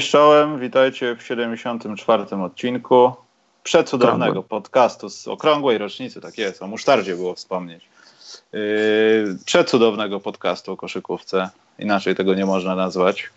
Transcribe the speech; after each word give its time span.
Cześć 0.00 0.12
czołem, 0.12 0.60
witajcie 0.60 1.16
w 1.16 1.22
74. 1.22 2.24
odcinku 2.36 3.12
przecudownego 3.62 4.42
podcastu 4.42 5.10
z 5.10 5.28
okrągłej 5.28 5.78
rocznicy, 5.78 6.20
tak 6.20 6.38
jest, 6.38 6.62
o 6.62 6.66
musztardzie 6.66 7.16
było 7.16 7.34
wspomnieć. 7.34 7.88
Yy, 8.52 8.60
przecudownego 9.46 10.20
podcastu 10.20 10.72
o 10.72 10.76
koszykówce, 10.76 11.50
inaczej 11.78 12.14
tego 12.14 12.34
nie 12.34 12.46
można 12.46 12.74
nazwać. 12.74 13.30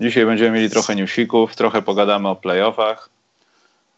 Dzisiaj 0.00 0.26
będziemy 0.26 0.50
mieli 0.50 0.70
trochę 0.70 0.94
newsików, 0.94 1.56
trochę 1.56 1.82
pogadamy 1.82 2.28
o 2.28 2.36
playoffach, 2.36 3.10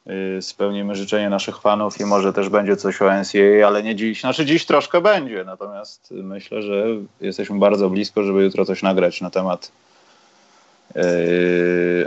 yy, 0.07 0.43
spełnimy 0.43 0.95
życzenie 0.95 1.31
naszych 1.31 1.61
fanów 1.61 2.01
i 2.01 2.05
może 2.05 2.33
też 2.33 2.49
będzie 2.49 2.77
coś 2.77 3.03
o 3.03 3.05
NCAA, 3.05 3.67
ale 3.67 3.83
nie 3.83 3.97
dziś, 3.97 4.21
znaczy 4.21 4.47
dziś 4.47 4.67
troszkę 4.67 5.01
będzie, 5.01 5.45
natomiast 5.45 6.11
myślę, 6.11 6.63
że 6.63 6.87
jesteśmy 7.21 7.59
bardzo 7.59 7.91
blisko, 7.91 8.23
żeby 8.23 8.43
jutro 8.43 8.65
coś 8.65 8.83
nagrać 8.83 9.21
na 9.21 9.31
temat 9.31 9.73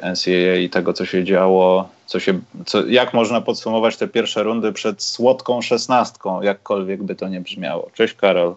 NCAA 0.01 0.55
i 0.55 0.69
tego, 0.69 0.93
co 0.93 1.05
się 1.05 1.23
działo, 1.23 1.89
co 2.05 2.19
się, 2.19 2.39
co, 2.65 2.85
jak 2.85 3.13
można 3.13 3.41
podsumować 3.41 3.97
te 3.97 4.07
pierwsze 4.07 4.43
rundy 4.43 4.73
przed 4.73 5.03
słodką 5.03 5.61
szesnastką, 5.61 6.41
jakkolwiek 6.41 7.03
by 7.03 7.15
to 7.15 7.27
nie 7.27 7.41
brzmiało. 7.41 7.89
Cześć 7.93 8.13
Karol. 8.13 8.55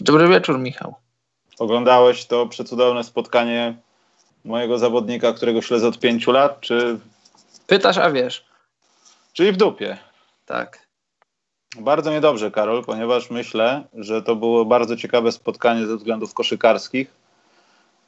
Dobry 0.00 0.28
wieczór 0.28 0.58
Michał. 0.58 0.94
Oglądałeś 1.58 2.24
to 2.24 2.46
przecudowne 2.46 3.04
spotkanie 3.04 3.74
mojego 4.44 4.78
zawodnika, 4.78 5.32
którego 5.32 5.62
śledzę 5.62 5.88
od 5.88 5.98
pięciu 5.98 6.32
lat, 6.32 6.60
czy... 6.60 6.98
Pytasz, 7.66 7.98
a 7.98 8.10
wiesz. 8.10 8.44
Czyli 9.32 9.52
w 9.52 9.56
dupie. 9.56 9.98
Tak. 10.46 10.86
Bardzo 11.80 12.10
niedobrze, 12.10 12.50
Karol, 12.50 12.84
ponieważ 12.84 13.30
myślę, 13.30 13.82
że 13.94 14.22
to 14.22 14.36
było 14.36 14.64
bardzo 14.64 14.96
ciekawe 14.96 15.32
spotkanie 15.32 15.86
ze 15.86 15.96
względów 15.96 16.34
koszykarskich 16.34 17.23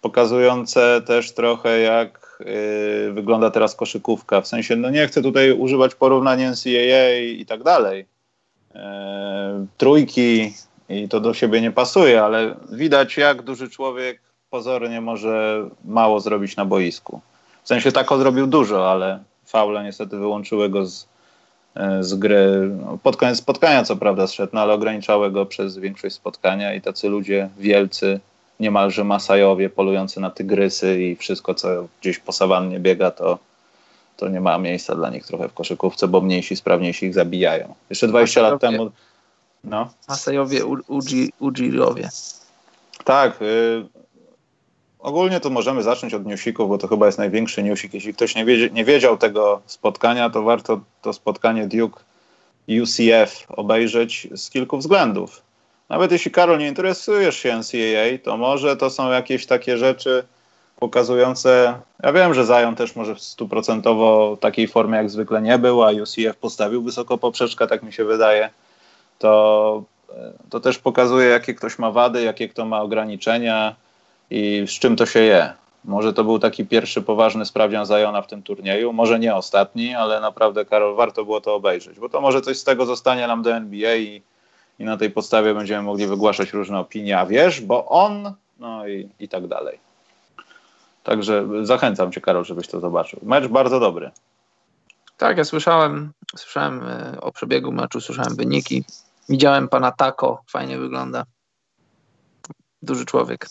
pokazujące 0.00 1.02
też 1.06 1.32
trochę 1.32 1.80
jak 1.80 2.38
yy, 2.40 3.12
wygląda 3.12 3.50
teraz 3.50 3.74
koszykówka. 3.74 4.40
W 4.40 4.48
sensie, 4.48 4.76
no 4.76 4.90
nie 4.90 5.06
chcę 5.06 5.22
tutaj 5.22 5.52
używać 5.52 5.94
porównań 5.94 6.40
NCAA 6.42 7.18
i 7.38 7.46
tak 7.46 7.62
dalej. 7.62 8.06
Yy, 8.74 8.80
trójki 9.78 10.54
i 10.88 11.08
to 11.08 11.20
do 11.20 11.34
siebie 11.34 11.60
nie 11.60 11.70
pasuje, 11.70 12.22
ale 12.22 12.54
widać 12.72 13.16
jak 13.16 13.42
duży 13.42 13.70
człowiek 13.70 14.20
pozornie 14.50 15.00
może 15.00 15.64
mało 15.84 16.20
zrobić 16.20 16.56
na 16.56 16.64
boisku. 16.64 17.20
W 17.62 17.68
sensie 17.68 17.92
tak 17.92 18.08
zrobił 18.08 18.46
dużo, 18.46 18.90
ale 18.90 19.18
faule 19.44 19.84
niestety 19.84 20.18
wyłączyły 20.18 20.68
go 20.68 20.86
z, 20.86 21.08
yy, 21.76 22.04
z 22.04 22.14
gry. 22.14 22.70
No, 22.80 22.98
pod 23.02 23.16
koniec 23.16 23.38
spotkania 23.38 23.84
co 23.84 23.96
prawda 23.96 24.26
zszedł, 24.26 24.50
no 24.54 24.60
ale 24.60 24.74
ograniczały 24.74 25.30
go 25.30 25.46
przez 25.46 25.78
większość 25.78 26.14
spotkania 26.14 26.74
i 26.74 26.80
tacy 26.80 27.08
ludzie 27.08 27.48
wielcy 27.58 28.20
niemalże 28.60 29.04
Masajowie 29.04 29.70
polujący 29.70 30.20
na 30.20 30.30
tygrysy 30.30 31.02
i 31.02 31.16
wszystko, 31.16 31.54
co 31.54 31.68
gdzieś 32.00 32.18
po 32.18 32.32
sawannie 32.32 32.80
biega, 32.80 33.10
to, 33.10 33.38
to 34.16 34.28
nie 34.28 34.40
ma 34.40 34.58
miejsca 34.58 34.94
dla 34.94 35.10
nich 35.10 35.26
trochę 35.26 35.48
w 35.48 35.54
koszykówce, 35.54 36.08
bo 36.08 36.20
mniejsi, 36.20 36.56
sprawniejsi 36.56 37.06
ich 37.06 37.14
zabijają. 37.14 37.74
Jeszcze 37.90 38.08
20 38.08 38.40
Masajowie. 38.40 38.52
lat 38.52 38.60
temu... 38.60 38.90
No. 39.64 39.90
Masajowie, 40.08 40.60
Ujirowie. 41.38 42.08
Tak. 43.04 43.42
Y 43.42 43.86
ogólnie 44.98 45.40
to 45.40 45.50
możemy 45.50 45.82
zacząć 45.82 46.14
od 46.14 46.26
newsików, 46.26 46.68
bo 46.68 46.78
to 46.78 46.88
chyba 46.88 47.06
jest 47.06 47.18
największy 47.18 47.62
newsik. 47.62 47.94
Jeśli 47.94 48.14
ktoś 48.14 48.34
nie, 48.34 48.44
wiedzie, 48.44 48.70
nie 48.70 48.84
wiedział 48.84 49.18
tego 49.18 49.62
spotkania, 49.66 50.30
to 50.30 50.42
warto 50.42 50.80
to 51.02 51.12
spotkanie 51.12 51.66
Duke 51.66 52.00
UCF 52.82 53.46
obejrzeć 53.48 54.28
z 54.34 54.50
kilku 54.50 54.78
względów. 54.78 55.42
Nawet 55.88 56.12
jeśli 56.12 56.30
Karol 56.30 56.58
nie 56.58 56.68
interesujesz 56.68 57.36
się 57.36 57.56
NCAA, 57.56 58.18
to 58.24 58.36
może 58.36 58.76
to 58.76 58.90
są 58.90 59.10
jakieś 59.10 59.46
takie 59.46 59.78
rzeczy 59.78 60.24
pokazujące. 60.76 61.80
Ja 62.02 62.12
wiem, 62.12 62.34
że 62.34 62.44
Zion 62.44 62.76
też 62.76 62.96
może 62.96 63.16
stuprocentowo 63.18 64.36
takiej 64.40 64.68
formie 64.68 64.96
jak 64.96 65.10
zwykle 65.10 65.42
nie 65.42 65.58
był, 65.58 65.82
a 65.84 65.90
UCF 65.90 66.36
postawił 66.40 66.82
wysoko 66.82 67.18
poprzeczkę, 67.18 67.66
tak 67.66 67.82
mi 67.82 67.92
się 67.92 68.04
wydaje. 68.04 68.50
To, 69.18 69.84
to 70.50 70.60
też 70.60 70.78
pokazuje, 70.78 71.28
jakie 71.28 71.54
ktoś 71.54 71.78
ma 71.78 71.90
wady, 71.90 72.22
jakie 72.22 72.48
kto 72.48 72.64
ma 72.64 72.82
ograniczenia 72.82 73.74
i 74.30 74.64
z 74.66 74.70
czym 74.70 74.96
to 74.96 75.06
się 75.06 75.20
je. 75.20 75.52
Może 75.84 76.12
to 76.12 76.24
był 76.24 76.38
taki 76.38 76.66
pierwszy 76.66 77.02
poważny 77.02 77.46
sprawdzian 77.46 77.86
Zajona 77.86 78.22
w 78.22 78.26
tym 78.26 78.42
turnieju, 78.42 78.92
może 78.92 79.18
nie 79.18 79.34
ostatni, 79.34 79.94
ale 79.94 80.20
naprawdę, 80.20 80.64
Karol, 80.64 80.94
warto 80.94 81.24
było 81.24 81.40
to 81.40 81.54
obejrzeć, 81.54 81.98
bo 81.98 82.08
to 82.08 82.20
może 82.20 82.40
coś 82.40 82.58
z 82.58 82.64
tego 82.64 82.86
zostanie 82.86 83.26
nam 83.26 83.42
do 83.42 83.52
NBA 83.52 83.96
i 83.96 84.22
i 84.78 84.84
na 84.84 84.96
tej 84.96 85.10
podstawie 85.10 85.54
będziemy 85.54 85.82
mogli 85.82 86.06
wygłaszać 86.06 86.52
różne 86.52 86.78
opinie, 86.78 87.18
a 87.18 87.26
wiesz, 87.26 87.60
bo 87.60 87.86
on, 87.86 88.34
no 88.58 88.88
i, 88.88 89.08
i 89.18 89.28
tak 89.28 89.46
dalej. 89.46 89.78
Także 91.02 91.46
zachęcam 91.62 92.12
cię, 92.12 92.20
Karol, 92.20 92.44
żebyś 92.44 92.68
to 92.68 92.80
zobaczył. 92.80 93.20
Mecz 93.22 93.46
bardzo 93.46 93.80
dobry. 93.80 94.10
Tak, 95.16 95.38
ja 95.38 95.44
słyszałem, 95.44 96.12
słyszałem 96.36 96.82
e, 96.88 97.20
o 97.20 97.32
przebiegu 97.32 97.72
meczu, 97.72 98.00
słyszałem 98.00 98.36
wyniki. 98.36 98.84
Widziałem 99.28 99.68
pana 99.68 99.92
Tako, 99.92 100.42
fajnie 100.50 100.78
wygląda. 100.78 101.24
Duży 102.82 103.04
człowiek. 103.04 103.46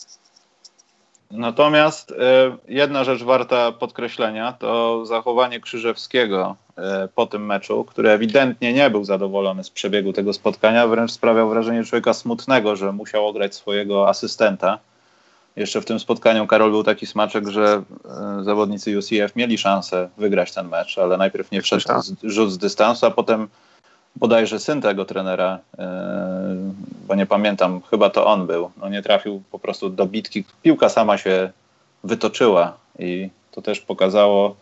Natomiast 1.30 2.10
e, 2.10 2.56
jedna 2.68 3.04
rzecz 3.04 3.22
warta 3.22 3.72
podkreślenia 3.72 4.52
to 4.52 5.06
zachowanie 5.06 5.60
Krzyżewskiego 5.60 6.56
e, 6.78 7.08
po 7.14 7.26
tym 7.26 7.46
meczu, 7.46 7.84
który 7.84 8.10
ewidentnie 8.10 8.72
nie 8.72 8.90
był 8.90 9.04
zadowolony 9.04 9.64
z 9.64 9.70
przebiegu 9.70 10.12
tego 10.12 10.32
spotkania, 10.32 10.86
wręcz 10.86 11.12
sprawiał 11.12 11.48
wrażenie 11.48 11.84
człowieka 11.84 12.14
smutnego, 12.14 12.76
że 12.76 12.92
musiał 12.92 13.26
ograć 13.26 13.54
swojego 13.54 14.08
asystenta. 14.08 14.78
Jeszcze 15.56 15.80
w 15.80 15.84
tym 15.84 16.00
spotkaniu 16.00 16.46
Karol 16.46 16.70
był 16.70 16.84
taki 16.84 17.06
smaczek, 17.06 17.48
że 17.48 17.82
e, 18.04 18.44
zawodnicy 18.44 18.98
UCF 18.98 19.36
mieli 19.36 19.58
szansę 19.58 20.08
wygrać 20.16 20.52
ten 20.52 20.68
mecz, 20.68 20.98
ale 20.98 21.16
najpierw 21.16 21.50
nie 21.50 21.62
wszedł 21.62 21.84
rzut 22.22 22.52
z 22.52 22.58
dystansu, 22.58 23.06
a 23.06 23.10
potem 23.10 23.48
bodajże 24.16 24.60
syn 24.60 24.80
tego 24.80 25.04
trenera, 25.04 25.58
e, 25.78 26.56
bo 27.08 27.14
nie 27.14 27.26
pamiętam, 27.26 27.80
chyba 27.90 28.10
to 28.10 28.26
on 28.26 28.46
był, 28.46 28.70
no 28.76 28.88
nie 28.88 29.02
trafił 29.02 29.42
po 29.50 29.58
prostu 29.58 29.90
do 29.90 30.06
bitki. 30.06 30.44
Piłka 30.62 30.88
sama 30.88 31.18
się 31.18 31.50
wytoczyła 32.04 32.76
i 32.98 33.30
to 33.50 33.62
też 33.62 33.80
pokazało, 33.80 34.56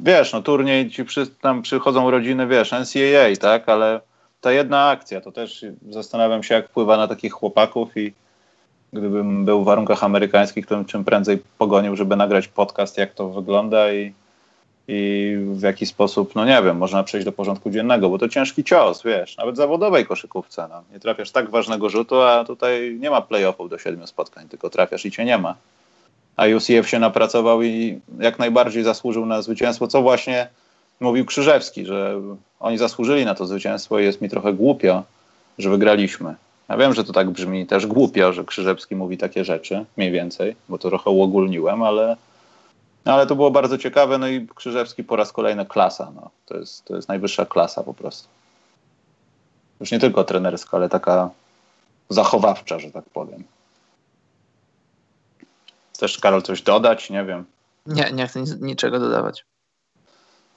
wiesz, 0.00 0.32
no 0.32 0.42
turniej, 0.42 0.90
ci 0.90 1.04
przy, 1.04 1.26
tam 1.26 1.62
przychodzą 1.62 2.10
rodziny, 2.10 2.46
wiesz, 2.46 2.72
NCAA, 2.72 3.36
tak, 3.40 3.68
ale 3.68 4.00
ta 4.40 4.52
jedna 4.52 4.88
akcja, 4.88 5.20
to 5.20 5.32
też 5.32 5.64
zastanawiam 5.90 6.42
się, 6.42 6.54
jak 6.54 6.68
wpływa 6.68 6.96
na 6.96 7.08
takich 7.08 7.32
chłopaków 7.32 7.96
i 7.96 8.12
gdybym 8.92 9.44
był 9.44 9.62
w 9.62 9.64
warunkach 9.64 10.04
amerykańskich, 10.04 10.66
to 10.66 10.74
bym 10.76 10.84
czym 10.84 11.04
prędzej 11.04 11.42
pogonił, 11.58 11.96
żeby 11.96 12.16
nagrać 12.16 12.48
podcast, 12.48 12.98
jak 12.98 13.14
to 13.14 13.28
wygląda 13.28 13.92
i 13.92 14.12
i 14.88 15.36
w 15.40 15.62
jaki 15.62 15.86
sposób, 15.86 16.34
no 16.34 16.44
nie 16.44 16.62
wiem, 16.62 16.76
można 16.76 17.02
przejść 17.02 17.24
do 17.24 17.32
porządku 17.32 17.70
dziennego, 17.70 18.08
bo 18.08 18.18
to 18.18 18.28
ciężki 18.28 18.64
cios, 18.64 19.02
wiesz, 19.02 19.36
nawet 19.36 19.56
zawodowej 19.56 20.06
koszykówce. 20.06 20.68
No. 20.70 20.82
Nie 20.92 21.00
trafiasz 21.00 21.30
tak 21.30 21.50
ważnego 21.50 21.88
rzutu, 21.88 22.20
a 22.20 22.44
tutaj 22.44 22.96
nie 23.00 23.10
ma 23.10 23.20
playoffów 23.20 23.70
do 23.70 23.78
siedmiu 23.78 24.06
spotkań, 24.06 24.48
tylko 24.48 24.70
trafiasz 24.70 25.06
i 25.06 25.10
cię 25.10 25.24
nie 25.24 25.38
ma. 25.38 25.54
A 26.36 26.44
UCF 26.56 26.88
się 26.88 26.98
napracował 26.98 27.62
i 27.62 28.00
jak 28.20 28.38
najbardziej 28.38 28.82
zasłużył 28.82 29.26
na 29.26 29.42
zwycięstwo, 29.42 29.88
co 29.88 30.02
właśnie 30.02 30.48
mówił 31.00 31.24
Krzyżewski, 31.24 31.86
że 31.86 32.20
oni 32.60 32.78
zasłużyli 32.78 33.24
na 33.24 33.34
to 33.34 33.46
zwycięstwo 33.46 33.98
i 33.98 34.04
jest 34.04 34.20
mi 34.20 34.28
trochę 34.28 34.52
głupio, 34.52 35.02
że 35.58 35.70
wygraliśmy. 35.70 36.34
Ja 36.68 36.76
wiem, 36.76 36.94
że 36.94 37.04
to 37.04 37.12
tak 37.12 37.30
brzmi 37.30 37.66
też 37.66 37.86
głupio, 37.86 38.32
że 38.32 38.44
Krzyżewski 38.44 38.96
mówi 38.96 39.18
takie 39.18 39.44
rzeczy, 39.44 39.84
mniej 39.96 40.10
więcej, 40.10 40.56
bo 40.68 40.78
to 40.78 40.88
trochę 40.88 41.10
uogólniłem, 41.10 41.82
ale 41.82 42.16
no 43.06 43.12
ale 43.12 43.26
to 43.26 43.36
było 43.36 43.50
bardzo 43.50 43.78
ciekawe, 43.78 44.18
no 44.18 44.28
i 44.28 44.46
Krzyżewski 44.54 45.04
po 45.04 45.16
raz 45.16 45.32
kolejny 45.32 45.66
klasa. 45.66 46.12
No. 46.14 46.30
To, 46.46 46.56
jest, 46.56 46.84
to 46.84 46.96
jest 46.96 47.08
najwyższa 47.08 47.46
klasa 47.46 47.82
po 47.82 47.94
prostu. 47.94 48.28
Już 49.80 49.92
nie 49.92 49.98
tylko 49.98 50.24
trenerska, 50.24 50.76
ale 50.76 50.88
taka 50.88 51.30
zachowawcza, 52.08 52.78
że 52.78 52.90
tak 52.90 53.04
powiem. 53.04 53.44
Chcesz, 55.94 56.18
Karol, 56.18 56.42
coś 56.42 56.62
dodać? 56.62 57.10
Nie 57.10 57.24
wiem. 57.24 57.44
Nie, 57.86 58.12
nie 58.12 58.26
chcę 58.26 58.40
nic, 58.40 58.60
niczego 58.60 58.98
dodawać. 58.98 59.44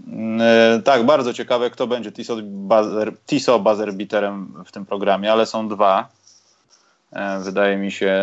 Yy, 0.08 0.82
tak, 0.84 1.06
bardzo 1.06 1.34
ciekawe, 1.34 1.70
kto 1.70 1.88
będzie 1.88 2.12
Tiso, 2.12 2.38
Bazer, 2.44 3.14
Tiso 3.26 3.60
Buzzerbeaterem 3.60 4.64
w 4.66 4.72
tym 4.72 4.86
programie, 4.86 5.32
ale 5.32 5.46
są 5.46 5.68
dwa. 5.68 6.10
Yy, 7.14 7.44
wydaje 7.44 7.78
mi 7.78 7.92
się, 7.92 8.20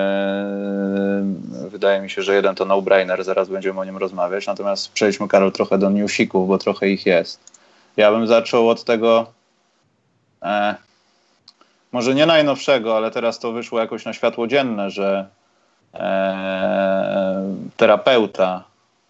yy, 1.62 1.70
wydaje 1.70 2.00
mi 2.00 2.10
się, 2.10 2.22
że 2.22 2.34
jeden 2.34 2.54
to 2.54 2.64
no-brainer, 2.64 3.24
zaraz 3.24 3.48
będziemy 3.48 3.80
o 3.80 3.84
nim 3.84 3.96
rozmawiać. 3.96 4.46
Natomiast 4.46 4.92
przejdźmy, 4.92 5.28
Karol, 5.28 5.52
trochę 5.52 5.78
do 5.78 5.90
newsików, 5.90 6.48
bo 6.48 6.58
trochę 6.58 6.88
ich 6.88 7.06
jest. 7.06 7.40
Ja 7.96 8.10
bym 8.10 8.26
zaczął 8.26 8.68
od 8.68 8.84
tego, 8.84 9.26
e, 10.42 10.74
może 11.92 12.14
nie 12.14 12.26
najnowszego, 12.26 12.96
ale 12.96 13.10
teraz 13.10 13.38
to 13.38 13.52
wyszło 13.52 13.80
jakoś 13.80 14.04
na 14.04 14.12
światło 14.12 14.46
dzienne, 14.46 14.90
że 14.90 15.26
e, 15.94 17.54
terapeuta 17.76 18.64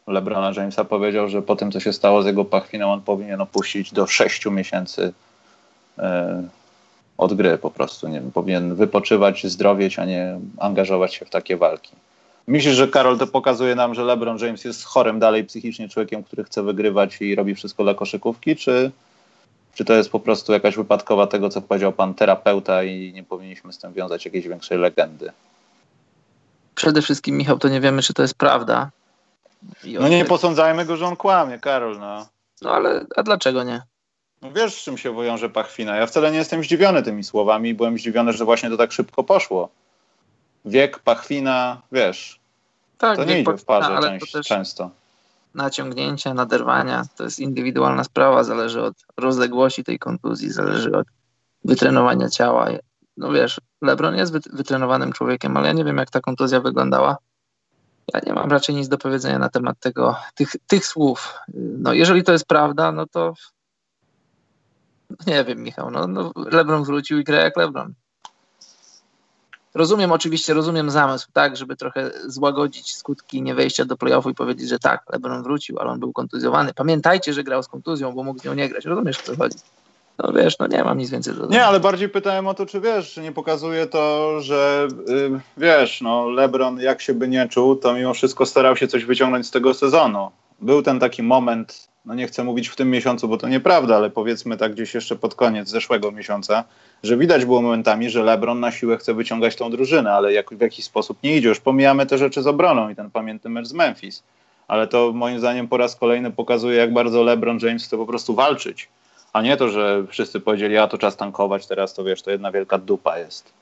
LeBrona 0.06 0.52
Jamesa 0.56 0.84
powiedział, 0.84 1.28
że 1.28 1.43
po 1.43 1.56
tym, 1.56 1.73
co 1.73 1.81
się 1.81 1.93
stało 1.93 2.23
z 2.23 2.26
jego 2.26 2.44
pachwiną, 2.44 2.93
on 2.93 3.00
powinien 3.00 3.40
opuścić 3.40 3.93
do 3.93 4.06
6 4.06 4.46
miesięcy 4.46 5.12
e, 5.99 6.43
od 7.18 7.34
gry 7.34 7.58
po 7.58 7.70
prostu. 7.70 8.08
Nie, 8.08 8.20
powinien 8.20 8.74
wypoczywać, 8.74 9.46
zdrowieć, 9.46 9.98
a 9.98 10.04
nie 10.04 10.40
angażować 10.58 11.14
się 11.14 11.24
w 11.24 11.30
takie 11.30 11.56
walki. 11.56 11.92
Myślisz, 12.46 12.74
że 12.74 12.88
Karol 12.88 13.18
to 13.18 13.26
pokazuje 13.26 13.74
nam, 13.74 13.94
że 13.94 14.04
LeBron 14.04 14.38
James 14.38 14.64
jest 14.64 14.84
chorym 14.84 15.18
dalej 15.18 15.44
psychicznie 15.44 15.88
człowiekiem, 15.88 16.22
który 16.22 16.44
chce 16.44 16.62
wygrywać 16.62 17.20
i 17.20 17.34
robi 17.34 17.54
wszystko 17.54 17.82
dla 17.82 17.94
koszykówki, 17.94 18.56
czy, 18.56 18.90
czy 19.74 19.84
to 19.84 19.92
jest 19.92 20.10
po 20.10 20.20
prostu 20.20 20.52
jakaś 20.52 20.76
wypadkowa 20.76 21.26
tego, 21.26 21.48
co 21.48 21.62
powiedział 21.62 21.92
pan 21.92 22.14
terapeuta 22.14 22.84
i 22.84 23.12
nie 23.12 23.22
powinniśmy 23.22 23.72
z 23.72 23.78
tym 23.78 23.92
wiązać 23.92 24.24
jakiejś 24.24 24.48
większej 24.48 24.78
legendy? 24.78 25.32
Przede 26.74 27.02
wszystkim, 27.02 27.36
Michał, 27.36 27.58
to 27.58 27.68
nie 27.68 27.80
wiemy, 27.80 28.02
czy 28.02 28.14
to 28.14 28.22
jest 28.22 28.34
prawda. 28.34 28.90
I 29.84 29.94
no 29.94 30.08
nie 30.08 30.24
posądzajmy 30.24 30.84
go, 30.84 30.96
że 30.96 31.06
on 31.06 31.16
kłamie, 31.16 31.58
Karol, 31.58 31.98
no. 31.98 32.26
No 32.62 32.70
ale, 32.70 33.04
a 33.16 33.22
dlaczego 33.22 33.62
nie? 33.62 33.82
No 34.42 34.52
wiesz, 34.52 34.74
z 34.74 34.84
czym 34.84 34.98
się 34.98 35.14
wiąże 35.14 35.50
Pachwina. 35.50 35.96
Ja 35.96 36.06
wcale 36.06 36.30
nie 36.30 36.38
jestem 36.38 36.64
zdziwiony 36.64 37.02
tymi 37.02 37.24
słowami. 37.24 37.74
Byłem 37.74 37.98
zdziwiony, 37.98 38.32
że 38.32 38.44
właśnie 38.44 38.70
to 38.70 38.76
tak 38.76 38.92
szybko 38.92 39.24
poszło. 39.24 39.68
Wiek, 40.64 40.98
Pachwina, 40.98 41.82
wiesz. 41.92 42.40
Tak, 42.98 43.16
to 43.16 43.24
nie 43.24 43.40
idzie 43.40 43.56
w 43.56 43.64
parze 43.64 43.86
ale 43.86 44.18
część, 44.18 44.32
często. 44.48 44.90
Naciągnięcia, 45.54 46.34
naderwania 46.34 47.02
to 47.16 47.24
jest 47.24 47.38
indywidualna 47.38 48.04
sprawa. 48.04 48.44
Zależy 48.44 48.82
od 48.82 48.94
rozległości 49.16 49.84
tej 49.84 49.98
kontuzji, 49.98 50.50
zależy 50.50 50.96
od 50.96 51.06
wytrenowania 51.64 52.28
ciała. 52.28 52.68
No 53.16 53.32
wiesz, 53.32 53.60
LeBron 53.82 54.16
jest 54.16 54.32
wytrenowanym 54.52 55.12
człowiekiem, 55.12 55.56
ale 55.56 55.66
ja 55.66 55.72
nie 55.72 55.84
wiem, 55.84 55.96
jak 55.96 56.10
ta 56.10 56.20
kontuzja 56.20 56.60
wyglądała. 56.60 57.16
Ja 58.14 58.20
nie 58.26 58.32
mam 58.32 58.50
raczej 58.50 58.74
nic 58.74 58.88
do 58.88 58.98
powiedzenia 58.98 59.38
na 59.38 59.48
temat 59.48 59.80
tego, 59.80 60.16
tych, 60.34 60.52
tych 60.66 60.86
słów. 60.86 61.34
No, 61.54 61.92
jeżeli 61.92 62.24
to 62.24 62.32
jest 62.32 62.46
prawda, 62.46 62.92
no 62.92 63.06
to 63.06 63.34
nie 65.26 65.44
wiem, 65.44 65.62
Michał. 65.62 65.90
No, 65.90 66.06
no 66.06 66.32
Lebron 66.36 66.84
wrócił 66.84 67.18
i 67.18 67.24
gra 67.24 67.40
jak 67.40 67.56
Lebron. 67.56 67.94
Rozumiem 69.74 70.12
oczywiście, 70.12 70.54
rozumiem 70.54 70.90
zamysł, 70.90 71.28
tak, 71.32 71.56
żeby 71.56 71.76
trochę 71.76 72.10
złagodzić 72.26 72.94
skutki 72.94 73.42
niewejścia 73.42 73.84
do 73.84 73.96
playoffu 73.96 74.30
i 74.30 74.34
powiedzieć, 74.34 74.68
że 74.68 74.78
tak, 74.78 75.02
LeBron 75.12 75.42
wrócił, 75.42 75.78
ale 75.78 75.90
on 75.90 76.00
był 76.00 76.12
kontuzjowany. 76.12 76.74
Pamiętajcie, 76.74 77.32
że 77.32 77.44
grał 77.44 77.62
z 77.62 77.68
kontuzją, 77.68 78.12
bo 78.12 78.22
mógł 78.22 78.40
z 78.40 78.44
nią 78.44 78.54
nie 78.54 78.68
grać. 78.68 78.84
Rozumiesz, 78.84 79.18
o 79.18 79.22
co 79.22 79.36
chodzi? 79.36 79.56
No 80.18 80.32
wiesz, 80.32 80.58
no 80.58 80.66
nie 80.66 80.84
mam 80.84 80.98
nic 80.98 81.10
więcej 81.10 81.34
do 81.34 81.40
dodania. 81.40 81.58
Nie, 81.58 81.66
ale 81.66 81.80
bardziej 81.80 82.08
pytałem 82.08 82.46
o 82.46 82.54
to, 82.54 82.66
czy 82.66 82.80
wiesz, 82.80 83.12
czy 83.12 83.22
nie 83.22 83.32
pokazuje 83.32 83.86
to, 83.86 84.36
że 84.40 84.88
yy, 85.06 85.40
wiesz, 85.56 86.00
no 86.00 86.28
LeBron 86.28 86.80
jak 86.80 87.02
się 87.02 87.14
by 87.14 87.28
nie 87.28 87.48
czuł, 87.48 87.76
to 87.76 87.94
mimo 87.94 88.14
wszystko 88.14 88.46
starał 88.46 88.76
się 88.76 88.88
coś 88.88 89.04
wyciągnąć 89.04 89.46
z 89.46 89.50
tego 89.50 89.74
sezonu. 89.74 90.30
Był 90.60 90.82
ten 90.82 91.00
taki 91.00 91.22
moment, 91.22 91.88
no 92.06 92.14
nie 92.14 92.26
chcę 92.26 92.44
mówić 92.44 92.68
w 92.68 92.76
tym 92.76 92.90
miesiącu, 92.90 93.28
bo 93.28 93.36
to 93.36 93.48
nieprawda, 93.48 93.96
ale 93.96 94.10
powiedzmy 94.10 94.56
tak 94.56 94.72
gdzieś 94.72 94.94
jeszcze 94.94 95.16
pod 95.16 95.34
koniec 95.34 95.68
zeszłego 95.68 96.12
miesiąca, 96.12 96.64
że 97.02 97.16
widać 97.16 97.44
było 97.44 97.62
momentami, 97.62 98.10
że 98.10 98.22
LeBron 98.22 98.60
na 98.60 98.72
siłę 98.72 98.96
chce 98.96 99.14
wyciągać 99.14 99.56
tą 99.56 99.70
drużynę, 99.70 100.12
ale 100.12 100.32
jak, 100.32 100.54
w 100.54 100.60
jakiś 100.60 100.84
sposób 100.84 101.18
nie 101.22 101.36
idzie. 101.36 101.48
Już 101.48 101.60
pomijamy 101.60 102.06
te 102.06 102.18
rzeczy 102.18 102.42
z 102.42 102.46
obroną 102.46 102.88
i 102.88 102.94
ten 102.94 103.10
pamiętny 103.10 103.50
mecz 103.50 103.66
z 103.66 103.72
Memphis. 103.72 104.22
Ale 104.68 104.86
to 104.86 105.12
moim 105.12 105.38
zdaniem 105.38 105.68
po 105.68 105.76
raz 105.76 105.96
kolejny 105.96 106.30
pokazuje, 106.30 106.76
jak 106.76 106.92
bardzo 106.92 107.22
LeBron 107.22 107.58
James 107.62 107.84
chce 107.84 107.96
po 107.96 108.06
prostu 108.06 108.34
walczyć 108.34 108.88
a 109.36 109.42
nie 109.42 109.56
to, 109.56 109.68
że 109.68 110.06
wszyscy 110.08 110.40
powiedzieli, 110.40 110.78
a 110.78 110.88
to 110.88 110.98
czas 110.98 111.16
tankować, 111.16 111.66
teraz 111.66 111.94
to 111.94 112.04
wiesz, 112.04 112.22
to 112.22 112.30
jedna 112.30 112.52
wielka 112.52 112.78
dupa 112.78 113.18
jest. 113.18 113.52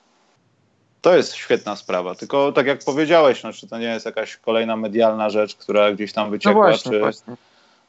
To 1.02 1.16
jest 1.16 1.34
świetna 1.34 1.76
sprawa, 1.76 2.14
tylko 2.14 2.52
tak 2.52 2.66
jak 2.66 2.84
powiedziałeś, 2.84 3.42
no, 3.42 3.52
czy 3.52 3.68
to 3.68 3.78
nie 3.78 3.86
jest 3.86 4.06
jakaś 4.06 4.36
kolejna 4.36 4.76
medialna 4.76 5.30
rzecz, 5.30 5.54
która 5.54 5.92
gdzieś 5.92 6.12
tam 6.12 6.30
wyciekła, 6.30 6.62
no 6.62 6.68
właśnie, 6.68 6.92
czy... 6.92 7.00
Właśnie. 7.00 7.34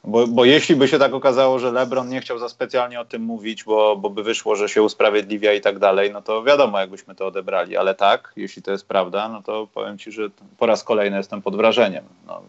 Bo, 0.07 0.27
bo 0.27 0.45
jeśli 0.45 0.75
by 0.75 0.87
się 0.87 0.99
tak 0.99 1.13
okazało, 1.13 1.59
że 1.59 1.71
LeBron 1.71 2.09
nie 2.09 2.21
chciał 2.21 2.39
za 2.39 2.49
specjalnie 2.49 2.99
o 2.99 3.05
tym 3.05 3.21
mówić, 3.21 3.63
bo, 3.63 3.95
bo 3.95 4.09
by 4.09 4.23
wyszło, 4.23 4.55
że 4.55 4.69
się 4.69 4.83
usprawiedliwia 4.83 5.53
i 5.53 5.61
tak 5.61 5.79
dalej, 5.79 6.11
no 6.11 6.21
to 6.21 6.43
wiadomo, 6.43 6.79
jakbyśmy 6.79 7.15
to 7.15 7.27
odebrali. 7.27 7.77
Ale 7.77 7.95
tak, 7.95 8.33
jeśli 8.35 8.61
to 8.61 8.71
jest 8.71 8.87
prawda, 8.87 9.29
no 9.29 9.41
to 9.41 9.67
powiem 9.73 9.97
ci, 9.97 10.11
że 10.11 10.29
po 10.57 10.65
raz 10.65 10.83
kolejny 10.83 11.17
jestem 11.17 11.41
pod 11.41 11.55
wrażeniem. 11.55 12.03
No, 12.27 12.41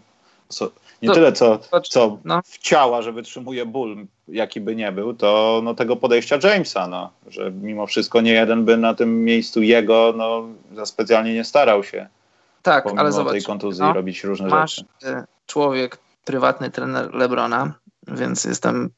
so, 0.48 0.70
nie 1.02 1.08
to, 1.08 1.14
tyle 1.14 1.32
co, 1.32 1.58
co 1.82 2.18
no. 2.24 2.40
w 2.44 2.58
ciała, 2.58 3.02
że 3.02 3.12
wytrzymuje 3.12 3.66
ból, 3.66 3.96
jaki 4.28 4.60
by 4.60 4.76
nie 4.76 4.92
był, 4.92 5.14
to 5.14 5.60
no, 5.64 5.74
tego 5.74 5.96
podejścia 5.96 6.38
Jamesa, 6.42 6.86
no, 6.86 7.10
że 7.28 7.50
mimo 7.50 7.86
wszystko 7.86 8.20
nie 8.20 8.32
jeden 8.32 8.64
by 8.64 8.76
na 8.76 8.94
tym 8.94 9.24
miejscu 9.24 9.62
jego 9.62 10.14
no, 10.16 10.44
za 10.74 10.86
specjalnie 10.86 11.34
nie 11.34 11.44
starał 11.44 11.84
się. 11.84 12.08
Tak, 12.62 12.86
ale 12.96 13.12
zobacz. 13.12 13.32
tej 13.32 13.42
kontuzji 13.42 13.82
no, 13.82 13.92
robić 13.92 14.24
różne 14.24 14.48
masz 14.48 14.76
rzeczy. 14.76 15.16
Y, 15.18 15.24
człowiek, 15.46 15.98
prywatny 16.26 16.70
trener 16.70 17.14
Lebrona, 17.14 17.74
więc 18.08 18.44
jestem 18.44 18.90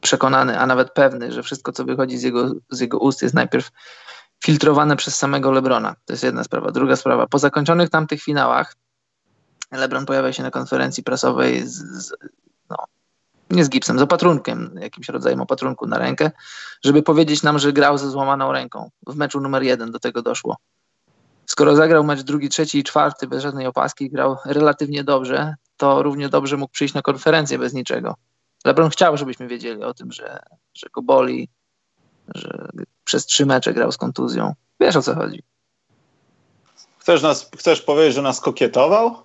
przekonany, 0.00 0.58
a 0.58 0.66
nawet 0.66 0.92
pewny, 0.92 1.32
że 1.32 1.42
wszystko, 1.42 1.72
co 1.72 1.84
wychodzi 1.84 2.18
z 2.18 2.22
jego, 2.22 2.52
z 2.70 2.80
jego 2.80 2.98
ust, 2.98 3.22
jest 3.22 3.34
najpierw 3.34 3.70
filtrowane 4.44 4.96
przez 4.96 5.18
samego 5.18 5.50
Lebrona. 5.50 5.96
To 6.04 6.12
jest 6.12 6.24
jedna 6.24 6.44
sprawa. 6.44 6.70
Druga 6.70 6.96
sprawa, 6.96 7.26
po 7.26 7.38
zakończonych 7.38 7.90
tamtych 7.90 8.22
finałach 8.22 8.76
LeBron 9.72 10.06
pojawia 10.06 10.32
się 10.32 10.42
na 10.42 10.50
konferencji 10.50 11.02
prasowej 11.02 11.66
z, 11.66 11.74
z, 11.74 12.12
no, 12.70 12.76
nie 13.50 13.64
z 13.64 13.68
gipsem, 13.68 13.98
z 13.98 14.02
opatrunkiem, 14.02 14.70
jakimś 14.80 15.08
rodzajem 15.08 15.40
opatrunku 15.40 15.86
na 15.86 15.98
rękę, 15.98 16.30
żeby 16.84 17.02
powiedzieć 17.02 17.42
nam, 17.42 17.58
że 17.58 17.72
grał 17.72 17.98
ze 17.98 18.10
złamaną 18.10 18.52
ręką. 18.52 18.90
W 19.06 19.16
meczu 19.16 19.40
numer 19.40 19.62
jeden 19.62 19.90
do 19.90 19.98
tego 19.98 20.22
doszło. 20.22 20.56
Skoro 21.46 21.76
zagrał 21.76 22.04
mecz 22.04 22.22
drugi, 22.22 22.48
trzeci 22.48 22.78
i 22.78 22.84
czwarty 22.84 23.26
bez 23.26 23.42
żadnej 23.42 23.66
opaski, 23.66 24.10
grał 24.10 24.36
relatywnie 24.44 25.04
dobrze, 25.04 25.54
to 25.80 26.02
równie 26.02 26.28
dobrze 26.28 26.56
mógł 26.56 26.72
przyjść 26.72 26.94
na 26.94 27.02
konferencję 27.02 27.58
bez 27.58 27.72
niczego. 27.72 28.14
LeBron 28.64 28.90
chciał, 28.90 29.16
żebyśmy 29.16 29.48
wiedzieli 29.48 29.84
o 29.84 29.94
tym, 29.94 30.12
że, 30.12 30.38
że 30.74 30.86
go 30.92 31.02
boli, 31.02 31.48
że 32.34 32.68
przez 33.04 33.26
trzy 33.26 33.46
mecze 33.46 33.74
grał 33.74 33.92
z 33.92 33.96
kontuzją. 33.96 34.54
Wiesz 34.80 34.96
o 34.96 35.02
co 35.02 35.14
chodzi. 35.14 35.42
Chcesz, 36.98 37.22
nas, 37.22 37.50
chcesz 37.58 37.82
powiedzieć, 37.82 38.14
że 38.14 38.22
nas 38.22 38.40
kokietował? 38.40 39.16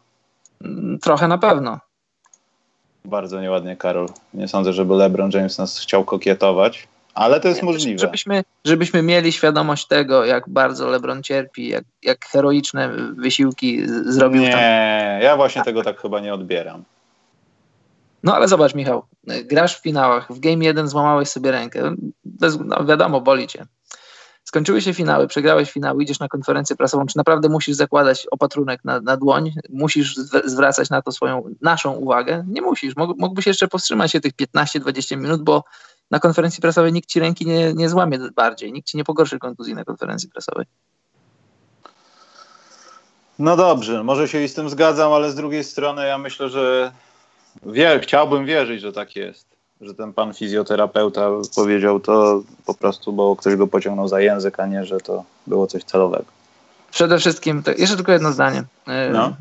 Mm, 0.62 1.00
trochę 1.00 1.28
na 1.28 1.38
pewno. 1.38 1.80
Bardzo 3.06 3.42
nieładnie, 3.42 3.78
Karol. 3.78 4.08
Nie 4.34 4.48
sądzę, 4.48 4.74
żeby 4.74 4.96
LeBron 4.96 5.32
James 5.34 5.58
nas 5.58 5.80
chciał 5.80 6.06
kokietować, 6.06 6.88
ale 7.16 7.40
to 7.40 7.48
jest 7.48 7.64
możliwe. 7.64 8.00
Żebyśmy, 8.00 8.44
żebyśmy 8.66 9.02
mieli 9.02 9.32
świadomość 9.32 9.88
tego, 9.88 10.26
jak 10.26 10.50
bardzo 10.50 10.88
LeBron 10.88 11.24
cierpi, 11.24 11.68
jak, 11.68 11.84
jak 12.04 12.26
heroiczne 12.26 12.90
wysiłki 13.18 13.84
zrobił. 13.88 14.42
Nie, 14.42 14.52
tam. 14.52 15.22
ja 15.22 15.36
właśnie 15.36 15.64
tego 15.64 15.84
tak 15.84 16.02
chyba 16.02 16.20
nie 16.20 16.34
odbieram. 16.34 16.84
No 18.24 18.36
ale 18.36 18.48
zobacz, 18.48 18.76
Michał, 18.76 19.04
grasz 19.44 19.78
w 19.78 19.82
finałach, 19.82 20.34
w 20.34 20.40
game 20.40 20.66
1 20.66 20.88
złamałeś 20.88 21.30
sobie 21.30 21.52
rękę. 21.52 21.96
Bez, 22.26 22.60
no, 22.66 22.86
wiadomo, 22.86 23.22
boli 23.22 23.48
cię 23.48 23.66
skończyły 24.46 24.82
się 24.82 24.94
finały, 24.94 25.28
przegrałeś 25.28 25.72
finały, 25.72 26.04
idziesz 26.04 26.20
na 26.20 26.28
konferencję 26.28 26.76
prasową, 26.76 27.06
czy 27.06 27.18
naprawdę 27.18 27.50
musisz 27.50 27.76
zakładać 27.76 28.28
opatrunek 28.32 28.86
na, 28.86 29.02
na 29.02 29.18
dłoń, 29.18 29.54
musisz 29.70 30.16
zwracać 30.46 30.90
na 30.90 31.02
to 31.02 31.12
swoją, 31.12 31.44
naszą 31.62 31.92
uwagę? 31.92 32.46
Nie 32.48 32.62
musisz. 32.62 32.96
Mógł, 32.96 33.16
mógłbyś 33.18 33.48
jeszcze 33.48 33.68
powstrzymać 33.68 34.12
się 34.12 34.22
tych 34.22 34.34
15-20 34.34 35.18
minut, 35.18 35.44
bo 35.44 35.64
na 36.12 36.20
konferencji 36.20 36.62
prasowej 36.62 36.94
nikt 36.94 37.10
ci 37.10 37.20
ręki 37.20 37.46
nie, 37.46 37.74
nie 37.74 37.90
złamie 37.90 38.20
bardziej, 38.36 38.74
nikt 38.74 38.88
ci 38.88 38.98
nie 38.98 39.04
pogorszy 39.04 39.40
kontuzji 39.40 39.76
na 39.76 39.84
konferencji 39.84 40.30
prasowej. 40.30 40.66
No 43.40 43.58
dobrze, 43.58 44.04
może 44.04 44.28
się 44.28 44.44
i 44.44 44.50
z 44.50 44.54
tym 44.54 44.70
zgadzam, 44.70 45.14
ale 45.14 45.32
z 45.32 45.36
drugiej 45.36 45.64
strony 45.64 46.08
ja 46.08 46.18
myślę, 46.18 46.50
że 46.50 46.92
wie, 47.66 48.00
chciałbym 48.00 48.46
wierzyć, 48.46 48.82
że 48.82 48.94
tak 48.94 49.16
jest 49.16 49.56
że 49.82 49.94
ten 49.94 50.14
pan 50.14 50.34
fizjoterapeuta 50.34 51.30
powiedział 51.56 52.00
to 52.00 52.44
po 52.66 52.74
prostu, 52.74 53.14
bo 53.14 53.36
ktoś 53.36 53.56
go 53.56 53.68
pociągnął 53.68 54.08
za 54.08 54.20
język, 54.20 54.60
a 54.60 54.66
nie, 54.66 54.86
że 54.86 54.98
to 54.98 55.24
było 55.48 55.68
coś 55.68 55.84
celowego. 55.84 56.26
Przede 56.92 57.20
wszystkim, 57.20 57.64
jeszcze 57.78 57.96
tylko 57.96 58.12
jedno 58.12 58.32
zdanie. 58.32 58.60
Y, 58.60 59.14
no. 59.14 59.36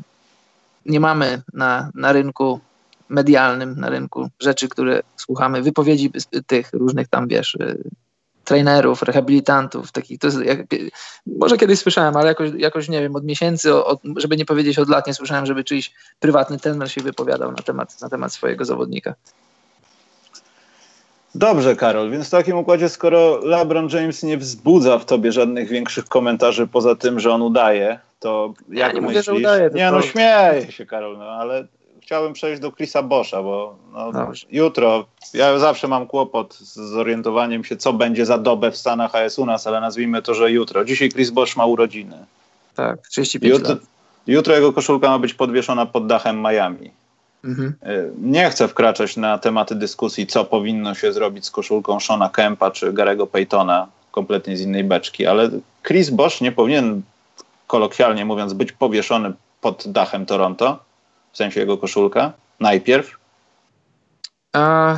Nie 0.85 0.99
mamy 0.99 1.41
na, 1.53 1.89
na 1.95 2.13
rynku 2.13 2.59
medialnym, 3.09 3.79
na 3.79 3.89
rynku 3.89 4.29
rzeczy, 4.39 4.69
które 4.69 5.01
słuchamy, 5.15 5.61
wypowiedzi 5.61 6.11
tych 6.47 6.73
różnych 6.73 7.07
tam, 7.07 7.27
wiesz, 7.27 7.55
y, 7.55 7.83
trenerów, 8.45 9.01
rehabilitantów, 9.01 9.91
takich, 9.91 10.19
to 10.19 10.27
jest, 10.27 10.39
jak, 10.45 10.59
może 11.25 11.57
kiedyś 11.57 11.79
słyszałem, 11.79 12.17
ale 12.17 12.27
jakoś, 12.27 12.51
jakoś 12.57 12.89
nie 12.89 13.01
wiem, 13.01 13.15
od 13.15 13.25
miesięcy, 13.25 13.75
od, 13.75 13.99
żeby 14.17 14.37
nie 14.37 14.45
powiedzieć 14.45 14.79
od 14.79 14.89
lat, 14.89 15.07
nie 15.07 15.13
słyszałem, 15.13 15.45
żeby 15.45 15.63
czyjś 15.63 15.93
prywatny 16.19 16.59
trener 16.59 16.91
się 16.91 17.01
wypowiadał 17.01 17.51
na 17.51 17.63
temat, 17.63 18.01
na 18.01 18.09
temat 18.09 18.33
swojego 18.33 18.65
zawodnika. 18.65 19.15
Dobrze, 21.35 21.75
Karol, 21.75 22.11
więc 22.11 22.27
w 22.27 22.29
takim 22.29 22.57
układzie, 22.57 22.89
skoro 22.89 23.39
LeBron 23.43 23.89
James 23.89 24.23
nie 24.23 24.37
wzbudza 24.37 24.99
w 24.99 25.05
tobie 25.05 25.31
żadnych 25.31 25.69
większych 25.69 26.05
komentarzy 26.05 26.67
poza 26.67 26.95
tym, 26.95 27.19
że 27.19 27.31
on 27.31 27.41
udaje, 27.41 27.99
to 28.19 28.53
jak 28.69 28.87
ja 28.87 28.91
nie 28.91 29.01
myślisz? 29.01 29.07
Mówię, 29.07 29.23
że 29.23 29.33
udaje, 29.33 29.69
nie, 29.73 29.91
no 29.91 30.01
śmieję 30.01 30.71
się, 30.71 30.85
Karol, 30.85 31.17
no 31.17 31.25
ale 31.25 31.67
chciałbym 32.05 32.33
przejść 32.33 32.61
do 32.61 32.71
Chrisa 32.71 33.03
Boscha, 33.03 33.43
bo 33.43 33.75
no, 33.93 34.31
jutro 34.51 35.05
ja 35.33 35.59
zawsze 35.59 35.87
mam 35.87 36.07
kłopot 36.07 36.53
z 36.53 36.75
zorientowaniem 36.75 37.63
się, 37.63 37.77
co 37.77 37.93
będzie 37.93 38.25
za 38.25 38.37
dobę 38.37 38.71
w 38.71 38.77
Stanach, 38.77 39.15
a 39.15 39.21
jest 39.21 39.39
u 39.39 39.45
nas, 39.45 39.67
ale 39.67 39.81
nazwijmy 39.81 40.21
to, 40.21 40.33
że 40.33 40.51
jutro. 40.51 40.85
Dzisiaj 40.85 41.09
Chris 41.09 41.29
Bosch 41.29 41.57
ma 41.57 41.65
urodziny. 41.65 42.25
Tak, 42.75 43.07
35 43.07 43.53
jutro, 43.53 43.69
lat. 43.69 43.83
Jutro 44.27 44.55
jego 44.55 44.73
koszulka 44.73 45.09
ma 45.09 45.19
być 45.19 45.33
podwieszona 45.33 45.85
pod 45.85 46.07
dachem 46.07 46.41
Miami. 46.41 46.91
Mhm. 47.43 47.73
Y, 47.87 48.11
nie 48.21 48.49
chcę 48.49 48.67
wkraczać 48.67 49.17
na 49.17 49.37
tematy 49.37 49.75
dyskusji, 49.75 50.27
co 50.27 50.45
powinno 50.45 50.95
się 50.95 51.13
zrobić 51.13 51.45
z 51.45 51.51
koszulką 51.51 51.99
Shona 51.99 52.29
Kempa 52.29 52.71
czy 52.71 52.93
Garego 52.93 53.27
Paytona, 53.27 53.87
kompletnie 54.11 54.57
z 54.57 54.61
innej 54.61 54.83
beczki, 54.83 55.25
ale 55.25 55.49
Chris 55.83 56.09
Bosch 56.09 56.41
nie 56.41 56.51
powinien, 56.51 57.01
kolokwialnie 57.67 58.25
mówiąc, 58.25 58.53
być 58.53 58.71
powieszony 58.71 59.33
pod 59.61 59.83
dachem 59.87 60.25
Toronto, 60.25 60.79
w 61.35 61.37
sensie 61.37 61.59
jego 61.59 61.77
koszulka, 61.77 62.33
najpierw. 62.59 63.17
A... 64.53 64.97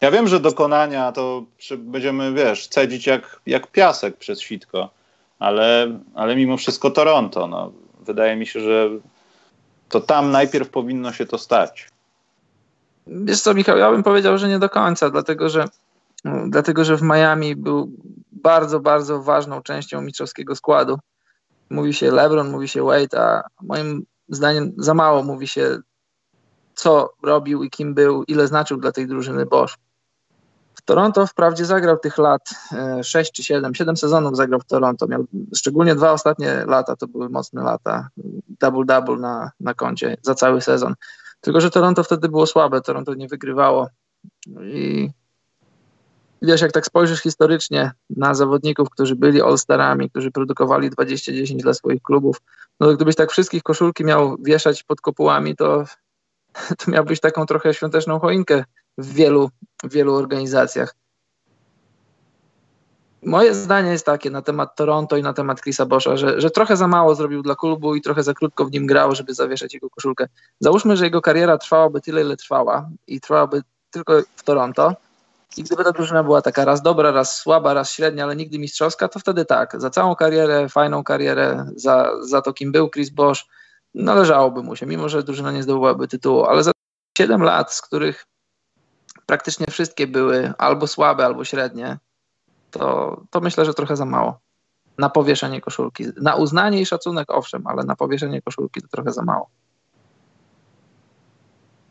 Ja 0.00 0.10
wiem, 0.10 0.28
że 0.28 0.40
dokonania 0.40 1.12
to 1.12 1.44
będziemy, 1.78 2.32
wiesz, 2.32 2.68
cedzić 2.68 3.06
jak, 3.06 3.40
jak 3.46 3.66
piasek 3.66 4.16
przez 4.16 4.40
sitko, 4.40 4.90
ale, 5.38 5.98
ale 6.14 6.36
mimo 6.36 6.56
wszystko 6.56 6.90
Toronto. 6.90 7.46
No. 7.46 7.72
Wydaje 8.00 8.36
mi 8.36 8.46
się, 8.46 8.60
że 8.60 8.90
to 9.88 10.00
tam 10.00 10.30
najpierw 10.30 10.68
powinno 10.68 11.12
się 11.12 11.26
to 11.26 11.38
stać. 11.38 11.88
Wiesz 13.06 13.40
co, 13.40 13.54
Michał, 13.54 13.78
ja 13.78 13.90
bym 13.90 14.02
powiedział, 14.02 14.38
że 14.38 14.48
nie 14.48 14.58
do 14.58 14.68
końca, 14.68 15.10
dlatego 15.10 15.48
że, 15.48 15.64
dlatego, 16.46 16.84
że 16.84 16.96
w 16.96 17.02
Miami 17.02 17.56
był 17.56 17.90
bardzo, 18.32 18.80
bardzo 18.80 19.22
ważną 19.22 19.62
częścią 19.62 20.00
mistrzowskiego 20.00 20.56
składu. 20.56 20.98
Mówi 21.70 21.94
się 21.94 22.10
LeBron, 22.10 22.50
mówi 22.50 22.68
się 22.68 22.82
Wade, 22.82 23.20
a 23.20 23.42
moim 23.62 24.06
zdaniem 24.32 24.72
za 24.78 24.94
mało 24.94 25.22
mówi 25.22 25.48
się, 25.48 25.78
co 26.74 27.12
robił 27.22 27.62
i 27.62 27.70
kim 27.70 27.94
był, 27.94 28.24
ile 28.24 28.46
znaczył 28.46 28.76
dla 28.76 28.92
tej 28.92 29.06
drużyny 29.06 29.46
Bosch. 29.46 29.76
W 30.74 30.82
Toronto 30.82 31.26
wprawdzie 31.26 31.64
zagrał 31.64 31.98
tych 31.98 32.18
lat 32.18 32.50
6 33.02 33.30
e, 33.30 33.32
czy 33.32 33.42
7, 33.42 33.74
7 33.74 33.96
sezonów 33.96 34.36
zagrał 34.36 34.60
w 34.60 34.64
Toronto. 34.64 35.06
Miał 35.06 35.24
szczególnie 35.56 35.94
dwa 35.94 36.12
ostatnie 36.12 36.64
lata, 36.66 36.96
to 36.96 37.06
były 37.08 37.28
mocne 37.28 37.62
lata. 37.62 38.08
Double-double 38.60 39.20
na, 39.20 39.50
na 39.60 39.74
koncie 39.74 40.16
za 40.22 40.34
cały 40.34 40.60
sezon. 40.60 40.94
Tylko, 41.40 41.60
że 41.60 41.70
Toronto 41.70 42.04
wtedy 42.04 42.28
było 42.28 42.46
słabe, 42.46 42.80
Toronto 42.80 43.14
nie 43.14 43.28
wygrywało. 43.28 43.88
I 44.62 45.10
wiesz, 46.42 46.60
jak 46.60 46.72
tak 46.72 46.86
spojrzysz 46.86 47.20
historycznie 47.20 47.92
na 48.10 48.34
zawodników, 48.34 48.90
którzy 48.90 49.16
byli 49.16 49.42
All-Starami, 49.42 50.10
którzy 50.10 50.30
produkowali 50.30 50.90
20-10 50.90 51.56
dla 51.56 51.74
swoich 51.74 52.02
klubów, 52.02 52.42
no 52.82 52.92
gdybyś 52.94 53.16
tak 53.16 53.30
wszystkich 53.30 53.62
koszulki 53.62 54.04
miał 54.04 54.36
wieszać 54.40 54.82
pod 54.82 55.00
kopułami, 55.00 55.56
to, 55.56 55.84
to 56.78 56.90
miałbyś 56.90 57.20
taką 57.20 57.46
trochę 57.46 57.74
świąteczną 57.74 58.18
choinkę 58.18 58.64
w 58.98 59.14
wielu, 59.14 59.50
wielu 59.84 60.14
organizacjach. 60.14 60.94
Moje 63.22 63.54
zdanie 63.54 63.90
jest 63.90 64.06
takie 64.06 64.30
na 64.30 64.42
temat 64.42 64.76
Toronto 64.76 65.16
i 65.16 65.22
na 65.22 65.32
temat 65.32 65.60
Chrisa 65.60 65.86
Boscha, 65.86 66.16
że, 66.16 66.40
że 66.40 66.50
trochę 66.50 66.76
za 66.76 66.88
mało 66.88 67.14
zrobił 67.14 67.42
dla 67.42 67.54
klubu 67.54 67.94
i 67.94 68.02
trochę 68.02 68.22
za 68.22 68.34
krótko 68.34 68.64
w 68.64 68.72
nim 68.72 68.86
grał, 68.86 69.14
żeby 69.14 69.34
zawieszać 69.34 69.74
jego 69.74 69.90
koszulkę. 69.90 70.28
Załóżmy, 70.60 70.96
że 70.96 71.04
jego 71.04 71.20
kariera 71.20 71.58
trwałaby 71.58 72.00
tyle, 72.00 72.20
ile 72.20 72.36
trwała 72.36 72.88
i 73.06 73.20
trwałaby 73.20 73.62
tylko 73.90 74.12
w 74.36 74.42
Toronto, 74.42 74.96
i 75.56 75.62
gdyby 75.62 75.84
ta 75.84 75.92
drużyna 75.92 76.22
była 76.22 76.42
taka 76.42 76.64
raz 76.64 76.82
dobra, 76.82 77.10
raz 77.10 77.36
słaba, 77.36 77.74
raz 77.74 77.90
średnia, 77.90 78.24
ale 78.24 78.36
nigdy 78.36 78.58
mistrzowska, 78.58 79.08
to 79.08 79.18
wtedy 79.18 79.44
tak, 79.44 79.80
za 79.80 79.90
całą 79.90 80.16
karierę, 80.16 80.68
fajną 80.68 81.04
karierę, 81.04 81.66
za, 81.76 82.10
za 82.20 82.42
to 82.42 82.52
kim 82.52 82.72
był 82.72 82.90
Chris 82.90 83.10
Bosch, 83.10 83.44
należałoby 83.94 84.62
mu 84.62 84.76
się, 84.76 84.86
mimo 84.86 85.08
że 85.08 85.22
drużyna 85.22 85.52
nie 85.52 85.62
zdobyłaby 85.62 86.08
tytułu, 86.08 86.44
ale 86.44 86.62
za 86.62 86.72
7 87.18 87.42
lat, 87.42 87.74
z 87.74 87.82
których 87.82 88.26
praktycznie 89.26 89.66
wszystkie 89.66 90.06
były 90.06 90.52
albo 90.58 90.86
słabe, 90.86 91.24
albo 91.26 91.44
średnie, 91.44 91.98
to, 92.70 93.20
to 93.30 93.40
myślę, 93.40 93.64
że 93.64 93.74
trochę 93.74 93.96
za 93.96 94.04
mało. 94.04 94.40
Na 94.98 95.10
powieszenie 95.10 95.60
koszulki. 95.60 96.04
Na 96.22 96.34
uznanie 96.34 96.80
i 96.80 96.86
szacunek, 96.86 97.30
owszem, 97.30 97.66
ale 97.66 97.84
na 97.84 97.96
powieszenie 97.96 98.42
koszulki 98.42 98.82
to 98.82 98.88
trochę 98.88 99.12
za 99.12 99.22
mało. 99.22 99.50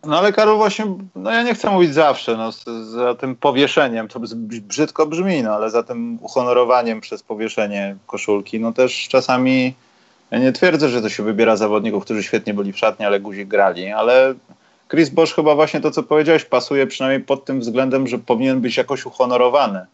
No 0.03 0.17
ale 0.17 0.33
Karol 0.33 0.57
właśnie, 0.57 0.85
no 1.15 1.31
ja 1.31 1.43
nie 1.43 1.53
chcę 1.53 1.71
mówić 1.71 1.93
zawsze, 1.93 2.37
no 2.37 2.51
za 2.83 3.15
tym 3.15 3.35
powieszeniem, 3.35 4.07
to 4.07 4.19
brzydko 4.43 5.05
brzmi, 5.05 5.43
no 5.43 5.53
ale 5.53 5.69
za 5.69 5.83
tym 5.83 6.19
uhonorowaniem 6.21 7.01
przez 7.01 7.23
powieszenie 7.23 7.95
koszulki, 8.07 8.59
no 8.59 8.73
też 8.73 9.07
czasami, 9.07 9.73
ja 10.31 10.39
nie 10.39 10.51
twierdzę, 10.51 10.89
że 10.89 11.01
to 11.01 11.09
się 11.09 11.23
wybiera 11.23 11.55
zawodników, 11.55 12.03
którzy 12.03 12.23
świetnie 12.23 12.53
byli 12.53 12.73
w 12.73 12.77
szatni, 12.77 13.05
ale 13.05 13.19
guzik 13.19 13.47
grali, 13.47 13.91
ale 13.91 14.33
Chris 14.89 15.09
Bosch 15.09 15.35
chyba 15.35 15.55
właśnie 15.55 15.81
to, 15.81 15.91
co 15.91 16.03
powiedziałeś, 16.03 16.45
pasuje 16.45 16.87
przynajmniej 16.87 17.25
pod 17.25 17.45
tym 17.45 17.59
względem, 17.59 18.07
że 18.07 18.19
powinien 18.19 18.61
być 18.61 18.77
jakoś 18.77 19.05
uhonorowany. 19.05 19.85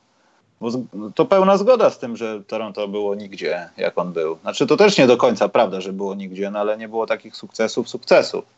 Bo 0.61 0.71
to 1.15 1.25
pełna 1.25 1.57
zgoda 1.57 1.89
z 1.89 1.99
tym, 1.99 2.17
że 2.17 2.43
Toronto 2.47 2.87
było 2.87 3.15
nigdzie, 3.15 3.69
jak 3.77 3.97
on 3.97 4.13
był. 4.13 4.37
Znaczy 4.41 4.67
to 4.67 4.77
też 4.77 4.97
nie 4.97 5.07
do 5.07 5.17
końca 5.17 5.49
prawda, 5.49 5.81
że 5.81 5.93
było 5.93 6.15
nigdzie, 6.15 6.51
no 6.51 6.59
ale 6.59 6.77
nie 6.77 6.89
było 6.89 7.05
takich 7.07 7.35
sukcesów, 7.35 7.89
sukcesów. 7.89 8.56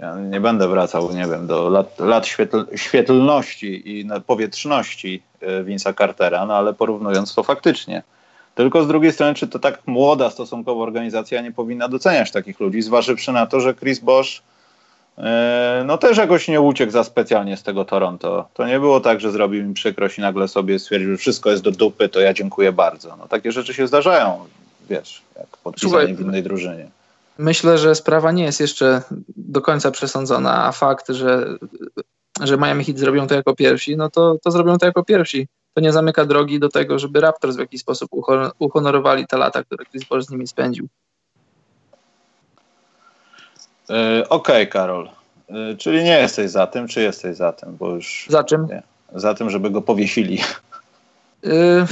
Ja 0.00 0.16
nie 0.16 0.40
będę 0.40 0.68
wracał, 0.68 1.12
nie 1.12 1.26
wiem, 1.26 1.46
do 1.46 1.68
lat, 1.68 1.98
lat 1.98 2.26
świetl, 2.26 2.66
świetlności 2.76 3.98
i 3.98 4.08
powietrzności 4.26 5.22
e, 5.40 5.64
Vince'a 5.64 5.98
Cartera, 5.98 6.46
no 6.46 6.54
ale 6.54 6.74
porównując 6.74 7.34
to 7.34 7.42
faktycznie. 7.42 8.02
Tylko 8.54 8.84
z 8.84 8.88
drugiej 8.88 9.12
strony, 9.12 9.34
czy 9.34 9.48
to 9.48 9.58
tak 9.58 9.82
młoda 9.86 10.30
stosunkowo 10.30 10.82
organizacja 10.82 11.40
nie 11.40 11.52
powinna 11.52 11.88
doceniać 11.88 12.30
takich 12.30 12.60
ludzi, 12.60 12.82
zważywszy 12.82 13.32
na 13.32 13.46
to, 13.46 13.60
że 13.60 13.74
Chris 13.74 13.98
Bosch 13.98 14.42
e, 15.18 15.82
no 15.86 15.98
też 15.98 16.18
jakoś 16.18 16.48
nie 16.48 16.60
uciekł 16.60 16.92
za 16.92 17.04
specjalnie 17.04 17.56
z 17.56 17.62
tego 17.62 17.84
Toronto. 17.84 18.48
To 18.54 18.66
nie 18.66 18.80
było 18.80 19.00
tak, 19.00 19.20
że 19.20 19.32
zrobił 19.32 19.60
im 19.60 19.74
przykrość 19.74 20.18
i 20.18 20.20
nagle 20.20 20.48
sobie 20.48 20.78
stwierdził, 20.78 21.10
że 21.10 21.16
wszystko 21.16 21.50
jest 21.50 21.62
do 21.62 21.70
dupy, 21.70 22.08
to 22.08 22.20
ja 22.20 22.32
dziękuję 22.32 22.72
bardzo. 22.72 23.16
No 23.16 23.28
takie 23.28 23.52
rzeczy 23.52 23.74
się 23.74 23.86
zdarzają, 23.86 24.38
wiesz, 24.90 25.22
jak 25.38 25.46
podpisanie 25.46 26.14
w 26.14 26.20
innej 26.20 26.42
drużynie 26.42 26.99
myślę, 27.40 27.78
że 27.78 27.94
sprawa 27.94 28.32
nie 28.32 28.44
jest 28.44 28.60
jeszcze 28.60 29.02
do 29.36 29.60
końca 29.60 29.90
przesądzona, 29.90 30.64
a 30.64 30.72
fakt, 30.72 31.08
że, 31.08 31.58
że 32.40 32.56
Miami 32.56 32.84
Heat 32.84 32.98
zrobią 32.98 33.26
to 33.26 33.34
jako 33.34 33.54
pierwsi, 33.54 33.96
no 33.96 34.10
to, 34.10 34.36
to 34.42 34.50
zrobią 34.50 34.78
to 34.78 34.86
jako 34.86 35.04
pierwsi. 35.04 35.48
To 35.74 35.80
nie 35.80 35.92
zamyka 35.92 36.24
drogi 36.24 36.60
do 36.60 36.68
tego, 36.68 36.98
żeby 36.98 37.20
Raptors 37.20 37.56
w 37.56 37.58
jakiś 37.58 37.80
sposób 37.80 38.10
uhonorowali 38.58 39.26
te 39.26 39.36
lata, 39.36 39.64
które 39.64 39.84
Chris 39.84 40.04
Paul 40.04 40.22
z 40.22 40.30
nimi 40.30 40.46
spędził. 40.46 40.88
Yy, 43.88 44.28
Okej, 44.28 44.28
okay, 44.28 44.66
Karol. 44.66 45.10
Yy, 45.48 45.76
czyli 45.76 46.04
nie 46.04 46.18
jesteś 46.18 46.50
za 46.50 46.66
tym, 46.66 46.88
czy 46.88 47.02
jesteś 47.02 47.36
za 47.36 47.52
tym? 47.52 47.76
Bo 47.76 47.94
już, 47.94 48.26
za 48.28 48.44
czym? 48.44 48.66
Nie, 48.66 48.82
za 49.14 49.34
tym, 49.34 49.50
żeby 49.50 49.70
go 49.70 49.82
powiesili. 49.82 50.40
Yy, 51.42 51.86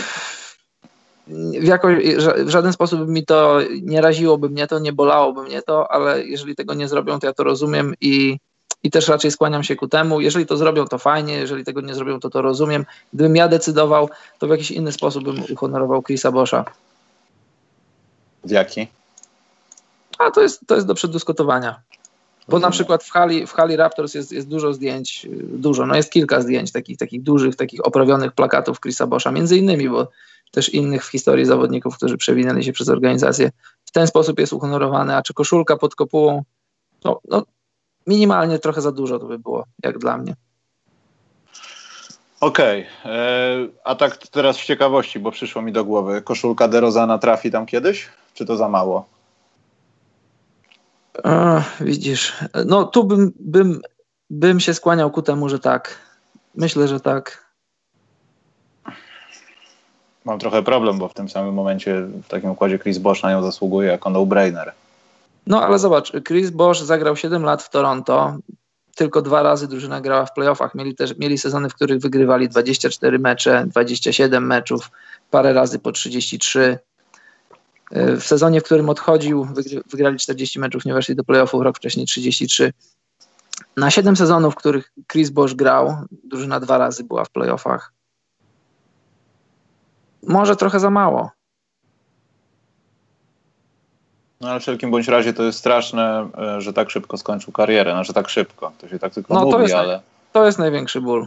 w, 1.29 1.65
jako, 1.65 1.89
w 2.37 2.49
żaden 2.49 2.73
sposób 2.73 3.09
mi 3.09 3.25
to 3.25 3.59
nie 3.83 4.01
raziłoby 4.01 4.49
mnie 4.49 4.67
to, 4.67 4.79
nie 4.79 4.93
bolałoby 4.93 5.43
mnie 5.43 5.63
to, 5.63 5.93
ale 5.93 6.25
jeżeli 6.25 6.57
tego 6.57 6.75
nie 6.75 6.89
zrobią, 6.89 7.21
to 7.21 7.27
ja 7.27 7.33
to 7.33 7.45
rozumiem 7.45 7.95
i, 8.01 8.39
i 8.83 8.91
też 8.91 9.09
raczej 9.09 9.31
skłaniam 9.31 9.65
się 9.65 9.77
ku 9.77 9.89
temu. 9.89 10.21
Jeżeli 10.21 10.47
to 10.47 10.57
zrobią, 10.57 10.87
to 10.87 10.99
fajnie, 10.99 11.35
jeżeli 11.35 11.65
tego 11.65 11.81
nie 11.81 11.95
zrobią, 11.95 12.21
to 12.21 12.31
to 12.31 12.43
rozumiem. 12.43 12.87
Gdybym 13.13 13.37
ja 13.37 13.49
decydował, 13.49 14.09
to 14.39 14.47
w 14.47 14.51
jakiś 14.51 14.71
inny 14.71 14.93
sposób 14.93 15.25
bym 15.25 15.43
uhonorował 15.51 16.03
Chrisa 16.03 16.33
Boscha. 16.33 16.65
W 18.45 18.51
jaki? 18.51 18.87
A 20.19 20.31
to 20.31 20.43
jest, 20.43 20.61
to 20.67 20.75
jest 20.75 20.87
do 20.87 20.95
przedyskutowania. 20.95 21.81
Bo 22.49 22.59
na 22.59 22.71
przykład 22.71 23.05
w 23.05 23.11
hali, 23.11 23.47
w 23.47 23.53
hali 23.53 23.77
Raptors 23.77 24.15
jest, 24.15 24.33
jest 24.33 24.49
dużo 24.49 24.73
zdjęć, 24.73 25.27
dużo, 25.43 25.87
no 25.87 25.97
jest 25.97 26.11
kilka 26.11 26.41
zdjęć 26.41 26.73
takich, 26.73 26.99
takich 26.99 27.23
dużych, 27.23 27.57
takich 27.57 27.87
oprawionych 27.87 28.33
plakatów 28.33 28.81
Chrisa 28.81 29.07
Boscha, 29.07 29.33
między 29.33 29.57
innymi, 29.57 29.89
bo 29.89 30.09
też 30.51 30.75
innych 30.75 31.07
w 31.07 31.11
historii 31.11 31.45
zawodników, 31.45 31.97
którzy 31.97 32.17
przewinęli 32.17 32.65
się 32.65 32.73
przez 32.73 32.89
organizację. 32.89 33.51
W 33.85 33.91
ten 33.91 34.07
sposób 34.07 34.39
jest 34.39 34.53
uhonorowany, 34.53 35.17
a 35.17 35.23
czy 35.23 35.35
koszulka 35.35 35.77
pod 35.77 35.95
kopułą, 35.95 36.43
no, 37.05 37.21
no 37.29 37.43
minimalnie 38.07 38.59
trochę 38.59 38.81
za 38.81 38.93
dużo 38.93 39.19
to 39.19 39.27
by 39.27 39.39
było, 39.39 39.65
jak 39.83 39.99
dla 39.99 40.19
mnie. 40.19 40.35
Okej, 42.41 42.87
okay. 43.03 43.13
E, 43.13 43.69
a 43.85 43.95
tak 43.95 44.17
teraz 44.17 44.57
z 44.57 44.65
ciekawości, 44.65 45.19
bo 45.19 45.31
przyszło 45.31 45.63
mi 45.63 45.73
do 45.73 45.85
głowy, 45.85 46.23
koszulka 46.23 46.69
DeRozana 46.69 47.19
trafi 47.19 47.51
tam 47.51 47.67
kiedyś, 47.67 48.09
czy 48.35 48.47
to 48.47 48.57
za 48.57 48.69
mało? 48.69 49.07
A, 51.25 51.63
widzisz, 51.81 52.33
no 52.67 52.85
tu 52.85 53.05
bym, 53.05 53.33
bym, 53.41 53.81
bym 54.31 54.61
się 54.61 54.75
skłaniał 54.75 55.11
ku 55.11 55.23
temu, 55.23 55.49
że 55.49 55.59
tak. 55.59 55.99
Myślę, 56.55 56.89
że 56.89 57.01
tak 57.01 57.48
mam 60.29 60.39
trochę 60.39 60.63
problem, 60.63 60.99
bo 60.99 61.09
w 61.09 61.15
tym 61.15 61.29
samym 61.29 61.55
momencie 61.55 62.01
w 62.01 62.29
takim 62.29 62.51
układzie 62.51 62.79
Chris 62.79 62.99
Bosch 62.99 63.23
na 63.23 63.31
nią 63.31 63.43
zasługuje 63.43 63.89
jako 63.89 64.11
no-brainer. 64.11 64.73
No 65.47 65.63
ale 65.63 65.79
zobacz, 65.79 66.13
Chris 66.27 66.51
Bosch 66.51 66.83
zagrał 66.83 67.17
7 67.17 67.43
lat 67.43 67.63
w 67.63 67.71
Toronto. 67.71 68.37
tylko 68.95 69.23
dwa 69.23 69.43
razy 69.43 69.69
drużyna 69.69 70.01
grała 70.01 70.27
w 70.27 70.33
playoffach. 70.33 70.75
Mieli 70.75 70.95
też 70.95 71.19
mieli 71.19 71.39
sezony, 71.39 71.69
w 71.69 71.75
których 71.75 72.01
wygrywali 72.01 72.49
24 72.49 73.19
mecze, 73.19 73.67
27 73.67 74.47
meczów, 74.47 74.91
parę 75.31 75.53
razy 75.53 75.79
po 75.79 75.93
33. 75.93 76.79
E, 77.91 78.17
w 78.17 78.25
sezonie, 78.25 78.61
w 78.61 78.65
którym 78.65 78.89
odchodził, 78.89 79.47
wygrali 79.91 80.19
40 80.19 80.61
meczów, 80.61 80.85
nie 80.85 80.95
weszli 80.95 81.17
do 81.17 81.25
playoffów, 81.25 81.63
rok 81.63 81.77
wcześniej 81.77 82.07
33. 82.07 82.73
Na 83.77 83.91
7 83.91 84.17
sezonów, 84.17 84.55
w 84.55 84.57
których 84.57 84.93
Chris 85.13 85.31
Bosch 85.31 85.55
grał, 85.55 85.97
drużyna 86.25 86.61
dwa 86.61 86.79
razy 86.79 87.05
była 87.05 87.25
w 87.25 87.31
playoffach. 87.31 87.98
Może 90.29 90.57
trochę 90.57 90.81
za 90.81 90.91
mało. 90.91 91.31
No 94.41 94.49
ale 94.49 94.61
w 94.61 94.63
wszelkim 94.63 94.91
bądź 94.91 95.09
razie 95.09 95.33
to 95.33 95.43
jest 95.43 95.59
straszne, 95.59 96.29
e, 96.39 96.61
że 96.61 96.73
tak 96.73 96.91
szybko 96.91 97.19
skończył 97.19 97.53
karierę. 97.53 97.93
Znaczy 97.93 98.13
tak 98.13 98.29
szybko, 98.29 98.73
to 98.79 98.89
się 98.89 98.99
tak 98.99 99.15
tylko 99.15 99.35
no, 99.35 99.41
mówi, 99.41 99.53
to 99.53 99.61
jest, 99.61 99.75
ale... 99.75 100.01
To 100.33 100.47
jest 100.47 100.59
największy 100.59 101.01
ból. 101.01 101.27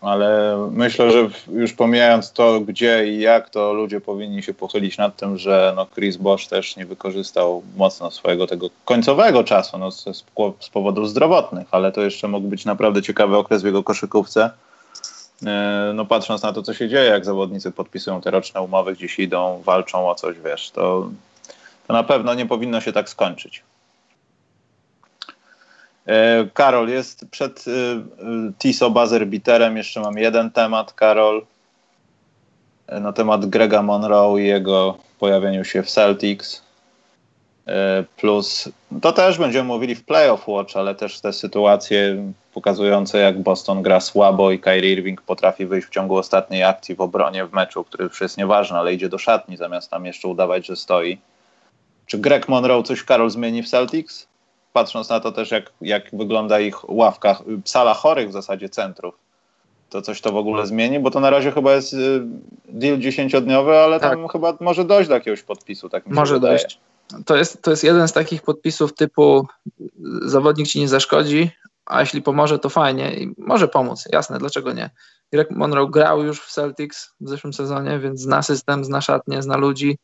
Ale 0.00 0.56
myślę, 0.70 1.10
że 1.10 1.28
już 1.52 1.72
pomijając 1.72 2.32
to, 2.32 2.60
gdzie 2.60 3.06
i 3.06 3.20
jak, 3.20 3.50
to 3.50 3.72
ludzie 3.72 4.00
powinni 4.00 4.42
się 4.42 4.54
pochylić 4.54 4.98
nad 4.98 5.16
tym, 5.16 5.38
że 5.38 5.72
no 5.76 5.86
Chris 5.86 6.16
Bosch 6.16 6.46
też 6.48 6.76
nie 6.76 6.86
wykorzystał 6.86 7.62
mocno 7.76 8.10
swojego 8.10 8.46
tego 8.46 8.70
końcowego 8.84 9.44
czasu 9.44 9.78
no, 9.78 9.90
z, 9.90 10.04
z 10.60 10.68
powodów 10.68 11.10
zdrowotnych, 11.10 11.68
ale 11.70 11.92
to 11.92 12.00
jeszcze 12.00 12.28
mógł 12.28 12.48
być 12.48 12.64
naprawdę 12.64 13.02
ciekawy 13.02 13.36
okres 13.36 13.62
w 13.62 13.66
jego 13.66 13.82
koszykówce. 13.82 14.50
E, 15.46 15.92
no 15.94 16.06
patrząc 16.06 16.42
na 16.42 16.52
to, 16.52 16.62
co 16.62 16.74
się 16.74 16.88
dzieje, 16.88 17.10
jak 17.10 17.24
zawodnicy 17.24 17.72
podpisują 17.72 18.20
te 18.20 18.30
roczne 18.30 18.60
umowy, 18.62 18.92
gdzieś 18.92 19.18
idą, 19.18 19.62
walczą 19.64 20.10
o 20.10 20.14
coś, 20.14 20.38
wiesz, 20.38 20.70
to 20.70 21.10
to 21.88 21.94
na 21.94 22.02
pewno 22.02 22.34
nie 22.34 22.46
powinno 22.46 22.80
się 22.80 22.92
tak 22.92 23.08
skończyć. 23.08 23.62
E, 26.06 26.46
Karol, 26.54 26.88
jest 26.88 27.24
przed 27.30 27.64
e, 27.68 27.72
Tiso 28.58 28.90
Buzzer 28.90 29.26
Jeszcze 29.74 30.00
mam 30.00 30.18
jeden 30.18 30.50
temat, 30.50 30.92
Karol. 30.92 31.46
Na 33.00 33.12
temat 33.12 33.46
Grega 33.46 33.82
Monroe 33.82 34.38
i 34.38 34.46
jego 34.46 34.98
pojawieniu 35.18 35.64
się 35.64 35.82
w 35.82 35.90
Celtics. 35.90 36.62
Plus 38.16 38.68
to 39.02 39.12
też 39.12 39.38
będziemy 39.38 39.64
mówili 39.64 39.94
w 39.94 40.04
Playoff 40.04 40.48
Watch, 40.48 40.76
ale 40.76 40.94
też 40.94 41.20
te 41.20 41.32
sytuacje 41.32 42.32
pokazujące, 42.54 43.18
jak 43.18 43.42
Boston 43.42 43.82
gra 43.82 44.00
słabo 44.00 44.50
i 44.50 44.58
Kyrie 44.58 44.92
Irving 44.92 45.22
potrafi 45.22 45.66
wyjść 45.66 45.88
w 45.88 45.90
ciągu 45.90 46.16
ostatniej 46.16 46.64
akcji 46.64 46.94
w 46.94 47.00
obronie 47.00 47.46
w 47.46 47.52
meczu, 47.52 47.84
który 47.84 48.04
już 48.04 48.20
jest 48.20 48.38
nieważny, 48.38 48.78
ale 48.78 48.94
idzie 48.94 49.08
do 49.08 49.18
szatni 49.18 49.56
zamiast 49.56 49.90
tam 49.90 50.06
jeszcze 50.06 50.28
udawać, 50.28 50.66
że 50.66 50.76
stoi. 50.76 51.18
Czy 52.06 52.18
Greg 52.18 52.48
Monroe 52.48 52.82
coś 52.82 53.04
Karol 53.04 53.30
zmieni 53.30 53.62
w 53.62 53.68
Celtics? 53.68 54.26
Patrząc 54.72 55.08
na 55.08 55.20
to 55.20 55.32
też, 55.32 55.50
jak, 55.50 55.72
jak 55.80 56.04
wygląda 56.12 56.60
ich 56.60 56.90
ławka, 56.90 57.42
sala 57.64 57.94
chorych 57.94 58.28
w 58.28 58.32
zasadzie 58.32 58.68
centrów. 58.68 59.14
To 59.90 60.02
coś 60.02 60.20
to 60.20 60.32
w 60.32 60.36
ogóle 60.36 60.66
zmieni? 60.66 61.00
Bo 61.00 61.10
to 61.10 61.20
na 61.20 61.30
razie 61.30 61.52
chyba 61.52 61.72
jest 61.72 61.92
y, 61.92 62.20
deal 62.68 62.98
dziesięciodniowy, 62.98 63.78
ale 63.78 64.00
tak. 64.00 64.10
tam 64.10 64.28
chyba 64.28 64.54
może 64.60 64.84
dojść 64.84 65.08
do 65.08 65.14
jakiegoś 65.14 65.42
podpisu. 65.42 65.88
Tak 65.88 66.06
może 66.06 66.34
wydaje. 66.34 66.58
dojść. 66.58 66.78
To 67.26 67.36
jest, 67.36 67.62
to 67.62 67.70
jest 67.70 67.84
jeden 67.84 68.08
z 68.08 68.12
takich 68.12 68.42
podpisów 68.42 68.94
typu 68.94 69.46
zawodnik 70.22 70.68
ci 70.68 70.80
nie 70.80 70.88
zaszkodzi, 70.88 71.50
a 71.86 72.00
jeśli 72.00 72.22
pomoże, 72.22 72.58
to 72.58 72.68
fajnie 72.68 73.14
i 73.14 73.34
może 73.38 73.68
pomóc, 73.68 74.04
jasne, 74.12 74.38
dlaczego 74.38 74.72
nie. 74.72 74.90
Greg 75.32 75.50
Monroe 75.50 75.90
grał 75.90 76.22
już 76.22 76.40
w 76.40 76.52
Celtics 76.52 77.14
w 77.20 77.28
zeszłym 77.28 77.52
sezonie, 77.52 77.98
więc 77.98 78.20
zna 78.20 78.42
system, 78.42 78.84
zna 78.84 79.00
szatnie, 79.00 79.42
zna 79.42 79.56
ludzi. 79.56 79.98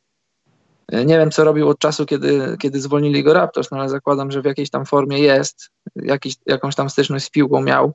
Nie 0.93 1.19
wiem, 1.19 1.31
co 1.31 1.45
robił 1.45 1.69
od 1.69 1.79
czasu, 1.79 2.07
kiedy, 2.07 2.57
kiedy 2.61 2.81
zwolnili 2.81 3.23
go 3.23 3.33
Raptors, 3.33 3.71
no 3.71 3.79
ale 3.79 3.89
zakładam, 3.89 4.31
że 4.31 4.43
w 4.43 4.45
jakiejś 4.45 4.71
tam 4.71 4.87
formie 4.87 5.19
jest, 5.19 5.71
jakiś, 5.97 6.35
jakąś 6.47 6.75
tam 6.75 6.91
styczność 6.91 7.25
z 7.25 7.31
piłką 7.31 7.63
miał. 7.63 7.93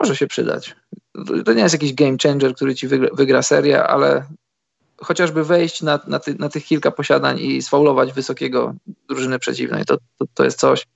Może 0.00 0.16
się 0.16 0.26
przydać. 0.26 0.76
To 1.44 1.52
nie 1.52 1.62
jest 1.62 1.74
jakiś 1.74 1.94
game 1.94 2.16
changer, 2.22 2.54
który 2.54 2.74
ci 2.74 2.88
wygra, 2.88 3.08
wygra 3.12 3.42
serię, 3.42 3.84
ale 3.84 4.26
chociażby 4.98 5.44
wejść 5.44 5.82
na, 5.82 6.00
na, 6.06 6.18
ty, 6.18 6.34
na, 6.38 6.48
tych 6.48 6.64
kilka 6.64 6.90
posiadań 6.90 7.38
i 7.38 7.62
sfaulować 7.62 8.12
wysokiego 8.12 8.74
drużyny 9.08 9.38
przeciwnej, 9.38 9.84
to, 9.84 9.96
to, 10.18 10.24
to 10.34 10.44
jest 10.44 10.60
coś. 10.60 10.86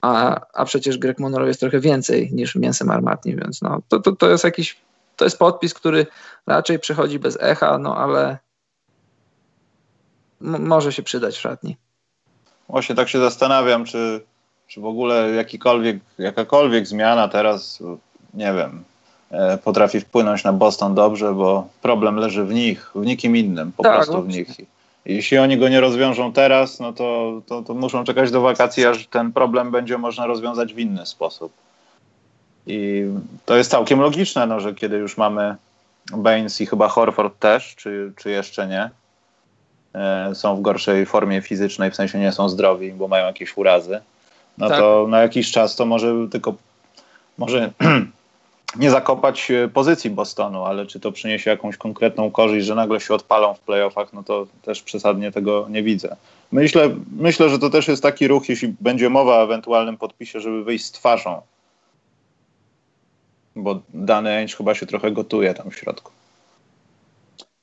A, 0.00 0.40
a 0.54 0.64
przecież 0.64 0.98
Greg 0.98 1.18
Monroe 1.18 1.48
jest 1.48 1.60
trochę 1.60 1.80
więcej 1.80 2.32
niż 2.32 2.54
mięsem 2.54 2.90
armatnim, 2.90 3.38
więc 3.38 3.62
no, 3.62 3.82
to, 3.88 4.00
to, 4.00 4.12
to 4.12 4.30
jest 4.30 4.44
jakiś, 4.44 4.76
to 5.16 5.24
jest 5.24 5.38
podpis, 5.38 5.74
który 5.74 6.06
raczej 6.46 6.78
przechodzi 6.78 7.18
bez 7.18 7.38
echa, 7.40 7.78
no 7.78 7.96
ale 7.96 8.38
może 10.40 10.92
się 10.92 11.02
przydać 11.02 11.36
w 11.36 11.40
szatni. 11.40 11.76
Właśnie 12.68 12.94
tak 12.94 13.08
się 13.08 13.18
zastanawiam, 13.18 13.84
czy, 13.84 14.24
czy 14.66 14.80
w 14.80 14.86
ogóle 14.86 15.30
jakikolwiek, 15.30 15.96
jakakolwiek 16.18 16.86
zmiana 16.86 17.28
teraz, 17.28 17.82
nie 18.34 18.52
wiem, 18.54 18.84
potrafi 19.64 20.00
wpłynąć 20.00 20.44
na 20.44 20.52
Boston 20.52 20.94
dobrze, 20.94 21.34
bo 21.34 21.68
problem 21.82 22.16
leży 22.16 22.44
w 22.44 22.54
nich, 22.54 22.90
w 22.94 23.06
nikim 23.06 23.36
innym, 23.36 23.72
po 23.72 23.82
tak, 23.82 23.94
prostu 23.94 24.22
w 24.22 24.28
nich. 24.28 24.48
Jeśli 25.04 25.38
oni 25.38 25.58
go 25.58 25.68
nie 25.68 25.80
rozwiążą 25.80 26.32
teraz, 26.32 26.80
no 26.80 26.92
to, 26.92 27.40
to, 27.46 27.62
to 27.62 27.74
muszą 27.74 28.04
czekać 28.04 28.30
do 28.30 28.40
wakacji, 28.40 28.86
aż 28.86 29.06
ten 29.06 29.32
problem 29.32 29.70
będzie 29.70 29.98
można 29.98 30.26
rozwiązać 30.26 30.74
w 30.74 30.78
inny 30.78 31.06
sposób. 31.06 31.52
I 32.66 33.04
to 33.46 33.56
jest 33.56 33.70
całkiem 33.70 34.00
logiczne, 34.00 34.46
no, 34.46 34.60
że 34.60 34.74
kiedy 34.74 34.96
już 34.96 35.16
mamy 35.16 35.56
Baines 36.16 36.60
i 36.60 36.66
chyba 36.66 36.88
Horford 36.88 37.38
też, 37.38 37.74
czy, 37.76 38.12
czy 38.16 38.30
jeszcze 38.30 38.66
nie, 38.66 38.90
E, 39.94 40.34
są 40.34 40.56
w 40.56 40.62
gorszej 40.62 41.06
formie 41.06 41.42
fizycznej, 41.42 41.90
w 41.90 41.96
sensie 41.96 42.18
nie 42.18 42.32
są 42.32 42.48
zdrowi, 42.48 42.92
bo 42.92 43.08
mają 43.08 43.26
jakieś 43.26 43.56
urazy, 43.56 44.00
no 44.58 44.68
tak. 44.68 44.78
to 44.78 45.06
na 45.08 45.22
jakiś 45.22 45.50
czas 45.50 45.76
to 45.76 45.86
może 45.86 46.14
tylko 46.30 46.54
może 47.38 47.72
nie 48.76 48.90
zakopać 48.90 49.50
e, 49.50 49.68
pozycji 49.68 50.10
Bostonu, 50.10 50.64
ale 50.64 50.86
czy 50.86 51.00
to 51.00 51.12
przyniesie 51.12 51.50
jakąś 51.50 51.76
konkretną 51.76 52.30
korzyść, 52.30 52.66
że 52.66 52.74
nagle 52.74 53.00
się 53.00 53.14
odpalą 53.14 53.54
w 53.54 53.60
playoffach, 53.60 54.12
no 54.12 54.22
to 54.22 54.46
też 54.62 54.82
przesadnie 54.82 55.32
tego 55.32 55.66
nie 55.70 55.82
widzę. 55.82 56.16
Myślę, 56.52 56.90
myślę, 57.16 57.48
że 57.48 57.58
to 57.58 57.70
też 57.70 57.88
jest 57.88 58.02
taki 58.02 58.28
ruch, 58.28 58.48
jeśli 58.48 58.74
będzie 58.80 59.10
mowa 59.10 59.38
o 59.38 59.42
ewentualnym 59.44 59.96
podpisie, 59.96 60.40
żeby 60.40 60.64
wyjść 60.64 60.84
z 60.84 60.92
twarzą. 60.92 61.42
Bo 63.56 63.80
dany 63.94 64.30
Ainge 64.30 64.56
chyba 64.56 64.74
się 64.74 64.86
trochę 64.86 65.10
gotuje 65.10 65.54
tam 65.54 65.70
w 65.70 65.76
środku. 65.76 66.12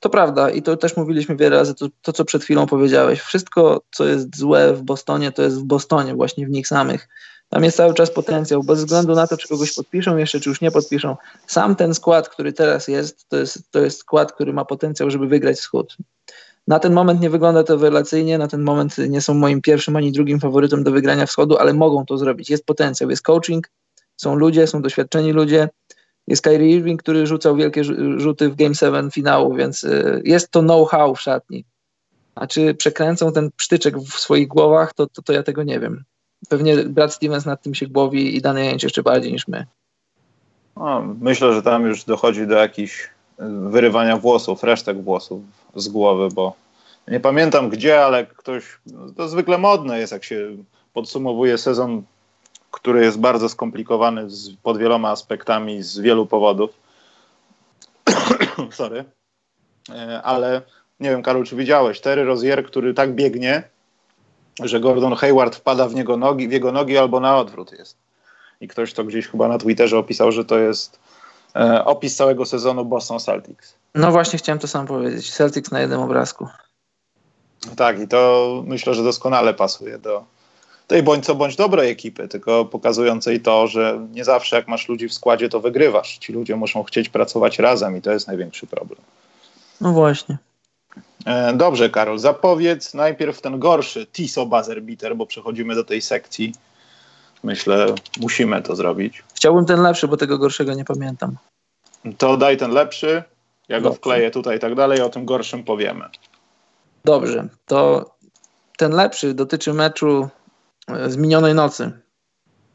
To 0.00 0.10
prawda 0.10 0.50
i 0.50 0.62
to 0.62 0.76
też 0.76 0.96
mówiliśmy 0.96 1.36
wiele 1.36 1.56
razy, 1.56 1.74
to, 1.74 1.86
to, 2.02 2.12
co 2.12 2.24
przed 2.24 2.44
chwilą 2.44 2.66
powiedziałeś. 2.66 3.20
Wszystko, 3.20 3.80
co 3.90 4.04
jest 4.04 4.36
złe 4.36 4.74
w 4.74 4.82
Bostonie, 4.82 5.32
to 5.32 5.42
jest 5.42 5.60
w 5.60 5.64
Bostonie, 5.64 6.14
właśnie 6.14 6.46
w 6.46 6.50
nich 6.50 6.68
samych. 6.68 7.08
Tam 7.50 7.64
jest 7.64 7.76
cały 7.76 7.94
czas 7.94 8.10
potencjał, 8.10 8.62
bez 8.62 8.78
względu 8.78 9.14
na 9.14 9.26
to, 9.26 9.36
czy 9.36 9.48
kogoś 9.48 9.74
podpiszą 9.74 10.16
jeszcze, 10.16 10.40
czy 10.40 10.48
już 10.48 10.60
nie 10.60 10.70
podpiszą. 10.70 11.16
Sam 11.46 11.76
ten 11.76 11.94
skład, 11.94 12.28
który 12.28 12.52
teraz 12.52 12.88
jest, 12.88 13.28
to 13.28 13.36
jest, 13.36 13.70
to 13.70 13.80
jest 13.80 13.98
skład, 13.98 14.32
który 14.32 14.52
ma 14.52 14.64
potencjał, 14.64 15.10
żeby 15.10 15.26
wygrać 15.26 15.56
wschód. 15.56 15.96
Na 16.66 16.78
ten 16.78 16.92
moment 16.92 17.20
nie 17.20 17.30
wygląda 17.30 17.64
to 17.64 17.72
rewelacyjnie, 17.72 18.38
na 18.38 18.48
ten 18.48 18.62
moment 18.62 18.98
nie 18.98 19.20
są 19.20 19.34
moim 19.34 19.60
pierwszym 19.60 19.96
ani 19.96 20.12
drugim 20.12 20.40
faworytem 20.40 20.84
do 20.84 20.90
wygrania 20.90 21.26
wschodu, 21.26 21.58
ale 21.58 21.74
mogą 21.74 22.06
to 22.06 22.18
zrobić. 22.18 22.50
Jest 22.50 22.64
potencjał, 22.64 23.10
jest 23.10 23.22
coaching, 23.22 23.70
są 24.16 24.34
ludzie, 24.34 24.66
są 24.66 24.82
doświadczeni 24.82 25.32
ludzie, 25.32 25.68
jest 26.26 26.42
Kyrie 26.42 26.70
Irving, 26.76 27.02
który 27.02 27.26
rzucał 27.26 27.56
wielkie 27.56 27.84
rzuty 28.16 28.48
w 28.48 28.56
Game 28.56 28.74
7 28.74 29.10
finału, 29.10 29.54
więc 29.54 29.84
y, 29.84 30.22
jest 30.24 30.50
to 30.50 30.60
know-how 30.60 31.14
w 31.14 31.20
szatni. 31.20 31.64
A 32.34 32.46
czy 32.46 32.74
przekręcą 32.74 33.32
ten 33.32 33.50
psztyczek 33.56 33.98
w 33.98 34.20
swoich 34.20 34.48
głowach, 34.48 34.94
to, 34.94 35.06
to, 35.06 35.22
to 35.22 35.32
ja 35.32 35.42
tego 35.42 35.62
nie 35.62 35.80
wiem. 35.80 36.04
Pewnie 36.48 36.76
Brad 36.76 37.14
Stevens 37.14 37.46
nad 37.46 37.62
tym 37.62 37.74
się 37.74 37.86
głowi 37.86 38.36
i 38.36 38.40
dane 38.40 38.64
jęcie 38.64 38.86
jeszcze 38.86 39.02
bardziej 39.02 39.32
niż 39.32 39.48
my. 39.48 39.66
No, 40.76 41.14
myślę, 41.20 41.54
że 41.54 41.62
tam 41.62 41.86
już 41.86 42.04
dochodzi 42.04 42.46
do 42.46 42.54
jakichś 42.54 43.10
wyrywania 43.38 44.16
włosów, 44.16 44.62
resztek 44.62 45.02
włosów 45.02 45.42
z 45.74 45.88
głowy, 45.88 46.28
bo 46.34 46.54
nie 47.08 47.20
pamiętam 47.20 47.68
gdzie, 47.68 48.04
ale 48.04 48.26
ktoś, 48.26 48.78
to 49.16 49.28
zwykle 49.28 49.58
modne 49.58 49.98
jest, 49.98 50.12
jak 50.12 50.24
się 50.24 50.56
podsumowuje 50.92 51.58
sezon 51.58 52.02
który 52.70 53.04
jest 53.04 53.18
bardzo 53.18 53.48
skomplikowany 53.48 54.30
z, 54.30 54.50
pod 54.62 54.78
wieloma 54.78 55.10
aspektami 55.10 55.82
z 55.82 55.98
wielu 55.98 56.26
powodów. 56.26 56.70
Sorry. 58.70 59.04
E, 59.88 60.22
ale 60.22 60.62
nie 61.00 61.10
wiem, 61.10 61.22
Karol, 61.22 61.44
czy 61.44 61.56
widziałeś 61.56 62.00
Terry 62.00 62.24
Rozier, 62.24 62.66
który 62.66 62.94
tak 62.94 63.14
biegnie, 63.14 63.62
że 64.68 64.80
Gordon 64.80 65.14
Hayward 65.14 65.56
wpada 65.56 65.88
w, 65.88 65.94
niego 65.94 66.16
nogi, 66.16 66.48
w 66.48 66.52
jego 66.52 66.72
nogi 66.72 66.98
albo 66.98 67.20
na 67.20 67.38
odwrót 67.38 67.72
jest. 67.72 67.96
I 68.60 68.68
ktoś 68.68 68.92
to 68.92 69.04
gdzieś 69.04 69.28
chyba 69.28 69.48
na 69.48 69.58
Twitterze 69.58 69.98
opisał, 69.98 70.32
że 70.32 70.44
to 70.44 70.58
jest 70.58 70.98
e, 71.56 71.84
opis 71.84 72.16
całego 72.16 72.46
sezonu 72.46 72.84
Boston 72.84 73.20
Celtics. 73.20 73.74
No 73.94 74.10
właśnie 74.10 74.38
chciałem 74.38 74.58
to 74.58 74.68
sam 74.68 74.86
powiedzieć. 74.86 75.32
Celtics 75.32 75.70
na 75.70 75.80
jednym 75.80 76.00
obrazku. 76.00 76.48
Tak, 77.76 78.00
i 78.00 78.08
to 78.08 78.62
myślę, 78.66 78.94
że 78.94 79.04
doskonale 79.04 79.54
pasuje 79.54 79.98
do, 79.98 80.24
tej 80.90 81.02
bądź 81.02 81.24
co 81.24 81.34
bądź 81.34 81.56
dobrej 81.56 81.90
ekipy, 81.90 82.28
tylko 82.28 82.64
pokazującej 82.64 83.40
to, 83.40 83.66
że 83.66 84.06
nie 84.12 84.24
zawsze 84.24 84.56
jak 84.56 84.68
masz 84.68 84.88
ludzi 84.88 85.08
w 85.08 85.14
składzie, 85.14 85.48
to 85.48 85.60
wygrywasz. 85.60 86.18
Ci 86.18 86.32
ludzie 86.32 86.56
muszą 86.56 86.82
chcieć 86.82 87.08
pracować 87.08 87.58
razem 87.58 87.96
i 87.96 88.02
to 88.02 88.10
jest 88.12 88.26
największy 88.26 88.66
problem. 88.66 89.00
No 89.80 89.92
właśnie. 89.92 90.38
E, 91.26 91.52
dobrze, 91.52 91.90
Karol, 91.90 92.18
zapowiedz 92.18 92.94
najpierw 92.94 93.40
ten 93.40 93.58
gorszy 93.58 94.06
Tiso 94.06 94.46
Buzzer 94.46 94.82
Beater, 94.82 95.16
bo 95.16 95.26
przechodzimy 95.26 95.74
do 95.74 95.84
tej 95.84 96.02
sekcji, 96.02 96.52
Myślę, 97.42 97.94
musimy 98.20 98.62
to 98.62 98.76
zrobić. 98.76 99.22
Chciałbym 99.34 99.64
ten 99.66 99.82
lepszy, 99.82 100.08
bo 100.08 100.16
tego 100.16 100.38
gorszego 100.38 100.74
nie 100.74 100.84
pamiętam. 100.84 101.36
To 102.18 102.36
daj 102.36 102.56
ten 102.56 102.70
lepszy, 102.70 103.22
ja 103.68 103.80
go 103.80 103.92
wkleję 103.92 104.30
tutaj 104.30 104.56
i 104.56 104.60
tak 104.60 104.74
dalej, 104.74 105.00
o 105.00 105.08
tym 105.08 105.24
gorszym 105.24 105.64
powiemy. 105.64 106.04
Dobrze, 107.04 107.48
to 107.66 108.10
ten 108.76 108.92
lepszy 108.92 109.34
dotyczy 109.34 109.72
meczu 109.72 110.28
e, 110.88 111.10
z 111.10 111.16
minionej 111.16 111.54
nocy. 111.54 111.92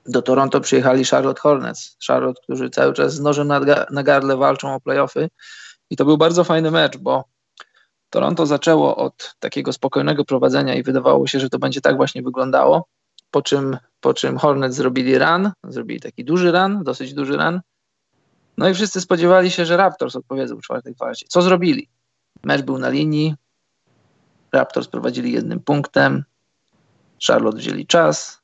Do 0.05 0.21
Toronto 0.21 0.61
przyjechali 0.61 1.05
Charlotte 1.05 1.41
Hornets. 1.41 1.97
Charlotte, 2.07 2.41
którzy 2.43 2.69
cały 2.69 2.93
czas 2.93 3.13
z 3.13 3.19
nożem 3.19 3.47
na, 3.47 3.59
na 3.91 4.03
gardle 4.03 4.37
walczą 4.37 4.73
o 4.73 4.79
playoffy. 4.79 5.29
I 5.89 5.95
to 5.95 6.05
był 6.05 6.17
bardzo 6.17 6.43
fajny 6.43 6.71
mecz, 6.71 6.97
bo 6.97 7.23
Toronto 8.09 8.45
zaczęło 8.45 8.95
od 8.95 9.35
takiego 9.39 9.73
spokojnego 9.73 10.25
prowadzenia 10.25 10.75
i 10.75 10.83
wydawało 10.83 11.27
się, 11.27 11.39
że 11.39 11.49
to 11.49 11.59
będzie 11.59 11.81
tak 11.81 11.95
właśnie 11.95 12.23
wyglądało. 12.23 12.87
Po 13.31 13.41
czym, 13.41 13.77
po 13.99 14.13
czym 14.13 14.37
Hornets 14.37 14.75
zrobili 14.75 15.19
run, 15.19 15.51
zrobili 15.63 15.99
taki 15.99 16.25
duży 16.25 16.51
run, 16.51 16.83
dosyć 16.83 17.13
duży 17.13 17.37
run. 17.37 17.61
No 18.57 18.69
i 18.69 18.73
wszyscy 18.73 19.01
spodziewali 19.01 19.51
się, 19.51 19.65
że 19.65 19.77
Raptors 19.77 20.15
odpowiedzą 20.15 20.57
w 20.57 20.61
czwartej 20.61 20.95
kwarcie. 20.95 21.25
Co 21.29 21.41
zrobili? 21.41 21.89
Mecz 22.43 22.61
był 22.61 22.77
na 22.77 22.89
linii, 22.89 23.35
Raptors 24.53 24.87
prowadzili 24.87 25.31
jednym 25.31 25.59
punktem, 25.59 26.23
Charlotte 27.27 27.57
wzięli 27.57 27.87
czas 27.87 28.41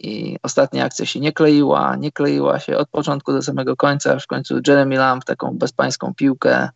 i 0.00 0.36
ostatnia 0.42 0.84
akcja 0.84 1.06
się 1.06 1.20
nie 1.20 1.32
kleiła, 1.32 1.96
nie 1.96 2.12
kleiła 2.12 2.60
się 2.60 2.76
od 2.76 2.88
początku 2.88 3.32
do 3.32 3.42
samego 3.42 3.76
końca, 3.76 4.18
w 4.18 4.26
końcu 4.26 4.60
Jeremy 4.66 4.96
Lamb 4.96 5.24
taką 5.24 5.58
bezpańską 5.58 6.14
piłkę 6.14 6.68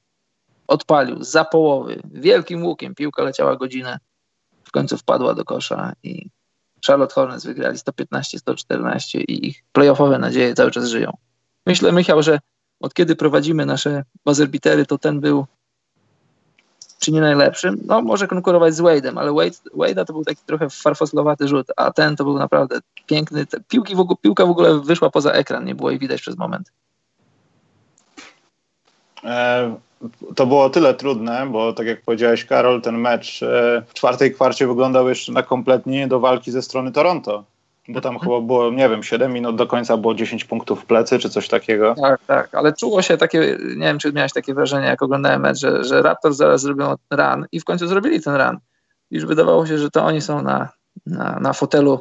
odpalił 0.67 1.25
za 1.25 1.45
połowy, 1.45 2.03
wielkim 2.05 2.65
łukiem, 2.65 2.95
piłka 2.95 3.23
leciała 3.23 3.57
godzinę, 3.57 3.99
w 4.65 4.71
końcu 4.71 4.99
wpadła 4.99 5.35
do 5.35 5.45
kosza 5.45 5.93
i 6.03 6.31
Charlotte 6.87 7.15
Hornets 7.15 7.47
wygrali 7.47 7.79
115-114 7.79 9.19
i 9.19 9.47
ich 9.47 9.65
playoffowe 9.73 10.19
nadzieje 10.19 10.55
cały 10.55 10.71
czas 10.71 10.89
żyją. 10.89 11.17
Myślę, 11.67 11.93
Michał, 11.93 12.23
że 12.23 12.39
od 12.81 12.95
kiedy 12.95 13.17
prowadzimy 13.17 13.67
nasze 13.67 14.05
buzzerbitery, 14.25 14.87
to 14.87 14.99
ten 14.99 15.21
był 15.21 15.47
czy 17.03 17.13
nie 17.13 17.21
najlepszym. 17.21 17.81
No, 17.87 18.03
może 18.03 18.29
konkurować 18.29 18.75
z 18.75 18.81
Wade'em, 18.81 19.19
ale 19.19 19.33
Wade, 19.33 19.57
Wade'a 19.77 20.05
to 20.05 20.13
był 20.13 20.25
taki 20.25 20.43
trochę 20.47 20.71
farfoslowaty 20.71 21.49
rzut, 21.49 21.67
a 21.77 21.93
ten 21.93 22.17
to 22.17 22.25
był 22.25 22.39
naprawdę 22.39 22.79
piękny. 23.07 23.47
Piłki 23.69 23.95
w 23.95 24.01
ogóle, 24.01 24.17
piłka 24.23 24.47
w 24.47 24.51
ogóle 24.51 24.81
wyszła 24.81 25.11
poza 25.11 25.33
ekran, 25.33 25.65
nie 25.65 25.75
było 25.75 25.91
jej 25.91 25.99
widać 25.99 26.21
przez 26.21 26.37
moment. 26.37 26.73
E, 29.25 29.77
to 30.37 30.47
było 30.47 30.71
tyle 30.71 30.95
trudne, 30.95 31.47
bo 31.51 31.73
tak 31.73 31.87
jak 31.87 32.03
powiedziałeś, 32.03 32.45
Karol, 32.45 32.83
ten 32.83 32.99
mecz 32.99 33.43
e, 33.43 33.83
w 33.87 33.95
czwartej 33.95 34.35
kwarcie 34.35 34.67
wyglądał 34.67 35.09
jeszcze 35.09 35.33
na 35.33 35.43
kompletnie 35.43 36.09
do 36.09 36.21
walki 36.21 36.51
ze 36.51 36.63
strony 36.63 36.93
Toronto. 36.93 37.45
Bo 37.89 38.01
tam 38.01 38.19
chyba 38.19 38.41
było, 38.41 38.71
nie 38.71 38.89
wiem, 38.89 39.03
7 39.03 39.33
minut 39.33 39.57
do 39.57 39.67
końca 39.67 39.97
było 39.97 40.15
10 40.15 40.45
punktów 40.45 40.83
w 40.83 40.87
plecy, 40.87 41.19
czy 41.19 41.31
coś 41.31 41.49
takiego. 41.49 41.95
Tak, 42.03 42.21
tak, 42.27 42.55
ale 42.55 42.73
czuło 42.73 43.03
się 43.03 43.17
takie, 43.17 43.59
nie 43.77 43.87
wiem, 43.87 43.99
czy 43.99 44.13
miałeś 44.13 44.33
takie 44.33 44.55
wrażenie, 44.55 44.87
jak 44.87 45.03
oglądałem 45.03 45.41
mecz, 45.41 45.59
że, 45.59 45.85
że 45.85 46.03
Raptors 46.03 46.37
zaraz 46.37 46.61
zrobią 46.61 46.95
run 47.11 47.47
i 47.53 47.61
w 47.61 47.65
końcu 47.65 47.87
zrobili 47.87 48.21
ten 48.21 48.35
run. 48.35 48.59
Już 49.11 49.25
wydawało 49.25 49.67
się, 49.67 49.79
że 49.79 49.91
to 49.91 50.05
oni 50.05 50.21
są 50.21 50.43
na, 50.43 50.69
na, 51.07 51.39
na 51.41 51.53
fotelu 51.53 52.01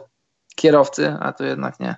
kierowcy, 0.55 1.15
a 1.19 1.33
to 1.33 1.43
jednak 1.43 1.79
nie. 1.79 1.95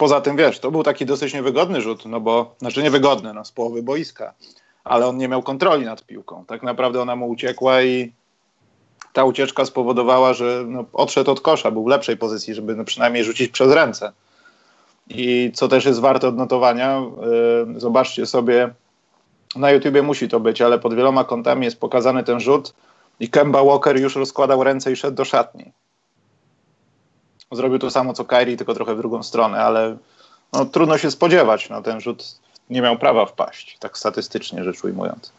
Poza 0.00 0.20
tym, 0.20 0.36
wiesz, 0.36 0.58
to 0.58 0.70
był 0.70 0.82
taki 0.82 1.06
dosyć 1.06 1.34
niewygodny 1.34 1.80
rzut, 1.80 2.06
no 2.06 2.20
bo, 2.20 2.54
znaczy 2.58 2.82
niewygodny, 2.82 3.34
no 3.34 3.44
z 3.44 3.52
połowy 3.52 3.82
boiska, 3.82 4.34
ale 4.84 5.06
on 5.06 5.16
nie 5.16 5.28
miał 5.28 5.42
kontroli 5.42 5.84
nad 5.84 6.04
piłką. 6.04 6.44
Tak 6.44 6.62
naprawdę 6.62 7.02
ona 7.02 7.16
mu 7.16 7.28
uciekła 7.28 7.82
i 7.82 8.12
ta 9.12 9.24
ucieczka 9.24 9.64
spowodowała, 9.64 10.32
że 10.32 10.64
no, 10.66 10.84
odszedł 10.92 11.30
od 11.30 11.40
kosza, 11.40 11.70
był 11.70 11.84
w 11.84 11.88
lepszej 11.88 12.16
pozycji, 12.16 12.54
żeby 12.54 12.76
no, 12.76 12.84
przynajmniej 12.84 13.24
rzucić 13.24 13.52
przez 13.52 13.72
ręce. 13.72 14.12
I 15.08 15.50
co 15.54 15.68
też 15.68 15.84
jest 15.84 16.00
warte 16.00 16.28
odnotowania, 16.28 17.02
yy, 17.66 17.80
zobaczcie 17.80 18.26
sobie, 18.26 18.74
na 19.56 19.70
YouTubie 19.70 20.02
musi 20.02 20.28
to 20.28 20.40
być, 20.40 20.62
ale 20.62 20.78
pod 20.78 20.94
wieloma 20.94 21.24
kątami 21.24 21.64
jest 21.64 21.80
pokazany 21.80 22.24
ten 22.24 22.40
rzut 22.40 22.74
i 23.20 23.28
Kemba 23.28 23.64
Walker 23.64 24.00
już 24.00 24.16
rozkładał 24.16 24.64
ręce 24.64 24.92
i 24.92 24.96
szedł 24.96 25.16
do 25.16 25.24
szatni. 25.24 25.72
Zrobił 27.52 27.78
to 27.78 27.90
samo 27.90 28.12
co 28.12 28.24
Kyrie, 28.24 28.56
tylko 28.56 28.74
trochę 28.74 28.94
w 28.94 28.98
drugą 28.98 29.22
stronę, 29.22 29.58
ale 29.58 29.96
no, 30.52 30.64
trudno 30.64 30.98
się 30.98 31.10
spodziewać. 31.10 31.68
No, 31.68 31.82
ten 31.82 32.00
rzut 32.00 32.24
nie 32.70 32.82
miał 32.82 32.98
prawa 32.98 33.26
wpaść, 33.26 33.76
tak 33.78 33.98
statystycznie 33.98 34.64
rzecz 34.64 34.84
ujmując. 34.84 35.32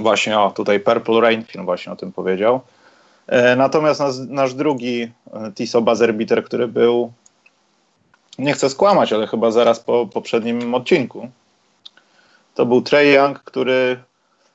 Właśnie, 0.00 0.38
o, 0.38 0.50
tutaj 0.50 0.80
Purple 0.80 1.20
Rain 1.20 1.44
film 1.44 1.64
właśnie 1.64 1.92
o 1.92 1.96
tym 1.96 2.12
powiedział. 2.12 2.60
E, 3.26 3.56
natomiast 3.56 4.00
nas, 4.00 4.18
nasz 4.18 4.54
drugi 4.54 5.02
e, 5.02 5.52
Tiso 5.54 5.82
Bazerbiter, 5.82 6.44
który 6.44 6.68
był, 6.68 7.12
nie 8.38 8.52
chcę 8.52 8.70
skłamać, 8.70 9.12
ale 9.12 9.26
chyba 9.26 9.50
zaraz 9.50 9.80
po 9.80 10.06
poprzednim 10.06 10.74
odcinku, 10.74 11.28
to 12.54 12.66
był 12.66 12.82
Trey 12.82 13.14
Young, 13.14 13.38
który, 13.38 14.02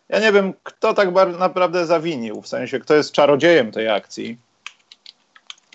ja 0.10 0.20
nie 0.20 0.32
wiem, 0.32 0.54
kto 0.64 0.94
tak 0.94 1.10
naprawdę 1.40 1.86
zawinił, 1.86 2.42
w 2.42 2.48
sensie, 2.48 2.80
kto 2.80 2.94
jest 2.94 3.12
czarodziejem 3.12 3.72
tej 3.72 3.90
akcji 3.90 4.38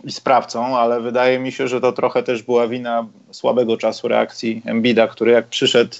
i 0.04 0.12
sprawcą, 0.12 0.78
ale 0.78 1.00
wydaje 1.00 1.38
mi 1.38 1.52
się, 1.52 1.68
że 1.68 1.80
to 1.80 1.92
trochę 1.92 2.22
też 2.22 2.42
była 2.42 2.68
wina 2.68 3.06
słabego 3.30 3.76
czasu 3.76 4.09
reakcji 4.09 4.62
Embida, 4.66 5.09
który 5.09 5.32
jak 5.32 5.46
przyszedł 5.46 5.96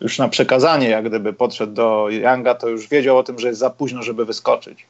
już 0.00 0.18
na 0.18 0.28
przekazanie, 0.28 0.88
jak 0.88 1.08
gdyby 1.08 1.32
podszedł 1.32 1.72
do 1.72 2.06
Younga, 2.10 2.54
to 2.54 2.68
już 2.68 2.88
wiedział 2.88 3.18
o 3.18 3.22
tym, 3.22 3.38
że 3.38 3.48
jest 3.48 3.60
za 3.60 3.70
późno, 3.70 4.02
żeby 4.02 4.24
wyskoczyć. 4.24 4.86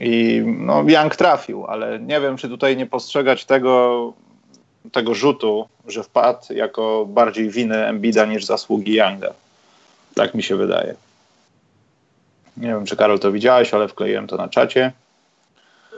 I 0.00 0.42
no, 0.46 0.84
Young 0.88 1.16
trafił, 1.16 1.66
ale 1.66 2.00
nie 2.00 2.20
wiem, 2.20 2.36
czy 2.36 2.48
tutaj 2.48 2.76
nie 2.76 2.86
postrzegać 2.86 3.44
tego, 3.44 4.12
tego 4.92 5.14
rzutu, 5.14 5.68
że 5.86 6.02
wpadł 6.02 6.52
jako 6.52 7.06
bardziej 7.06 7.50
winy 7.50 7.86
Embida 7.86 8.24
niż 8.24 8.44
zasługi 8.44 8.94
Younga. 8.94 9.32
Tak 10.14 10.34
mi 10.34 10.42
się 10.42 10.56
wydaje. 10.56 10.94
Nie 12.56 12.68
wiem, 12.68 12.86
czy 12.86 12.96
Karol 12.96 13.18
to 13.18 13.32
widziałeś, 13.32 13.74
ale 13.74 13.88
wkleiłem 13.88 14.26
to 14.26 14.36
na 14.36 14.48
czacie. 14.48 14.92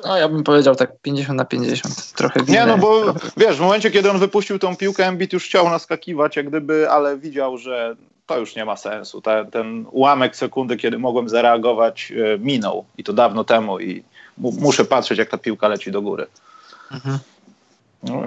No 0.04 0.16
ja 0.16 0.28
bym 0.28 0.44
powiedział 0.44 0.74
tak 0.74 1.00
50 1.02 1.36
na 1.36 1.44
50, 1.44 2.12
trochę 2.12 2.40
winny, 2.40 2.52
Nie, 2.52 2.66
no 2.66 2.78
bo 2.78 3.02
trochę... 3.02 3.30
wiesz, 3.36 3.56
w 3.56 3.60
momencie, 3.60 3.90
kiedy 3.90 4.10
on 4.10 4.18
wypuścił 4.18 4.58
tą 4.58 4.76
piłkę, 4.76 5.06
Embiid 5.06 5.32
już 5.32 5.44
chciał 5.44 5.70
naskakiwać, 5.70 6.36
jak 6.36 6.48
gdyby, 6.48 6.90
ale 6.90 7.18
widział, 7.18 7.58
że 7.58 7.96
to 8.26 8.38
już 8.38 8.56
nie 8.56 8.64
ma 8.64 8.76
sensu. 8.76 9.20
ten, 9.20 9.50
ten 9.50 9.86
ułamek 9.90 10.36
sekundy, 10.36 10.76
kiedy 10.76 10.98
mogłem 10.98 11.28
zareagować, 11.28 12.12
e, 12.34 12.38
minął 12.38 12.84
i 12.98 13.04
to 13.04 13.12
dawno 13.12 13.44
temu 13.44 13.80
i 13.80 14.02
muszę 14.38 14.84
patrzeć, 14.84 15.18
jak 15.18 15.28
ta 15.28 15.38
piłka 15.38 15.68
leci 15.68 15.92
do 15.92 16.02
góry. 16.02 16.26
Mhm. 16.92 17.18
No, 18.02 18.22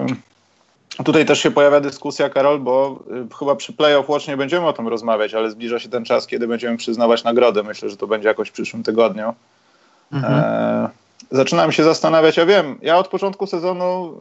tutaj 1.04 1.26
też 1.26 1.42
się 1.42 1.50
pojawia 1.50 1.80
dyskusja, 1.80 2.30
Karol, 2.30 2.60
bo 2.60 3.02
y, 3.32 3.36
chyba 3.38 3.56
przy 3.56 3.72
Playoff 3.72 4.08
Watch 4.08 4.28
nie 4.28 4.36
będziemy 4.36 4.66
o 4.66 4.72
tym 4.72 4.88
rozmawiać, 4.88 5.34
ale 5.34 5.50
zbliża 5.50 5.78
się 5.78 5.88
ten 5.88 6.04
czas, 6.04 6.26
kiedy 6.26 6.48
będziemy 6.48 6.76
przyznawać 6.76 7.24
nagrody. 7.24 7.62
Myślę, 7.62 7.90
że 7.90 7.96
to 7.96 8.06
będzie 8.06 8.28
jakoś 8.28 8.48
w 8.48 8.52
przyszłym 8.52 8.82
tygodniu. 8.82 9.34
Mhm. 10.12 10.34
E 10.34 10.99
zaczynałem 11.30 11.72
się 11.72 11.84
zastanawiać, 11.84 12.36
ja 12.36 12.46
wiem, 12.46 12.78
ja 12.82 12.98
od 12.98 13.08
początku 13.08 13.46
sezonu, 13.46 14.18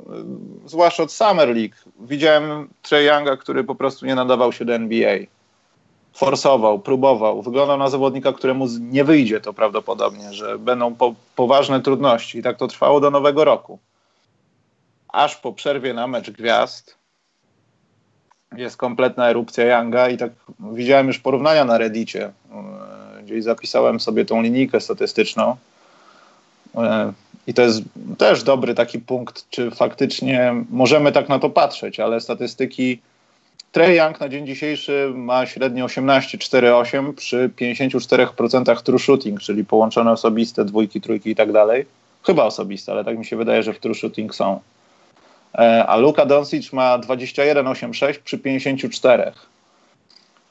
y, 0.66 0.70
zwłaszcza 0.70 1.04
od 1.04 1.12
Summer 1.12 1.56
League, 1.56 1.76
widziałem 2.00 2.70
Trey 2.82 3.06
Younga, 3.06 3.38
który 3.38 3.64
po 3.64 3.76
prostu 3.76 4.06
nie 4.06 4.16
nadawał 4.16 4.52
się 4.52 4.66
do 4.66 4.74
NBA. 4.74 5.18
Forsował, 6.14 6.80
próbował, 6.80 7.42
wyglądał 7.42 7.78
na 7.78 7.90
zawodnika, 7.90 8.34
któremu 8.34 8.68
nie 8.80 9.04
wyjdzie 9.04 9.42
to 9.42 9.54
prawdopodobnie, 9.54 10.34
że 10.34 10.60
będą 10.60 10.96
po, 10.96 11.14
poważne 11.36 11.82
trudności 11.82 12.38
i 12.38 12.44
tak 12.44 12.58
to 12.58 12.68
trwało 12.68 13.00
do 13.00 13.12
nowego 13.12 13.44
roku. 13.44 13.80
Aż 15.08 15.36
po 15.36 15.54
przerwie 15.54 15.94
na 15.94 16.08
mecz 16.08 16.32
gwiazd 16.32 16.98
jest 18.58 18.78
kompletna 18.78 19.30
erupcja 19.30 19.80
Younga 19.80 20.10
i 20.10 20.18
tak 20.18 20.32
widziałem 20.60 21.08
już 21.08 21.20
porównania 21.20 21.66
na 21.66 21.78
Reddicie, 21.78 22.28
y, 23.20 23.24
gdzieś 23.24 23.44
zapisałem 23.44 24.00
sobie 24.00 24.26
tą 24.26 24.42
linijkę 24.42 24.80
statystyczną 24.80 25.56
I 27.48 27.54
to 27.54 27.62
jest 27.62 27.82
też 28.18 28.44
dobry 28.44 28.76
taki 28.76 29.00
punkt, 29.00 29.50
czy 29.50 29.72
faktycznie 29.72 30.54
możemy 30.70 31.12
tak 31.12 31.30
na 31.30 31.40
to 31.40 31.50
patrzeć, 31.50 32.00
ale 32.00 32.22
statystyki 32.22 33.00
Trey 33.72 33.96
Young 33.96 34.20
na 34.20 34.30
dzień 34.30 34.48
dzisiejszy 34.48 35.12
ma 35.16 35.46
średnio 35.46 35.86
18,48 35.86 37.14
przy 37.14 37.50
54% 37.62 38.82
true 38.82 39.00
shooting, 39.00 39.40
czyli 39.40 39.66
połączone 39.66 40.12
osobiste, 40.12 40.66
dwójki, 40.66 41.02
trójki 41.02 41.30
i 41.30 41.36
tak 41.36 41.52
dalej. 41.52 41.86
Chyba 42.26 42.44
osobiste, 42.44 42.92
ale 42.92 43.06
tak 43.06 43.18
mi 43.18 43.26
się 43.26 43.38
wydaje, 43.38 43.64
że 43.64 43.74
w 43.74 43.80
true 43.80 43.96
shooting 43.96 44.36
są. 44.36 44.60
E, 45.56 45.86
a 45.88 45.98
Luka 45.98 46.26
Doncic 46.26 46.74
ma 46.74 47.00
21,86 47.00 48.20
przy 48.20 48.38
54. 48.38 49.32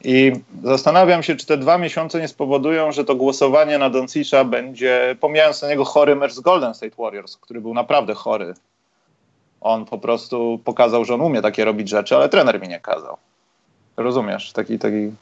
I 0.05 0.33
zastanawiam 0.65 1.23
się, 1.23 1.37
czy 1.37 1.47
te 1.47 1.57
dwa 1.57 1.79
miesiące 1.79 2.21
nie 2.21 2.29
spowodują, 2.29 2.93
że 2.93 3.05
to 3.05 3.15
głosowanie 3.15 3.79
na 3.79 3.91
Doncicza 3.91 4.45
będzie, 4.45 5.17
pomijając 5.21 5.63
na 5.63 5.69
niego 5.69 5.85
chory 5.85 6.17
mecz 6.17 6.33
z 6.33 6.41
Golden 6.41 6.75
State 6.75 6.97
Warriors, 6.99 7.37
który 7.37 7.61
był 7.61 7.75
naprawdę 7.75 8.15
chory. 8.15 8.55
On 9.61 9.85
po 9.85 9.99
prostu 9.99 10.61
pokazał, 10.65 11.05
że 11.05 11.15
on 11.15 11.21
umie 11.21 11.43
takie 11.43 11.65
robić 11.65 11.89
rzeczy, 11.89 12.17
ale 12.17 12.29
trener 12.29 12.61
mi 12.61 12.69
nie 12.69 12.81
kazał. 12.81 13.17
Rozumiesz? 13.97 14.53
Taki, 14.53 14.79
taki 14.79 15.13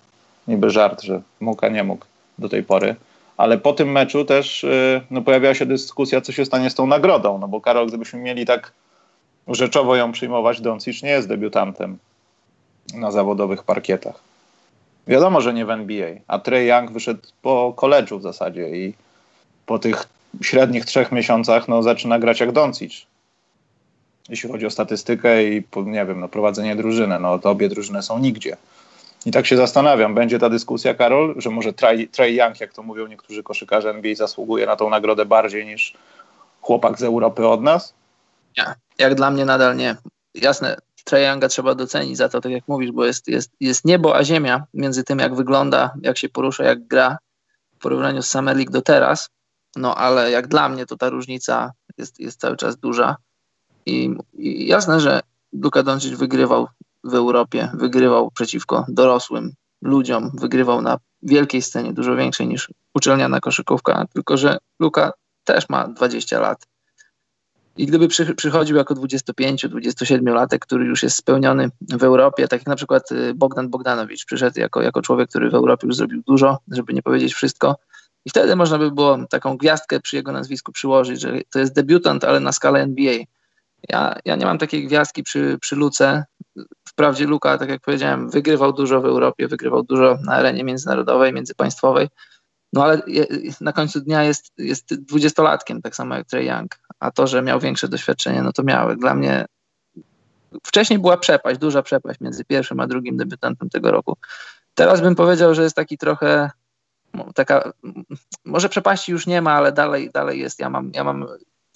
niby 0.49 0.71
żart, 0.71 1.03
że 1.03 1.23
mógł, 1.41 1.67
a 1.67 1.69
nie 1.69 1.85
mógł 1.85 2.05
do 2.39 2.49
tej 2.49 2.63
pory. 2.63 2.97
ale 3.37 3.59
po 3.59 3.73
tym 3.73 3.93
meczu 3.93 4.25
też 4.25 4.65
y, 4.65 5.01
no, 5.11 5.55
się 5.55 5.67
dyskusja, 5.67 6.21
co 6.21 6.33
się 6.33 6.45
stanie 6.45 6.71
z 6.71 6.75
tą 6.75 6.87
nagrodą, 6.87 7.39
no 7.39 7.49
bo 7.49 7.61
Karol, 7.61 7.87
gdybyśmy 7.87 8.19
mieli 8.19 8.47
tak 8.47 8.73
rzeczowo 9.49 9.97
ją 9.97 10.13
przyjmować, 10.13 10.61
Doncic 10.61 11.03
nie 11.03 11.11
jest 11.11 11.29
debiutantem 11.29 11.99
na 12.95 13.11
zawodowych 13.11 13.63
parkietach. 13.63 14.26
Wiadomo, 15.07 15.41
że 15.41 15.55
nie 15.55 15.67
w 15.67 15.71
NBA, 15.71 16.09
a 16.27 16.39
Trey 16.39 16.67
Young 16.67 16.91
wyszedł 16.91 17.21
po 17.43 17.73
koledżu 17.77 18.19
w 18.19 18.23
zasadzie 18.23 18.69
i 18.69 18.95
po 19.67 19.79
tych 19.79 20.05
średnich 20.43 20.85
trzech 20.85 21.13
miesiącach 21.13 21.69
no, 21.69 21.83
zaczyna 21.83 22.19
grać 22.19 22.41
jak 22.41 22.53
Doncic. 22.53 23.07
Jeśli 24.29 24.51
chodzi 24.51 24.67
o 24.67 24.71
statystykę 24.71 25.45
i 25.45 25.63
nie 25.77 26.07
wiem, 26.07 26.21
no, 26.21 26.29
prowadzenie 26.29 26.77
drużyny, 26.77 27.19
no 27.21 27.39
to 27.39 27.51
obie 27.51 27.69
drużyny 27.69 28.03
są 28.03 28.19
nigdzie. 28.19 28.57
I 29.27 29.31
tak 29.31 29.47
się 29.47 29.57
zastanawiam, 29.57 30.15
będzie 30.15 30.39
ta 30.39 30.51
dyskusja, 30.51 30.95
Karol, 30.95 31.35
że 31.37 31.51
może 31.51 31.73
Trey, 31.73 32.09
Trey 32.09 32.37
Young, 32.37 32.61
jak 32.61 32.73
to 32.73 32.83
mówią 32.83 33.07
niektórzy 33.07 33.43
koszykarze 33.43 33.91
NBA, 33.91 34.15
zasługuje 34.15 34.67
na 34.67 34.77
tą 34.77 34.91
nagrodę 34.91 35.25
bardziej 35.25 35.67
niż 35.67 35.95
chłopak 36.61 36.99
z 36.99 37.03
Europy 37.03 37.49
od 37.49 37.63
nas? 37.63 37.95
Nie, 38.59 38.65
jak 38.99 39.15
dla 39.15 39.31
mnie 39.31 39.45
nadal 39.45 39.77
nie. 39.77 39.97
Jasne, 40.35 40.77
Trey 41.07 41.27
Younga 41.27 41.49
trzeba 41.49 41.75
docenić 41.75 42.17
za 42.17 42.29
to, 42.29 42.41
tak 42.41 42.53
jak 42.53 42.69
mówisz, 42.69 42.93
bo 42.93 43.05
jest, 43.05 43.29
jest, 43.29 43.51
jest 43.61 43.85
niebo 43.85 44.17
a 44.17 44.25
ziemia 44.25 44.67
między 44.75 45.05
tym, 45.05 45.19
jak 45.19 45.35
wygląda, 45.35 45.95
jak 46.03 46.19
się 46.19 46.29
porusza, 46.29 46.65
jak 46.65 46.87
gra 46.87 47.19
w 47.79 47.79
porównaniu 47.79 48.23
z 48.23 48.29
Summer 48.29 48.57
League 48.57 48.73
do 48.73 48.83
teraz. 48.83 49.31
No 49.77 49.95
ale 49.95 50.31
jak 50.31 50.47
dla 50.47 50.69
mnie 50.69 50.87
to 50.87 50.97
ta 50.97 51.11
różnica 51.11 51.73
jest, 51.99 52.21
jest 52.21 52.41
cały 52.41 52.57
czas 52.57 52.77
duża. 52.77 53.17
I, 53.87 54.15
i 54.35 54.67
jasne, 54.67 55.01
że 55.01 55.21
Luka 55.53 55.83
Doncic 55.83 56.19
wygrywał 56.19 56.69
w 57.05 57.15
Europie, 57.15 57.71
wygrywał 57.75 58.31
przeciwko 58.31 58.85
dorosłym 58.89 59.53
ludziom, 59.83 60.31
wygrywał 60.35 60.83
na 60.83 60.99
wielkiej 61.23 61.63
scenie, 61.63 61.93
dużo 61.93 62.17
większej 62.17 62.49
niż 62.49 62.71
uczelniana 62.95 63.41
koszykówka, 63.41 64.05
tylko 64.15 64.37
że 64.37 64.59
Luka 64.81 65.13
też 65.45 65.69
ma 65.69 65.89
20 65.89 66.41
lat. 66.41 66.67
I 67.79 67.87
gdyby 67.87 68.09
przy, 68.09 68.35
przychodził 68.35 68.77
jako 68.77 68.95
25-27 68.95 70.35
latek, 70.35 70.67
który 70.67 70.85
już 70.85 71.03
jest 71.03 71.17
spełniony 71.17 71.69
w 71.81 72.03
Europie, 72.03 72.49
tak 72.49 72.61
jak 72.61 72.67
na 72.67 72.77
przykład 72.77 73.13
y, 73.13 73.35
Bogdan 73.35 73.69
Bogdanowicz 73.69 74.25
przyszedł 74.25 74.61
jako, 74.61 74.83
jako 74.83 75.03
człowiek, 75.03 75.29
który 75.29 75.51
w 75.51 75.55
Europie 75.55 75.87
już 75.87 75.97
zrobił 75.97 76.23
dużo, 76.27 76.59
żeby 76.71 76.95
nie 76.95 77.03
powiedzieć 77.03 77.35
wszystko, 77.35 77.77
i 78.27 78.31
wtedy 78.31 78.57
można 78.57 78.79
by 78.79 78.91
było 78.91 79.19
taką 79.31 79.57
gwiazdkę 79.57 80.01
przy 80.01 80.17
jego 80.17 80.33
nazwisku 80.33 80.73
przyłożyć, 80.73 81.21
że 81.21 81.41
to 81.53 81.59
jest 81.59 81.75
debiutant, 81.75 82.25
ale 82.25 82.41
na 82.41 82.53
skalę 82.53 82.81
NBA. 82.81 83.19
Ja, 83.89 84.17
ja 84.25 84.37
nie 84.37 84.47
mam 84.47 84.59
takiej 84.59 84.87
gwiazdki 84.87 85.23
przy, 85.23 85.59
przy 85.61 85.77
Luce. 85.77 86.25
Wprawdzie 86.89 87.27
Luka, 87.27 87.59
tak 87.59 87.69
jak 87.69 87.81
powiedziałem, 87.81 88.31
wygrywał 88.31 88.73
dużo 88.73 89.01
w 89.01 89.05
Europie, 89.05 89.49
wygrywał 89.49 89.83
dużo 89.83 90.19
na 90.25 90.33
arenie 90.33 90.65
międzynarodowej, 90.65 91.33
międzypaństwowej, 91.33 92.09
no 92.77 92.85
ale 92.85 93.03
na 93.61 93.73
końcu 93.73 94.01
dnia 94.01 94.25
jest, 94.25 94.53
jest 94.59 94.95
dwudziestolatkiem, 94.95 95.83
tak 95.83 95.97
samo 95.97 96.15
jak 96.15 96.27
Trey 96.27 96.47
Young. 96.47 96.79
A 97.01 97.11
to, 97.11 97.27
że 97.27 97.43
miał 97.43 97.61
większe 97.61 97.89
doświadczenie, 97.89 98.43
no 98.43 98.53
to 98.53 98.63
miały. 98.63 98.97
Dla 98.97 99.15
mnie 99.15 99.47
wcześniej 100.67 100.99
była 100.99 101.17
przepaść, 101.17 101.61
duża 101.61 101.83
przepaść 101.83 102.21
między 102.21 102.45
pierwszym 102.45 102.81
a 102.81 102.87
drugim 102.87 103.17
debiutantem 103.17 103.71
tego 103.71 103.91
roku. 103.91 104.17
Teraz 104.75 105.01
bym 105.01 105.15
powiedział, 105.15 105.55
że 105.55 105.63
jest 105.63 105.77
taki 105.77 105.99
trochę 105.99 106.51
taka, 107.35 107.73
może 108.45 108.69
przepaści 108.69 109.13
już 109.13 109.27
nie 109.27 109.43
ma, 109.43 109.53
ale 109.53 109.73
dalej, 109.73 110.11
dalej 110.11 110.41
jest. 110.41 110.59
Ja 110.59 110.71
mam, 110.71 110.91
ja 110.95 111.05
mam 111.05 111.27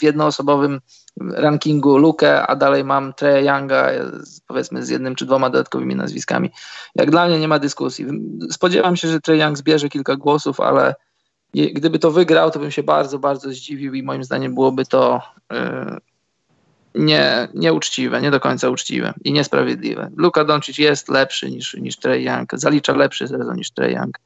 w 0.00 0.02
jednoosobowym 0.02 0.80
rankingu 1.20 1.98
Lukę, 1.98 2.46
a 2.46 2.56
dalej 2.56 2.84
mam 2.84 3.12
Treya 3.12 3.46
Younga, 3.46 3.90
powiedzmy 4.46 4.84
z 4.84 4.88
jednym 4.88 5.14
czy 5.14 5.26
dwoma 5.26 5.50
dodatkowymi 5.50 5.96
nazwiskami. 5.96 6.50
Jak 6.94 7.10
dla 7.10 7.26
mnie 7.26 7.40
nie 7.40 7.48
ma 7.48 7.58
dyskusji. 7.58 8.06
Spodziewam 8.50 8.96
się, 8.96 9.08
że 9.08 9.20
Trey 9.20 9.40
Young 9.40 9.58
zbierze 9.58 9.88
kilka 9.88 10.16
głosów, 10.16 10.60
ale 10.60 10.94
gdyby 11.54 11.98
to 11.98 12.10
wygrał, 12.10 12.50
to 12.50 12.58
bym 12.58 12.70
się 12.70 12.82
bardzo, 12.82 13.18
bardzo 13.18 13.50
zdziwił 13.50 13.94
i 13.94 14.02
moim 14.02 14.24
zdaniem 14.24 14.54
byłoby 14.54 14.86
to 14.86 15.22
yy, 15.50 15.58
nie, 16.94 17.48
nieuczciwe, 17.54 18.20
nie 18.20 18.30
do 18.30 18.40
końca 18.40 18.68
uczciwe 18.68 19.14
i 19.24 19.32
niesprawiedliwe. 19.32 20.10
Luka 20.16 20.44
Doncic 20.44 20.78
jest 20.78 21.08
lepszy 21.08 21.50
niż, 21.50 21.74
niż 21.74 21.96
Trey 21.96 22.24
Young, 22.24 22.50
zalicza 22.52 22.92
lepszy 22.92 23.28
sezon 23.28 23.56
niż 23.56 23.70
Trey 23.70 23.94
Young. 23.94 24.18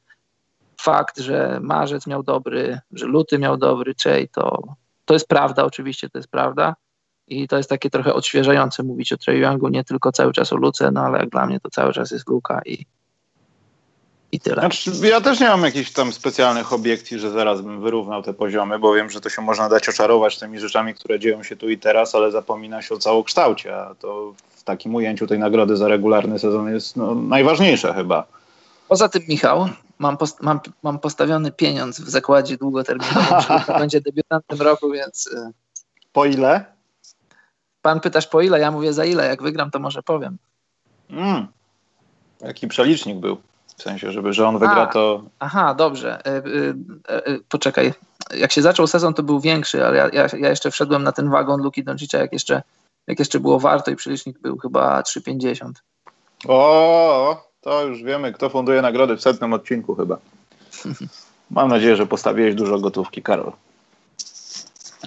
Fakt, 0.81 1.19
że 1.19 1.59
marzec 1.61 2.07
miał 2.07 2.23
dobry, 2.23 2.79
że 2.91 3.05
luty 3.05 3.39
miał 3.39 3.57
dobry 3.57 3.95
Trey, 3.95 4.29
to, 4.29 4.63
to 5.05 5.13
jest 5.13 5.27
prawda, 5.27 5.63
oczywiście 5.63 6.09
to 6.09 6.17
jest 6.17 6.29
prawda. 6.29 6.75
I 7.27 7.47
to 7.47 7.57
jest 7.57 7.69
takie 7.69 7.89
trochę 7.89 8.13
odświeżające 8.13 8.83
mówić 8.83 9.13
o 9.13 9.17
Trey 9.17 9.39
Youngu, 9.39 9.67
nie 9.67 9.83
tylko 9.83 10.11
cały 10.11 10.33
czas 10.33 10.53
o 10.53 10.55
Luce, 10.55 10.91
no 10.91 11.01
ale 11.01 11.19
jak 11.19 11.29
dla 11.29 11.45
mnie 11.45 11.59
to 11.59 11.69
cały 11.69 11.93
czas 11.93 12.11
jest 12.11 12.29
Luka 12.29 12.61
i, 12.65 12.85
i 14.31 14.39
tyle. 14.39 14.55
Znaczy, 14.55 14.91
ja 15.03 15.21
też 15.21 15.39
nie 15.39 15.47
mam 15.47 15.63
jakichś 15.63 15.91
tam 15.91 16.13
specjalnych 16.13 16.73
obiekcji, 16.73 17.19
że 17.19 17.31
zaraz 17.31 17.61
bym 17.61 17.81
wyrównał 17.81 18.23
te 18.23 18.33
poziomy, 18.33 18.79
bo 18.79 18.93
wiem, 18.93 19.09
że 19.09 19.21
to 19.21 19.29
się 19.29 19.41
można 19.41 19.69
dać 19.69 19.89
oczarować 19.89 20.39
tymi 20.39 20.59
rzeczami, 20.59 20.93
które 20.93 21.19
dzieją 21.19 21.43
się 21.43 21.55
tu 21.55 21.69
i 21.69 21.77
teraz, 21.77 22.15
ale 22.15 22.31
zapomina 22.31 22.81
się 22.81 22.95
o 22.95 22.97
całokształcie, 22.97 23.75
a 23.75 23.95
to 23.95 24.33
w 24.49 24.63
takim 24.63 24.95
ujęciu 24.95 25.27
tej 25.27 25.39
nagrody 25.39 25.77
za 25.77 25.87
regularny 25.87 26.39
sezon 26.39 26.73
jest 26.73 26.95
no, 26.95 27.15
najważniejsze 27.15 27.93
chyba. 27.93 28.27
Poza 28.87 29.09
tym, 29.09 29.21
Michał, 29.29 29.69
mam, 29.99 30.17
post 30.17 30.41
mam, 30.41 30.59
mam 30.83 30.99
postawiony 30.99 31.51
pieniądz 31.51 32.01
w 32.01 32.09
zakładzie 32.09 32.57
długoterminowym, 32.57 33.41
że 33.49 33.63
to 33.67 33.79
będzie 33.79 34.01
debiutantem 34.01 34.61
roku, 34.61 34.91
więc... 34.91 35.27
Y, 35.27 35.51
po 36.13 36.25
ile? 36.25 36.65
Pan 37.81 37.99
pytasz 37.99 38.27
po 38.27 38.41
ile, 38.41 38.59
ja 38.59 38.71
mówię 38.71 38.93
za 38.93 39.05
ile, 39.05 39.27
jak 39.27 39.43
wygram 39.43 39.71
to 39.71 39.79
może 39.79 40.03
powiem. 40.03 40.37
Mm. 41.09 41.47
Jaki 42.41 42.67
przelicznik 42.67 43.17
był? 43.17 43.37
W 43.77 43.83
sensie, 43.83 44.11
żeby, 44.11 44.33
że 44.33 44.47
on 44.47 44.59
wygra, 44.59 44.81
A, 44.81 44.87
to. 44.87 45.23
Aha, 45.39 45.73
dobrze. 45.73 46.19
Y, 46.27 46.29
y, 46.29 47.31
y, 47.31 47.43
poczekaj. 47.49 47.93
Jak 48.33 48.51
się 48.51 48.61
zaczął 48.61 48.87
sezon, 48.87 49.13
to 49.13 49.23
był 49.23 49.39
większy, 49.39 49.85
ale 49.85 49.97
ja, 49.97 50.09
ja, 50.13 50.27
ja 50.39 50.49
jeszcze 50.49 50.71
wszedłem 50.71 51.03
na 51.03 51.11
ten 51.11 51.29
wagon 51.29 51.61
Luki 51.61 51.83
Doncicza, 51.83 52.17
jak 52.17 52.33
jeszcze, 52.33 52.61
jak 53.07 53.19
jeszcze 53.19 53.39
było 53.39 53.59
warto 53.59 53.91
i 53.91 53.95
przelicznik 53.95 54.39
był 54.39 54.57
chyba 54.57 55.01
3,50. 55.01 55.71
O, 56.47 57.44
to 57.65 57.83
już 57.83 58.03
wiemy, 58.03 58.33
kto 58.33 58.49
funduje 58.49 58.81
nagrody 58.81 59.17
w 59.17 59.21
setnym 59.21 59.53
odcinku 59.53 59.95
chyba. 59.95 60.17
Mam 61.51 61.69
nadzieję, 61.69 61.95
że 61.95 62.05
postawiłeś 62.05 62.55
dużo 62.55 62.79
gotówki, 62.79 63.21
Karol. 63.21 63.51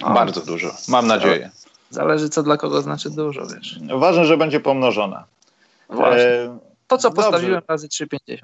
O, 0.03 0.13
Bardzo 0.13 0.41
dużo. 0.41 0.71
Mam 0.87 1.07
nadzieję. 1.07 1.51
Zależy, 1.89 2.29
co 2.29 2.43
dla 2.43 2.57
kogo 2.57 2.81
znaczy 2.81 3.09
dużo, 3.09 3.47
wiesz. 3.47 3.79
Ważne, 3.99 4.25
że 4.25 4.37
będzie 4.37 4.59
pomnożone. 4.59 5.23
Właśnie. 5.89 6.21
E, 6.21 6.59
to, 6.87 6.97
co 6.97 7.11
postawiłem 7.11 7.53
Dobrze. 7.53 7.65
razy 7.67 7.87
3,50. 7.87 8.37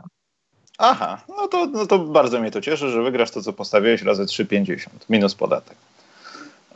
Aha, 0.78 1.22
no 1.28 1.48
to, 1.48 1.66
no 1.66 1.86
to 1.86 2.00
bardzo 2.00 2.40
mnie 2.40 2.52
to 2.52 2.62
cieszy, 2.62 2.90
że 2.90 3.04
wygrasz 3.04 3.32
to, 3.32 3.42
co 3.42 3.54
postawiłeś 3.54 4.02
razy 4.02 4.26
3,50 4.26 4.88
minus 5.10 5.36
podatek. 5.36 5.78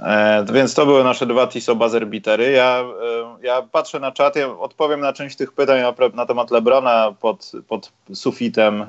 E, 0.01 0.45
więc 0.53 0.73
to 0.73 0.85
były 0.85 1.03
nasze 1.03 1.25
dwa 1.25 1.47
TISO 1.47 1.75
buzzer 1.75 2.07
bitery. 2.07 2.51
Ja, 2.51 2.79
e, 2.79 3.45
ja 3.45 3.61
patrzę 3.61 3.99
na 3.99 4.11
czat, 4.11 4.35
ja 4.35 4.57
odpowiem 4.57 4.99
na 4.99 5.13
część 5.13 5.35
tych 5.35 5.51
pytań 5.51 5.81
na, 5.81 5.93
na 6.13 6.25
temat 6.25 6.51
Lebrona 6.51 7.13
pod, 7.19 7.51
pod 7.67 7.91
sufitem 8.13 8.81
e, 8.81 8.87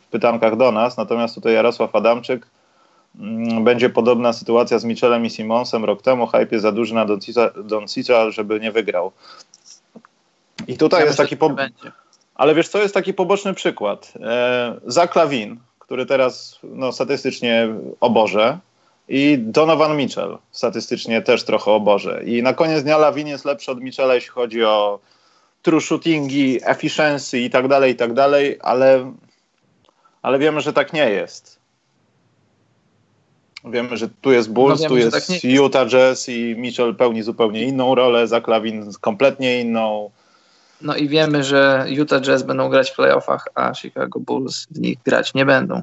w 0.00 0.10
pytankach 0.10 0.56
do 0.56 0.72
nas, 0.72 0.96
natomiast 0.96 1.34
tutaj 1.34 1.54
Jarosław 1.54 1.96
Adamczyk 1.96 2.46
mm, 3.20 3.64
będzie 3.64 3.90
podobna 3.90 4.32
sytuacja 4.32 4.78
z 4.78 4.84
Michelem 4.84 5.24
i 5.24 5.30
Simonsem 5.30 5.84
rok 5.84 6.02
temu. 6.02 6.26
Hype 6.26 6.60
za 6.60 6.72
duży 6.72 6.94
na 6.94 7.06
Doncica, 7.64 8.30
żeby 8.30 8.60
nie 8.60 8.72
wygrał. 8.72 9.12
I 10.66 10.76
tutaj 10.76 11.00
ja 11.00 11.06
jest 11.06 11.18
taki. 11.18 11.36
Po... 11.36 11.56
Ale 12.34 12.54
wiesz, 12.54 12.68
co 12.68 12.78
jest 12.78 12.94
taki 12.94 13.14
poboczny 13.14 13.54
przykład? 13.54 14.12
E, 14.20 14.74
Zach 14.86 15.16
Lawin, 15.16 15.56
który 15.78 16.06
teraz 16.06 16.58
no, 16.62 16.92
statystycznie 16.92 17.68
oborze, 18.00 18.58
i 19.08 19.38
Donovan 19.38 19.96
Mitchell 19.96 20.38
statystycznie 20.52 21.22
też 21.22 21.44
trochę 21.44 21.70
oborze. 21.70 22.22
I 22.24 22.42
na 22.42 22.54
koniec 22.54 22.82
dnia 22.82 22.98
Lawin 22.98 23.26
jest 23.26 23.44
lepszy 23.44 23.70
od 23.70 23.80
Mitchella, 23.80 24.14
jeśli 24.14 24.30
chodzi 24.30 24.64
o 24.64 25.00
true 25.62 25.80
shootingi, 25.80 26.60
efficiency 26.62 27.38
i 27.38 27.50
tak 27.50 27.68
dalej, 27.68 27.92
i 27.92 27.96
tak 27.96 28.14
dalej, 28.14 28.58
ale, 28.60 29.12
ale 30.22 30.38
wiemy, 30.38 30.60
że 30.60 30.72
tak 30.72 30.92
nie 30.92 31.10
jest. 31.10 31.58
Wiemy, 33.64 33.96
że 33.96 34.08
tu 34.20 34.32
jest 34.32 34.50
Bulls, 34.50 34.82
no 34.82 34.88
wiemy, 34.88 34.88
tu 34.88 34.96
jest 34.96 35.28
tak 35.28 35.44
Utah 35.44 35.88
Jazz 35.88 36.28
i 36.28 36.54
Mitchell 36.58 36.94
pełni 36.94 37.22
zupełnie 37.22 37.62
inną 37.62 37.94
rolę, 37.94 38.26
Zach 38.26 38.48
Lawin 38.48 38.90
kompletnie 39.00 39.60
inną. 39.60 40.10
No 40.80 40.96
i 40.96 41.08
wiemy, 41.08 41.44
że 41.44 41.86
Utah 41.88 42.20
Jazz 42.20 42.42
będą 42.42 42.68
grać 42.68 42.90
w 42.90 42.94
playoffach, 42.94 43.48
a 43.54 43.74
Chicago 43.74 44.20
Bulls 44.20 44.66
w 44.70 44.80
nich 44.80 44.98
grać 45.04 45.34
nie 45.34 45.46
będą. 45.46 45.82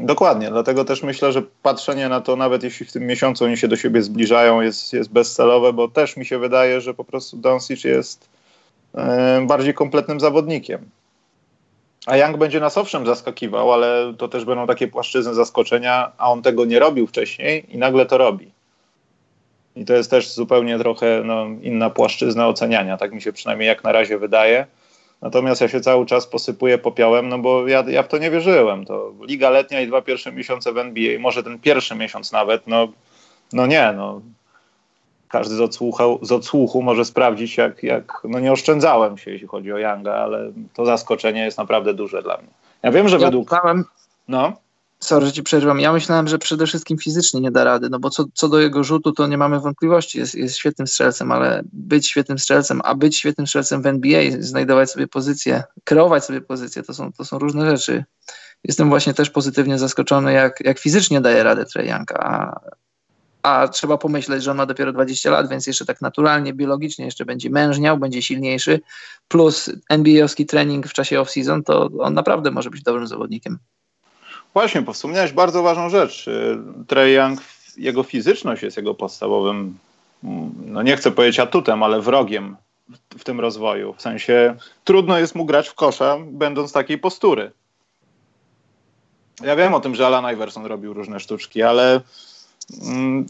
Dokładnie, 0.00 0.50
dlatego 0.50 0.84
też 0.84 1.02
myślę, 1.02 1.32
że 1.32 1.42
patrzenie 1.62 2.08
na 2.08 2.20
to, 2.20 2.36
nawet 2.36 2.62
jeśli 2.62 2.86
w 2.86 2.92
tym 2.92 3.06
miesiącu 3.06 3.44
oni 3.44 3.56
się 3.56 3.68
do 3.68 3.76
siebie 3.76 4.02
zbliżają, 4.02 4.60
jest, 4.60 4.92
jest 4.92 5.12
bezcelowe, 5.12 5.72
bo 5.72 5.88
też 5.88 6.16
mi 6.16 6.26
się 6.26 6.38
wydaje, 6.38 6.80
że 6.80 6.94
po 6.94 7.04
prostu 7.04 7.36
Doncic 7.36 7.84
jest 7.84 8.28
e, 8.94 9.46
bardziej 9.46 9.74
kompletnym 9.74 10.20
zawodnikiem. 10.20 10.90
A 12.06 12.16
Young 12.16 12.36
będzie 12.36 12.60
nas 12.60 12.78
owszem 12.78 13.06
zaskakiwał, 13.06 13.72
ale 13.72 14.14
to 14.18 14.28
też 14.28 14.44
będą 14.44 14.66
takie 14.66 14.88
płaszczyzny 14.88 15.34
zaskoczenia, 15.34 16.12
a 16.18 16.30
on 16.30 16.42
tego 16.42 16.64
nie 16.64 16.78
robił 16.78 17.06
wcześniej 17.06 17.74
i 17.74 17.78
nagle 17.78 18.06
to 18.06 18.18
robi. 18.18 18.50
I 19.76 19.84
to 19.84 19.94
jest 19.94 20.10
też 20.10 20.32
zupełnie 20.32 20.78
trochę 20.78 21.22
no, 21.24 21.46
inna 21.62 21.90
płaszczyzna 21.90 22.48
oceniania, 22.48 22.96
tak 22.96 23.12
mi 23.12 23.22
się 23.22 23.32
przynajmniej 23.32 23.68
jak 23.68 23.84
na 23.84 23.92
razie 23.92 24.18
wydaje. 24.18 24.66
Natomiast 25.22 25.60
ja 25.60 25.68
się 25.68 25.80
cały 25.80 26.06
czas 26.06 26.26
posypuję 26.26 26.78
popiołem, 26.78 27.28
no 27.28 27.38
bo 27.38 27.68
ja, 27.68 27.84
ja 27.88 28.02
w 28.02 28.08
to 28.08 28.18
nie 28.18 28.30
wierzyłem. 28.30 28.84
To 28.84 29.12
Liga 29.22 29.50
Letnia 29.50 29.80
i 29.80 29.86
dwa 29.86 30.02
pierwsze 30.02 30.32
miesiące 30.32 30.72
w 30.72 30.78
NBA, 30.78 31.18
może 31.20 31.42
ten 31.42 31.58
pierwszy 31.58 31.94
miesiąc 31.94 32.32
nawet, 32.32 32.66
no, 32.66 32.88
no 33.52 33.66
nie, 33.66 33.92
no. 33.96 34.20
Każdy 35.28 35.54
z 35.54 35.60
odsłuchu, 35.60 36.18
z 36.22 36.32
odsłuchu 36.32 36.82
może 36.82 37.04
sprawdzić, 37.04 37.56
jak, 37.56 37.82
jak 37.82 38.20
no 38.24 38.40
nie 38.40 38.52
oszczędzałem 38.52 39.18
się, 39.18 39.30
jeśli 39.30 39.48
chodzi 39.48 39.72
o 39.72 39.78
Younga, 39.78 40.14
ale 40.14 40.52
to 40.74 40.86
zaskoczenie 40.86 41.44
jest 41.44 41.58
naprawdę 41.58 41.94
duże 41.94 42.22
dla 42.22 42.36
mnie. 42.36 42.48
Ja 42.82 42.90
wiem, 42.90 43.08
że 43.08 43.16
ja 43.16 43.26
według... 43.26 43.50
No. 44.28 44.52
Sorry, 45.00 45.26
że 45.26 45.32
ci 45.32 45.42
przerwam. 45.42 45.80
Ja 45.80 45.92
myślałem, 45.92 46.28
że 46.28 46.38
przede 46.38 46.66
wszystkim 46.66 46.98
fizycznie 46.98 47.40
nie 47.40 47.50
da 47.50 47.64
rady, 47.64 47.88
no 47.90 47.98
bo 47.98 48.10
co, 48.10 48.24
co 48.34 48.48
do 48.48 48.60
jego 48.60 48.84
rzutu, 48.84 49.12
to 49.12 49.26
nie 49.26 49.38
mamy 49.38 49.60
wątpliwości. 49.60 50.18
Jest, 50.18 50.34
jest 50.34 50.56
świetnym 50.56 50.86
strzelcem, 50.86 51.32
ale 51.32 51.62
być 51.72 52.08
świetnym 52.08 52.38
strzelcem, 52.38 52.80
a 52.84 52.94
być 52.94 53.16
świetnym 53.16 53.46
strzelcem 53.46 53.82
w 53.82 53.86
NBA, 53.86 54.22
znajdować 54.38 54.90
sobie 54.90 55.06
pozycję, 55.06 55.62
kreować 55.84 56.24
sobie 56.24 56.40
pozycję, 56.40 56.82
to 56.82 56.94
są, 56.94 57.12
to 57.12 57.24
są 57.24 57.38
różne 57.38 57.70
rzeczy. 57.70 58.04
Jestem 58.64 58.88
właśnie 58.88 59.14
też 59.14 59.30
pozytywnie 59.30 59.78
zaskoczony, 59.78 60.32
jak, 60.32 60.60
jak 60.60 60.78
fizycznie 60.78 61.20
daje 61.20 61.42
radę 61.42 61.64
Young, 61.76 62.12
a, 62.12 62.60
a 63.42 63.68
trzeba 63.68 63.98
pomyśleć, 63.98 64.42
że 64.42 64.50
on 64.50 64.56
ma 64.56 64.66
dopiero 64.66 64.92
20 64.92 65.30
lat, 65.30 65.48
więc 65.48 65.66
jeszcze 65.66 65.84
tak 65.84 66.00
naturalnie, 66.00 66.54
biologicznie 66.54 67.04
jeszcze 67.04 67.24
będzie 67.24 67.50
mężniał, 67.50 67.98
będzie 67.98 68.22
silniejszy, 68.22 68.80
plus 69.28 69.70
NBA-owski 69.90 70.46
trening 70.46 70.86
w 70.86 70.92
czasie 70.92 71.20
off-season, 71.20 71.62
to 71.62 71.90
on 71.98 72.14
naprawdę 72.14 72.50
może 72.50 72.70
być 72.70 72.82
dobrym 72.82 73.06
zawodnikiem. 73.06 73.58
Właśnie, 74.54 74.84
wspomniałeś 74.92 75.32
bardzo 75.32 75.62
ważną 75.62 75.90
rzecz. 75.90 76.28
Y, 76.28 76.58
Trey 76.86 77.14
Young, 77.14 77.40
jego 77.76 78.02
fizyczność 78.02 78.62
jest 78.62 78.76
jego 78.76 78.94
podstawowym, 78.94 79.78
mm, 80.24 80.52
no 80.66 80.82
nie 80.82 80.96
chcę 80.96 81.10
powiedzieć 81.10 81.40
atutem, 81.40 81.82
ale 81.82 82.00
wrogiem 82.00 82.56
w, 83.18 83.24
tym 83.24 83.40
rozwoju. 83.40 83.92
W 83.92 84.02
sensie 84.02 84.56
trudno 84.84 85.18
jest 85.18 85.34
mu 85.34 85.44
grać 85.44 85.68
w 85.68 85.74
kosza, 85.74 86.16
będąc 86.26 86.72
takiej 86.72 86.98
postury. 86.98 87.52
Ja 89.42 89.56
wiem 89.56 89.74
o 89.74 89.80
tym, 89.80 89.94
że 89.94 90.06
Alan 90.06 90.34
Iverson 90.34 90.66
robił 90.66 90.94
różne 90.94 91.20
sztuczki, 91.20 91.62
ale 91.62 92.00
mm, 92.82 93.26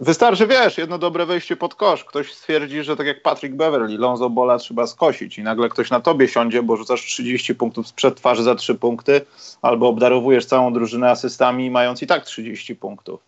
Wystarczy, 0.00 0.46
wiesz, 0.46 0.78
jedno 0.78 0.98
dobre 0.98 1.26
wejście 1.26 1.56
pod 1.56 1.74
kosz. 1.74 2.04
Ktoś 2.04 2.32
stwierdzi, 2.32 2.82
że 2.82 2.96
tak 2.96 3.06
jak 3.06 3.22
Patrick 3.22 3.54
Beverly, 3.54 3.98
Lonzo 3.98 4.30
Bola 4.30 4.58
trzeba 4.58 4.86
skosić 4.86 5.38
i 5.38 5.42
nagle 5.42 5.68
ktoś 5.68 5.90
na 5.90 6.00
tobie 6.00 6.28
siądzie, 6.28 6.62
bo 6.62 6.76
rzucasz 6.76 7.02
30 7.02 7.54
punktów 7.54 7.88
sprzed 7.88 8.14
twarzy 8.14 8.42
za 8.42 8.54
3 8.54 8.74
punkty, 8.74 9.20
albo 9.62 9.88
obdarowujesz 9.88 10.46
całą 10.46 10.72
drużynę 10.72 11.10
asystami, 11.10 11.70
mając 11.70 12.02
i 12.02 12.06
tak 12.06 12.24
30 12.24 12.76
punktów. 12.76 13.20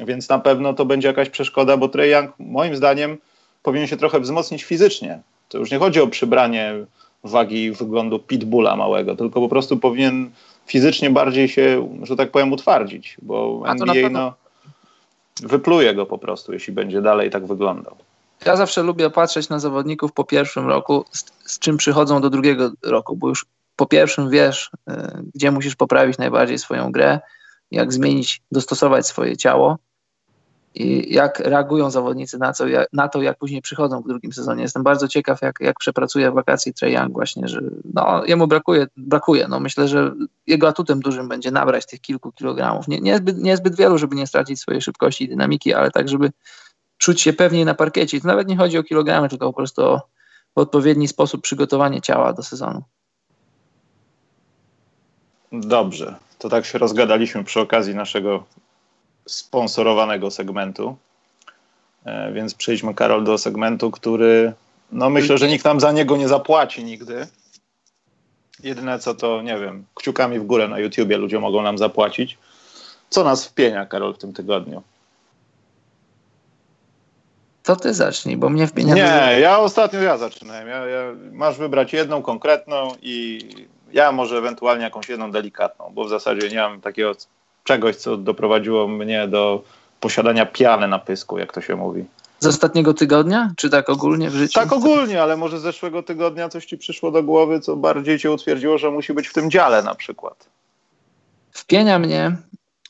Więc 0.00 0.28
na 0.28 0.38
pewno 0.38 0.74
to 0.74 0.84
będzie 0.84 1.08
jakaś 1.08 1.30
przeszkoda, 1.30 1.76
bo 1.76 1.88
Trey 1.88 2.10
Young, 2.10 2.30
moim 2.38 2.76
zdaniem, 2.76 3.18
powinien 3.62 3.88
się 3.88 3.96
trochę 3.96 4.20
wzmocnić 4.20 4.64
fizycznie. 4.64 5.20
To 5.48 5.58
już 5.58 5.70
nie 5.70 5.78
chodzi 5.78 6.00
o 6.00 6.06
przybranie 6.06 6.74
wagi 7.24 7.72
wyglądu 7.72 8.18
pitbulla 8.18 8.76
małego, 8.76 9.16
tylko 9.16 9.40
po 9.40 9.48
prostu 9.48 9.76
powinien 9.76 10.30
fizycznie 10.66 11.10
bardziej 11.10 11.48
się, 11.48 11.88
że 12.02 12.16
tak 12.16 12.30
powiem, 12.30 12.52
utwardzić, 12.52 13.16
bo 13.22 13.62
NBA, 13.66 14.08
no 14.10 14.45
wypluje 15.42 15.94
go 15.94 16.06
po 16.06 16.18
prostu, 16.18 16.52
jeśli 16.52 16.72
będzie 16.72 17.02
dalej 17.02 17.30
tak 17.30 17.46
wyglądał. 17.46 17.96
Ja 18.46 18.56
zawsze 18.56 18.82
lubię 18.82 19.10
patrzeć 19.10 19.48
na 19.48 19.58
zawodników 19.58 20.12
po 20.12 20.24
pierwszym 20.24 20.68
roku, 20.68 21.04
z, 21.12 21.24
z 21.44 21.58
czym 21.58 21.76
przychodzą 21.76 22.20
do 22.20 22.30
drugiego 22.30 22.70
roku, 22.82 23.16
bo 23.16 23.28
już 23.28 23.46
po 23.76 23.86
pierwszym 23.86 24.30
wiesz, 24.30 24.70
y, 24.90 24.92
gdzie 25.34 25.50
musisz 25.50 25.76
poprawić 25.76 26.18
najbardziej 26.18 26.58
swoją 26.58 26.92
grę, 26.92 27.20
jak 27.70 27.92
zmienić, 27.92 28.42
dostosować 28.52 29.06
swoje 29.06 29.36
ciało 29.36 29.78
i 30.76 31.14
jak 31.14 31.38
reagują 31.40 31.90
zawodnicy 31.90 32.38
na, 32.38 32.52
co, 32.52 32.64
na 32.92 33.08
to, 33.08 33.22
jak 33.22 33.38
później 33.38 33.62
przychodzą 33.62 34.02
w 34.02 34.08
drugim 34.08 34.32
sezonie. 34.32 34.62
Jestem 34.62 34.82
bardzo 34.82 35.08
ciekaw, 35.08 35.42
jak, 35.42 35.60
jak 35.60 35.78
przepracuje 35.78 36.30
wakacje 36.30 36.72
Trae 36.72 36.90
Young 36.90 37.12
właśnie, 37.12 37.48
że 37.48 37.60
no, 37.94 38.24
jemu 38.24 38.46
brakuje, 38.46 38.86
brakuje. 38.96 39.48
No, 39.48 39.60
myślę, 39.60 39.88
że 39.88 40.14
jego 40.46 40.68
atutem 40.68 41.00
dużym 41.00 41.28
będzie 41.28 41.50
nabrać 41.50 41.86
tych 41.86 42.00
kilku 42.00 42.32
kilogramów. 42.32 42.88
Nie, 42.88 43.00
niezbyt, 43.00 43.38
niezbyt 43.38 43.76
wielu, 43.76 43.98
żeby 43.98 44.16
nie 44.16 44.26
stracić 44.26 44.60
swojej 44.60 44.82
szybkości 44.82 45.24
i 45.24 45.28
dynamiki, 45.28 45.74
ale 45.74 45.90
tak, 45.90 46.08
żeby 46.08 46.32
czuć 46.98 47.20
się 47.20 47.32
pewniej 47.32 47.64
na 47.64 47.74
parkiecie. 47.74 48.20
to 48.20 48.28
nawet 48.28 48.48
nie 48.48 48.56
chodzi 48.56 48.78
o 48.78 48.82
kilogramy, 48.82 49.28
tylko 49.28 49.46
po 49.46 49.56
prostu 49.56 49.82
o 49.82 50.00
odpowiedni 50.54 51.08
sposób 51.08 51.42
przygotowania 51.42 52.00
ciała 52.00 52.32
do 52.32 52.42
sezonu. 52.42 52.82
Dobrze, 55.52 56.14
to 56.38 56.48
tak 56.48 56.64
się 56.64 56.78
rozgadaliśmy 56.78 57.44
przy 57.44 57.60
okazji 57.60 57.94
naszego 57.94 58.44
sponsorowanego 59.26 60.30
segmentu. 60.30 60.96
E, 62.04 62.32
więc 62.32 62.54
przejdźmy, 62.54 62.94
Karol, 62.94 63.24
do 63.24 63.38
segmentu, 63.38 63.90
który 63.90 64.52
no 64.92 65.10
myślę, 65.10 65.38
że 65.38 65.48
nikt 65.48 65.64
nam 65.64 65.80
za 65.80 65.92
niego 65.92 66.16
nie 66.16 66.28
zapłaci 66.28 66.84
nigdy. 66.84 67.26
Jedyne 68.62 68.98
co 68.98 69.14
to, 69.14 69.42
nie 69.42 69.58
wiem, 69.58 69.84
kciukami 69.94 70.38
w 70.38 70.46
górę 70.46 70.68
na 70.68 70.78
YouTubie 70.78 71.16
ludzie 71.16 71.40
mogą 71.40 71.62
nam 71.62 71.78
zapłacić. 71.78 72.38
Co 73.10 73.24
nas 73.24 73.46
wpienia, 73.46 73.86
Karol, 73.86 74.14
w 74.14 74.18
tym 74.18 74.32
tygodniu? 74.32 74.82
To 77.62 77.76
ty 77.76 77.94
zacznij, 77.94 78.36
bo 78.36 78.48
mnie 78.48 78.66
wpienia. 78.66 78.94
Nie, 78.94 79.40
ja 79.40 79.58
ostatnio 79.58 80.02
ja 80.02 80.18
zaczynałem. 80.18 80.68
Ja, 80.68 80.86
ja, 80.86 81.02
masz 81.32 81.58
wybrać 81.58 81.92
jedną 81.92 82.22
konkretną 82.22 82.88
i 83.02 83.40
ja 83.92 84.12
może 84.12 84.38
ewentualnie 84.38 84.84
jakąś 84.84 85.08
jedną 85.08 85.30
delikatną, 85.30 85.92
bo 85.94 86.04
w 86.04 86.08
zasadzie 86.08 86.48
nie 86.48 86.56
mam 86.56 86.80
takiego 86.80 87.14
czegoś, 87.66 87.96
co 87.96 88.16
doprowadziło 88.16 88.88
mnie 88.88 89.28
do 89.28 89.62
posiadania 90.00 90.46
piany 90.46 90.88
na 90.88 90.98
pysku, 90.98 91.38
jak 91.38 91.52
to 91.52 91.60
się 91.60 91.76
mówi. 91.76 92.04
Z 92.38 92.46
ostatniego 92.46 92.94
tygodnia? 92.94 93.52
Czy 93.56 93.70
tak 93.70 93.90
ogólnie 93.90 94.30
w 94.30 94.34
życiu? 94.34 94.60
Tak 94.60 94.72
ogólnie, 94.72 95.22
ale 95.22 95.36
może 95.36 95.58
z 95.58 95.62
zeszłego 95.62 96.02
tygodnia 96.02 96.48
coś 96.48 96.66
ci 96.66 96.78
przyszło 96.78 97.10
do 97.10 97.22
głowy, 97.22 97.60
co 97.60 97.76
bardziej 97.76 98.18
cię 98.18 98.30
utwierdziło, 98.30 98.78
że 98.78 98.90
musi 98.90 99.12
być 99.14 99.28
w 99.28 99.32
tym 99.32 99.50
dziale 99.50 99.82
na 99.82 99.94
przykład. 99.94 100.48
Wpienia 101.52 101.98
mnie, 101.98 102.36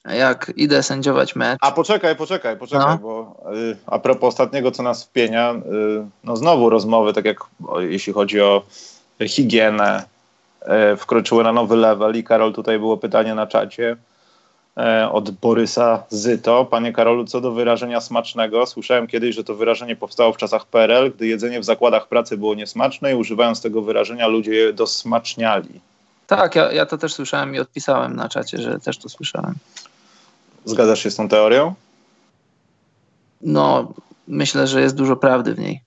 jak 0.05 0.53
idę 0.57 0.83
sędziować 0.83 1.37
mecz. 1.37 1.59
A 1.61 1.73
poczekaj, 1.73 2.17
poczekaj, 2.17 2.57
poczekaj, 2.57 2.87
no. 2.89 2.99
bo 2.99 3.37
y, 3.55 3.77
a 3.87 3.99
propos 3.99 4.29
ostatniego, 4.29 4.71
co 4.71 4.83
nas 4.83 5.05
wpienia, 5.05 5.55
y, 5.55 6.07
no 6.25 6.37
znowu 6.37 6.71
rozmowy, 6.71 7.13
tak 7.13 7.25
jak 7.25 7.39
o, 7.67 7.81
jeśli 7.81 8.13
chodzi 8.13 8.41
o 8.41 8.63
higienę, 9.27 10.05
y, 10.93 10.97
wkroczyły 10.97 11.45
na 11.45 11.53
nowy 11.53 11.77
level 11.77 12.17
i 12.17 12.25
Karol, 12.25 12.53
tutaj 12.53 12.79
było 12.79 12.97
pytanie 12.97 13.35
na 13.35 13.47
czacie, 13.47 13.97
od 15.13 15.31
Borysa 15.31 16.03
Zyto. 16.09 16.65
Panie 16.65 16.93
Karolu, 16.93 17.25
co 17.25 17.41
do 17.41 17.53
wyrażenia 17.53 18.01
smacznego, 18.01 18.67
słyszałem 18.67 19.07
kiedyś, 19.07 19.35
że 19.35 19.45
to 19.45 19.55
wyrażenie 19.55 19.97
powstało 19.97 20.33
w 20.33 20.37
czasach 20.37 20.67
PRL, 20.67 21.13
gdy 21.13 21.27
jedzenie 21.27 21.61
w 21.61 21.65
zakładach 21.65 22.09
pracy 22.09 22.37
było 22.37 22.55
niesmaczne 22.55 23.13
i 23.13 23.15
używając 23.15 23.61
tego 23.61 23.83
wyrażenia 23.83 24.27
ludzie 24.27 24.55
je 24.55 24.73
dosmaczniali. 24.73 25.81
Tak, 26.27 26.55
ja, 26.55 26.73
ja 26.73 26.87
to 26.87 26.99
też 26.99 27.15
słyszałem 27.15 27.55
i 27.55 27.59
odpisałem 27.59 28.17
na 28.17 28.29
czacie, 28.29 28.59
że 28.59 28.79
też 28.79 28.99
to 28.99 29.09
słyszałem. 29.09 29.55
Zgadzasz 30.65 31.03
się 31.03 31.11
z 31.11 31.17
tą 31.17 31.29
teorią? 31.29 31.75
No, 33.41 33.93
myślę, 34.29 34.67
że 34.67 34.81
jest 34.81 34.95
dużo 34.95 35.17
prawdy 35.17 35.55
w 35.55 35.59
niej. 35.59 35.81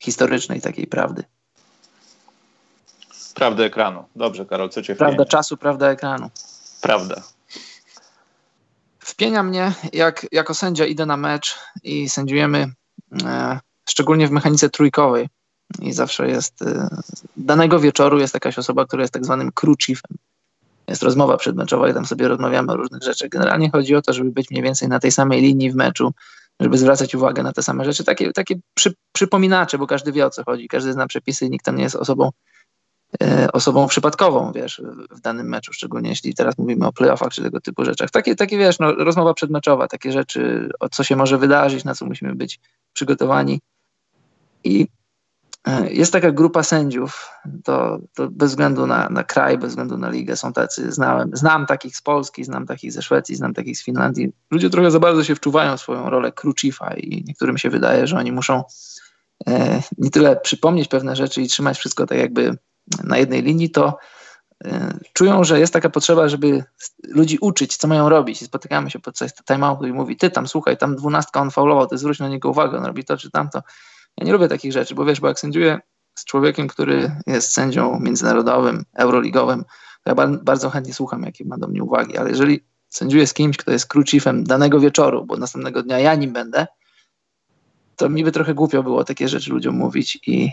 Historycznej 0.00 0.60
takiej 0.60 0.86
prawdy. 0.86 1.24
Prawda 3.34 3.64
ekranu. 3.64 4.04
Dobrze, 4.16 4.46
Karol, 4.46 4.70
co 4.70 4.82
cię 4.82 4.96
Prawda 4.96 5.24
czasu, 5.24 5.56
prawda 5.56 5.90
ekranu. 5.90 6.30
Prawda 6.80 7.22
wpienia 9.08 9.42
mnie, 9.42 9.72
jak 9.92 10.26
jako 10.32 10.54
sędzia 10.54 10.86
idę 10.86 11.06
na 11.06 11.16
mecz 11.16 11.58
i 11.82 12.08
sędziujemy, 12.08 12.72
e, 13.24 13.60
szczególnie 13.88 14.28
w 14.28 14.30
mechanice 14.30 14.70
trójkowej. 14.70 15.28
I 15.80 15.92
zawsze 15.92 16.28
jest, 16.28 16.62
e, 16.62 16.88
danego 17.36 17.80
wieczoru 17.80 18.18
jest 18.18 18.34
jakaś 18.34 18.58
osoba, 18.58 18.86
która 18.86 19.02
jest 19.02 19.12
tak 19.12 19.24
zwanym 19.24 19.52
crew. 19.52 20.00
Jest 20.88 21.02
rozmowa 21.02 21.36
przedmeczowa 21.36 21.88
i 21.88 21.94
tam 21.94 22.06
sobie 22.06 22.28
rozmawiamy 22.28 22.72
o 22.72 22.76
różnych 22.76 23.02
rzeczach. 23.02 23.28
Generalnie 23.28 23.70
chodzi 23.70 23.94
o 23.94 24.02
to, 24.02 24.12
żeby 24.12 24.30
być 24.30 24.50
mniej 24.50 24.62
więcej 24.62 24.88
na 24.88 24.98
tej 24.98 25.12
samej 25.12 25.42
linii 25.42 25.70
w 25.70 25.74
meczu, 25.74 26.12
żeby 26.60 26.78
zwracać 26.78 27.14
uwagę 27.14 27.42
na 27.42 27.52
te 27.52 27.62
same 27.62 27.84
rzeczy. 27.84 28.04
Takie, 28.04 28.32
takie 28.32 28.54
przy, 28.74 28.94
przypominacze, 29.12 29.78
bo 29.78 29.86
każdy 29.86 30.12
wie 30.12 30.26
o 30.26 30.30
co 30.30 30.44
chodzi, 30.44 30.68
każdy 30.68 30.92
zna 30.92 31.06
przepisy 31.06 31.46
i 31.46 31.50
nikt 31.50 31.64
tam 31.64 31.76
nie 31.76 31.82
jest 31.82 31.96
osobą 31.96 32.30
osobą 33.52 33.86
przypadkową, 33.86 34.52
wiesz, 34.52 34.82
w 35.10 35.20
danym 35.20 35.48
meczu, 35.48 35.72
szczególnie 35.72 36.10
jeśli 36.10 36.34
teraz 36.34 36.58
mówimy 36.58 36.86
o 36.86 36.92
playoffach 36.92 37.32
czy 37.32 37.42
tego 37.42 37.60
typu 37.60 37.84
rzeczach. 37.84 38.10
Takie, 38.10 38.36
takie 38.36 38.58
wiesz, 38.58 38.78
no, 38.78 38.92
rozmowa 38.92 39.34
przedmeczowa, 39.34 39.88
takie 39.88 40.12
rzeczy, 40.12 40.70
o 40.80 40.88
co 40.88 41.04
się 41.04 41.16
może 41.16 41.38
wydarzyć, 41.38 41.84
na 41.84 41.94
co 41.94 42.06
musimy 42.06 42.34
być 42.34 42.60
przygotowani. 42.92 43.60
I 44.64 44.86
e, 45.66 45.92
jest 45.92 46.12
taka 46.12 46.30
grupa 46.30 46.62
sędziów, 46.62 47.30
to, 47.64 47.98
to 48.14 48.28
bez 48.30 48.50
względu 48.50 48.86
na, 48.86 49.08
na 49.08 49.24
kraj, 49.24 49.58
bez 49.58 49.68
względu 49.68 49.98
na 49.98 50.10
ligę 50.10 50.36
są 50.36 50.52
tacy, 50.52 50.92
znałem, 50.92 51.30
znam 51.32 51.66
takich 51.66 51.96
z 51.96 52.02
Polski, 52.02 52.44
znam 52.44 52.66
takich 52.66 52.92
ze 52.92 53.02
Szwecji, 53.02 53.36
znam 53.36 53.54
takich 53.54 53.78
z 53.78 53.84
Finlandii. 53.84 54.32
Ludzie 54.50 54.70
trochę 54.70 54.90
za 54.90 55.00
bardzo 55.00 55.24
się 55.24 55.34
wczuwają 55.34 55.76
w 55.76 55.80
swoją 55.80 56.10
rolę 56.10 56.32
crew 56.32 56.60
chiefa 56.60 56.94
i 56.94 57.24
niektórym 57.24 57.58
się 57.58 57.70
wydaje, 57.70 58.06
że 58.06 58.16
oni 58.16 58.32
muszą 58.32 58.62
e, 59.46 59.82
nie 59.98 60.10
tyle 60.10 60.36
przypomnieć 60.36 60.88
pewne 60.88 61.16
rzeczy 61.16 61.42
i 61.42 61.48
trzymać 61.48 61.78
wszystko 61.78 62.06
tak 62.06 62.18
jakby 62.18 62.56
na 63.04 63.18
jednej 63.18 63.42
linii, 63.42 63.70
to 63.70 63.98
e, 64.64 64.98
czują, 65.12 65.44
że 65.44 65.60
jest 65.60 65.72
taka 65.72 65.90
potrzeba, 65.90 66.28
żeby 66.28 66.64
ludzi 67.08 67.38
uczyć, 67.40 67.76
co 67.76 67.88
mają 67.88 68.08
robić. 68.08 68.42
I 68.42 68.44
spotykamy 68.44 68.90
się 68.90 68.98
podczas 68.98 69.34
timeoutu 69.34 69.86
i 69.86 69.92
mówi, 69.92 70.16
ty 70.16 70.30
tam 70.30 70.48
słuchaj, 70.48 70.76
tam 70.76 70.96
dwunastka 70.96 71.40
on 71.40 71.50
faulował, 71.50 71.86
ty 71.86 71.98
zwróć 71.98 72.18
na 72.18 72.28
niego 72.28 72.50
uwagę, 72.50 72.78
on 72.78 72.84
robi 72.84 73.04
to 73.04 73.16
czy 73.16 73.30
tamto. 73.30 73.62
Ja 74.16 74.26
nie 74.26 74.32
lubię 74.32 74.48
takich 74.48 74.72
rzeczy, 74.72 74.94
bo 74.94 75.04
wiesz, 75.04 75.20
bo 75.20 75.28
jak 75.28 75.40
sędziuję 75.40 75.80
z 76.14 76.24
człowiekiem, 76.24 76.68
który 76.68 77.10
jest 77.26 77.52
sędzią 77.52 78.00
międzynarodowym, 78.00 78.84
euroligowym, 78.94 79.64
ja 80.06 80.14
bardzo 80.42 80.70
chętnie 80.70 80.94
słucham, 80.94 81.22
jakie 81.22 81.44
ma 81.44 81.58
do 81.58 81.68
mnie 81.68 81.82
uwagi, 81.82 82.18
ale 82.18 82.30
jeżeli 82.30 82.60
sędziuję 82.88 83.26
z 83.26 83.34
kimś, 83.34 83.56
kto 83.56 83.72
jest 83.72 83.86
crew 83.86 84.08
chiefem 84.08 84.44
danego 84.44 84.80
wieczoru, 84.80 85.26
bo 85.26 85.36
następnego 85.36 85.82
dnia 85.82 85.98
ja 85.98 86.14
nim 86.14 86.32
będę, 86.32 86.66
to 87.96 88.08
mi 88.08 88.24
by 88.24 88.32
trochę 88.32 88.54
głupio 88.54 88.82
było 88.82 89.04
takie 89.04 89.28
rzeczy 89.28 89.50
ludziom 89.50 89.74
mówić 89.74 90.18
i, 90.26 90.50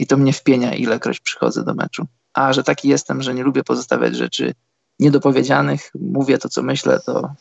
i 0.00 0.06
to 0.06 0.16
mnie 0.16 0.32
wpienia, 0.32 0.74
ilekroć 0.74 1.20
przychodzę 1.20 1.64
do 1.64 1.74
meczu. 1.74 2.06
A 2.34 2.52
że 2.52 2.62
taki 2.62 2.88
jestem, 2.88 3.22
że 3.22 3.34
nie 3.34 3.42
lubię 3.42 3.64
pozostawiać 3.64 4.16
rzeczy 4.16 4.54
niedopowiedzianych, 4.98 5.90
mówię 5.94 6.38
to, 6.38 6.48
co 6.48 6.62
myślę, 6.62 7.00
to, 7.06 7.34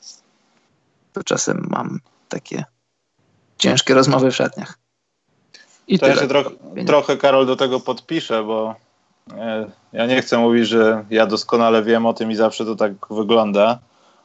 to 1.13 1.23
czasem 1.23 1.67
mam 1.69 1.99
takie 2.29 2.63
ciężkie 3.57 3.93
rozmowy 3.93 4.31
w 4.31 4.35
szatniach. 4.35 4.77
I 5.87 5.99
to 5.99 6.07
ja 6.07 6.15
się 6.15 6.27
trochę, 6.27 6.49
trochę, 6.87 7.17
Karol, 7.17 7.45
do 7.45 7.55
tego 7.55 7.79
podpiszę, 7.79 8.43
bo 8.43 8.75
e, 9.37 9.71
ja 9.93 10.05
nie 10.05 10.21
chcę 10.21 10.37
mówić, 10.37 10.67
że 10.67 11.05
ja 11.09 11.25
doskonale 11.25 11.83
wiem 11.83 12.05
o 12.05 12.13
tym 12.13 12.31
i 12.31 12.35
zawsze 12.35 12.65
to 12.65 12.75
tak 12.75 12.91
wygląda, 13.09 13.79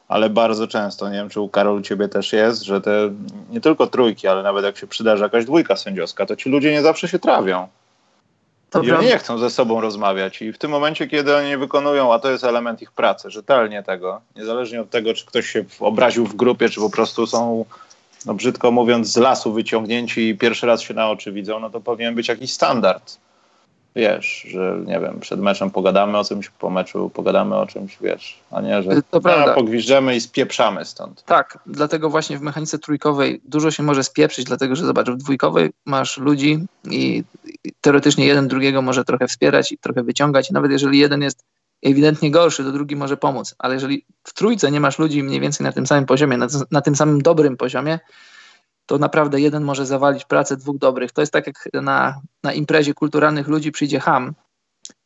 ale 0.07 0.29
bardzo 0.29 0.67
często, 0.67 1.09
nie 1.09 1.15
wiem, 1.15 1.29
czy 1.29 1.39
u 1.39 1.49
Karol 1.49 1.77
u 1.77 1.81
ciebie 1.81 2.07
też 2.07 2.33
jest, 2.33 2.63
że 2.63 2.81
te 2.81 3.13
nie 3.49 3.61
tylko 3.61 3.87
trójki, 3.87 4.27
ale 4.27 4.43
nawet 4.43 4.65
jak 4.65 4.77
się 4.77 4.87
przydarzy 4.87 5.23
jakaś 5.23 5.45
dwójka 5.45 5.75
sędziowska, 5.75 6.25
to 6.25 6.35
ci 6.35 6.49
ludzie 6.49 6.71
nie 6.71 6.81
zawsze 6.81 7.07
się 7.07 7.19
trawią. 7.19 7.67
To 8.75 8.83
I 8.83 8.91
oni 8.91 9.07
nie 9.07 9.17
chcą 9.17 9.37
ze 9.37 9.49
sobą 9.49 9.81
rozmawiać. 9.81 10.41
I 10.41 10.53
w 10.53 10.57
tym 10.57 10.71
momencie, 10.71 11.07
kiedy 11.07 11.35
oni 11.35 11.57
wykonują, 11.57 12.13
a 12.13 12.19
to 12.19 12.31
jest 12.31 12.43
element 12.43 12.81
ich 12.81 12.91
pracy, 12.91 13.29
rzetelnie 13.29 13.83
tego, 13.83 14.21
niezależnie 14.35 14.81
od 14.81 14.89
tego, 14.89 15.13
czy 15.13 15.25
ktoś 15.25 15.49
się 15.49 15.65
obraził 15.79 16.25
w 16.25 16.35
grupie, 16.35 16.69
czy 16.69 16.79
po 16.79 16.89
prostu 16.89 17.27
są, 17.27 17.65
no 18.25 18.33
brzydko 18.33 18.71
mówiąc, 18.71 19.07
z 19.07 19.17
lasu 19.17 19.53
wyciągnięci 19.53 20.29
i 20.29 20.37
pierwszy 20.37 20.67
raz 20.67 20.81
się 20.81 20.93
na 20.93 21.09
oczy 21.09 21.31
widzą, 21.31 21.59
no 21.59 21.69
to 21.69 21.81
powinien 21.81 22.15
być 22.15 22.27
jakiś 22.27 22.53
standard 22.53 23.17
wiesz, 23.95 24.47
że 24.49 24.77
nie 24.85 24.99
wiem, 24.99 25.19
przed 25.19 25.39
meczem 25.39 25.71
pogadamy 25.71 26.17
o 26.17 26.23
czymś, 26.23 26.49
po 26.49 26.69
meczu 26.69 27.09
pogadamy 27.09 27.55
o 27.55 27.67
czymś, 27.67 27.97
wiesz, 28.01 28.39
a 28.51 28.61
nie, 28.61 28.83
że 28.83 29.01
to 29.11 29.21
prawda. 29.21 29.53
pogwiżdżemy 29.53 30.15
i 30.15 30.21
spieprzamy 30.21 30.85
stąd. 30.85 31.23
Tak, 31.23 31.59
dlatego 31.65 32.09
właśnie 32.09 32.37
w 32.37 32.41
mechanice 32.41 32.79
trójkowej 32.79 33.41
dużo 33.45 33.71
się 33.71 33.83
może 33.83 34.03
spieprzyć, 34.03 34.45
dlatego 34.45 34.75
że 34.75 34.85
zobacz, 34.85 35.09
w 35.09 35.17
dwójkowej 35.17 35.69
masz 35.85 36.17
ludzi 36.17 36.65
i 36.91 37.23
teoretycznie 37.81 38.25
jeden 38.25 38.47
drugiego 38.47 38.81
może 38.81 39.05
trochę 39.05 39.27
wspierać 39.27 39.71
i 39.71 39.77
trochę 39.77 40.03
wyciągać 40.03 40.49
i 40.49 40.53
nawet 40.53 40.71
jeżeli 40.71 40.99
jeden 40.99 41.21
jest 41.21 41.45
ewidentnie 41.83 42.31
gorszy, 42.31 42.63
to 42.63 42.71
drugi 42.71 42.95
może 42.95 43.17
pomóc, 43.17 43.55
ale 43.59 43.73
jeżeli 43.73 44.05
w 44.23 44.33
trójce 44.33 44.71
nie 44.71 44.79
masz 44.79 44.99
ludzi 44.99 45.23
mniej 45.23 45.39
więcej 45.39 45.63
na 45.63 45.71
tym 45.71 45.87
samym 45.87 46.05
poziomie, 46.05 46.37
na, 46.37 46.47
na 46.71 46.81
tym 46.81 46.95
samym 46.95 47.21
dobrym 47.21 47.57
poziomie, 47.57 47.99
to 48.85 48.97
naprawdę 48.97 49.41
jeden 49.41 49.63
może 49.63 49.85
zawalić 49.85 50.25
pracę 50.25 50.57
dwóch 50.57 50.77
dobrych. 50.77 51.11
To 51.11 51.21
jest 51.21 51.33
tak 51.33 51.47
jak 51.47 51.69
na, 51.73 52.21
na 52.43 52.53
imprezie 52.53 52.93
kulturalnych 52.93 53.47
ludzi 53.47 53.71
przyjdzie 53.71 53.99
ham 53.99 54.33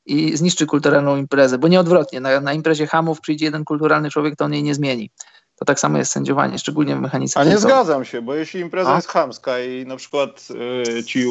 i 0.06 0.38
zniszczy 0.38 0.66
kulturalną 0.66 1.18
imprezę, 1.18 1.58
bo 1.58 1.68
nie 1.68 1.80
odwrotnie. 1.80 2.20
Na, 2.20 2.40
na 2.40 2.54
imprezie 2.54 2.88
hamów 2.88 3.22
przyjdzie 3.22 3.46
jeden 3.46 3.66
kulturalny 3.66 4.10
człowiek, 4.10 4.36
to 4.36 4.46
on 4.46 4.54
jej 4.54 4.64
nie 4.64 4.76
zmieni. 4.76 5.10
To 5.56 5.66
tak 5.66 5.80
samo 5.80 5.98
jest 5.98 6.12
sędziowanie, 6.12 6.60
szczególnie 6.60 6.96
w 6.96 7.00
mechanice. 7.00 7.40
A 7.40 7.44
nie 7.44 7.58
zgadzam 7.58 8.06
się, 8.06 8.22
bo 8.22 8.36
jeśli 8.36 8.60
impreza 8.60 8.92
A? 8.92 8.96
jest 8.96 9.08
hamska 9.08 9.60
i 9.60 9.86
na 9.86 9.96
przykład 9.96 10.48
y, 11.00 11.04
ci 11.04 11.26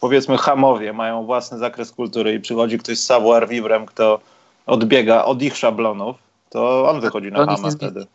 powiedzmy 0.00 0.38
hamowie 0.38 0.92
mają 0.92 1.26
własny 1.26 1.58
zakres 1.58 1.92
kultury 1.92 2.34
i 2.34 2.40
przychodzi 2.40 2.78
ktoś 2.78 2.98
z 2.98 3.06
savoir 3.06 3.48
vivrem, 3.48 3.86
kto 3.86 4.20
odbiega 4.66 5.24
od 5.24 5.42
ich 5.42 5.56
szablonów, 5.56 6.16
to 6.50 6.90
on 6.90 7.00
wychodzi 7.00 7.32
na 7.32 7.46
hama 7.46 7.70
wtedy. 7.70 8.06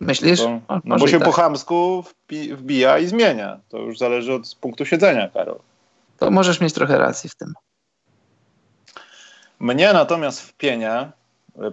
Myślisz? 0.00 0.40
To, 0.40 0.60
no 0.84 0.96
bo 0.96 1.08
się 1.08 1.18
tak. 1.18 1.28
po 1.28 1.32
chamsku 1.32 2.04
wbija 2.52 2.98
i 2.98 3.06
zmienia. 3.06 3.58
To 3.68 3.78
już 3.78 3.98
zależy 3.98 4.34
od 4.34 4.56
punktu 4.60 4.84
siedzenia, 4.84 5.28
Karol. 5.28 5.58
To 6.18 6.30
możesz 6.30 6.60
mieć 6.60 6.72
trochę 6.72 6.98
racji 6.98 7.30
w 7.30 7.34
tym. 7.34 7.54
Mnie 9.60 9.92
natomiast 9.92 10.40
wpienia, 10.40 11.12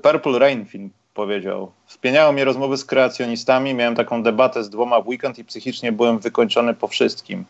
Purple 0.01 0.39
Rain 0.39 0.65
film 0.65 0.89
powiedział, 1.13 1.71
wpieniało 1.87 2.31
mnie 2.31 2.45
rozmowy 2.45 2.77
z 2.77 2.85
kreacjonistami, 2.85 3.73
miałem 3.73 3.95
taką 3.95 4.23
debatę 4.23 4.63
z 4.63 4.69
dwoma 4.69 5.01
w 5.01 5.07
weekend 5.07 5.39
i 5.39 5.45
psychicznie 5.45 5.91
byłem 5.91 6.19
wykończony 6.19 6.73
po 6.73 6.87
wszystkim. 6.87 7.45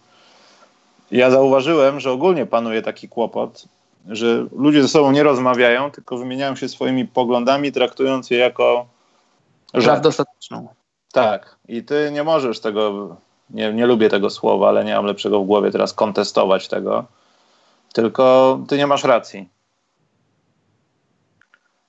Ja 1.11 1.31
zauważyłem, 1.31 1.99
że 1.99 2.11
ogólnie 2.11 2.45
panuje 2.45 2.81
taki 2.81 3.09
kłopot, 3.09 3.65
że 4.09 4.45
ludzie 4.51 4.81
ze 4.81 4.87
sobą 4.87 5.11
nie 5.11 5.23
rozmawiają, 5.23 5.91
tylko 5.91 6.17
wymieniają 6.17 6.55
się 6.55 6.69
swoimi 6.69 7.05
poglądami, 7.05 7.71
traktując 7.71 8.29
je 8.29 8.37
jako 8.37 8.85
Rzecz 9.81 9.99
dostateczną. 9.99 10.67
Tak. 11.13 11.55
I 11.67 11.83
ty 11.83 12.09
nie 12.13 12.23
możesz 12.23 12.59
tego, 12.59 13.15
nie, 13.49 13.73
nie 13.73 13.85
lubię 13.85 14.09
tego 14.09 14.29
słowa, 14.29 14.69
ale 14.69 14.85
nie 14.85 14.95
mam 14.95 15.05
lepszego 15.05 15.41
w 15.41 15.45
głowie 15.45 15.71
teraz 15.71 15.93
kontestować 15.93 16.67
tego. 16.67 17.05
Tylko 17.93 18.59
ty 18.67 18.77
nie 18.77 18.87
masz 18.87 19.03
racji. 19.03 19.49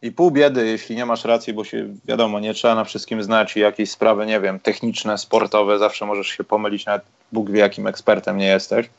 I 0.03 0.13
pół 0.13 0.31
biedy, 0.31 0.67
jeśli 0.67 0.97
nie 0.97 1.07
masz 1.07 1.25
racji, 1.25 1.53
bo 1.53 1.65
się 1.65 1.89
wiadomo, 2.05 2.41
nie 2.41 2.55
trzeba 2.55 2.75
na 2.75 2.85
wszystkim 2.85 3.23
znać 3.23 3.57
i 3.57 3.61
jakieś 3.61 3.91
sprawy, 3.91 4.27
nie 4.27 4.41
wiem, 4.41 4.61
techniczne, 4.61 5.19
sportowe, 5.19 5.79
zawsze 5.79 6.07
możesz 6.07 6.27
się 6.27 6.45
pomylić, 6.45 6.87
nawet 6.87 7.03
Bóg 7.33 7.51
wie, 7.51 7.61
jakim 7.61 7.87
ekspertem 7.87 8.37
nie 8.37 8.47
jesteś. 8.47 8.91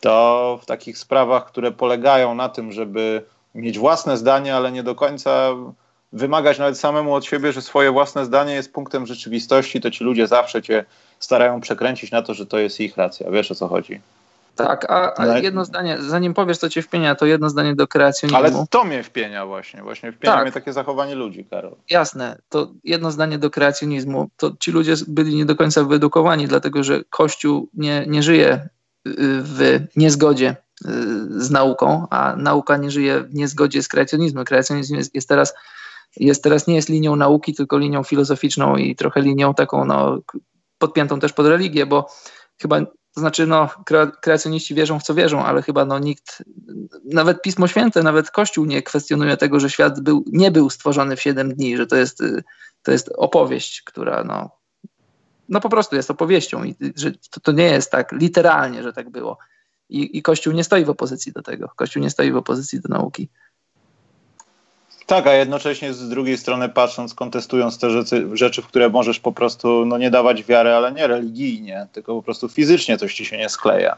To 0.00 0.58
w 0.62 0.66
takich 0.66 0.98
sprawach, 0.98 1.46
które 1.46 1.72
polegają 1.72 2.34
na 2.34 2.48
tym, 2.48 2.72
żeby 2.72 3.22
mieć 3.54 3.78
własne 3.78 4.16
zdanie, 4.16 4.56
ale 4.56 4.72
nie 4.72 4.82
do 4.82 4.94
końca 4.94 5.50
wymagać 6.14 6.58
nawet 6.58 6.78
samemu 6.78 7.14
od 7.14 7.24
siebie, 7.24 7.52
że 7.52 7.62
swoje 7.62 7.90
własne 7.90 8.24
zdanie 8.24 8.54
jest 8.54 8.72
punktem 8.72 9.06
rzeczywistości, 9.06 9.80
to 9.80 9.90
ci 9.90 10.04
ludzie 10.04 10.26
zawsze 10.26 10.62
cię 10.62 10.84
starają 11.18 11.60
przekręcić 11.60 12.10
na 12.10 12.22
to, 12.22 12.34
że 12.34 12.46
to 12.46 12.58
jest 12.58 12.80
ich 12.80 12.96
racja. 12.96 13.30
Wiesz 13.30 13.50
o 13.50 13.54
co 13.54 13.68
chodzi? 13.68 14.00
Tak, 14.56 14.90
a, 14.90 15.20
a 15.20 15.38
jedno 15.38 15.64
zdanie, 15.64 15.98
zanim 16.00 16.34
powiesz, 16.34 16.58
co 16.58 16.68
cię 16.68 16.82
wpienia, 16.82 17.14
to 17.14 17.26
jedno 17.26 17.50
zdanie 17.50 17.74
do 17.74 17.88
kreacjonizmu. 17.88 18.38
Ale 18.38 18.66
to 18.70 18.84
mnie 18.84 19.02
wpienia 19.02 19.46
właśnie, 19.46 19.82
właśnie 19.82 20.12
wpienia 20.12 20.34
tak. 20.34 20.42
mnie 20.42 20.52
takie 20.52 20.72
zachowanie 20.72 21.14
ludzi, 21.14 21.44
Karol. 21.50 21.74
Jasne, 21.90 22.38
to 22.48 22.68
jedno 22.84 23.10
zdanie 23.10 23.38
do 23.38 23.50
kreacjonizmu, 23.50 24.28
to 24.36 24.52
ci 24.60 24.70
ludzie 24.70 24.94
byli 25.08 25.36
nie 25.36 25.44
do 25.44 25.56
końca 25.56 25.84
wyedukowani, 25.84 26.48
dlatego 26.48 26.84
że 26.84 27.04
Kościół 27.10 27.68
nie, 27.74 28.04
nie 28.06 28.22
żyje 28.22 28.68
y, 29.06 29.12
w 29.42 29.80
niezgodzie 29.96 30.50
y, 30.50 30.88
z 31.42 31.50
nauką, 31.50 32.06
a 32.10 32.36
nauka 32.36 32.76
nie 32.76 32.90
żyje 32.90 33.20
w 33.20 33.34
niezgodzie 33.34 33.82
z 33.82 33.88
kreacjonizmem. 33.88 34.44
Kreacjonizm 34.44 34.96
jest, 34.96 35.14
jest 35.14 35.28
teraz 35.28 35.54
jest 36.16 36.42
teraz 36.42 36.66
nie 36.66 36.74
jest 36.74 36.88
linią 36.88 37.16
nauki, 37.16 37.54
tylko 37.54 37.78
linią 37.78 38.02
filozoficzną 38.02 38.76
i 38.76 38.96
trochę 38.96 39.20
linią 39.20 39.54
taką 39.54 39.84
no, 39.84 40.18
podpiętą 40.78 41.20
też 41.20 41.32
pod 41.32 41.46
religię, 41.46 41.86
bo 41.86 42.08
chyba 42.62 42.80
to 43.14 43.20
znaczy, 43.20 43.46
no, 43.46 43.70
kreacjoniści 44.20 44.74
wierzą 44.74 44.98
w 44.98 45.02
co 45.02 45.14
wierzą, 45.14 45.44
ale 45.44 45.62
chyba 45.62 45.84
no, 45.84 45.98
nikt, 45.98 46.44
nawet 47.04 47.42
Pismo 47.42 47.68
Święte, 47.68 48.02
nawet 48.02 48.30
Kościół 48.30 48.64
nie 48.64 48.82
kwestionuje 48.82 49.36
tego, 49.36 49.60
że 49.60 49.70
świat 49.70 50.00
był, 50.00 50.24
nie 50.26 50.50
był 50.50 50.70
stworzony 50.70 51.16
w 51.16 51.22
7 51.22 51.54
dni, 51.54 51.76
że 51.76 51.86
to 51.86 51.96
jest, 51.96 52.22
to 52.82 52.92
jest 52.92 53.10
opowieść, 53.16 53.82
która 53.82 54.24
no, 54.24 54.50
no 55.48 55.60
po 55.60 55.68
prostu 55.68 55.96
jest 55.96 56.10
opowieścią 56.10 56.64
i 56.64 56.74
że 56.96 57.12
to, 57.30 57.40
to 57.40 57.52
nie 57.52 57.64
jest 57.64 57.90
tak 57.90 58.12
literalnie, 58.12 58.82
że 58.82 58.92
tak 58.92 59.10
było. 59.10 59.38
I, 59.88 60.18
I 60.18 60.22
Kościół 60.22 60.52
nie 60.52 60.64
stoi 60.64 60.84
w 60.84 60.90
opozycji 60.90 61.32
do 61.32 61.42
tego. 61.42 61.68
Kościół 61.76 62.02
nie 62.02 62.10
stoi 62.10 62.32
w 62.32 62.36
opozycji 62.36 62.80
do 62.80 62.88
nauki. 62.88 63.28
Tak, 65.06 65.26
a 65.26 65.32
jednocześnie 65.32 65.94
z 65.94 66.08
drugiej 66.08 66.38
strony 66.38 66.68
patrząc, 66.68 67.14
kontestując 67.14 67.78
te 67.78 67.90
rzeczy, 67.90 68.28
rzeczy, 68.32 68.62
w 68.62 68.66
które 68.66 68.88
możesz 68.88 69.20
po 69.20 69.32
prostu 69.32 69.84
no, 69.86 69.98
nie 69.98 70.10
dawać 70.10 70.44
wiary, 70.44 70.70
ale 70.70 70.92
nie 70.92 71.06
religijnie, 71.06 71.86
tylko 71.92 72.14
po 72.14 72.22
prostu 72.22 72.48
fizycznie 72.48 72.98
coś 72.98 73.14
ci 73.14 73.24
się 73.24 73.38
nie 73.38 73.48
skleja. 73.48 73.96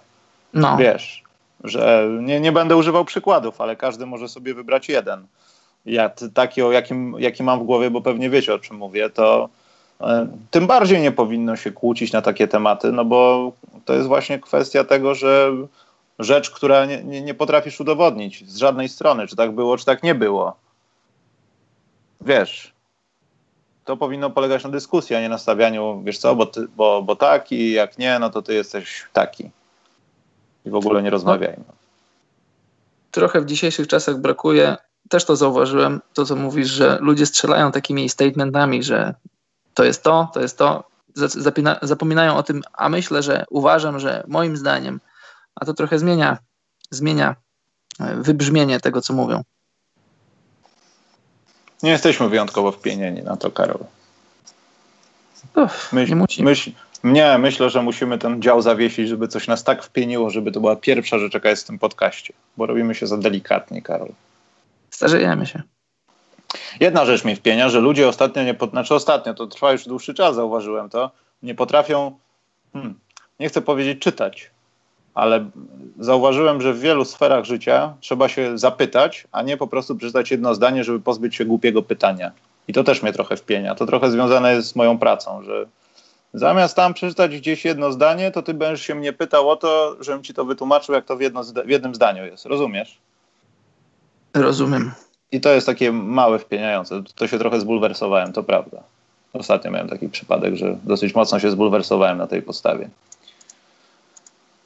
No. 0.54 0.76
Wiesz, 0.76 1.22
że 1.64 2.08
nie, 2.20 2.40
nie 2.40 2.52
będę 2.52 2.76
używał 2.76 3.04
przykładów, 3.04 3.60
ale 3.60 3.76
każdy 3.76 4.06
może 4.06 4.28
sobie 4.28 4.54
wybrać 4.54 4.88
jeden. 4.88 5.26
Ja 5.86 6.10
taki, 6.34 6.62
o 6.62 6.72
jakim, 6.72 7.14
jaki 7.18 7.42
mam 7.42 7.60
w 7.60 7.64
głowie, 7.64 7.90
bo 7.90 8.00
pewnie 8.00 8.30
wiecie 8.30 8.54
o 8.54 8.58
czym 8.58 8.76
mówię, 8.76 9.10
to 9.10 9.48
e, 10.00 10.26
tym 10.50 10.66
bardziej 10.66 11.00
nie 11.00 11.12
powinno 11.12 11.56
się 11.56 11.72
kłócić 11.72 12.12
na 12.12 12.22
takie 12.22 12.48
tematy, 12.48 12.92
no 12.92 13.04
bo 13.04 13.52
to 13.84 13.94
jest 13.94 14.08
właśnie 14.08 14.38
kwestia 14.38 14.84
tego, 14.84 15.14
że 15.14 15.50
rzecz, 16.18 16.50
która 16.50 16.86
nie, 16.86 17.04
nie, 17.04 17.22
nie 17.22 17.34
potrafisz 17.34 17.80
udowodnić 17.80 18.50
z 18.50 18.56
żadnej 18.56 18.88
strony, 18.88 19.26
czy 19.26 19.36
tak 19.36 19.52
było, 19.52 19.76
czy 19.76 19.84
tak 19.84 20.02
nie 20.02 20.14
było 20.14 20.65
wiesz, 22.20 22.72
to 23.84 23.96
powinno 23.96 24.30
polegać 24.30 24.64
na 24.64 24.70
dyskusji, 24.70 25.16
a 25.16 25.20
nie 25.20 25.28
na 25.28 25.38
stawianiu, 25.38 26.02
wiesz 26.04 26.18
co, 26.18 26.36
bo, 26.36 26.46
ty, 26.46 26.68
bo, 26.76 27.02
bo 27.02 27.16
tak 27.16 27.52
i 27.52 27.72
jak 27.72 27.98
nie, 27.98 28.18
no 28.18 28.30
to 28.30 28.42
ty 28.42 28.54
jesteś 28.54 29.04
taki. 29.12 29.50
I 30.64 30.70
w 30.70 30.74
ogóle 30.74 31.02
nie 31.02 31.10
rozmawiajmy. 31.10 31.64
No. 31.68 31.74
Trochę 33.10 33.40
w 33.40 33.46
dzisiejszych 33.46 33.88
czasach 33.88 34.18
brakuje, 34.18 34.76
też 35.08 35.24
to 35.24 35.36
zauważyłem, 35.36 36.00
to 36.14 36.24
co 36.24 36.36
mówisz, 36.36 36.68
że 36.68 36.98
ludzie 37.00 37.26
strzelają 37.26 37.72
takimi 37.72 38.08
statementami, 38.08 38.82
że 38.82 39.14
to 39.74 39.84
jest 39.84 40.02
to, 40.02 40.30
to 40.34 40.40
jest 40.40 40.58
to, 40.58 40.84
Zapina, 41.16 41.78
zapominają 41.82 42.36
o 42.36 42.42
tym, 42.42 42.62
a 42.72 42.88
myślę, 42.88 43.22
że 43.22 43.44
uważam, 43.50 43.98
że 44.00 44.24
moim 44.28 44.56
zdaniem, 44.56 45.00
a 45.54 45.64
to 45.64 45.74
trochę 45.74 45.98
zmienia, 45.98 46.38
zmienia 46.90 47.36
e, 48.00 48.16
wybrzmienie 48.16 48.80
tego, 48.80 49.00
co 49.00 49.14
mówią. 49.14 49.42
Nie 51.82 51.90
jesteśmy 51.90 52.28
wyjątkowo 52.28 52.72
wpienieni 52.72 53.22
na 53.22 53.36
to, 53.36 53.50
Karol. 53.50 53.84
Uff, 55.56 55.92
myśl, 55.92 56.10
nie 56.10 56.16
musi. 56.16 56.42
Myśl, 56.42 56.70
Nie, 57.04 57.38
myślę, 57.38 57.70
że 57.70 57.82
musimy 57.82 58.18
ten 58.18 58.42
dział 58.42 58.62
zawiesić, 58.62 59.08
żeby 59.08 59.28
coś 59.28 59.48
nas 59.48 59.64
tak 59.64 59.82
wpieniło, 59.82 60.30
żeby 60.30 60.52
to 60.52 60.60
była 60.60 60.76
pierwsza 60.76 61.18
rzecz, 61.18 61.34
jaka 61.34 61.48
jest 61.48 61.64
w 61.64 61.66
tym 61.66 61.78
podcaście, 61.78 62.34
bo 62.56 62.66
robimy 62.66 62.94
się 62.94 63.06
za 63.06 63.18
delikatnie, 63.18 63.82
Karol. 63.82 64.08
Starzejemy 64.90 65.46
się. 65.46 65.62
Jedna 66.80 67.04
rzecz 67.04 67.24
mi 67.24 67.36
wpienia, 67.36 67.68
że 67.68 67.80
ludzie 67.80 68.08
ostatnio, 68.08 68.42
nie, 68.42 68.56
znaczy 68.70 68.94
ostatnio, 68.94 69.34
to 69.34 69.46
trwa 69.46 69.72
już 69.72 69.84
dłuższy 69.84 70.14
czas, 70.14 70.34
zauważyłem 70.34 70.90
to, 70.90 71.10
nie 71.42 71.54
potrafią, 71.54 72.18
hmm, 72.72 72.98
nie 73.40 73.48
chcę 73.48 73.62
powiedzieć 73.62 73.98
czytać, 73.98 74.50
ale 75.16 75.44
zauważyłem, 75.98 76.60
że 76.60 76.74
w 76.74 76.80
wielu 76.80 77.04
sferach 77.04 77.44
życia 77.44 77.94
trzeba 78.00 78.28
się 78.28 78.58
zapytać, 78.58 79.26
a 79.32 79.42
nie 79.42 79.56
po 79.56 79.66
prostu 79.66 79.96
przeczytać 79.96 80.30
jedno 80.30 80.54
zdanie, 80.54 80.84
żeby 80.84 81.00
pozbyć 81.00 81.34
się 81.34 81.44
głupiego 81.44 81.82
pytania. 81.82 82.32
I 82.68 82.72
to 82.72 82.84
też 82.84 83.02
mnie 83.02 83.12
trochę 83.12 83.36
wpienia. 83.36 83.74
To 83.74 83.86
trochę 83.86 84.10
związane 84.10 84.54
jest 84.54 84.68
z 84.68 84.76
moją 84.76 84.98
pracą, 84.98 85.42
że 85.42 85.66
zamiast 86.34 86.76
tam 86.76 86.94
przeczytać 86.94 87.36
gdzieś 87.38 87.64
jedno 87.64 87.92
zdanie, 87.92 88.30
to 88.30 88.42
ty 88.42 88.54
będziesz 88.54 88.86
się 88.86 88.94
mnie 88.94 89.12
pytał 89.12 89.50
o 89.50 89.56
to, 89.56 89.96
żebym 90.00 90.22
ci 90.22 90.34
to 90.34 90.44
wytłumaczył, 90.44 90.94
jak 90.94 91.04
to 91.04 91.16
w, 91.16 91.20
jedno, 91.20 91.42
w 91.44 91.68
jednym 91.68 91.94
zdaniu 91.94 92.26
jest. 92.26 92.46
Rozumiesz? 92.46 92.98
Rozumiem. 94.34 94.92
I 95.32 95.40
to 95.40 95.50
jest 95.50 95.66
takie 95.66 95.92
małe 95.92 96.38
wpieniające. 96.38 97.02
To 97.14 97.26
się 97.26 97.38
trochę 97.38 97.60
zbulwersowałem, 97.60 98.32
to 98.32 98.42
prawda. 98.42 98.82
Ostatnio 99.32 99.70
miałem 99.70 99.88
taki 99.88 100.08
przypadek, 100.08 100.56
że 100.56 100.76
dosyć 100.84 101.14
mocno 101.14 101.40
się 101.40 101.50
zbulwersowałem 101.50 102.18
na 102.18 102.26
tej 102.26 102.42
podstawie. 102.42 102.88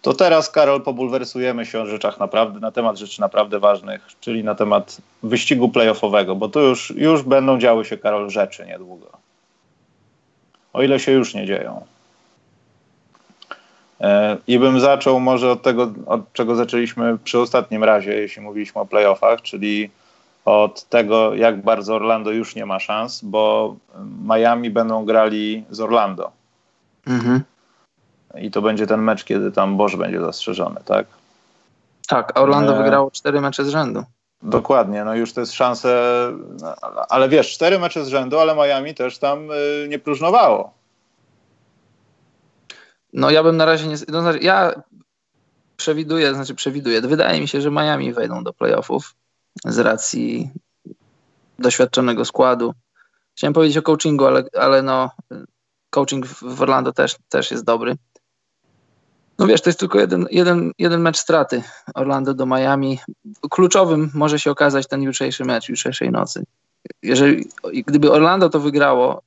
To 0.03 0.15
teraz, 0.15 0.51
Karol, 0.51 0.83
pobulwersujemy 0.83 1.67
się 1.67 1.81
o 1.81 1.87
rzeczach 1.87 2.21
naprawdę, 2.21 2.61
na 2.61 2.71
temat 2.71 2.99
rzeczy 2.99 3.21
naprawdę 3.21 3.59
ważnych, 3.59 4.07
czyli 4.21 4.45
na 4.45 4.55
temat 4.55 4.97
wyścigu 5.23 5.69
playoffowego, 5.69 6.37
bo 6.37 6.49
tu 6.49 6.61
już, 6.61 6.91
już 6.97 7.23
będą 7.23 7.59
działy 7.59 7.85
się, 7.85 7.99
Karol, 7.99 8.31
rzeczy 8.31 8.67
niedługo. 8.67 9.07
O 10.73 10.83
ile 10.83 11.01
się 11.01 11.13
już 11.13 11.35
nie 11.35 11.47
dzieją. 11.47 11.85
E, 14.01 14.37
I 14.47 14.59
bym 14.59 14.81
zaczął 14.81 15.21
może 15.21 15.51
od 15.51 15.63
tego, 15.63 15.93
od 16.07 16.33
czego 16.33 16.55
zaczęliśmy 16.55 17.19
przy 17.25 17.39
ostatnim 17.39 17.85
razie, 17.85 18.15
jeśli 18.15 18.43
mówiliśmy 18.43 18.81
o 18.81 18.87
playoffach, 18.87 19.43
czyli 19.43 19.91
od 20.45 20.85
tego, 20.85 21.35
jak 21.35 21.63
bardzo 21.63 21.95
Orlando 21.95 22.31
już 22.31 22.55
nie 22.55 22.67
ma 22.67 22.81
szans, 22.81 23.21
bo 23.25 23.77
Miami 24.25 24.71
będą 24.71 25.05
grali 25.05 25.65
z 25.71 25.81
Orlando. 25.81 26.31
Mhm. 27.07 27.43
I 28.39 28.51
to 28.51 28.63
będzie 28.63 28.87
ten 28.87 29.03
mecz, 29.03 29.25
kiedy 29.25 29.53
tam 29.53 29.77
Boż 29.77 29.97
będzie 29.97 30.21
zastrzeżony, 30.21 30.81
tak? 30.85 31.07
Tak, 32.07 32.33
a 32.35 32.41
Orlando 32.41 32.75
e... 32.75 32.83
wygrało 32.83 33.11
cztery 33.11 33.41
mecze 33.41 33.65
z 33.65 33.69
rzędu. 33.69 34.05
Dokładnie, 34.43 35.05
no 35.05 35.15
już 35.15 35.33
to 35.33 35.41
jest 35.41 35.53
szanse, 35.53 36.03
ale 37.09 37.29
wiesz, 37.29 37.53
cztery 37.53 37.79
mecze 37.79 38.05
z 38.05 38.09
rzędu, 38.09 38.39
ale 38.39 38.55
Miami 38.55 38.95
też 38.95 39.19
tam 39.19 39.51
y, 39.51 39.87
nie 39.89 39.99
próżnowało. 39.99 40.75
No 43.13 43.31
ja 43.31 43.43
bym 43.43 43.57
na 43.57 43.65
razie 43.65 43.87
nie, 43.87 43.97
no, 44.09 44.21
znaczy, 44.21 44.39
ja 44.39 44.83
przewiduję, 45.77 46.35
znaczy 46.35 46.55
przewiduję, 46.55 47.01
wydaje 47.01 47.41
mi 47.41 47.49
się, 47.49 47.61
że 47.61 47.71
Miami 47.71 48.13
wejdą 48.13 48.45
do 48.45 48.53
playoffów 48.53 49.15
z 49.65 49.79
racji 49.79 50.51
doświadczonego 51.59 52.25
składu. 52.25 52.75
Chciałem 53.37 53.55
powiedzieć 53.55 53.77
o 53.77 53.83
coachingu, 53.83 54.27
ale, 54.27 54.45
ale 54.59 54.83
no, 54.83 55.11
coaching 55.91 56.27
w 56.27 56.63
Orlando 56.63 56.93
też, 56.93 57.17
też 57.29 57.51
jest 57.51 57.65
dobry. 57.65 57.97
No 59.41 59.47
wiesz, 59.47 59.61
to 59.61 59.71
jest 59.71 59.81
tylko 59.81 60.01
jeden, 60.01 60.27
jeden, 60.31 60.73
jeden 60.79 61.01
mecz 61.01 61.19
straty 61.19 61.63
Orlando 61.95 62.35
do 62.35 62.47
Miami. 62.47 62.99
Kluczowym 63.51 64.11
może 64.15 64.39
się 64.39 64.51
okazać 64.51 64.87
ten 64.87 65.03
jutrzejszy 65.03 65.45
mecz, 65.45 65.69
jutrzejszej 65.69 66.11
nocy. 66.11 66.45
Jeżeli, 67.03 67.49
gdyby 67.87 68.13
Orlando 68.13 68.49
to 68.49 68.61
wygrało, 68.61 69.23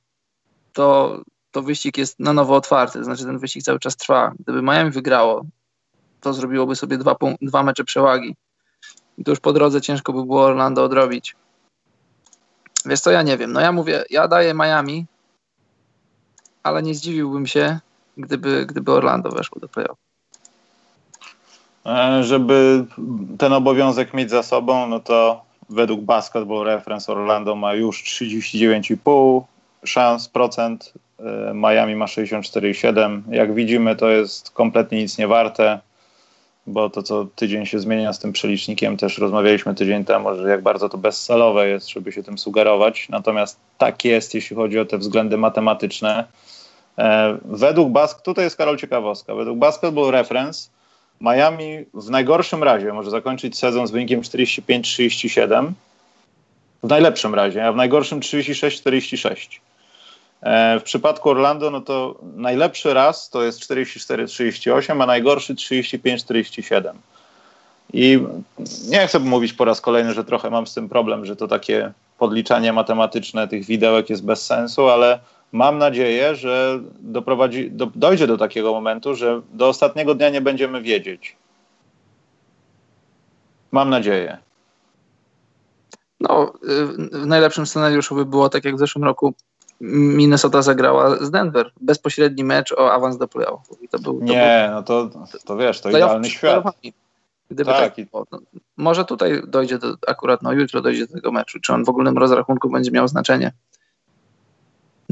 to, 0.72 1.20
to 1.50 1.62
wyścig 1.62 1.98
jest 1.98 2.20
na 2.20 2.32
nowo 2.32 2.54
otwarty, 2.54 3.04
znaczy 3.04 3.24
ten 3.24 3.38
wyścig 3.38 3.62
cały 3.62 3.78
czas 3.78 3.96
trwa. 3.96 4.32
Gdyby 4.38 4.62
Miami 4.62 4.90
wygrało, 4.90 5.44
to 6.20 6.32
zrobiłoby 6.32 6.76
sobie 6.76 6.98
dwa, 6.98 7.16
dwa 7.42 7.62
mecze 7.62 7.84
przewagi. 7.84 8.36
I 9.18 9.24
to 9.24 9.32
już 9.32 9.40
po 9.40 9.52
drodze 9.52 9.80
ciężko 9.80 10.12
by 10.12 10.24
było 10.24 10.44
Orlando 10.44 10.84
odrobić. 10.84 11.36
Wiesz 12.84 13.00
co, 13.00 13.10
ja 13.10 13.22
nie 13.22 13.36
wiem. 13.36 13.52
No 13.52 13.60
ja 13.60 13.72
mówię, 13.72 14.04
ja 14.10 14.28
daję 14.28 14.54
Miami, 14.54 15.06
ale 16.62 16.82
nie 16.82 16.94
zdziwiłbym 16.94 17.46
się, 17.46 17.80
gdyby, 18.16 18.66
gdyby 18.66 18.92
Orlando 18.92 19.30
weszło 19.30 19.60
do 19.60 19.68
playoff. 19.68 19.98
E, 21.86 22.24
żeby 22.24 22.84
ten 23.38 23.52
obowiązek 23.52 24.14
mieć 24.14 24.30
za 24.30 24.42
sobą, 24.42 24.86
no 24.86 25.00
to 25.00 25.44
według 25.70 26.00
Basketball 26.00 26.64
Reference 26.64 27.12
Orlando 27.12 27.54
ma 27.54 27.74
już 27.74 28.02
39,5 28.02 29.42
szans 29.84 30.28
procent, 30.28 30.92
e, 31.18 31.54
Miami 31.54 31.96
ma 31.96 32.06
64,7. 32.06 33.22
Jak 33.30 33.54
widzimy, 33.54 33.96
to 33.96 34.08
jest 34.08 34.50
kompletnie 34.50 34.98
nic 34.98 35.18
nie 35.18 35.28
warte 35.28 35.80
bo 36.66 36.90
to 36.90 37.02
co 37.02 37.24
tydzień 37.24 37.66
się 37.66 37.80
zmienia 37.80 38.12
z 38.12 38.18
tym 38.18 38.32
przelicznikiem, 38.32 38.96
też 38.96 39.18
rozmawialiśmy 39.18 39.74
tydzień 39.74 40.04
temu, 40.04 40.34
że 40.36 40.48
jak 40.48 40.62
bardzo 40.62 40.88
to 40.88 40.98
bezcelowe 40.98 41.68
jest, 41.68 41.88
żeby 41.88 42.12
się 42.12 42.22
tym 42.22 42.38
sugerować. 42.38 43.08
Natomiast 43.08 43.60
tak 43.78 44.04
jest, 44.04 44.34
jeśli 44.34 44.56
chodzi 44.56 44.78
o 44.78 44.84
te 44.84 44.98
względy 44.98 45.36
matematyczne. 45.36 46.24
E, 46.98 47.38
według 47.44 47.90
Bask, 47.90 48.22
tutaj 48.22 48.44
jest 48.44 48.56
Karol 48.56 48.76
Ciekawostka, 48.76 49.34
według 49.34 49.58
Basketball 49.58 50.10
Reference 50.10 50.68
Miami 51.20 51.84
w 51.94 52.10
najgorszym 52.10 52.62
razie 52.62 52.92
może 52.92 53.10
zakończyć 53.10 53.58
sezon 53.58 53.86
z 53.86 53.90
wynikiem 53.90 54.20
45-37, 54.20 55.72
w 56.82 56.88
najlepszym 56.88 57.34
razie, 57.34 57.66
a 57.66 57.72
w 57.72 57.76
najgorszym 57.76 58.20
36-46. 58.20 59.60
E, 60.42 60.80
w 60.80 60.82
przypadku 60.82 61.30
Orlando, 61.30 61.70
no 61.70 61.80
to 61.80 62.18
najlepszy 62.36 62.94
raz 62.94 63.30
to 63.30 63.42
jest 63.42 63.60
44-38, 63.60 65.02
a 65.02 65.06
najgorszy 65.06 65.54
35-47. 65.54 66.92
I 67.92 68.18
nie 68.88 69.06
chcę 69.06 69.18
mówić 69.18 69.52
po 69.52 69.64
raz 69.64 69.80
kolejny, 69.80 70.14
że 70.14 70.24
trochę 70.24 70.50
mam 70.50 70.66
z 70.66 70.74
tym 70.74 70.88
problem, 70.88 71.26
że 71.26 71.36
to 71.36 71.48
takie 71.48 71.92
podliczanie 72.18 72.72
matematyczne 72.72 73.48
tych 73.48 73.64
widełek 73.64 74.10
jest 74.10 74.24
bez 74.24 74.46
sensu, 74.46 74.88
ale 74.88 75.18
mam 75.54 75.78
nadzieję, 75.78 76.36
że 76.36 76.80
doprowadzi, 77.00 77.70
do, 77.70 77.86
dojdzie 77.94 78.26
do 78.26 78.38
takiego 78.38 78.72
momentu, 78.72 79.14
że 79.14 79.42
do 79.52 79.68
ostatniego 79.68 80.14
dnia 80.14 80.30
nie 80.30 80.40
będziemy 80.40 80.82
wiedzieć. 80.82 81.36
Mam 83.72 83.90
nadzieję. 83.90 84.38
No, 86.20 86.52
y, 86.64 86.86
w 87.18 87.26
najlepszym 87.26 87.66
scenariuszu 87.66 88.14
by 88.14 88.24
było 88.26 88.48
tak 88.48 88.64
jak 88.64 88.76
w 88.76 88.78
zeszłym 88.78 89.04
roku 89.04 89.34
Minnesota 89.80 90.62
zagrała 90.62 91.16
z 91.16 91.30
Denver. 91.30 91.72
Bezpośredni 91.80 92.44
mecz 92.44 92.72
o 92.72 92.92
awans 92.92 93.18
do 93.18 93.28
playoffów. 93.28 93.78
to 93.90 93.98
był, 93.98 94.18
to 94.18 94.24
nie, 94.24 94.64
był, 94.66 94.74
no 94.74 94.82
to, 94.82 95.10
to 95.44 95.56
wiesz, 95.56 95.80
to 95.80 95.90
idealny 95.90 96.30
świat. 96.30 96.64
Gdyby 97.50 97.70
tak, 97.70 97.94
tak 97.94 98.06
no, 98.12 98.38
może 98.76 99.04
tutaj 99.04 99.42
dojdzie 99.46 99.78
do, 99.78 99.96
akurat 100.06 100.42
no 100.42 100.52
jutro 100.52 100.82
dojdzie 100.82 101.06
do 101.06 101.14
tego 101.14 101.32
meczu. 101.32 101.60
Czy 101.60 101.72
on 101.72 101.84
w 101.84 101.88
ogólnym 101.88 102.18
rozrachunku 102.18 102.70
będzie 102.70 102.90
miał 102.90 103.08
znaczenie? 103.08 103.52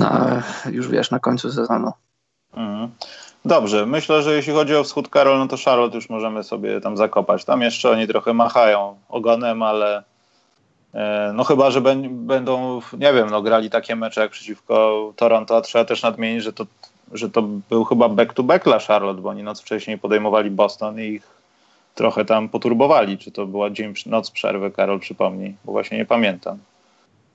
No, 0.02 0.72
już 0.72 0.88
wiesz, 0.88 1.10
na 1.10 1.18
końcu 1.18 1.52
sezonu. 1.52 1.92
Mhm. 2.54 2.88
Dobrze, 3.44 3.86
myślę, 3.86 4.22
że 4.22 4.34
jeśli 4.34 4.52
chodzi 4.52 4.76
o 4.76 4.84
wschód 4.84 5.08
Karol, 5.08 5.38
no 5.38 5.48
to 5.48 5.56
Charlotte 5.64 5.96
już 5.96 6.10
możemy 6.10 6.44
sobie 6.44 6.80
tam 6.80 6.96
zakopać. 6.96 7.44
Tam 7.44 7.62
jeszcze 7.62 7.90
oni 7.90 8.08
trochę 8.08 8.32
machają 8.32 8.96
ogonem, 9.08 9.62
ale 9.62 10.02
E, 10.94 11.32
no 11.34 11.44
chyba, 11.44 11.70
że 11.70 11.80
będą, 12.10 12.80
nie 12.92 13.12
wiem, 13.12 13.30
no 13.30 13.42
grali 13.42 13.70
takie 13.70 13.96
mecze 13.96 14.20
jak 14.20 14.30
przeciwko 14.30 15.12
Toronto, 15.16 15.56
a 15.56 15.60
trzeba 15.60 15.84
też 15.84 16.02
nadmienić, 16.02 16.42
że 16.42 16.52
to, 16.52 16.66
że 17.12 17.30
to 17.30 17.42
był 17.42 17.84
chyba 17.84 18.08
back-to-back 18.08 18.64
dla 18.64 18.78
Charlotte, 18.78 19.20
bo 19.20 19.28
oni 19.28 19.42
noc 19.42 19.60
wcześniej 19.60 19.98
podejmowali 19.98 20.50
Boston 20.50 21.00
i 21.00 21.02
ich 21.02 21.26
trochę 21.94 22.24
tam 22.24 22.48
poturbowali. 22.48 23.18
Czy 23.18 23.30
to 23.30 23.46
była 23.46 23.70
dzień, 23.70 23.94
noc 24.06 24.30
przerwy, 24.30 24.70
Karol 24.70 25.00
przypomnij, 25.00 25.56
bo 25.64 25.72
właśnie 25.72 25.98
nie 25.98 26.06
pamiętam. 26.06 26.58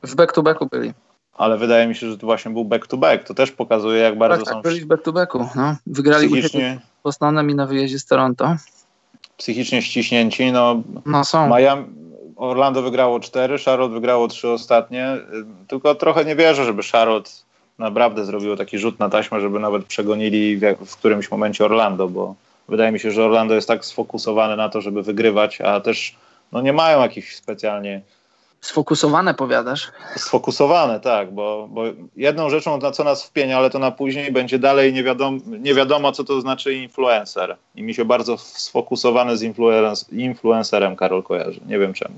W 0.04 0.16
back-to-backu 0.16 0.66
byli. 0.72 0.94
Ale 1.38 1.58
wydaje 1.58 1.88
mi 1.88 1.96
się, 1.96 2.10
że 2.10 2.18
to 2.18 2.26
właśnie 2.26 2.52
był 2.52 2.66
back-to-back. 2.66 3.24
To 3.24 3.34
też 3.34 3.52
pokazuje, 3.52 4.02
jak 4.02 4.18
bardzo 4.18 4.46
tak, 4.46 4.54
są... 4.54 4.62
Tak, 4.62 4.72
byli 4.72 4.82
w 4.82 4.86
back-to-backu. 4.86 5.50
No. 5.56 5.76
Wygrali 5.88 6.30
psychicznie... 6.30 6.80
Bostonem 7.04 7.50
i 7.50 7.56
na 7.56 7.66
wyjeździe 7.66 8.00
z 8.00 8.06
Toronto. 8.06 8.56
Psychicznie 9.38 9.82
ściśnięci, 9.82 10.52
no... 10.52 10.82
No 11.06 11.24
są. 11.24 11.50
Miami, 11.50 11.86
Orlando 12.36 12.82
wygrało 12.82 13.20
cztery, 13.20 13.58
Charlotte 13.66 13.94
wygrało 13.94 14.28
trzy 14.28 14.50
ostatnie. 14.50 15.18
Tylko 15.68 15.96
trochę 15.96 16.26
nie 16.26 16.36
wierzę, 16.36 16.66
żeby 16.66 16.84
Charlotte 16.84 17.30
naprawdę 17.78 18.26
zrobiło 18.26 18.56
taki 18.56 18.78
rzut 18.78 19.00
na 19.00 19.10
taśmę, 19.10 19.42
żeby 19.42 19.60
nawet 19.60 19.86
przegonili 19.86 20.58
w, 20.58 20.62
w 20.86 20.98
którymś 20.98 21.32
momencie 21.32 21.66
Orlando, 21.66 22.08
bo 22.08 22.36
wydaje 22.68 22.92
mi 22.92 23.00
się, 23.00 23.12
że 23.12 23.26
Orlando 23.26 23.56
jest 23.56 23.68
tak 23.68 23.86
sfokusowane 23.86 24.56
na 24.56 24.70
to, 24.70 24.82
żeby 24.82 25.04
wygrywać, 25.04 25.62
a 25.62 25.80
też 25.80 26.16
no, 26.52 26.62
nie 26.62 26.74
mają 26.74 27.02
jakichś 27.02 27.36
specjalnie 27.36 28.02
Sfokusowane 28.68 29.34
powiadasz? 29.34 29.92
Sfokusowane, 30.16 31.00
tak, 31.00 31.34
bo, 31.34 31.68
bo 31.72 31.84
jedną 32.16 32.50
rzeczą, 32.50 32.78
na 32.78 32.92
co 32.92 33.04
nas 33.04 33.24
wpienia, 33.24 33.58
ale 33.58 33.70
to 33.70 33.80
na 33.80 33.92
później 33.92 34.32
będzie 34.32 34.60
dalej 34.60 34.94
nie 34.94 35.04
wiadomo, 35.04 35.38
nie 35.46 35.74
wiadomo 35.74 36.12
co 36.12 36.24
to 36.24 36.42
znaczy 36.42 36.74
influencer. 36.74 37.58
I 37.76 37.84
mi 37.84 37.94
się 37.94 38.06
bardzo 38.06 38.38
sfokusowany 38.38 39.38
z 39.38 39.44
influencerem 40.12 40.96
Karol 40.96 41.24
kojarzy. 41.24 41.60
Nie 41.68 41.80
wiem 41.80 41.94
czemu. 41.94 42.16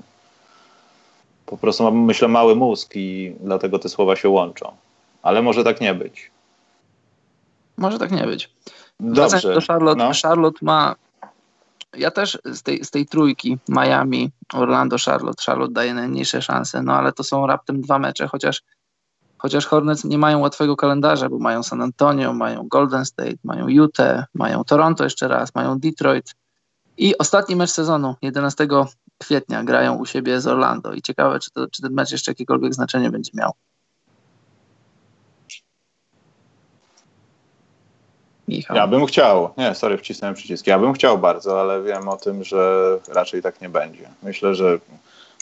Po 1.45 1.57
prostu 1.57 1.83
mam, 1.83 2.05
myślę, 2.05 2.27
mały 2.27 2.55
mózg 2.55 2.91
i 2.95 3.35
dlatego 3.39 3.79
te 3.79 3.89
słowa 3.89 4.15
się 4.15 4.29
łączą. 4.29 4.71
Ale 5.21 5.41
może 5.41 5.63
tak 5.63 5.81
nie 5.81 5.93
być. 5.93 6.31
może 7.77 7.99
tak 7.99 8.11
nie 8.11 8.23
być. 8.23 8.49
Dobrze. 8.99 9.53
do 9.53 9.61
Charlotte, 9.61 10.03
no. 10.03 10.11
Charlotte 10.23 10.59
ma 10.61 10.95
ja 11.97 12.11
też 12.11 12.39
z 12.45 12.63
tej, 12.63 12.85
z 12.85 12.91
tej 12.91 13.05
trójki 13.05 13.57
Miami, 13.69 14.31
Orlando, 14.53 14.95
Charlotte, 15.05 15.43
Charlotte 15.45 15.73
daje 15.73 15.93
najmniejsze 15.93 16.41
szanse, 16.41 16.83
no 16.83 16.93
ale 16.93 17.13
to 17.13 17.23
są 17.23 17.47
raptem 17.47 17.81
dwa 17.81 17.99
mecze, 17.99 18.27
chociaż 18.27 18.61
chociaż 19.37 19.65
Hornets 19.65 20.03
nie 20.03 20.17
mają 20.17 20.39
łatwego 20.39 20.75
kalendarza, 20.75 21.29
bo 21.29 21.39
mają 21.39 21.63
San 21.63 21.81
Antonio, 21.81 22.33
mają 22.33 22.67
Golden 22.67 23.05
State, 23.05 23.37
mają 23.43 23.67
Utah, 23.67 24.25
mają 24.33 24.63
Toronto 24.63 25.03
jeszcze 25.03 25.27
raz, 25.27 25.55
mają 25.55 25.79
Detroit. 25.79 26.35
I 26.97 27.17
ostatni 27.17 27.55
mecz 27.55 27.69
sezonu, 27.69 28.15
11 28.21 28.67
kwietnia, 29.17 29.63
grają 29.63 29.95
u 29.95 30.05
siebie 30.05 30.41
z 30.41 30.47
Orlando. 30.47 30.93
I 30.93 31.01
ciekawe, 31.01 31.39
czy, 31.39 31.51
to, 31.51 31.67
czy 31.67 31.81
ten 31.81 31.93
mecz 31.93 32.11
jeszcze 32.11 32.31
jakiekolwiek 32.31 32.73
znaczenie 32.73 33.11
będzie 33.11 33.31
miał. 33.33 33.51
Michał. 38.49 38.77
Ja 38.77 38.87
bym 38.87 39.05
chciał. 39.05 39.49
Nie, 39.57 39.75
sorry, 39.75 39.97
wcisnąłem 39.97 40.35
przycisk. 40.35 40.67
Ja 40.67 40.79
bym 40.79 40.93
chciał 40.93 41.17
bardzo, 41.17 41.61
ale 41.61 41.83
wiem 41.83 42.07
o 42.07 42.17
tym, 42.17 42.43
że 42.43 42.97
raczej 43.07 43.41
tak 43.41 43.61
nie 43.61 43.69
będzie. 43.69 44.09
Myślę, 44.23 44.55
że 44.55 44.79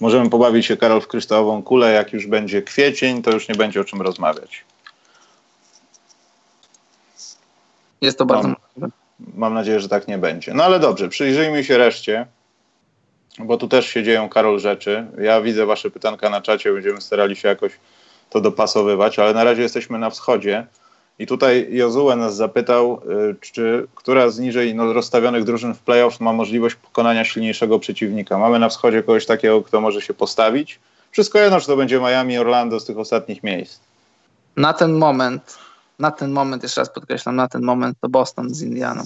możemy 0.01 0.29
pobawić 0.29 0.65
się 0.65 0.77
Karol 0.77 1.01
w 1.01 1.07
kryształową 1.07 1.63
kulę. 1.63 1.91
Jak 1.91 2.13
już 2.13 2.27
będzie 2.27 2.61
kwiecień, 2.61 3.21
to 3.21 3.31
już 3.31 3.49
nie 3.49 3.55
będzie 3.55 3.81
o 3.81 3.83
czym 3.83 4.01
rozmawiać. 4.01 4.65
Jest 8.01 8.17
to 8.17 8.25
bardzo 8.25 8.47
mam, 8.47 8.91
mam 9.33 9.53
nadzieję, 9.53 9.79
że 9.79 9.89
tak 9.89 10.07
nie 10.07 10.17
będzie. 10.17 10.53
No 10.53 10.63
ale 10.63 10.79
dobrze, 10.79 11.09
przyjrzyjmy 11.09 11.63
się 11.63 11.77
reszcie, 11.77 12.25
bo 13.39 13.57
tu 13.57 13.67
też 13.67 13.87
się 13.87 14.03
dzieją, 14.03 14.29
Karol, 14.29 14.59
rzeczy. 14.59 15.07
Ja 15.17 15.41
widzę 15.41 15.65
wasze 15.65 15.91
pytanka 15.91 16.29
na 16.29 16.41
czacie, 16.41 16.73
będziemy 16.73 17.01
starali 17.01 17.35
się 17.35 17.47
jakoś 17.47 17.71
to 18.29 18.41
dopasowywać, 18.41 19.19
ale 19.19 19.33
na 19.33 19.43
razie 19.43 19.61
jesteśmy 19.61 19.99
na 19.99 20.09
wschodzie. 20.09 20.67
I 21.20 21.28
tutaj 21.28 21.68
Jozue 21.72 22.15
nas 22.15 22.36
zapytał, 22.36 23.01
y, 23.32 23.36
czy 23.41 23.88
która 23.95 24.30
z 24.30 24.39
niżej 24.39 24.76
no, 24.76 24.93
rozstawionych 24.93 25.43
drużyn 25.43 25.74
w 25.74 25.80
playoff 25.80 26.20
ma 26.20 26.34
możliwość 26.34 26.76
pokonania 26.76 27.26
silniejszego 27.26 27.80
przeciwnika. 27.80 28.38
Mamy 28.38 28.59
na 28.59 28.70
wschodzie 28.70 29.03
kogoś 29.03 29.26
takiego, 29.26 29.61
kto 29.61 29.82
może 29.82 30.01
się 30.01 30.13
postawić. 30.13 30.80
Wszystko 31.11 31.39
jedno, 31.39 31.59
czy 31.59 31.68
to 31.68 31.78
będzie 31.78 31.99
Miami, 31.99 32.38
Orlando 32.38 32.80
z 32.80 32.86
tych 32.86 32.97
ostatnich 32.97 33.43
miejsc. 33.43 33.80
Na 34.57 34.74
ten 34.74 34.93
moment, 34.93 35.57
na 35.99 36.11
ten 36.11 36.32
moment, 36.32 36.63
jeszcze 36.63 36.82
raz 36.82 36.93
podkreślam, 36.93 37.36
na 37.36 37.47
ten 37.47 37.61
moment 37.61 37.97
to 38.01 38.09
Boston 38.09 38.53
z 38.53 38.61
Indianą. 38.61 39.03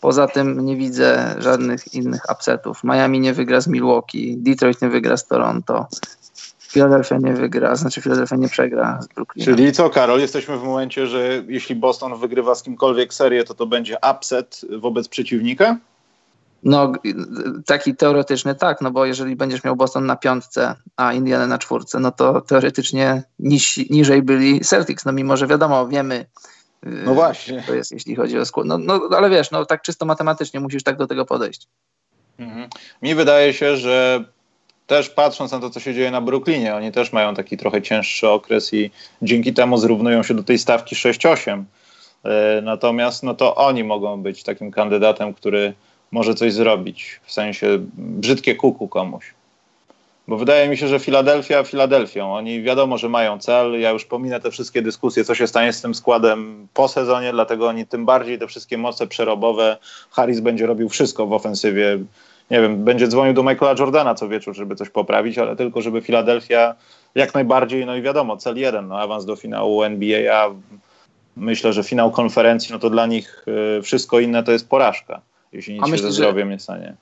Poza 0.00 0.26
tym 0.26 0.66
nie 0.66 0.76
widzę 0.76 1.34
żadnych 1.38 1.94
innych 1.94 2.22
upsetów. 2.32 2.84
Miami 2.84 3.20
nie 3.20 3.32
wygra 3.32 3.60
z 3.60 3.66
Milwaukee, 3.66 4.36
Detroit 4.38 4.82
nie 4.82 4.88
wygra 4.88 5.16
z 5.16 5.26
Toronto, 5.26 5.86
Philadelphia 6.72 7.18
nie 7.18 7.32
wygra, 7.32 7.76
znaczy 7.76 8.00
Philadelphia 8.00 8.36
nie 8.36 8.48
przegra 8.48 8.98
z 9.02 9.06
Brooklynem. 9.06 9.56
Czyli 9.56 9.72
co, 9.72 9.90
Karol, 9.90 10.20
jesteśmy 10.20 10.58
w 10.58 10.62
momencie, 10.62 11.06
że 11.06 11.42
jeśli 11.48 11.76
Boston 11.76 12.18
wygrywa 12.18 12.54
z 12.54 12.62
kimkolwiek 12.62 13.14
serię, 13.14 13.44
to 13.44 13.54
to 13.54 13.66
będzie 13.66 13.96
upset 14.10 14.60
wobec 14.78 15.08
przeciwnika? 15.08 15.76
No, 16.62 16.92
taki 17.66 17.96
teoretyczny 17.96 18.54
tak, 18.54 18.80
no 18.80 18.90
bo 18.90 19.06
jeżeli 19.06 19.36
będziesz 19.36 19.64
miał 19.64 19.76
Boston 19.76 20.06
na 20.06 20.16
piątce, 20.16 20.74
a 20.96 21.12
Indiana 21.12 21.46
na 21.46 21.58
czwórce, 21.58 22.00
no 22.00 22.10
to 22.10 22.40
teoretycznie 22.40 23.22
niż, 23.38 23.76
niżej 23.90 24.22
byli 24.22 24.60
Celtics, 24.60 25.04
no 25.04 25.12
mimo, 25.12 25.36
że 25.36 25.46
wiadomo, 25.46 25.88
wiemy, 25.88 26.26
no 26.82 27.14
właśnie. 27.14 27.64
To 27.66 27.74
jest, 27.74 27.92
jeśli 27.92 28.16
chodzi 28.16 28.38
o 28.38 28.44
skład. 28.44 28.66
No, 28.66 28.78
no, 28.78 29.00
ale 29.16 29.30
wiesz, 29.30 29.50
no 29.50 29.66
tak 29.66 29.82
czysto 29.82 30.06
matematycznie 30.06 30.60
musisz 30.60 30.82
tak 30.82 30.96
do 30.96 31.06
tego 31.06 31.24
podejść. 31.24 31.68
Mhm. 32.38 32.68
Mi 33.02 33.14
wydaje 33.14 33.52
się, 33.52 33.76
że 33.76 34.24
też 34.86 35.08
patrząc 35.08 35.52
na 35.52 35.60
to, 35.60 35.70
co 35.70 35.80
się 35.80 35.94
dzieje 35.94 36.10
na 36.10 36.20
Brooklynie, 36.20 36.74
oni 36.74 36.92
też 36.92 37.12
mają 37.12 37.34
taki 37.34 37.56
trochę 37.56 37.82
cięższy 37.82 38.28
okres 38.28 38.74
i 38.74 38.90
dzięki 39.22 39.52
temu 39.52 39.78
zrównują 39.78 40.22
się 40.22 40.34
do 40.34 40.42
tej 40.42 40.58
stawki 40.58 40.96
6-8. 40.96 41.64
E, 42.24 42.60
natomiast 42.62 43.22
no 43.22 43.34
to 43.34 43.54
oni 43.56 43.84
mogą 43.84 44.22
być 44.22 44.42
takim 44.42 44.70
kandydatem, 44.70 45.34
który 45.34 45.72
może 46.10 46.34
coś 46.34 46.52
zrobić, 46.52 47.20
w 47.24 47.32
sensie 47.32 47.66
brzydkie 47.96 48.54
kuku 48.54 48.88
komuś. 48.88 49.34
Bo 50.28 50.36
wydaje 50.36 50.68
mi 50.68 50.76
się, 50.76 50.88
że 50.88 50.98
Filadelfia 50.98 51.64
Filadelfią. 51.64 52.34
Oni 52.34 52.62
wiadomo, 52.62 52.98
że 52.98 53.08
mają 53.08 53.38
cel. 53.38 53.80
Ja 53.80 53.90
już 53.90 54.04
pominę 54.04 54.40
te 54.40 54.50
wszystkie 54.50 54.82
dyskusje, 54.82 55.24
co 55.24 55.34
się 55.34 55.46
stanie 55.46 55.72
z 55.72 55.82
tym 55.82 55.94
składem 55.94 56.68
po 56.74 56.88
sezonie, 56.88 57.32
dlatego 57.32 57.68
oni 57.68 57.86
tym 57.86 58.04
bardziej 58.04 58.38
te 58.38 58.46
wszystkie 58.46 58.78
moce 58.78 59.06
przerobowe. 59.06 59.76
Harris 60.10 60.40
będzie 60.40 60.66
robił 60.66 60.88
wszystko 60.88 61.26
w 61.26 61.32
ofensywie 61.32 61.98
nie 62.52 62.60
wiem, 62.60 62.84
będzie 62.84 63.08
dzwonił 63.08 63.34
do 63.34 63.42
Michaela 63.42 63.74
Jordana 63.78 64.14
co 64.14 64.28
wieczór, 64.28 64.54
żeby 64.54 64.76
coś 64.76 64.90
poprawić, 64.90 65.38
ale 65.38 65.56
tylko, 65.56 65.82
żeby 65.82 66.00
Filadelfia 66.00 66.74
jak 67.14 67.34
najbardziej, 67.34 67.86
no 67.86 67.96
i 67.96 68.02
wiadomo, 68.02 68.36
cel 68.36 68.56
jeden, 68.56 68.88
no 68.88 68.98
awans 68.98 69.24
do 69.24 69.36
finału 69.36 69.82
NBA, 69.82 70.34
a 70.36 70.50
myślę, 71.36 71.72
że 71.72 71.84
finał 71.84 72.10
konferencji, 72.10 72.72
no 72.72 72.78
to 72.78 72.90
dla 72.90 73.06
nich 73.06 73.44
y, 73.78 73.82
wszystko 73.82 74.20
inne 74.20 74.42
to 74.42 74.52
jest 74.52 74.68
porażka, 74.68 75.20
jeśli 75.52 75.74
nic 75.74 75.82
a 75.82 75.86
się 75.86 75.98
ze 75.98 76.12
zdrowiem 76.12 76.50
nie 76.50 76.58
stanie. 76.58 76.94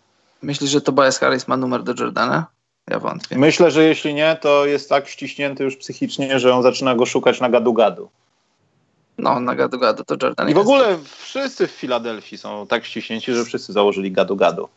Myślisz, 0.43 0.71
że 0.71 0.81
Tobias 0.81 1.19
Harris 1.19 1.49
ma 1.49 1.57
numer 1.57 1.83
do 1.83 1.95
Jordana? 1.99 2.47
Ja 2.91 2.99
wątpię. 2.99 3.39
Myślę, 3.39 3.71
że 3.71 3.85
jeśli 3.85 4.15
nie, 4.15 4.37
to 4.41 4.67
jest 4.67 4.89
tak 4.89 5.09
ściśnięty 5.09 5.65
już 5.65 5.77
psychicznie, 5.77 6.39
że 6.39 6.55
on 6.55 6.63
zaczyna 6.63 6.95
go 6.95 7.07
szukać 7.07 7.41
na 7.41 7.49
gadu-gadu. 7.51 8.09
No, 9.19 9.41
na 9.41 9.55
gadu-gadu 9.55 10.05
to 10.05 10.17
Jordan 10.23 10.51
I 10.51 10.55
w 10.55 10.59
ogóle 10.59 10.99
wszyscy 11.19 11.67
w 11.67 11.71
Filadelfii 11.71 12.39
są 12.39 12.67
tak 12.67 12.85
ściśnięci, 12.85 13.35
że 13.35 13.45
wszyscy 13.45 13.73
założyli 13.73 14.13
gadu-gadu. 14.13 14.69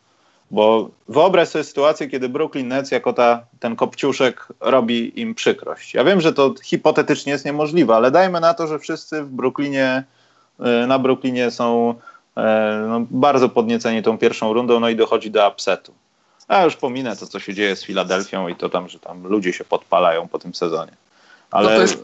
Bo 0.50 0.90
wyobraź 1.08 1.48
sobie 1.48 1.64
sytuację, 1.64 2.08
kiedy 2.08 2.28
Brooklyn 2.28 2.68
Nets 2.68 2.90
jako 2.90 3.12
ta, 3.12 3.40
ten 3.60 3.76
kopciuszek 3.76 4.48
robi 4.60 5.20
im 5.20 5.34
przykrość. 5.34 5.94
Ja 5.94 6.04
wiem, 6.04 6.20
że 6.20 6.32
to 6.32 6.54
hipotetycznie 6.62 7.32
jest 7.32 7.44
niemożliwe, 7.44 7.94
ale 7.94 8.10
dajmy 8.10 8.40
na 8.40 8.54
to, 8.54 8.66
że 8.66 8.78
wszyscy 8.78 9.22
w 9.22 9.28
Brooklynie, 9.28 10.04
y, 10.60 10.86
na 10.86 10.98
Brooklynie 10.98 11.50
są 11.50 11.94
e, 12.36 12.86
no, 12.88 13.06
bardzo 13.10 13.48
podnieceni 13.48 14.02
tą 14.02 14.18
pierwszą 14.18 14.52
rundą, 14.52 14.80
no 14.80 14.88
i 14.88 14.96
dochodzi 14.96 15.30
do 15.30 15.48
upsetu. 15.48 15.94
A 16.48 16.64
już 16.64 16.76
pominę 16.76 17.16
to, 17.16 17.26
co 17.26 17.40
się 17.40 17.54
dzieje 17.54 17.76
z 17.76 17.84
Filadelfią 17.84 18.48
i 18.48 18.54
to 18.54 18.68
tam, 18.68 18.88
że 18.88 18.98
tam 18.98 19.26
ludzie 19.26 19.52
się 19.52 19.64
podpalają 19.64 20.28
po 20.28 20.38
tym 20.38 20.54
sezonie. 20.54 20.92
Ale 21.50 21.70
no 21.70 21.76
to 21.76 21.82
jest, 21.82 22.02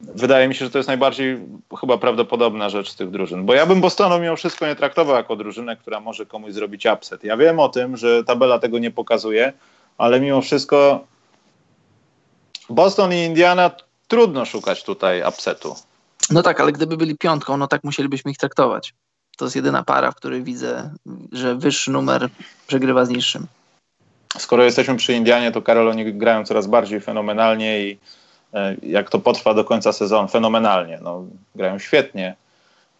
Wydaje 0.00 0.48
mi 0.48 0.54
się, 0.54 0.64
że 0.64 0.70
to 0.70 0.78
jest 0.78 0.88
najbardziej 0.88 1.38
chyba 1.80 1.98
prawdopodobna 1.98 2.68
rzecz 2.68 2.94
tych 2.94 3.10
drużyn. 3.10 3.46
Bo 3.46 3.54
ja 3.54 3.66
bym 3.66 3.80
Bostonu 3.80 4.18
mimo 4.18 4.36
wszystko 4.36 4.66
nie 4.66 4.76
traktował 4.76 5.16
jako 5.16 5.36
drużynę, 5.36 5.76
która 5.76 6.00
może 6.00 6.26
komuś 6.26 6.52
zrobić 6.52 6.86
upset. 6.86 7.24
Ja 7.24 7.36
wiem 7.36 7.60
o 7.60 7.68
tym, 7.68 7.96
że 7.96 8.24
tabela 8.24 8.58
tego 8.58 8.78
nie 8.78 8.90
pokazuje, 8.90 9.52
ale 9.98 10.20
mimo 10.20 10.40
wszystko 10.40 11.04
Boston 12.70 13.12
i 13.12 13.16
Indiana 13.16 13.70
trudno 14.08 14.44
szukać 14.44 14.84
tutaj 14.84 15.22
upsetu. 15.28 15.74
No 16.30 16.42
tak, 16.42 16.60
ale 16.60 16.72
gdyby 16.72 16.96
byli 16.96 17.16
piątką, 17.18 17.56
no 17.56 17.66
tak 17.66 17.84
musielibyśmy 17.84 18.30
ich 18.30 18.38
traktować. 18.38 18.94
To 19.36 19.44
jest 19.44 19.56
jedyna 19.56 19.82
para, 19.82 20.10
w 20.10 20.14
której 20.14 20.42
widzę, 20.42 20.90
że 21.32 21.54
wyższy 21.54 21.90
numer 21.90 22.28
przegrywa 22.66 23.04
z 23.04 23.08
niższym. 23.08 23.46
Skoro 24.38 24.64
jesteśmy 24.64 24.96
przy 24.96 25.12
Indianie, 25.12 25.52
to 25.52 25.62
Karol, 25.62 25.88
oni 25.88 26.14
grają 26.14 26.44
coraz 26.44 26.66
bardziej 26.66 27.00
fenomenalnie 27.00 27.80
i 27.80 27.98
jak 28.82 29.10
to 29.10 29.18
potrwa 29.18 29.54
do 29.54 29.64
końca 29.64 29.92
sezonu, 29.92 30.28
fenomenalnie. 30.28 30.98
No, 31.02 31.24
grają 31.54 31.78
świetnie, 31.78 32.34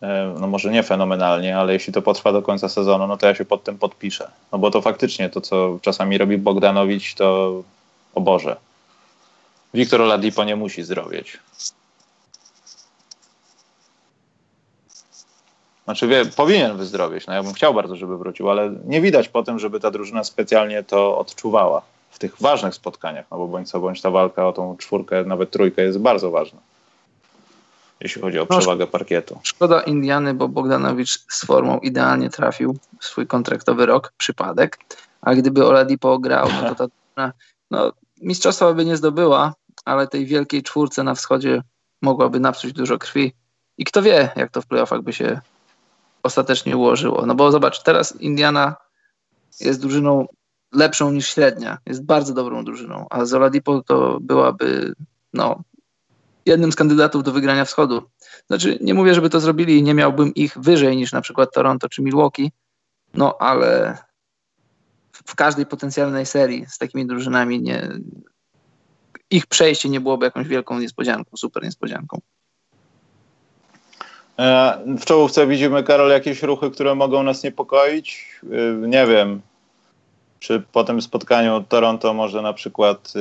e, 0.02 0.34
no 0.40 0.46
może 0.46 0.70
nie 0.70 0.82
fenomenalnie, 0.82 1.58
ale 1.58 1.72
jeśli 1.72 1.92
to 1.92 2.02
potrwa 2.02 2.32
do 2.32 2.42
końca 2.42 2.68
sezonu, 2.68 3.06
no 3.06 3.16
to 3.16 3.26
ja 3.26 3.34
się 3.34 3.44
pod 3.44 3.64
tym 3.64 3.78
podpiszę. 3.78 4.30
No 4.52 4.58
bo 4.58 4.70
to 4.70 4.82
faktycznie 4.82 5.30
to, 5.30 5.40
co 5.40 5.78
czasami 5.82 6.18
robi 6.18 6.38
Bogdanowicz, 6.38 7.14
to 7.14 7.62
o 8.14 8.20
Boże. 8.20 8.56
Wiktor 9.74 10.02
Oladipo 10.02 10.44
nie 10.44 10.56
musi 10.56 10.82
zdrowieć. 10.82 11.38
Znaczy 15.84 16.06
wie, 16.06 16.24
powinien 16.24 16.76
wyzdrowieć. 16.76 17.26
No 17.26 17.34
ja 17.34 17.42
bym 17.42 17.52
chciał 17.52 17.74
bardzo, 17.74 17.96
żeby 17.96 18.18
wrócił, 18.18 18.50
ale 18.50 18.70
nie 18.84 19.00
widać 19.00 19.28
po 19.28 19.42
tym, 19.42 19.58
żeby 19.58 19.80
ta 19.80 19.90
drużyna 19.90 20.24
specjalnie 20.24 20.82
to 20.82 21.18
odczuwała 21.18 21.82
w 22.16 22.18
tych 22.18 22.40
ważnych 22.40 22.74
spotkaniach, 22.74 23.26
no 23.30 23.38
bo 23.38 23.48
bądź 23.48 23.70
co 23.70 23.80
bądź 23.80 24.00
ta 24.02 24.10
walka 24.10 24.48
o 24.48 24.52
tą 24.52 24.76
czwórkę, 24.76 25.24
nawet 25.24 25.50
trójkę 25.50 25.82
jest 25.82 25.98
bardzo 25.98 26.30
ważna, 26.30 26.58
jeśli 28.00 28.22
chodzi 28.22 28.38
o 28.38 28.46
no, 28.50 28.58
przewagę 28.58 28.86
parkietu. 28.86 29.40
Szkoda 29.42 29.80
Indiany, 29.80 30.34
bo 30.34 30.48
Bogdanowicz 30.48 31.24
z 31.28 31.46
formą 31.46 31.78
idealnie 31.78 32.30
trafił 32.30 32.78
w 33.00 33.04
swój 33.04 33.26
kontraktowy 33.26 33.86
rok, 33.86 34.12
przypadek, 34.16 34.78
a 35.20 35.34
gdyby 35.34 35.66
Oladipo 35.66 36.18
grał, 36.18 36.48
no 36.62 36.74
to 36.74 36.88
ta 37.14 37.32
no, 37.70 37.92
mistrzostwa 38.22 38.72
by 38.72 38.84
nie 38.84 38.96
zdobyła, 38.96 39.54
ale 39.84 40.06
tej 40.06 40.26
wielkiej 40.26 40.62
czwórce 40.62 41.02
na 41.02 41.14
wschodzie 41.14 41.62
mogłaby 42.02 42.40
napsuć 42.40 42.72
dużo 42.72 42.98
krwi. 42.98 43.32
I 43.78 43.84
kto 43.84 44.02
wie, 44.02 44.28
jak 44.36 44.50
to 44.50 44.62
w 44.62 44.66
playoffach 44.66 45.02
by 45.02 45.12
się 45.12 45.40
ostatecznie 46.22 46.76
ułożyło. 46.76 47.26
No 47.26 47.34
bo 47.34 47.52
zobacz, 47.52 47.82
teraz 47.82 48.20
Indiana 48.20 48.74
jest 49.60 49.80
drużyną 49.80 50.26
lepszą 50.72 51.12
niż 51.12 51.28
średnia. 51.28 51.78
Jest 51.86 52.04
bardzo 52.04 52.34
dobrą 52.34 52.64
drużyną, 52.64 53.06
a 53.10 53.24
Zoladipo 53.24 53.82
to 53.82 54.18
byłaby 54.20 54.94
no, 55.32 55.62
jednym 56.46 56.72
z 56.72 56.76
kandydatów 56.76 57.22
do 57.22 57.32
wygrania 57.32 57.64
wschodu. 57.64 58.02
Znaczy, 58.46 58.78
nie 58.80 58.94
mówię, 58.94 59.14
żeby 59.14 59.30
to 59.30 59.40
zrobili, 59.40 59.82
nie 59.82 59.94
miałbym 59.94 60.34
ich 60.34 60.58
wyżej 60.58 60.96
niż 60.96 61.12
na 61.12 61.20
przykład 61.20 61.54
Toronto 61.54 61.88
czy 61.88 62.02
Milwaukee, 62.02 62.50
no 63.14 63.36
ale 63.38 63.98
w 65.12 65.34
każdej 65.34 65.66
potencjalnej 65.66 66.26
serii 66.26 66.66
z 66.68 66.78
takimi 66.78 67.06
drużynami 67.06 67.62
nie, 67.62 67.88
ich 69.30 69.46
przejście 69.46 69.88
nie 69.88 70.00
byłoby 70.00 70.26
jakąś 70.26 70.48
wielką 70.48 70.78
niespodzianką, 70.78 71.36
super 71.36 71.62
niespodzianką. 71.62 72.20
E, 74.38 74.78
w 74.98 75.04
czołówce 75.04 75.46
widzimy, 75.46 75.82
Karol, 75.82 76.10
jakieś 76.10 76.42
ruchy, 76.42 76.70
które 76.70 76.94
mogą 76.94 77.22
nas 77.22 77.42
niepokoić. 77.42 78.26
E, 78.42 78.88
nie 78.88 79.06
wiem, 79.06 79.40
czy 80.40 80.62
po 80.72 80.84
tym 80.84 81.02
spotkaniu 81.02 81.64
Toronto 81.68 82.14
może 82.14 82.42
na 82.42 82.52
przykład 82.52 83.12
e, 83.16 83.20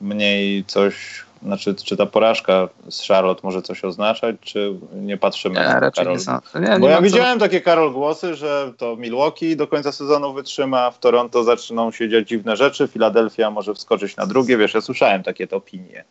mniej 0.00 0.64
coś, 0.64 1.24
znaczy 1.42 1.74
czy 1.74 1.96
ta 1.96 2.06
porażka 2.06 2.68
z 2.88 3.06
Charlotte 3.08 3.40
może 3.44 3.62
coś 3.62 3.84
oznaczać, 3.84 4.36
czy 4.40 4.74
nie 4.92 5.16
patrzymy 5.16 5.54
nie, 5.54 5.66
na 5.66 5.80
raczej 5.80 6.04
Karol? 6.04 6.18
Nie 6.18 6.20
są. 6.20 6.38
Nie, 6.54 6.78
Bo 6.78 6.86
nie 6.86 6.92
ja 6.92 7.02
widziałem 7.02 7.38
takie 7.38 7.60
Karol 7.60 7.92
głosy, 7.92 8.34
że 8.34 8.72
to 8.76 8.96
Milwaukee 8.96 9.56
do 9.56 9.66
końca 9.66 9.92
sezonu 9.92 10.32
wytrzyma, 10.32 10.90
w 10.90 10.98
Toronto 10.98 11.44
zaczną 11.44 11.92
się 11.92 12.08
dziać 12.08 12.28
dziwne 12.28 12.56
rzeczy, 12.56 12.88
Filadelfia 12.88 13.50
może 13.50 13.74
wskoczyć 13.74 14.16
na 14.16 14.26
drugie, 14.26 14.56
wiesz, 14.56 14.74
ja 14.74 14.80
słyszałem 14.80 15.22
takie 15.22 15.46
te 15.46 15.56
opinie. 15.56 16.04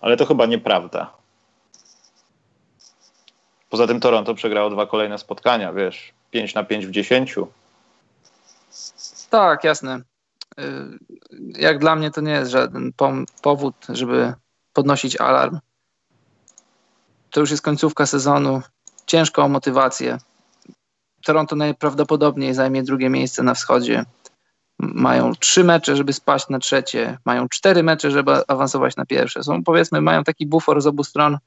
Ale 0.00 0.16
to 0.16 0.26
chyba 0.26 0.46
nieprawda. 0.46 1.10
Poza 3.70 3.86
tym 3.86 4.00
Toronto 4.00 4.34
przegrało 4.34 4.70
dwa 4.70 4.86
kolejne 4.86 5.18
spotkania, 5.18 5.72
wiesz, 5.72 6.12
5 6.30 6.54
na 6.54 6.64
5 6.64 6.86
w 6.86 6.90
10. 6.90 7.34
Tak, 9.32 9.64
jasne. 9.64 10.02
Y, 10.60 10.98
Jak 11.58 11.78
dla 11.78 11.96
mnie 11.96 12.10
to 12.10 12.20
nie 12.20 12.32
jest 12.32 12.50
żaden 12.50 12.92
powód, 13.42 13.74
żeby 13.88 14.34
podnosić 14.72 15.16
alarm. 15.16 15.58
To 17.30 17.40
już 17.40 17.50
jest 17.50 17.62
końcówka 17.62 18.06
sezonu. 18.06 18.62
Ciężko 19.06 19.42
o 19.42 19.48
motywację. 19.48 20.18
Toronto 21.24 21.56
najprawdopodobniej 21.56 22.54
zajmie 22.54 22.82
drugie 22.82 23.10
miejsce 23.10 23.42
na 23.42 23.54
wschodzie. 23.54 24.04
Mają 24.78 25.34
trzy 25.34 25.64
mecze, 25.64 25.96
żeby 25.96 26.12
spaść 26.12 26.48
na 26.48 26.58
trzecie. 26.58 27.18
Mają 27.24 27.48
cztery 27.48 27.82
mecze, 27.82 28.10
żeby 28.10 28.46
awansować 28.48 28.96
na 28.96 29.06
pierwsze. 29.06 29.42
Są 29.42 29.64
powiedzmy, 29.64 30.00
mają 30.00 30.24
taki 30.24 30.46
bufor 30.46 30.80
z 30.82 30.86
obu 30.86 31.04
stron, 31.04 31.38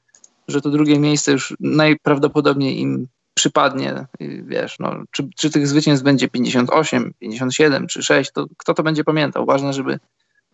że 0.48 0.60
to 0.60 0.70
drugie 0.70 0.98
miejsce 0.98 1.32
już 1.32 1.56
najprawdopodobniej 1.60 2.80
im 2.80 3.08
przypadnie. 3.36 4.06
Wiesz, 4.42 4.78
no, 4.78 4.94
czy, 5.10 5.28
czy 5.36 5.50
tych 5.50 5.68
zwycięstw 5.68 6.04
będzie 6.04 6.28
58, 6.28 7.14
57 7.20 7.86
czy 7.86 8.02
6, 8.02 8.32
to 8.32 8.46
kto 8.56 8.74
to 8.74 8.82
będzie 8.82 9.04
pamiętał? 9.04 9.46
Ważne, 9.46 9.72
żeby 9.72 9.98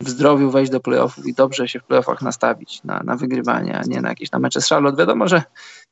w 0.00 0.08
zdrowiu 0.08 0.50
wejść 0.50 0.72
do 0.72 0.80
playoffów 0.80 1.26
i 1.26 1.34
dobrze 1.34 1.68
się 1.68 1.80
w 1.80 1.84
playoffach 1.84 2.22
nastawić 2.22 2.84
na, 2.84 3.02
na 3.04 3.16
wygrywanie, 3.16 3.78
a 3.78 3.82
nie 3.86 4.00
na 4.00 4.08
jakieś 4.08 4.30
na 4.30 4.38
mecze 4.38 4.60
z 4.60 4.68
Charlotte. 4.68 4.98
Wiadomo, 4.98 5.28
że 5.28 5.42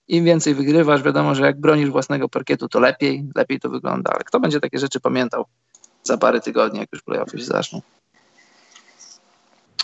im 0.08 0.24
więcej 0.24 0.54
wygrywasz, 0.54 1.02
wiadomo, 1.02 1.34
że 1.34 1.44
jak 1.44 1.60
bronisz 1.60 1.90
własnego 1.90 2.28
parkietu, 2.28 2.68
to 2.68 2.80
lepiej, 2.80 3.24
lepiej 3.34 3.60
to 3.60 3.68
wygląda, 3.70 4.10
ale 4.14 4.24
kto 4.24 4.40
będzie 4.40 4.60
takie 4.60 4.78
rzeczy 4.78 5.00
pamiętał 5.00 5.44
za 6.02 6.18
parę 6.18 6.40
tygodni, 6.40 6.80
jak 6.80 6.88
już 6.92 7.02
playoffy 7.02 7.38
się 7.38 7.44
zaczną? 7.44 7.82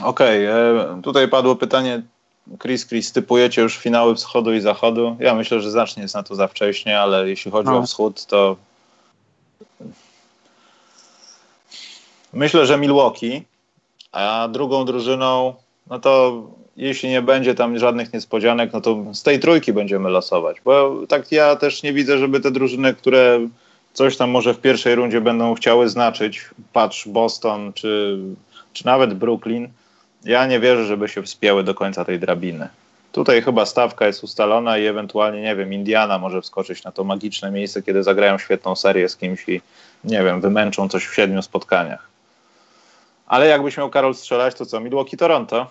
Okej, 0.03 0.45
e, 0.47 1.01
tutaj 1.03 1.29
padło 1.29 1.57
pytanie, 1.57 2.03
Chris, 2.63 2.87
Chris, 2.87 3.13
typujecie 3.13 3.63
już 3.63 3.79
finały 3.79 4.15
wschodu 4.15 4.55
i 4.55 4.61
zachodu? 4.61 5.17
Ja 5.21 5.35
myślę, 5.35 5.61
że 5.61 5.71
znacznie 5.71 6.03
jest 6.03 6.15
na 6.15 6.23
to 6.23 6.35
za 6.35 6.49
wcześnie, 6.49 7.01
ale 7.01 7.29
jeśli 7.29 7.51
chodzi 7.51 7.71
No. 7.71 7.79
o 7.79 7.83
wschód, 7.83 8.27
to 8.27 8.57
myślę, 12.33 12.67
że 12.67 12.79
Milwaukee, 12.79 13.43
a 14.13 14.49
drugą 14.53 14.85
drużyną, 14.85 15.55
no 15.91 15.99
to 15.99 16.43
jeśli 16.77 17.09
nie 17.09 17.23
będzie 17.23 17.55
tam 17.55 17.79
żadnych 17.79 18.13
niespodzianek, 18.13 18.73
no 18.73 18.81
to 18.81 19.05
z 19.13 19.23
tej 19.23 19.41
trójki 19.41 19.73
będziemy 19.73 20.11
losować, 20.11 20.57
bo 20.65 20.97
tak 21.09 21.33
ja 21.33 21.57
też 21.57 21.83
nie 21.83 21.93
widzę, 21.93 22.19
żeby 22.19 22.41
te 22.41 22.51
drużyny, 22.51 22.95
które 22.95 23.49
coś 23.93 24.17
tam 24.17 24.31
może 24.31 24.55
w 24.55 24.61
pierwszej 24.61 24.95
rundzie 24.95 25.21
będą 25.21 25.55
chciały 25.55 25.89
znaczyć, 25.89 26.41
patrz 26.73 27.09
Boston 27.09 27.73
czy, 27.73 28.19
czy 28.73 28.87
nawet 28.87 29.15
Brooklyn, 29.15 29.69
ja 30.27 30.47
nie 30.47 30.61
wierzę, 30.61 30.85
żeby 30.85 31.09
się 31.09 31.23
wspięły 31.23 31.65
do 31.65 31.75
końca 31.75 32.05
tej 32.05 32.19
drabiny. 32.21 32.69
Tutaj 33.13 33.43
chyba 33.43 33.67
stawka 33.67 34.07
jest 34.07 34.25
ustalona 34.25 34.79
i 34.79 34.87
ewentualnie, 34.87 35.43
nie 35.43 35.57
wiem, 35.57 35.73
Indiana 35.73 36.19
może 36.19 36.43
wskoczyć 36.43 36.85
na 36.85 36.93
to 36.93 37.05
magiczne 37.05 37.51
miejsce, 37.51 37.83
kiedy 37.83 38.03
zagrają 38.03 38.39
świetną 38.39 38.77
serię 38.77 39.09
z 39.09 39.17
kimś 39.17 39.49
i, 39.49 39.61
nie 40.05 40.25
wiem, 40.25 40.41
wymęczą 40.41 40.89
coś 40.89 41.07
w 41.07 41.15
siedmiu 41.15 41.43
spotkaniach. 41.43 42.09
Ale 43.27 43.47
jakbyś 43.47 43.77
miał 43.77 43.91
Karol 43.91 44.15
strzelać, 44.15 44.55
to 44.55 44.67
co? 44.67 44.81
Milwaukee, 44.81 45.17
Toronto? 45.17 45.71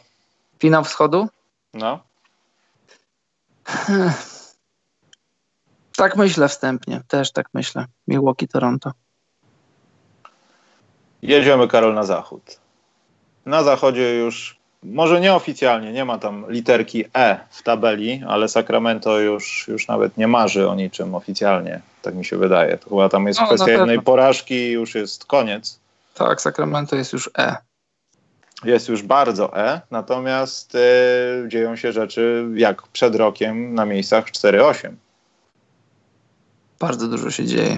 Finał 0.60 0.84
wschodu? 0.84 1.28
No. 1.74 2.00
Tak 5.96 6.16
myślę 6.16 6.50
wstępnie, 6.50 7.02
też 7.08 7.32
tak 7.32 7.48
myślę. 7.54 7.86
Milwaukee, 8.08 8.48
Toronto. 8.48 8.92
Jedziemy, 11.22 11.68
Karol, 11.68 11.94
na 11.94 12.04
zachód. 12.04 12.65
Na 13.46 13.64
zachodzie 13.64 14.16
już, 14.16 14.58
może 14.84 15.22
nieoficjalnie, 15.22 15.94
nie 15.94 16.06
ma 16.06 16.18
tam 16.18 16.46
literki 16.50 17.06
E 17.14 17.40
w 17.50 17.64
tabeli, 17.64 18.24
ale 18.28 18.48
Sacramento 18.48 19.20
już, 19.20 19.68
już 19.68 19.88
nawet 19.88 20.18
nie 20.18 20.28
marzy 20.28 20.70
o 20.70 20.76
niczym 20.76 21.16
oficjalnie, 21.16 21.82
tak 22.02 22.16
mi 22.16 22.26
się 22.26 22.38
wydaje. 22.38 22.78
To 22.78 22.90
chyba 22.90 23.10
tam 23.10 23.28
jest 23.28 23.40
No, 23.40 23.46
kwestia 23.48 23.72
jednej 23.72 24.02
porażki 24.02 24.56
i 24.56 24.72
już 24.72 24.96
jest 24.96 25.26
koniec. 25.26 25.80
Tak, 26.14 26.42
Sacramento 26.42 26.96
jest 26.96 27.14
już 27.14 27.30
E. 27.38 27.56
Jest 28.64 28.90
już 28.90 29.04
bardzo 29.04 29.58
E, 29.58 29.82
natomiast 29.92 30.76
e, 30.76 30.80
dzieją 31.48 31.76
się 31.76 31.92
rzeczy 31.92 32.46
jak 32.56 32.88
przed 32.88 33.16
rokiem 33.16 33.74
na 33.74 33.86
miejscach 33.86 34.26
4-8. 34.26 34.92
Bardzo 36.80 37.08
dużo 37.08 37.32
się 37.32 37.46
dzieje. 37.46 37.78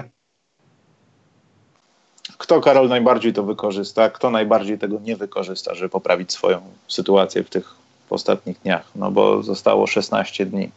Kto, 2.38 2.60
Karol, 2.60 2.88
najbardziej 2.88 3.32
to 3.32 3.42
wykorzysta? 3.42 4.10
Kto 4.10 4.30
najbardziej 4.30 4.78
tego 4.78 4.98
nie 5.00 5.16
wykorzysta, 5.16 5.74
żeby 5.74 5.88
poprawić 5.88 6.32
swoją 6.32 6.60
sytuację 6.88 7.44
w 7.44 7.50
tych 7.50 7.74
ostatnich 8.10 8.58
dniach? 8.60 8.90
No 8.94 9.10
bo 9.10 9.42
zostało 9.42 9.86
16 9.86 10.46
dni. 10.46 10.70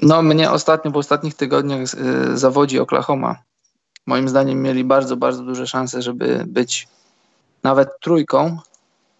No, 0.00 0.22
mnie 0.22 0.50
ostatnio, 0.50 0.90
w 0.90 0.96
ostatnich 0.96 1.34
tygodniach 1.34 1.80
y, 1.80 2.38
zawodzi 2.38 2.78
Oklahoma. 2.78 3.36
Moim 4.06 4.28
zdaniem 4.28 4.62
mieli 4.62 4.84
bardzo, 4.84 5.16
bardzo 5.16 5.42
duże 5.42 5.66
szanse, 5.66 6.02
żeby 6.02 6.44
być 6.46 6.88
nawet 7.62 7.88
trójką, 8.00 8.58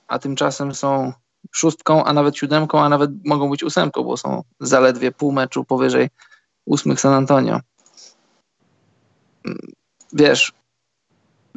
a 0.09 0.19
tymczasem 0.19 0.75
są 0.75 1.13
szóstką, 1.53 2.05
a 2.05 2.13
nawet 2.13 2.37
siódemką, 2.37 2.81
a 2.81 2.89
nawet 2.89 3.11
mogą 3.25 3.51
być 3.51 3.65
ósemką, 3.65 4.05
bo 4.05 4.17
są 4.17 4.43
zaledwie 4.61 5.13
pół 5.13 5.33
meczu 5.33 5.65
powyżej 5.65 6.09
ósmych 6.65 7.01
San 7.01 7.15
Antonio. 7.15 7.61
Wiesz, 10.13 10.53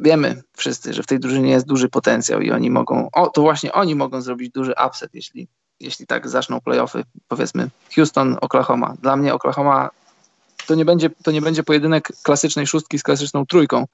wiemy 0.02 0.42
wszyscy, 0.56 0.94
że 0.94 1.02
w 1.02 1.06
tej 1.06 1.20
drużynie 1.20 1.50
jest 1.50 1.66
duży 1.66 1.88
potencjał 1.88 2.40
i 2.40 2.50
oni 2.50 2.70
mogą, 2.70 3.08
o, 3.12 3.30
to 3.30 3.42
właśnie 3.42 3.72
oni 3.72 3.94
mogą 3.94 4.20
zrobić 4.20 4.52
duży 4.52 4.74
upset, 4.86 5.14
jeśli, 5.14 5.48
jeśli 5.80 6.06
tak 6.06 6.28
zaczną 6.28 6.60
playoffy, 6.60 7.04
powiedzmy 7.28 7.70
Houston, 7.94 8.36
Oklahoma. 8.40 8.94
Dla 9.02 9.16
mnie 9.16 9.34
Oklahoma 9.34 9.90
to 10.66 10.74
nie 10.74 10.84
będzie, 10.84 11.10
to 11.10 11.30
nie 11.30 11.42
będzie 11.42 11.62
pojedynek 11.62 12.12
klasycznej 12.22 12.66
szóstki 12.66 12.98
z 12.98 13.02
klasyczną 13.02 13.46
trójką. 13.46 13.86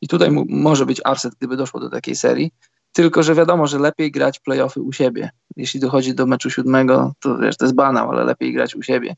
I 0.00 0.08
tutaj 0.08 0.30
mu, 0.30 0.44
może 0.48 0.86
być 0.86 1.00
upset, 1.12 1.34
gdyby 1.34 1.56
doszło 1.56 1.80
do 1.80 1.90
takiej 1.90 2.16
serii. 2.16 2.50
Tylko, 2.92 3.22
że 3.22 3.34
wiadomo, 3.34 3.66
że 3.66 3.78
lepiej 3.78 4.10
grać 4.10 4.40
playoffy 4.40 4.80
u 4.80 4.92
siebie. 4.92 5.30
Jeśli 5.56 5.80
dochodzi 5.80 6.14
do 6.14 6.26
meczu 6.26 6.50
siódmego, 6.50 7.12
to 7.20 7.38
wiesz, 7.38 7.56
to 7.56 7.64
jest 7.64 7.74
banał, 7.74 8.10
ale 8.10 8.24
lepiej 8.24 8.52
grać 8.52 8.74
u 8.74 8.82
siebie. 8.82 9.16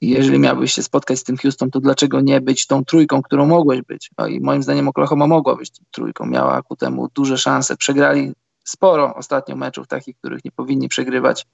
Jeżeli 0.00 0.38
miałbyś 0.38 0.72
się 0.72 0.82
spotkać 0.82 1.18
z 1.18 1.24
tym 1.24 1.36
Houston, 1.36 1.70
to 1.70 1.80
dlaczego 1.80 2.20
nie 2.20 2.40
być 2.40 2.66
tą 2.66 2.84
trójką, 2.84 3.22
którą 3.22 3.46
mogłeś 3.46 3.82
być? 3.82 4.10
No 4.18 4.26
i 4.26 4.40
moim 4.40 4.62
zdaniem 4.62 4.88
Oklahoma 4.88 5.26
mogła 5.26 5.56
być 5.56 5.70
tą 5.70 5.84
trójką. 5.90 6.26
Miała 6.26 6.62
ku 6.62 6.76
temu 6.76 7.08
duże 7.14 7.38
szanse. 7.38 7.76
Przegrali 7.76 8.32
sporo 8.64 9.14
ostatnio 9.14 9.56
meczów 9.56 9.86
takich, 9.86 10.16
których 10.16 10.44
nie 10.44 10.50
powinni 10.50 10.88
przegrywać. 10.88 11.46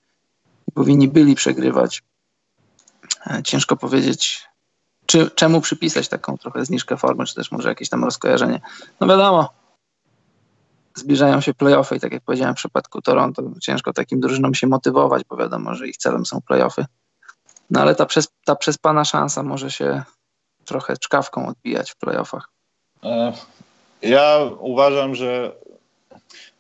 Nie 0.69 0.75
powinni 0.75 1.09
byli 1.09 1.35
przegrywać. 1.35 2.03
E, 3.27 3.43
Ciężko 3.43 3.77
powiedzieć, 3.77 4.49
czy, 5.07 5.31
czemu 5.31 5.61
przypisać 5.61 6.09
taką 6.09 6.39
trochę 6.39 6.65
zniżkę 6.65 6.97
formy, 6.97 7.25
czy 7.25 7.35
też 7.35 7.53
może 7.53 7.69
jakieś 7.69 7.89
tam 7.89 8.05
rozkojarzenie. 8.05 8.61
No 9.01 9.07
wiadomo, 9.07 9.49
zbliżają 10.95 11.41
się 11.41 11.55
playoffy 11.55 11.97
i 11.97 12.01
tak 12.01 12.13
jak 12.13 12.23
powiedziałem 12.23 12.55
w 12.55 12.59
przypadku 12.59 13.03
Toronto, 13.03 13.43
ciężko 13.61 13.93
takim 13.93 14.21
drużynom 14.21 14.55
się 14.55 14.67
motywować, 14.67 15.23
bo 15.29 15.37
wiadomo, 15.37 15.75
że 15.75 15.89
ich 15.89 15.97
celem 15.97 16.27
są 16.27 16.41
playoffy. 16.41 16.85
No 17.71 17.81
ale 17.81 17.95
ta, 17.95 18.07
przes, 18.07 18.29
ta 18.45 18.57
przespana 18.57 19.05
szansa 19.05 19.43
może 19.43 19.71
się 19.71 20.03
trochę 20.65 20.97
czkawką 20.97 21.47
odbijać 21.47 21.91
w 21.91 21.97
playoffach. 21.97 22.49
E, 23.05 23.33
Ja 24.03 24.39
uważam, 24.59 25.15
że 25.15 25.53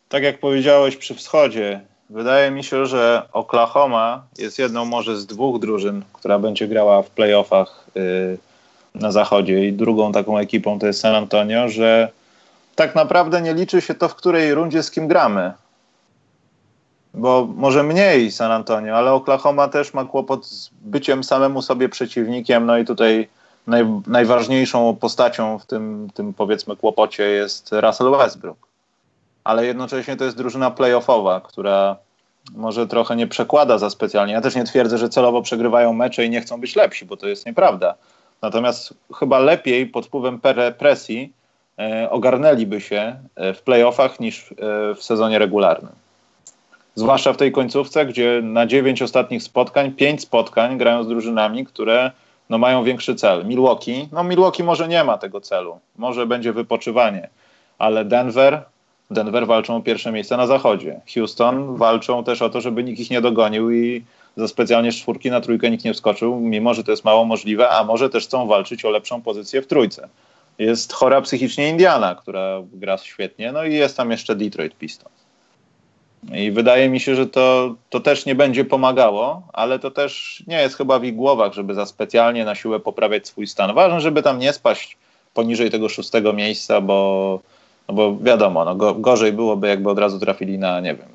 tak 0.09 0.23
jak 0.23 0.41
powiedziałeś 0.41 0.97
przy 0.97 1.15
wschodzie, 1.15 1.81
wydaje 2.11 2.51
mi 2.51 2.65
się, 2.65 2.87
że 2.87 3.29
Oklahoma 3.33 4.27
jest 4.39 4.59
jedną 4.59 4.85
może 4.85 5.17
z 5.17 5.27
dwóch 5.27 5.61
drużyn, 5.61 6.03
która 6.13 6.39
będzie 6.39 6.69
grała 6.69 7.03
w 7.03 7.11
playoffach 7.11 7.87
y, 7.97 8.39
na 8.95 9.13
zachodzie 9.13 9.69
i 9.69 9.73
drugą 9.73 10.13
taką 10.13 10.39
ekipą 10.39 10.79
to 10.79 10.87
jest 10.87 11.01
San 11.01 11.15
Antonio, 11.15 11.69
że 11.69 12.09
tak 12.75 12.95
naprawdę 12.95 13.43
nie 13.43 13.55
liczy 13.55 13.81
się 13.81 13.95
to, 13.95 14.09
w 14.09 14.15
której 14.15 14.55
rundzie 14.55 14.83
z 14.83 14.91
kim 14.91 15.09
gramy. 15.09 15.53
Bo 17.15 17.49
może 17.57 17.83
mniej 17.83 18.31
San 18.31 18.53
Antonio, 18.53 18.97
ale 18.97 19.13
Oklahoma 19.13 19.69
też 19.69 19.95
ma 19.95 20.05
kłopot 20.05 20.47
z 20.47 20.71
byciem 20.83 21.25
samemu 21.25 21.63
sobie 21.63 21.89
przeciwnikiem, 21.89 22.67
no 22.67 22.79
i 22.79 22.85
tutaj 22.85 23.29
naj, 23.67 23.87
najważniejszą 24.07 24.97
postacią 24.97 25.59
w 25.59 25.67
tym, 25.67 26.09
tym 26.15 26.35
powiedzmy 26.35 26.77
kłopocie 26.77 27.23
jest 27.23 27.71
Russell 27.73 28.11
Westbrook. 28.11 28.59
Ale 29.45 29.67
jednocześnie 29.67 30.17
to 30.17 30.25
jest 30.25 30.37
drużyna 30.37 30.71
playoffowa, 30.71 31.41
która 31.41 31.97
może 32.55 32.87
trochę 32.87 33.17
nie 33.17 33.27
przekłada 33.27 33.79
za 33.79 33.91
specjalnie. 33.91 34.33
Ja 34.33 34.41
też 34.41 34.55
nie 34.55 34.65
twierdzę, 34.65 34.99
że 34.99 35.09
celowo 35.09 35.43
przegrywają 35.43 35.93
mecze 35.93 36.25
i 36.25 36.31
nie 36.31 36.41
chcą 36.41 36.61
być 36.61 36.77
lepsi, 36.77 37.05
bo 37.05 37.17
to 37.17 37.29
jest 37.29 37.47
nieprawda. 37.47 37.95
Natomiast 38.43 38.95
chyba 39.15 39.39
lepiej 39.39 39.87
pod 39.87 40.07
wpływem 40.07 40.41
presji 40.79 41.33
e, 41.79 42.11
ogarnęliby 42.11 42.81
się 42.81 43.17
e, 43.37 43.55
w 43.55 43.63
playoffach 43.63 44.21
niż 44.21 44.53
e, 44.53 44.55
w 44.95 45.03
sezonie 45.03 45.39
regularnym. 45.39 46.02
Zwłaszcza 46.95 47.33
w 47.33 47.37
tej 47.37 47.53
końcówce, 47.53 48.07
gdzie 48.07 48.41
na 48.43 48.67
dziewięć 48.67 49.03
ostatnich 49.03 49.43
spotkań, 49.43 49.93
pięć 49.93 50.21
spotkań 50.21 50.79
grają 50.79 51.05
z 51.05 51.09
drużynami, 51.09 51.67
które 51.67 52.11
no, 52.51 52.59
mają 52.59 52.85
większy 52.85 53.15
cel. 53.15 53.47
Milwaukee, 53.47 54.09
no 54.13 54.25
Milwaukee 54.25 54.63
może 54.63 54.89
nie 54.89 55.05
ma 55.05 55.19
tego 55.19 55.41
celu, 55.41 55.79
może 55.97 56.27
będzie 56.27 56.53
wypoczywanie, 56.53 57.29
ale 57.79 58.05
Denver, 58.05 58.63
Denver 59.11 59.47
walczą 59.47 59.77
o 59.77 59.81
pierwsze 59.81 60.13
miejsce 60.13 60.37
na 60.37 60.47
zachodzie. 60.47 61.01
Houston 61.15 61.77
walczą 61.77 62.25
też 62.25 62.43
o 62.43 62.51
to, 62.51 62.61
żeby 62.61 62.85
nikt 62.85 63.01
ich 63.01 63.11
nie 63.11 63.21
dogonił 63.21 63.71
i 63.71 64.05
za 64.37 64.49
specjalnie 64.49 64.93
czwórki 64.93 65.31
na 65.31 65.41
trójkę 65.41 65.71
nikt 65.71 65.85
nie 65.85 65.95
wskoczył, 65.95 66.41
mimo 66.41 66.75
że 66.75 66.85
to 66.85 66.91
jest 66.91 67.05
mało 67.05 67.25
możliwe, 67.25 67.71
a 67.71 67.85
może 67.85 68.11
też 68.11 68.25
chcą 68.25 68.47
walczyć 68.47 68.85
o 68.85 68.91
lepszą 68.91 69.23
pozycję 69.23 69.63
w 69.63 69.67
trójce. 69.67 70.09
Jest 70.59 70.93
chora 70.93 71.21
psychicznie 71.21 71.69
Indiana, 71.69 72.15
która 72.15 72.63
gra 72.73 72.99
świetnie, 72.99 73.53
no 73.53 73.65
i 73.65 73.75
jest 73.75 73.97
tam 73.97 74.11
jeszcze 74.11 74.37
Detroit 74.37 74.75
Pistons. 74.75 75.22
I 76.31 76.51
wydaje 76.51 76.89
mi 76.89 77.01
się, 77.01 77.15
że 77.15 77.27
to, 77.27 77.75
to 77.91 78.01
też 78.01 78.27
nie 78.27 78.35
będzie 78.35 78.65
pomagało, 78.65 79.43
ale 79.53 79.79
to 79.79 79.91
też 79.91 80.43
nie 80.47 80.61
jest 80.63 80.77
chyba 80.77 80.99
w 80.99 81.05
ich 81.05 81.17
głowach, 81.17 81.53
żeby 81.53 81.75
za 81.75 81.87
specjalnie 81.87 82.45
na 82.45 82.55
siłę 82.55 82.81
poprawiać 82.81 83.27
swój 83.27 83.47
stan. 83.47 83.75
Ważne, 83.75 84.01
żeby 84.01 84.23
tam 84.23 84.39
nie 84.39 84.53
spaść 84.53 84.97
poniżej 85.35 85.71
tego 85.71 85.89
szóstego 85.89 86.33
miejsca, 86.33 86.81
bo, 86.81 87.41
no 87.89 87.95
bo 87.95 88.17
wiadomo, 88.17 88.65
no 88.65 88.75
go, 88.75 88.95
gorzej 88.95 89.33
byłoby, 89.33 89.69
jakby 89.69 89.91
od 89.91 89.99
razu 89.99 90.19
trafili 90.19 90.59
na, 90.59 90.81
nie 90.81 90.95
wiem, 90.95 91.09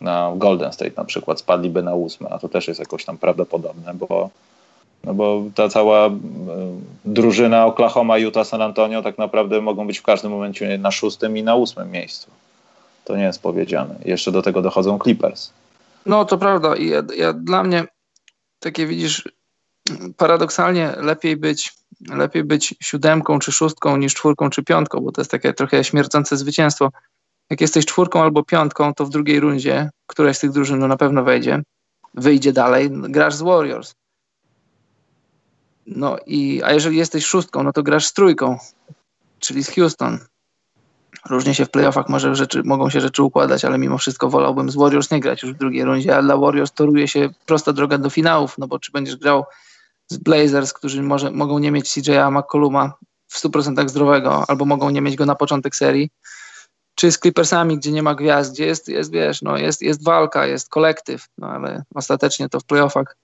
na 0.00 0.32
Golden 0.36 0.72
State 0.72 0.92
na 0.96 1.04
przykład, 1.04 1.40
spadliby 1.40 1.82
na 1.82 1.94
ósme, 1.94 2.28
a 2.30 2.38
to 2.38 2.48
też 2.48 2.68
jest 2.68 2.80
jakoś 2.80 3.04
tam 3.04 3.18
prawdopodobne, 3.18 3.94
bo, 3.94 4.30
no 5.04 5.14
bo 5.14 5.42
ta 5.54 5.68
cała 5.68 6.06
y, 6.06 6.10
drużyna 7.04 7.66
Oklahoma, 7.66 8.18
Utah, 8.18 8.46
San 8.46 8.62
Antonio 8.62 9.02
tak 9.02 9.18
naprawdę 9.18 9.60
mogą 9.60 9.86
być 9.86 9.98
w 9.98 10.02
każdym 10.02 10.30
momencie 10.30 10.78
na 10.78 10.90
szóstym 10.90 11.36
i 11.36 11.42
na 11.42 11.54
ósmym 11.54 11.90
miejscu. 11.90 12.30
To 13.04 13.16
nie 13.16 13.22
jest 13.22 13.42
powiedziane. 13.42 13.94
Jeszcze 14.04 14.32
do 14.32 14.42
tego 14.42 14.62
dochodzą 14.62 14.98
Clippers. 14.98 15.50
No 16.06 16.24
to 16.24 16.38
prawda. 16.38 16.76
Ja, 16.76 17.02
ja, 17.16 17.32
dla 17.32 17.62
mnie 17.62 17.84
takie 18.58 18.86
widzisz, 18.86 19.28
paradoksalnie 20.16 20.94
lepiej 20.96 21.36
być, 21.36 21.74
lepiej 22.08 22.44
być 22.44 22.74
siódemką 22.82 23.38
czy 23.38 23.52
szóstką 23.52 23.96
niż 23.96 24.14
czwórką 24.14 24.50
czy 24.50 24.62
piątką, 24.62 25.00
bo 25.00 25.12
to 25.12 25.20
jest 25.20 25.30
takie 25.30 25.52
trochę 25.52 25.84
śmiercące 25.84 26.36
zwycięstwo. 26.36 26.90
Jak 27.50 27.60
jesteś 27.60 27.86
czwórką 27.86 28.22
albo 28.22 28.44
piątką, 28.44 28.94
to 28.94 29.04
w 29.06 29.10
drugiej 29.10 29.40
rundzie 29.40 29.90
któraś 30.06 30.36
z 30.36 30.40
tych 30.40 30.50
drużyn 30.50 30.78
no 30.78 30.88
na 30.88 30.96
pewno 30.96 31.24
wejdzie, 31.24 31.62
wyjdzie 32.14 32.52
dalej, 32.52 32.90
grasz 32.90 33.34
z 33.34 33.42
Warriors. 33.42 33.94
No 35.86 36.16
i, 36.26 36.62
a 36.64 36.72
jeżeli 36.72 36.96
jesteś 36.96 37.26
szóstką, 37.26 37.62
no 37.62 37.72
to 37.72 37.82
grasz 37.82 38.06
z 38.06 38.12
trójką, 38.12 38.58
czyli 39.38 39.64
z 39.64 39.70
Houston. 39.70 40.18
Różnie 41.28 41.54
się 41.54 41.64
w 41.64 41.70
playoffach 41.70 42.08
może 42.08 42.34
rzeczy, 42.34 42.62
mogą 42.64 42.90
się 42.90 43.00
rzeczy 43.00 43.22
układać, 43.22 43.64
ale 43.64 43.78
mimo 43.78 43.98
wszystko 43.98 44.30
wolałbym 44.30 44.70
z 44.70 44.76
Warriors 44.76 45.10
nie 45.10 45.20
grać 45.20 45.42
już 45.42 45.52
w 45.52 45.56
drugiej 45.56 45.84
rundzie, 45.84 46.16
a 46.16 46.22
dla 46.22 46.36
Warriors 46.36 46.72
toruje 46.72 47.08
się 47.08 47.28
prosta 47.46 47.72
droga 47.72 47.98
do 47.98 48.10
finałów, 48.10 48.58
no 48.58 48.68
bo 48.68 48.78
czy 48.78 48.92
będziesz 48.92 49.16
grał 49.16 49.44
z 50.08 50.16
Blazers, 50.16 50.72
którzy 50.72 51.02
może, 51.02 51.30
mogą 51.30 51.58
nie 51.58 51.70
mieć 51.70 51.86
CJ'a 51.86 52.30
McColluma 52.30 52.92
w 53.28 53.42
100% 53.42 53.88
zdrowego, 53.88 54.44
albo 54.48 54.64
mogą 54.64 54.90
nie 54.90 55.00
mieć 55.00 55.16
go 55.16 55.26
na 55.26 55.34
początek 55.34 55.76
serii, 55.76 56.10
czy 56.94 57.12
z 57.12 57.18
Clippersami, 57.18 57.78
gdzie 57.78 57.92
nie 57.92 58.02
ma 58.02 58.14
gwiazd, 58.14 58.52
gdzie 58.52 58.66
jest, 58.66 58.88
jest 58.88 59.12
wiesz, 59.12 59.42
no 59.42 59.56
jest, 59.56 59.82
jest 59.82 60.04
walka, 60.04 60.46
jest 60.46 60.68
kolektyw, 60.68 61.28
no 61.38 61.46
ale 61.46 61.82
ostatecznie 61.94 62.48
to 62.48 62.60
w 62.60 62.64
playoffach 62.64 63.16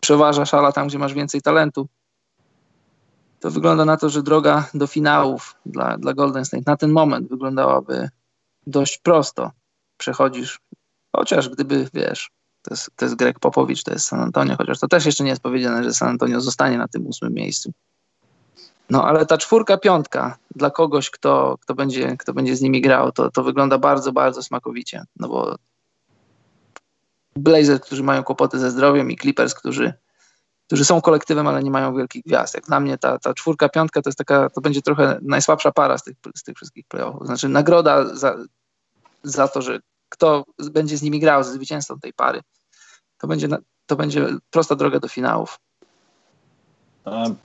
przeważa 0.00 0.46
szala 0.46 0.72
tam, 0.72 0.88
gdzie 0.88 0.98
masz 0.98 1.14
więcej 1.14 1.42
talentu 1.42 1.88
to 3.40 3.50
wygląda 3.50 3.84
na 3.84 3.96
to, 3.96 4.08
że 4.08 4.22
droga 4.22 4.68
do 4.74 4.86
finałów 4.86 5.54
dla, 5.66 5.98
dla 5.98 6.14
Golden 6.14 6.44
State 6.44 6.62
na 6.66 6.76
ten 6.76 6.90
moment 6.90 7.28
wyglądałaby 7.28 8.08
dość 8.66 8.98
prosto. 8.98 9.50
Przechodzisz, 9.96 10.60
chociaż 11.16 11.48
gdyby, 11.48 11.88
wiesz, 11.94 12.30
to 12.62 12.74
jest, 12.74 12.90
to 12.96 13.04
jest 13.04 13.14
Greg 13.14 13.38
Popowicz, 13.38 13.82
to 13.82 13.92
jest 13.92 14.06
San 14.06 14.20
Antonio, 14.20 14.56
chociaż 14.56 14.78
to 14.78 14.88
też 14.88 15.06
jeszcze 15.06 15.24
nie 15.24 15.30
jest 15.30 15.42
powiedziane, 15.42 15.84
że 15.84 15.94
San 15.94 16.08
Antonio 16.08 16.40
zostanie 16.40 16.78
na 16.78 16.88
tym 16.88 17.06
ósmym 17.06 17.32
miejscu. 17.32 17.72
No 18.90 19.04
ale 19.04 19.26
ta 19.26 19.38
czwórka, 19.38 19.78
piątka 19.78 20.38
dla 20.56 20.70
kogoś, 20.70 21.10
kto, 21.10 21.58
kto, 21.60 21.74
będzie, 21.74 22.16
kto 22.16 22.32
będzie 22.32 22.56
z 22.56 22.60
nimi 22.60 22.80
grał, 22.80 23.12
to, 23.12 23.30
to 23.30 23.42
wygląda 23.42 23.78
bardzo, 23.78 24.12
bardzo 24.12 24.42
smakowicie. 24.42 25.04
No 25.16 25.28
bo 25.28 25.56
Blazers, 27.36 27.80
którzy 27.80 28.02
mają 28.02 28.22
kłopoty 28.22 28.58
ze 28.58 28.70
zdrowiem 28.70 29.10
i 29.10 29.16
Clippers, 29.16 29.54
którzy 29.54 29.92
którzy 30.70 30.84
są 30.84 31.00
kolektywem, 31.00 31.46
ale 31.46 31.62
nie 31.62 31.70
mają 31.70 31.96
wielkich 31.96 32.22
gwiazd. 32.24 32.54
Jak 32.54 32.64
dla 32.64 32.80
mnie 32.80 32.98
ta, 32.98 33.18
ta 33.18 33.34
czwórka, 33.34 33.68
piątka 33.68 34.02
to 34.02 34.08
jest 34.08 34.18
taka, 34.18 34.50
to 34.50 34.60
będzie 34.60 34.82
trochę 34.82 35.18
najsłabsza 35.22 35.72
para 35.72 35.98
z 35.98 36.02
tych, 36.02 36.16
z 36.36 36.42
tych 36.42 36.56
wszystkich 36.56 36.86
playoffów. 36.88 37.26
Znaczy 37.26 37.48
nagroda 37.48 38.14
za, 38.16 38.36
za 39.22 39.48
to, 39.48 39.62
że 39.62 39.80
kto 40.08 40.44
będzie 40.70 40.96
z 40.96 41.02
nimi 41.02 41.20
grał, 41.20 41.44
ze 41.44 41.52
zwycięzcą 41.52 42.00
tej 42.00 42.12
pary, 42.12 42.40
to 43.18 43.26
będzie, 43.26 43.48
to 43.86 43.96
będzie 43.96 44.28
prosta 44.50 44.74
droga 44.74 45.00
do 45.00 45.08
finałów. 45.08 45.58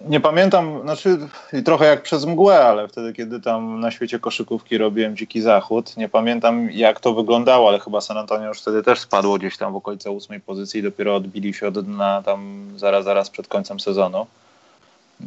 Nie 0.08 0.20
pamiętam, 0.20 0.82
znaczy 0.82 1.18
trochę 1.66 1.86
jak 1.86 2.02
przez 2.02 2.26
mgłę, 2.26 2.60
ale 2.60 2.88
wtedy, 2.88 3.14
kiedy 3.14 3.42
tam 3.42 3.80
na 3.80 3.92
świecie 3.92 4.20
koszykówki 4.20 4.78
robiłem 4.78 5.18
Dziki 5.18 5.42
Zachód, 5.42 5.98
nie 5.98 6.10
pamiętam 6.10 6.72
jak 6.72 7.00
to 7.00 7.14
wyglądało, 7.14 7.70
ale 7.70 7.80
chyba 7.80 8.02
San 8.02 8.18
Antonio 8.18 8.48
już 8.48 8.62
wtedy 8.62 8.84
też 8.84 9.00
spadło 9.00 9.38
gdzieś 9.38 9.58
tam 9.58 9.74
w 9.74 9.76
okolice 9.76 10.12
ósmej 10.12 10.40
pozycji 10.40 10.80
i 10.80 10.84
dopiero 10.84 11.16
odbili 11.16 11.54
się 11.54 11.68
od 11.68 11.80
dna 11.80 12.22
tam 12.26 12.70
zaraz, 12.76 13.06
zaraz 13.06 13.30
przed 13.30 13.48
końcem 13.48 13.80
sezonu. 13.80 14.28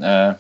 E, 0.03 0.35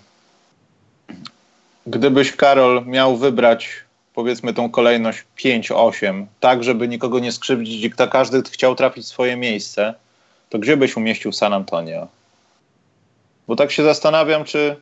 gdybyś, 1.86 2.36
Karol, 2.36 2.86
miał 2.86 3.16
wybrać 3.16 3.70
powiedzmy 4.14 4.54
tą 4.54 4.70
kolejność 4.70 5.24
5-8, 5.38 6.26
tak 6.40 6.64
żeby 6.64 6.88
nikogo 6.88 7.18
nie 7.18 7.32
skrzywdzić 7.32 7.84
i 7.84 7.90
każdy 7.90 8.42
chciał 8.42 8.74
trafić 8.74 9.04
w 9.04 9.08
swoje 9.08 9.36
miejsce, 9.36 9.94
to 10.50 10.58
gdzie 10.58 10.76
byś 10.76 10.96
umieścił 10.96 11.32
San 11.32 11.52
Antonio? 11.52 12.17
Bo 13.48 13.56
tak 13.56 13.70
się 13.70 13.84
zastanawiam, 13.84 14.44
czy, 14.44 14.76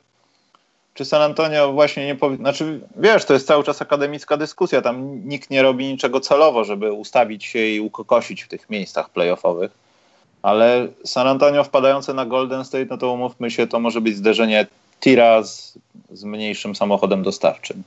czy 0.95 1.05
San 1.05 1.23
Antonio 1.23 1.73
właśnie 1.73 2.07
nie 2.07 2.15
powinien. 2.15 2.41
Znaczy, 2.41 2.81
wiesz, 2.97 3.25
to 3.25 3.35
jest 3.35 3.47
cały 3.47 3.65
czas 3.65 3.83
akademicka 3.83 4.37
dyskusja. 4.37 4.83
Tam 4.83 5.29
nikt 5.29 5.51
nie 5.51 5.63
robi 5.63 5.87
niczego 5.87 6.21
celowo, 6.21 6.65
żeby 6.65 6.93
ustawić 6.93 7.45
się 7.45 7.59
i 7.59 7.81
ukokosić 7.81 8.43
w 8.43 8.49
tych 8.49 8.71
miejscach 8.71 9.11
playoffowych. 9.11 9.71
Ale 10.43 10.89
San 11.05 11.27
Antonio 11.27 11.65
wpadające 11.65 12.15
na 12.15 12.27
Golden 12.27 12.65
State, 12.65 12.87
no 12.91 12.99
to 12.99 13.13
umówmy 13.13 13.51
się, 13.51 13.67
to 13.67 13.81
może 13.81 14.01
być 14.01 14.17
zderzenie 14.17 14.67
tira 15.01 15.43
z, 15.43 15.79
z 16.13 16.25
mniejszym 16.25 16.75
samochodem 16.75 17.23
dostawczym. 17.23 17.83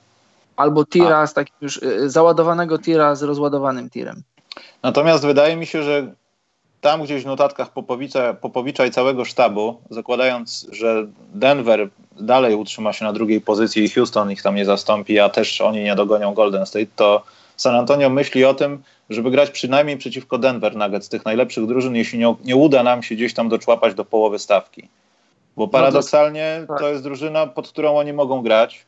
Albo 0.56 0.86
tira 0.86 1.28
z 1.28 1.34
takim 1.34 1.56
już 1.62 1.78
y, 1.78 2.10
załadowanego 2.10 2.78
tira 2.78 3.16
z 3.16 3.24
rozładowanym 3.24 3.90
tirem. 3.90 4.24
Natomiast 4.84 5.26
wydaje 5.26 5.56
mi 5.56 5.66
się, 5.66 5.84
że 5.84 6.14
tam 6.82 7.04
gdzieś 7.04 7.24
w 7.24 7.26
notatkach 7.26 7.70
Popowicza, 7.70 8.34
Popowicza 8.34 8.86
i 8.86 8.92
całego 8.92 9.26
sztabu, 9.26 9.82
zakładając, 9.90 10.68
że 10.72 11.08
Denver 11.34 11.90
dalej 12.20 12.56
utrzyma 12.56 12.94
się 12.94 13.06
na 13.06 13.14
drugiej 13.14 13.42
pozycji 13.42 13.84
i 13.84 13.90
Houston 13.90 14.32
ich 14.32 14.42
tam 14.42 14.56
nie 14.56 14.66
zastąpi, 14.66 15.20
a 15.20 15.30
też 15.30 15.62
oni 15.62 15.84
nie 15.84 15.96
dogonią 15.96 16.34
Golden 16.34 16.66
State, 16.66 16.86
to 16.96 17.24
San 17.58 17.76
Antonio 17.76 18.10
myśli 18.10 18.46
o 18.46 18.54
tym, 18.54 18.84
żeby 19.10 19.32
grać 19.32 19.50
przynajmniej 19.50 19.98
przeciwko 19.98 20.38
Denver 20.38 20.76
Nuggets, 20.76 21.10
tych 21.10 21.26
najlepszych 21.26 21.66
drużyn, 21.66 21.96
jeśli 21.96 22.20
nie, 22.20 22.36
nie 22.44 22.56
uda 22.56 22.84
nam 22.84 23.04
się 23.04 23.16
gdzieś 23.16 23.34
tam 23.34 23.50
doczłapać 23.50 23.94
do 23.94 24.06
połowy 24.06 24.40
stawki. 24.40 24.88
Bo 25.58 25.64
no 25.64 25.68
paradoksalnie 25.68 26.66
to 26.80 26.90
jest 26.90 27.04
drużyna, 27.04 27.48
pod 27.48 27.70
którą 27.70 27.98
oni 27.98 28.14
mogą 28.14 28.42
grać. 28.42 28.86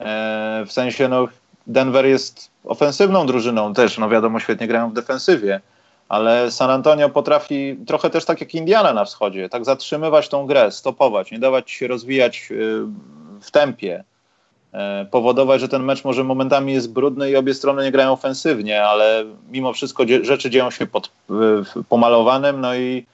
E, 0.00 0.64
w 0.66 0.72
sensie, 0.72 1.08
no, 1.08 1.28
Denver 1.66 2.06
jest 2.06 2.50
ofensywną 2.64 3.26
drużyną 3.26 3.74
też, 3.74 3.98
no 3.98 4.08
wiadomo, 4.08 4.40
świetnie 4.40 4.66
grają 4.66 4.90
w 4.90 4.92
defensywie 4.92 5.60
ale 6.08 6.50
San 6.50 6.70
Antonio 6.70 7.08
potrafi 7.08 7.76
trochę 7.86 8.10
też 8.10 8.24
tak 8.24 8.40
jak 8.40 8.54
Indiana 8.54 8.92
na 8.92 9.04
wschodzie, 9.04 9.48
tak 9.48 9.64
zatrzymywać 9.64 10.28
tą 10.28 10.46
grę, 10.46 10.70
stopować, 10.70 11.30
nie 11.30 11.38
dawać 11.38 11.70
się 11.70 11.88
rozwijać 11.88 12.48
y, 12.50 12.80
w 13.40 13.50
tempie, 13.50 14.04
e, 14.72 15.06
powodować, 15.10 15.60
że 15.60 15.68
ten 15.68 15.82
mecz 15.82 16.04
może 16.04 16.24
momentami 16.24 16.72
jest 16.72 16.92
brudny 16.92 17.30
i 17.30 17.36
obie 17.36 17.54
strony 17.54 17.84
nie 17.84 17.92
grają 17.92 18.12
ofensywnie, 18.12 18.84
ale 18.84 19.24
mimo 19.50 19.72
wszystko 19.72 20.04
rzeczy 20.22 20.50
dzieją 20.50 20.70
się 20.70 20.86
pod 20.86 21.10
pomalowanym, 21.88 22.60
no 22.60 22.74
i 22.74 23.06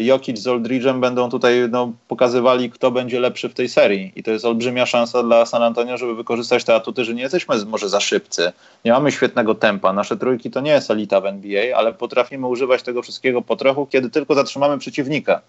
Jokic 0.00 0.38
z 0.38 0.46
Oldridge'em 0.46 1.00
będą 1.00 1.30
tutaj 1.30 1.68
no, 1.70 1.92
pokazywali, 2.08 2.70
kto 2.70 2.90
będzie 2.90 3.20
lepszy 3.20 3.48
w 3.48 3.54
tej 3.54 3.68
serii. 3.68 4.12
I 4.16 4.22
to 4.22 4.30
jest 4.30 4.44
olbrzymia 4.44 4.86
szansa 4.86 5.22
dla 5.22 5.46
San 5.46 5.62
Antonio, 5.62 5.96
żeby 5.96 6.14
wykorzystać 6.14 6.64
te 6.64 6.74
atuty, 6.74 7.04
że 7.04 7.14
nie 7.14 7.22
jesteśmy 7.22 7.64
może 7.64 7.88
za 7.88 8.00
szybcy, 8.00 8.52
nie 8.84 8.92
mamy 8.92 9.12
świetnego 9.12 9.54
tempa. 9.54 9.92
Nasze 9.92 10.16
trójki 10.16 10.50
to 10.50 10.60
nie 10.60 10.70
jest 10.70 10.90
elita 10.90 11.20
w 11.20 11.26
NBA, 11.26 11.76
ale 11.76 11.92
potrafimy 11.92 12.46
używać 12.46 12.82
tego 12.82 13.02
wszystkiego 13.02 13.42
po 13.42 13.56
trochu, 13.56 13.86
kiedy 13.86 14.10
tylko 14.10 14.34
zatrzymamy 14.34 14.78
przeciwnika. 14.78 15.40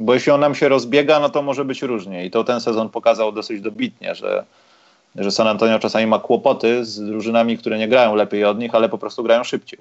Bo 0.00 0.14
jeśli 0.14 0.32
on 0.32 0.40
nam 0.40 0.54
się 0.54 0.68
rozbiega, 0.68 1.20
no 1.20 1.28
to 1.28 1.42
może 1.42 1.64
być 1.64 1.82
różnie. 1.82 2.26
I 2.26 2.30
to 2.30 2.44
ten 2.44 2.60
sezon 2.60 2.88
pokazał 2.88 3.32
dosyć 3.32 3.60
dobitnie, 3.60 4.14
że, 4.14 4.44
że 5.16 5.30
San 5.30 5.48
Antonio 5.48 5.78
czasami 5.78 6.06
ma 6.06 6.18
kłopoty 6.18 6.84
z 6.84 7.00
drużynami, 7.00 7.58
które 7.58 7.78
nie 7.78 7.88
grają 7.88 8.14
lepiej 8.14 8.44
od 8.44 8.58
nich, 8.58 8.74
ale 8.74 8.88
po 8.88 8.98
prostu 8.98 9.22
grają 9.22 9.44
szybciej. 9.44 9.78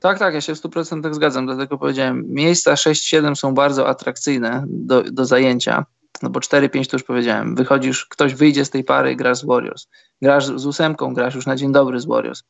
Tak, 0.00 0.18
tak, 0.18 0.34
ja 0.34 0.40
się 0.40 0.54
w 0.54 0.58
100% 0.58 1.14
zgadzam, 1.14 1.46
dlatego 1.46 1.78
powiedziałem, 1.78 2.24
miejsca 2.28 2.74
6-7 2.74 3.34
są 3.34 3.54
bardzo 3.54 3.88
atrakcyjne 3.88 4.64
do, 4.66 5.02
do 5.02 5.24
zajęcia, 5.24 5.84
no 6.22 6.30
bo 6.30 6.40
4-5 6.40 6.90
to 6.90 6.96
już 6.96 7.02
powiedziałem, 7.02 7.54
wychodzisz, 7.54 8.06
ktoś 8.06 8.34
wyjdzie 8.34 8.64
z 8.64 8.70
tej 8.70 8.84
pary, 8.84 9.16
grasz 9.16 9.38
z 9.38 9.44
Warriors, 9.44 9.86
grasz 10.22 10.46
z 10.46 10.66
ósemką, 10.66 11.14
grasz 11.14 11.34
już 11.34 11.46
na 11.46 11.56
dzień 11.56 11.72
dobry 11.72 12.00
z 12.00 12.06
Warriors, 12.06 12.42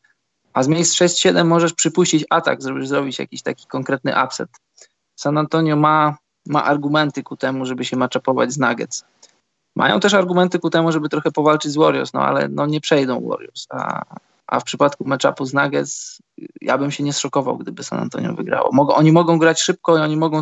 a 0.53 0.63
z 0.63 0.69
miejsc 0.69 0.95
6-7 0.95 1.45
możesz 1.45 1.73
przypuścić 1.73 2.25
atak, 2.31 2.63
zrobisz 2.63 2.89
zrobić 2.89 3.19
jakiś 3.19 3.43
taki 3.43 3.67
konkretny 3.67 4.15
upset. 4.25 4.49
San 5.17 5.39
Antonio 5.39 5.77
ma, 5.77 6.17
ma 6.47 6.65
argumenty 6.65 7.23
ku 7.23 7.37
temu, 7.37 7.67
żeby 7.67 7.85
się 7.85 7.97
maczapować 7.97 8.53
z 8.53 8.59
Nuggets. 8.59 9.05
Mają 9.77 10.01
też 10.01 10.15
argumenty 10.15 10.59
ku 10.59 10.71
temu, 10.71 10.93
żeby 10.93 11.09
trochę 11.09 11.31
powalczyć 11.31 11.73
z 11.73 11.77
Warriors, 11.77 12.13
no 12.13 12.21
ale 12.21 12.49
no 12.49 12.67
nie 12.67 12.81
przejdą 12.81 13.29
Warriors, 13.29 13.67
a, 13.71 14.03
a 14.49 14.61
w 14.61 14.65
przypadku 14.65 15.05
matchupu 15.05 15.45
z 15.45 15.55
Nuggets 15.55 16.19
ja 16.61 16.79
bym 16.79 16.91
się 16.91 17.05
nie 17.05 17.13
zszokował, 17.13 17.59
gdyby 17.59 17.85
San 17.85 17.99
Antonio 17.99 18.35
wygrało. 18.35 18.71
Mogą, 18.73 18.95
oni 18.95 19.13
mogą 19.13 19.39
grać 19.39 19.61
szybko 19.61 19.99
i 19.99 20.01
oni 20.01 20.17
mogą, 20.17 20.41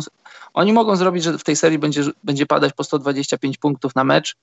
oni 0.53 0.73
mogą 0.73 0.95
zrobić, 0.95 1.23
że 1.23 1.37
w 1.37 1.43
tej 1.43 1.55
serii 1.55 1.79
będzie, 1.79 2.03
będzie 2.23 2.45
padać 2.45 2.73
po 2.73 2.83
125 2.83 3.57
punktów 3.57 3.95
na 3.95 4.03
mecz. 4.03 4.35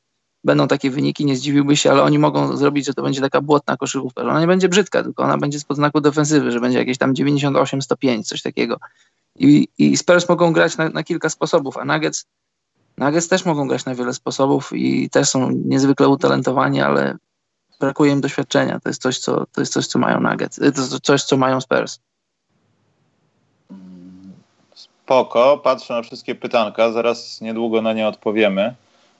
Będą 0.45 0.69
takie 0.69 0.91
wyniki, 0.91 1.25
nie 1.25 1.37
zdziwiłby 1.37 1.77
się, 1.77 1.91
ale 1.91 2.03
oni 2.03 2.19
mogą 2.19 2.57
zrobić, 2.57 2.87
że 2.87 2.95
to 2.95 3.03
będzie 3.03 3.21
taka 3.21 3.41
błotna 3.41 3.77
koszykówka, 3.77 4.23
że 4.23 4.31
ona 4.31 4.41
nie 4.41 4.47
będzie 4.47 4.69
brzydka, 4.69 5.03
tylko 5.03 5.23
ona 5.23 5.39
będzie 5.39 5.61
spod 5.61 5.77
znaku 5.77 6.01
defensywy, 6.01 6.53
że 6.53 6.61
będzie 6.61 6.79
jakieś 6.79 6.99
tam 6.99 7.15
98-105, 7.15 8.23
coś 8.23 8.43
takiego. 8.43 8.77
I, 9.39 9.69
i 9.79 9.97
Spurs 9.97 10.29
mogą 10.29 10.53
grać 10.53 10.77
na, 10.77 10.89
na 10.89 11.03
kilka 11.03 11.29
sposobów, 11.29 11.77
a 11.77 11.85
Nuggets, 11.85 12.27
Nuggets 12.99 13.29
też 13.29 13.45
mogą 13.45 13.69
grać 13.69 13.85
na 13.85 13.95
wiele 13.95 14.15
sposobów 14.15 14.73
i 14.73 15.11
też 15.11 15.29
są 15.29 15.51
niezwykle 15.51 16.09
utalentowani, 16.09 16.81
ale 16.81 17.17
brakuje 17.85 18.13
im 18.13 18.21
doświadczenia. 18.21 18.81
To 18.81 18.89
jest 18.89 19.03
coś, 19.03 19.19
co, 19.19 19.47
to 19.53 19.61
jest 19.61 19.73
coś, 19.73 19.87
co 19.87 19.99
mają 19.99 20.21
Nuggets. 20.21 20.57
To 20.57 20.65
jest 20.65 21.01
coś, 21.01 21.23
co 21.23 21.37
mają 21.37 21.61
Spurs. 21.61 21.99
Spoko, 24.75 25.59
patrzę 25.59 25.95
na 25.95 26.03
wszystkie 26.03 26.35
pytanka, 26.35 26.93
zaraz 26.93 27.41
niedługo 27.41 27.83
na 27.83 27.93
nie 27.93 28.09
odpowiemy. 28.09 28.75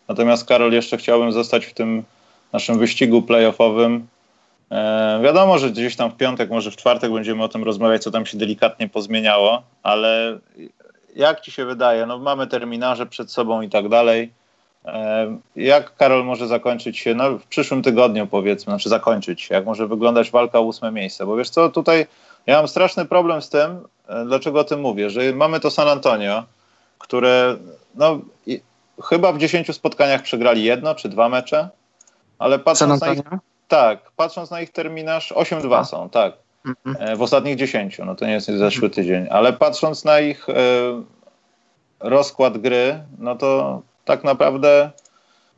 Natomiast 0.09 0.45
Karol, 0.45 0.73
jeszcze 0.73 0.97
chciałbym 0.97 1.33
zostać 1.33 1.67
w 1.67 1.75
tym 1.75 2.03
naszym 2.53 2.79
wyścigu 2.79 3.23
playoffowym. 3.23 4.07
E, 4.71 5.21
wiadomo, 5.23 5.59
że 5.59 5.71
gdzieś 5.71 5.97
tam 5.97 6.11
w 6.11 6.17
piątek, 6.17 6.51
może 6.51 6.71
w 6.71 6.77
czwartek 6.77 7.13
będziemy 7.13 7.43
o 7.43 7.49
tym 7.49 7.65
rozmawiać, 7.65 8.03
co 8.03 8.11
tam 8.11 8.27
się 8.27 8.39
delikatnie 8.39 8.89
pozmieniało, 8.89 9.63
ale 9.83 10.39
jak 11.17 11.41
ci 11.41 11.51
się 11.53 11.65
wydaje? 11.65 12.07
No 12.07 12.19
mamy 12.19 12.47
terminarze 12.47 13.07
przed 13.07 13.31
sobą 13.31 13.63
i 13.63 13.71
tak 13.71 13.89
dalej 13.89 14.33
jak 15.57 15.97
Karol 15.97 16.25
może 16.25 16.49
zakończyć 16.49 16.99
się, 16.99 17.15
no 17.15 17.39
w 17.39 17.47
przyszłym 17.47 17.83
tygodniu 17.83 18.27
powiedzmy, 18.27 18.71
znaczy 18.71 18.89
zakończyć, 18.89 19.51
jak 19.51 19.67
może 19.67 19.89
wyglądać 19.89 20.31
walka 20.31 20.59
o 20.59 20.63
ósme 20.63 20.93
miejsce, 20.93 21.27
bo 21.27 21.37
wiesz 21.37 21.51
co, 21.51 21.69
tutaj 21.69 22.07
ja 22.47 22.57
mam 22.57 22.69
straszny 22.69 23.05
problem 23.05 23.43
z 23.43 23.49
tym, 23.49 23.89
e, 24.09 24.25
dlaczego 24.25 24.61
o 24.61 24.65
tym 24.65 24.81
mówię, 24.81 25.11
że 25.11 25.33
mamy 25.33 25.61
to 25.61 25.71
San 25.71 25.89
Antonio, 25.89 26.45
które 26.99 27.57
no 27.95 28.19
i, 28.47 28.61
chyba 29.03 29.33
w 29.33 29.39
dziesięciu 29.39 29.73
spotkaniach 29.73 30.23
przegrali 30.23 30.65
jedno 30.65 30.95
czy 30.95 31.09
dwa 31.09 31.29
mecze, 31.29 31.69
ale 32.39 32.59
patrząc 32.59 33.01
na 33.01 33.13
ich, 33.13 33.21
tak, 33.69 34.11
patrząc 34.17 34.51
na 34.51 34.61
ich 34.61 34.73
terminarz, 34.73 35.33
8-2 35.33 35.85
są, 35.85 36.11
tak, 36.11 36.33
mhm. 36.67 36.97
e, 37.09 37.17
w 37.17 37.23
ostatnich 37.23 37.57
dziesięciu, 37.57 38.05
no 38.05 38.15
to 38.15 38.27
nie 38.27 38.33
jest 38.33 38.47
zeszły 38.47 38.91
tydzień, 38.91 39.27
ale 39.31 39.53
patrząc 39.53 40.05
na 40.05 40.21
ich 40.21 40.49
e, 40.49 40.53
rozkład 42.01 42.59
gry, 42.59 43.01
no 43.19 43.37
to 43.37 43.83
tak 44.05 44.25
naprawdę 44.25 44.91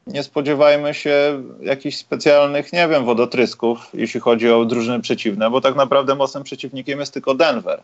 nie 0.07 0.23
spodziewajmy 0.23 0.95
się 0.95 1.43
jakichś 1.61 1.97
specjalnych, 1.97 2.73
nie 2.73 2.89
wiem, 2.89 3.05
wodotrysków, 3.05 3.91
jeśli 3.95 4.21
chodzi 4.21 4.51
o 4.51 4.65
drużyny 4.65 5.01
przeciwne, 5.01 5.51
bo 5.51 5.61
tak 5.61 5.77
naprawdę 5.77 6.15
mocnym 6.15 6.43
przeciwnikiem 6.43 7.01
jest 7.01 7.15
tylko 7.15 7.35
Denver. 7.35 7.83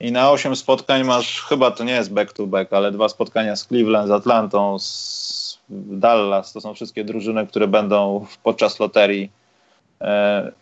I 0.00 0.12
na 0.12 0.30
8 0.30 0.56
spotkań 0.56 1.04
masz, 1.04 1.42
chyba 1.42 1.70
to 1.70 1.84
nie 1.84 1.92
jest 1.92 2.12
back 2.12 2.32
to 2.32 2.46
back, 2.46 2.72
ale 2.72 2.92
dwa 2.92 3.08
spotkania 3.08 3.56
z 3.56 3.66
Cleveland, 3.66 4.08
z 4.08 4.10
Atlantą, 4.10 4.78
z 4.78 5.58
Dallas. 5.68 6.52
To 6.52 6.60
są 6.60 6.74
wszystkie 6.74 7.04
drużyny, 7.04 7.46
które 7.46 7.68
będą 7.68 8.26
podczas 8.42 8.80
loterii. 8.80 9.30
E, 10.00 10.52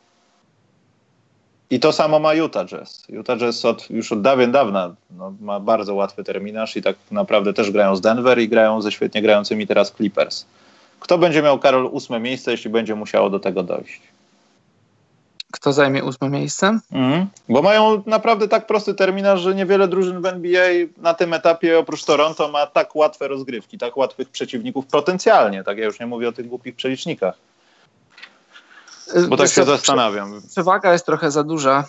i 1.75 1.81
to 1.81 1.93
samo 1.93 2.18
ma 2.18 2.35
Utah 2.35 2.66
Jazz. 2.66 3.05
Utah 3.09 3.39
Jazz 3.39 3.64
od, 3.64 3.91
już 3.91 4.12
od 4.12 4.22
dawien 4.22 4.53
dawna 4.53 4.95
no, 5.11 5.35
ma 5.41 5.61
bardzo 5.61 5.95
łatwy 5.95 6.25
terminarz 6.25 6.77
i 6.77 6.83
tak 6.83 6.97
naprawdę 7.11 7.53
też 7.53 7.70
grają 7.70 7.97
z 7.97 8.01
Denver 8.01 8.39
i 8.39 8.49
grają 8.49 8.83
ze 8.83 8.93
świetnie 8.93 9.22
grającymi 9.22 9.66
teraz 9.66 9.93
Clippers. 9.93 10.47
Kto 11.01 11.18
będzie 11.18 11.43
miał, 11.43 11.59
Karol, 11.59 11.89
ósme 11.93 12.20
miejsce, 12.20 12.51
jeśli 12.51 12.70
będzie 12.70 12.95
musiało 12.95 13.31
do 13.31 13.41
tego 13.41 13.62
dojść? 13.62 14.01
Kto 15.53 15.72
zajmie 15.72 16.05
ósme 16.05 16.31
miejsce? 16.31 16.79
Mhm. 16.93 17.27
Bo 17.49 17.62
mają 17.62 18.03
naprawdę 18.07 18.49
tak 18.49 18.66
prosty 18.66 18.95
terminarz, 18.95 19.41
że 19.41 19.55
niewiele 19.55 19.89
drużyn 19.89 20.22
w 20.22 20.27
NBA 20.27 20.68
na 20.99 21.14
tym 21.14 21.35
etapie 21.35 21.79
oprócz 21.79 22.05
Toronto 22.05 22.49
ma 22.49 22.66
tak 22.66 22.97
łatwe 22.97 23.29
rozgrywki, 23.29 23.79
tak 23.79 23.97
łatwych 23.97 24.29
przeciwników 24.29 24.87
potencjalnie. 24.87 25.64
Tak 25.64 25.79
ja 25.79 25.85
już 25.85 26.01
nie 26.01 26.07
mówię 26.07 26.29
o 26.29 26.33
tych 26.33 26.49
głupich 26.49 26.77
przelicznikach. 26.77 27.35
Bo 29.28 29.36
tak 29.36 29.48
się 29.48 29.64
zastanawiam. 29.64 30.42
Przewaga 30.50 30.92
jest 30.92 31.06
trochę 31.06 31.30
za 31.30 31.44
duża, 31.44 31.84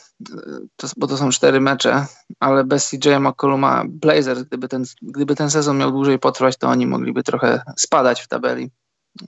bo 0.97 1.07
to 1.07 1.17
są 1.17 1.29
cztery 1.29 1.61
mecze, 1.61 2.05
ale 2.39 2.63
bez 2.63 2.89
CJ 2.89 3.09
McColluma 3.19 3.83
Blazers, 3.87 4.43
gdyby 4.43 4.67
ten, 4.67 4.83
gdyby 5.01 5.35
ten 5.35 5.49
sezon 5.49 5.77
miał 5.77 5.91
dłużej 5.91 6.19
potrwać, 6.19 6.57
to 6.57 6.67
oni 6.67 6.87
mogliby 6.87 7.23
trochę 7.23 7.61
spadać 7.77 8.21
w 8.21 8.27
tabeli. 8.27 8.69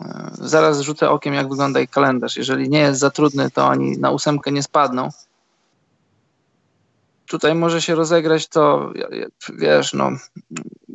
E, 0.01 0.31
zaraz 0.33 0.79
rzucę 0.79 1.09
okiem, 1.09 1.33
jak 1.33 1.49
wygląda 1.49 1.79
ich 1.79 1.89
kalendarz. 1.89 2.37
Jeżeli 2.37 2.69
nie 2.69 2.79
jest 2.79 2.99
za 2.99 3.09
trudny, 3.09 3.51
to 3.51 3.67
oni 3.67 3.97
na 3.97 4.11
ósemkę 4.11 4.51
nie 4.51 4.63
spadną. 4.63 5.09
Tutaj 7.25 7.55
może 7.55 7.81
się 7.81 7.95
rozegrać 7.95 8.47
to, 8.47 8.93
wiesz, 9.49 9.93
no, 9.93 10.11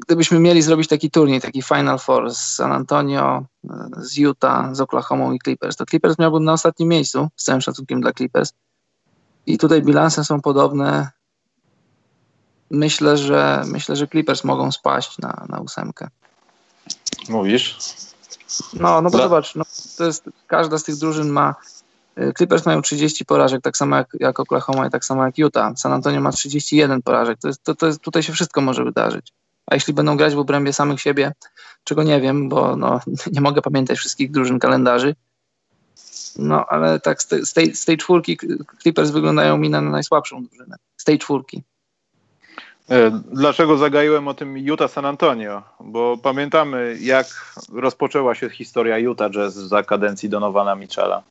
gdybyśmy 0.06 0.40
mieli 0.40 0.62
zrobić 0.62 0.88
taki 0.88 1.10
turniej, 1.10 1.40
taki 1.40 1.62
Final 1.62 1.98
Four 1.98 2.34
z 2.34 2.38
San 2.38 2.72
Antonio, 2.72 3.44
z 3.96 4.16
Utah, 4.16 4.76
z 4.76 4.80
Oklahoma 4.80 5.34
i 5.34 5.38
Clippers, 5.38 5.76
to 5.76 5.86
Clippers 5.86 6.18
miałbym 6.18 6.44
na 6.44 6.52
ostatnim 6.52 6.88
miejscu, 6.88 7.28
z 7.36 7.44
całym 7.44 7.60
szacunkiem 7.60 8.00
dla 8.00 8.12
Clippers. 8.12 8.52
I 9.46 9.58
tutaj 9.58 9.82
bilanse 9.82 10.24
są 10.24 10.40
podobne. 10.40 11.10
Myślę, 12.70 13.16
że 13.16 13.62
myślę, 13.66 13.96
że 13.96 14.08
Clippers 14.08 14.44
mogą 14.44 14.72
spaść 14.72 15.18
na, 15.18 15.46
na 15.48 15.60
ósemkę. 15.60 16.08
Mówisz? 17.28 17.78
No, 18.74 19.02
no 19.02 19.10
bo 19.10 19.18
dla... 19.18 19.22
zobacz, 19.22 19.54
no, 19.54 19.64
to 19.98 20.04
jest, 20.04 20.24
każda 20.46 20.78
z 20.78 20.84
tych 20.84 20.96
drużyn 20.96 21.28
ma 21.28 21.54
y, 22.18 22.32
Clippers 22.36 22.66
mają 22.66 22.82
30 22.82 23.24
porażek, 23.24 23.62
tak 23.62 23.76
samo 23.76 23.96
jak, 23.96 24.16
jak 24.20 24.40
Oklahoma 24.40 24.86
i 24.86 24.90
tak 24.90 25.04
samo 25.04 25.24
jak 25.24 25.38
Utah. 25.38 25.72
San 25.76 25.92
Antonio 25.92 26.20
ma 26.20 26.32
31 26.32 27.02
porażek. 27.02 27.38
To 27.38 27.48
jest, 27.48 27.62
to, 27.62 27.74
to 27.74 27.86
jest, 27.86 28.00
tutaj 28.00 28.22
się 28.22 28.32
wszystko 28.32 28.60
może 28.60 28.84
wydarzyć. 28.84 29.32
A 29.66 29.74
jeśli 29.74 29.94
będą 29.94 30.16
grać 30.16 30.34
w 30.34 30.38
obrębie 30.38 30.72
samych 30.72 31.00
siebie, 31.00 31.32
czego 31.84 32.02
nie 32.02 32.20
wiem, 32.20 32.48
bo 32.48 32.76
no, 32.76 33.00
nie 33.32 33.40
mogę 33.40 33.62
pamiętać 33.62 33.98
wszystkich 33.98 34.30
drużyn 34.30 34.58
kalendarzy, 34.58 35.14
no 36.36 36.66
ale 36.66 37.00
tak 37.00 37.22
z, 37.22 37.52
tej, 37.52 37.74
z 37.74 37.84
tej 37.84 37.96
czwórki 37.96 38.38
Clippers 38.82 39.10
wyglądają 39.10 39.56
mi 39.56 39.70
na 39.70 39.80
najsłabszą 39.80 40.44
drużynę. 40.44 40.76
Z 40.96 41.04
tej 41.04 41.18
czwórki. 41.18 41.62
E, 42.90 43.20
dlaczego 43.32 43.76
zagaiłem 43.76 44.28
o 44.28 44.34
tym 44.34 44.58
Utah 44.58 44.90
San 44.90 45.06
Antonio? 45.06 45.62
Bo 45.80 46.16
pamiętamy, 46.22 46.96
jak 47.00 47.26
rozpoczęła 47.72 48.34
się 48.34 48.50
historia 48.50 48.98
Utah 48.98 49.30
Jazz 49.30 49.54
za 49.54 49.82
kadencji 49.82 50.28
Donowana 50.28 50.74
Michela. 50.74 51.22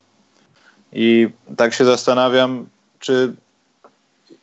I 0.92 1.28
tak 1.56 1.74
się 1.74 1.84
zastanawiam, 1.84 2.66
czy 2.98 3.34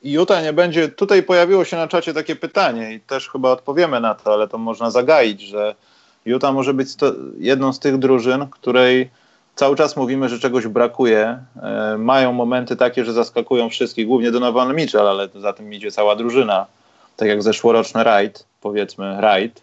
Utah 0.04 0.44
nie 0.44 0.54
będzie. 0.54 0.90
Tutaj 0.90 1.24
pojawiło 1.24 1.66
się 1.66 1.78
na 1.78 1.88
czacie 1.88 2.14
takie 2.14 2.36
pytanie 2.36 2.94
i 2.94 3.00
też 3.00 3.30
chyba 3.30 3.52
odpowiemy 3.52 4.00
na 4.00 4.16
to, 4.16 4.34
ale 4.34 4.48
to 4.48 4.58
można 4.58 4.92
zagaić, 4.92 5.42
że 5.42 5.76
Utah 6.26 6.54
może 6.54 6.74
być 6.74 6.90
jedną 7.38 7.74
z 7.74 7.80
tych 7.80 7.98
drużyn, 7.98 8.48
której 8.52 9.10
cały 9.56 9.76
czas 9.76 9.98
mówimy, 9.98 10.30
że 10.30 10.40
czegoś 10.40 10.68
brakuje. 10.68 11.40
E, 11.64 11.98
mają 11.98 12.34
momenty 12.34 12.76
takie, 12.76 13.06
że 13.06 13.14
zaskakują 13.14 13.70
wszystkich, 13.70 14.08
głównie 14.08 14.32
Donovan 14.32 14.76
Mitchell, 14.76 15.08
ale 15.08 15.30
za 15.36 15.54
tym 15.54 15.74
idzie 15.74 15.92
cała 15.92 16.16
drużyna. 16.16 16.66
Tak 17.16 17.28
jak 17.28 17.44
zeszłoroczny 17.44 18.04
rajd, 18.04 18.46
powiedzmy 18.62 19.22
rajd. 19.22 19.62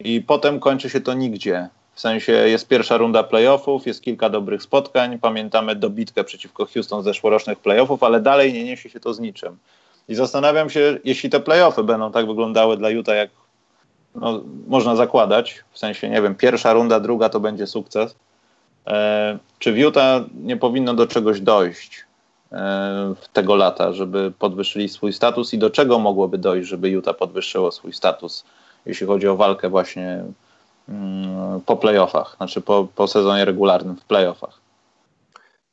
I 0.00 0.20
potem 0.20 0.60
kończy 0.60 0.90
się 0.90 1.00
to 1.00 1.14
nigdzie. 1.14 1.68
W 1.96 2.00
sensie 2.00 2.32
jest 2.32 2.68
pierwsza 2.68 2.96
runda 2.96 3.22
playoffów, 3.22 3.86
jest 3.86 4.02
kilka 4.02 4.30
dobrych 4.30 4.62
spotkań. 4.62 5.18
Pamiętamy 5.18 5.76
dobitkę 5.76 6.24
przeciwko 6.24 6.66
Houston 6.66 7.02
z 7.02 7.04
zeszłorocznych 7.04 7.58
playoffów, 7.58 8.02
ale 8.02 8.20
dalej 8.20 8.52
nie 8.52 8.64
niesie 8.64 8.90
się 8.90 9.00
to 9.00 9.14
z 9.14 9.20
niczym. 9.20 9.56
I 10.08 10.14
zastanawiam 10.14 10.70
się, 10.70 10.98
jeśli 11.04 11.30
te 11.30 11.40
playoffy 11.40 11.84
będą 11.84 12.12
tak 12.12 12.26
wyglądały 12.26 12.76
dla 12.76 12.90
Utah, 12.90 13.16
jak 13.16 13.30
no, 14.14 14.42
można 14.66 14.96
zakładać, 14.96 15.64
w 15.70 15.78
sensie, 15.78 16.10
nie 16.10 16.22
wiem, 16.22 16.34
pierwsza 16.34 16.72
runda, 16.72 17.00
druga 17.00 17.28
to 17.28 17.40
będzie 17.40 17.66
sukces. 17.66 18.16
E, 18.86 19.38
czy 19.58 19.72
w 19.72 19.78
Utah 19.78 20.24
nie 20.34 20.56
powinno 20.56 20.94
do 20.94 21.06
czegoś 21.06 21.40
dojść 21.40 22.04
e, 22.52 23.14
tego 23.32 23.56
lata, 23.56 23.92
żeby 23.92 24.32
podwyższyli 24.38 24.88
swój 24.88 25.12
status 25.12 25.54
i 25.54 25.58
do 25.58 25.70
czego 25.70 25.98
mogłoby 25.98 26.38
dojść, 26.38 26.68
żeby 26.68 26.90
Utah 26.90 27.16
podwyższyło 27.16 27.72
swój 27.72 27.92
status, 27.92 28.44
jeśli 28.86 29.06
chodzi 29.06 29.28
o 29.28 29.36
walkę 29.36 29.68
właśnie 29.68 30.24
po 31.66 31.76
playoffach, 31.76 32.36
znaczy 32.36 32.60
po, 32.60 32.88
po 32.94 33.06
sezonie 33.06 33.44
regularnym 33.44 33.96
w 33.96 34.04
playoffach? 34.04 34.60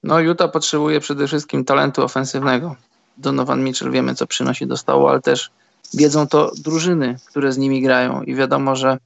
No 0.04 0.20
Utah 0.20 0.52
potrzebuje 0.52 1.00
przede 1.00 1.28
wszystkim 1.28 1.66
talentu 1.66 2.04
ofensywnego. 2.04 2.76
Donovan 3.18 3.64
Mitchell 3.64 3.92
wiemy, 3.92 4.16
co 4.16 4.28
przynosi 4.28 4.68
do 4.68 4.78
stołu, 4.78 5.08
ale 5.08 5.22
też 5.22 5.52
wiedzą 5.94 6.28
to 6.28 6.52
drużyny, 6.58 7.18
które 7.26 7.52
z 7.52 7.58
nimi 7.58 7.82
grają 7.82 8.22
i 8.22 8.36
wiadomo, 8.36 8.76
że 8.76 8.98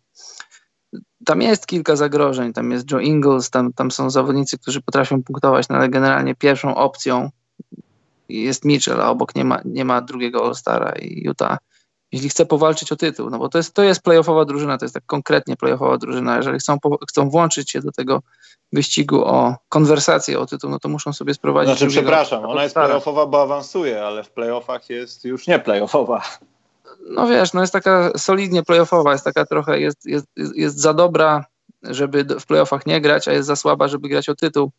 tam 1.26 1.42
jest 1.42 1.68
kilka 1.68 1.96
zagrożeń, 1.96 2.54
tam 2.54 2.72
jest 2.72 2.92
Joe 2.92 3.00
Ingles, 3.00 3.50
tam, 3.50 3.74
tam 3.74 3.92
są 3.92 4.10
zawodnicy, 4.10 4.58
którzy 4.58 4.82
potrafią 4.82 5.24
punktować, 5.24 5.70
no 5.70 5.76
ale 5.76 5.90
generalnie 5.90 6.36
pierwszą 6.36 6.76
opcją 6.76 7.30
jest 8.30 8.66
Mitchell, 8.66 9.02
a 9.02 9.10
obok 9.10 9.36
nie 9.36 9.46
ma, 9.46 9.62
nie 9.66 9.86
ma 9.86 10.02
drugiego 10.02 10.46
All-Stara 10.46 10.92
i 10.92 11.24
Utah 11.26 11.58
jeśli 12.12 12.30
chce 12.30 12.46
powalczyć 12.46 12.92
o 12.92 12.96
tytuł, 12.96 13.30
no 13.30 13.40
bo 13.40 13.50
to 13.50 13.58
jest, 13.58 13.74
to 13.74 13.84
jest 13.84 14.02
playoffowa 14.02 14.46
drużyna, 14.46 14.78
to 14.78 14.86
jest 14.86 14.96
tak 14.96 15.06
konkretnie 15.06 15.58
playoffowa 15.58 15.98
drużyna, 15.98 16.38
jeżeli 16.38 16.60
chcą, 16.60 16.78
chcą 17.10 17.30
włączyć 17.30 17.72
się 17.72 17.82
do 17.82 17.92
tego 17.92 18.22
wyścigu 18.74 19.26
o 19.26 19.56
konwersację 19.70 20.40
o 20.40 20.46
tytuł, 20.46 20.70
no 20.70 20.80
to 20.80 20.90
muszą 20.90 21.14
sobie 21.14 21.34
sprowadzić... 21.34 21.78
Znaczy 21.78 21.92
przepraszam, 21.92 22.46
ona 22.46 22.64
jest 22.64 22.76
playoffowa, 22.76 23.26
bo 23.26 23.42
awansuje, 23.42 24.06
ale 24.06 24.24
w 24.24 24.30
playoffach 24.30 24.90
jest 24.90 25.26
już 25.26 25.48
nie 25.48 25.60
playoffowa. 25.60 26.22
No 27.10 27.28
wiesz, 27.28 27.54
no 27.54 27.62
jest 27.62 27.74
taka 27.74 28.12
solidnie 28.18 28.64
playoffowa, 28.64 29.12
jest 29.12 29.26
taka 29.26 29.46
trochę, 29.46 29.80
jest, 29.80 30.06
jest, 30.06 30.28
jest 30.36 30.80
za 30.80 30.94
dobra, 30.94 31.46
żeby 31.84 32.24
w 32.24 32.46
playoffach 32.46 32.86
nie 32.86 33.02
grać, 33.02 33.28
a 33.28 33.32
jest 33.32 33.48
za 33.48 33.56
słaba, 33.56 33.88
żeby 33.88 34.10
grać 34.10 34.30
o 34.30 34.36
tytuł. 34.36 34.72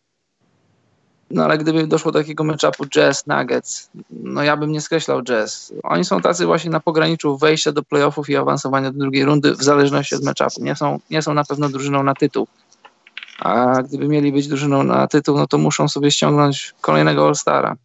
No 1.31 1.45
ale 1.45 1.59
gdyby 1.59 1.87
doszło 1.87 2.12
do 2.12 2.18
takiego 2.18 2.45
matchupu 2.45 2.87
Jazz, 2.87 3.26
Nuggets, 3.26 3.91
no 4.11 4.43
ja 4.43 4.57
bym 4.57 4.72
nie 4.72 4.81
skreślał 4.81 5.22
Jazz. 5.22 5.72
Oni 5.83 6.05
są 6.05 6.20
tacy 6.20 6.47
właśnie 6.47 6.70
na 6.70 6.81
pograniczu 6.81 7.39
wejścia 7.39 7.72
do 7.72 7.83
playoffów 7.83 8.31
i 8.31 8.37
awansowania 8.37 8.93
do 8.93 8.99
drugiej 8.99 9.24
rundy 9.24 9.55
w 9.55 9.62
zależności 9.62 10.14
od 10.14 10.24
matchupu. 10.24 10.64
Nie 10.64 10.76
są, 10.76 11.01
nie 11.11 11.22
są 11.22 11.35
na 11.35 11.45
pewno 11.45 11.68
drużyną 11.68 12.03
na 12.03 12.14
tytuł. 12.14 12.47
A 13.39 13.83
gdyby 13.83 14.09
mieli 14.09 14.33
być 14.33 14.49
drużyną 14.49 14.83
na 14.83 15.07
tytuł, 15.07 15.39
no 15.39 15.47
to 15.47 15.59
muszą 15.59 15.89
sobie 15.89 16.11
ściągnąć 16.11 16.74
kolejnego 16.81 17.26
All-Stara. 17.26 17.76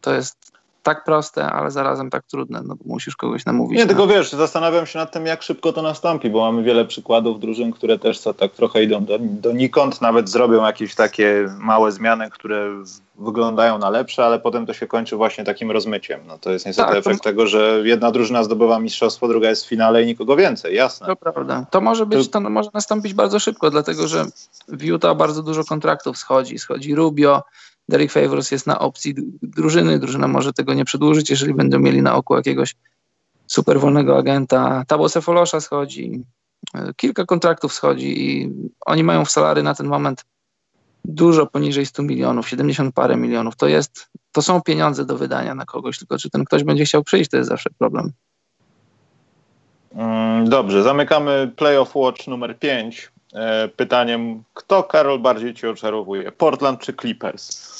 To 0.00 0.14
jest 0.14 0.51
tak 0.82 1.04
proste, 1.04 1.44
ale 1.44 1.70
zarazem 1.70 2.10
tak 2.10 2.24
trudne, 2.26 2.62
no 2.64 2.74
musisz 2.84 3.16
kogoś 3.16 3.44
namówić. 3.44 3.78
Nie, 3.78 3.86
tylko 3.86 4.06
wiesz, 4.06 4.32
zastanawiam 4.32 4.86
się 4.86 4.98
nad 4.98 5.12
tym, 5.12 5.26
jak 5.26 5.42
szybko 5.42 5.72
to 5.72 5.82
nastąpi, 5.82 6.30
bo 6.30 6.40
mamy 6.40 6.62
wiele 6.62 6.84
przykładów 6.84 7.40
drużyn, 7.40 7.72
które 7.72 7.98
też 7.98 8.18
co 8.18 8.34
tak 8.34 8.52
trochę 8.52 8.82
idą 8.82 9.04
do, 9.04 9.18
donikąd, 9.20 10.00
nawet 10.00 10.28
zrobią 10.28 10.64
jakieś 10.66 10.94
takie 10.94 11.48
małe 11.58 11.92
zmiany, 11.92 12.30
które 12.30 12.70
wyglądają 13.18 13.78
na 13.78 13.90
lepsze, 13.90 14.24
ale 14.24 14.38
potem 14.38 14.66
to 14.66 14.72
się 14.72 14.86
kończy 14.86 15.16
właśnie 15.16 15.44
takim 15.44 15.70
rozmyciem. 15.70 16.20
No 16.26 16.38
to 16.38 16.50
jest 16.50 16.66
niestety 16.66 16.88
tak, 16.88 16.98
efekt 16.98 17.18
to... 17.18 17.24
tego, 17.24 17.46
że 17.46 17.82
jedna 17.84 18.10
drużyna 18.10 18.44
zdobywa 18.44 18.78
mistrzostwo, 18.78 19.28
druga 19.28 19.48
jest 19.48 19.64
w 19.64 19.68
finale 19.68 20.02
i 20.02 20.06
nikogo 20.06 20.36
więcej, 20.36 20.74
jasne. 20.74 21.06
To 21.06 21.16
prawda. 21.16 21.66
To 21.70 21.80
może 21.80 22.06
być, 22.06 22.30
to 22.30 22.40
może 22.40 22.70
nastąpić 22.74 23.14
bardzo 23.14 23.38
szybko, 23.38 23.70
dlatego 23.70 24.08
że 24.08 24.24
w 24.68 24.82
Utah 24.82 25.16
bardzo 25.16 25.42
dużo 25.42 25.64
kontraktów 25.64 26.18
schodzi. 26.18 26.58
Schodzi 26.58 26.94
Rubio, 26.94 27.42
Derek 27.88 28.12
Favors 28.12 28.50
jest 28.50 28.66
na 28.66 28.78
opcji 28.78 29.14
drużyny. 29.42 29.98
Drużyna 29.98 30.28
może 30.28 30.52
tego 30.52 30.74
nie 30.74 30.84
przedłużyć, 30.84 31.30
jeżeli 31.30 31.54
będą 31.54 31.78
mieli 31.78 32.02
na 32.02 32.14
oku 32.14 32.36
jakiegoś 32.36 32.74
super 33.46 33.80
wolnego 33.80 34.18
agenta. 34.18 34.84
Tabo 34.88 35.08
Sefolosza 35.08 35.60
schodzi, 35.60 36.24
kilka 36.96 37.24
kontraktów 37.24 37.72
schodzi 37.72 38.30
i 38.30 38.50
oni 38.86 39.04
mają 39.04 39.24
w 39.24 39.30
salary 39.30 39.62
na 39.62 39.74
ten 39.74 39.86
moment 39.86 40.24
dużo 41.04 41.46
poniżej 41.46 41.86
100 41.86 42.02
milionów, 42.02 42.48
70 42.48 42.94
parę 42.94 43.16
milionów. 43.16 43.56
To 43.56 43.68
jest, 43.68 44.08
to 44.32 44.42
są 44.42 44.62
pieniądze 44.62 45.04
do 45.04 45.18
wydania 45.18 45.54
na 45.54 45.64
kogoś, 45.64 45.98
tylko 45.98 46.18
czy 46.18 46.30
ten 46.30 46.44
ktoś 46.44 46.64
będzie 46.64 46.84
chciał 46.84 47.04
przyjść, 47.04 47.30
to 47.30 47.36
jest 47.36 47.48
zawsze 47.48 47.70
problem. 47.78 48.12
Mm, 49.94 50.48
dobrze, 50.48 50.82
zamykamy 50.82 51.52
Playoff 51.56 51.96
Watch 51.96 52.26
numer 52.26 52.58
5 52.58 53.11
e, 53.11 53.11
pytaniem, 53.76 54.42
kto 54.54 54.82
Karol 54.82 55.18
bardziej 55.18 55.54
cię 55.54 55.70
oczarowuje? 55.70 56.32
Portland 56.32 56.80
czy 56.80 56.92
Clippers? 56.92 57.72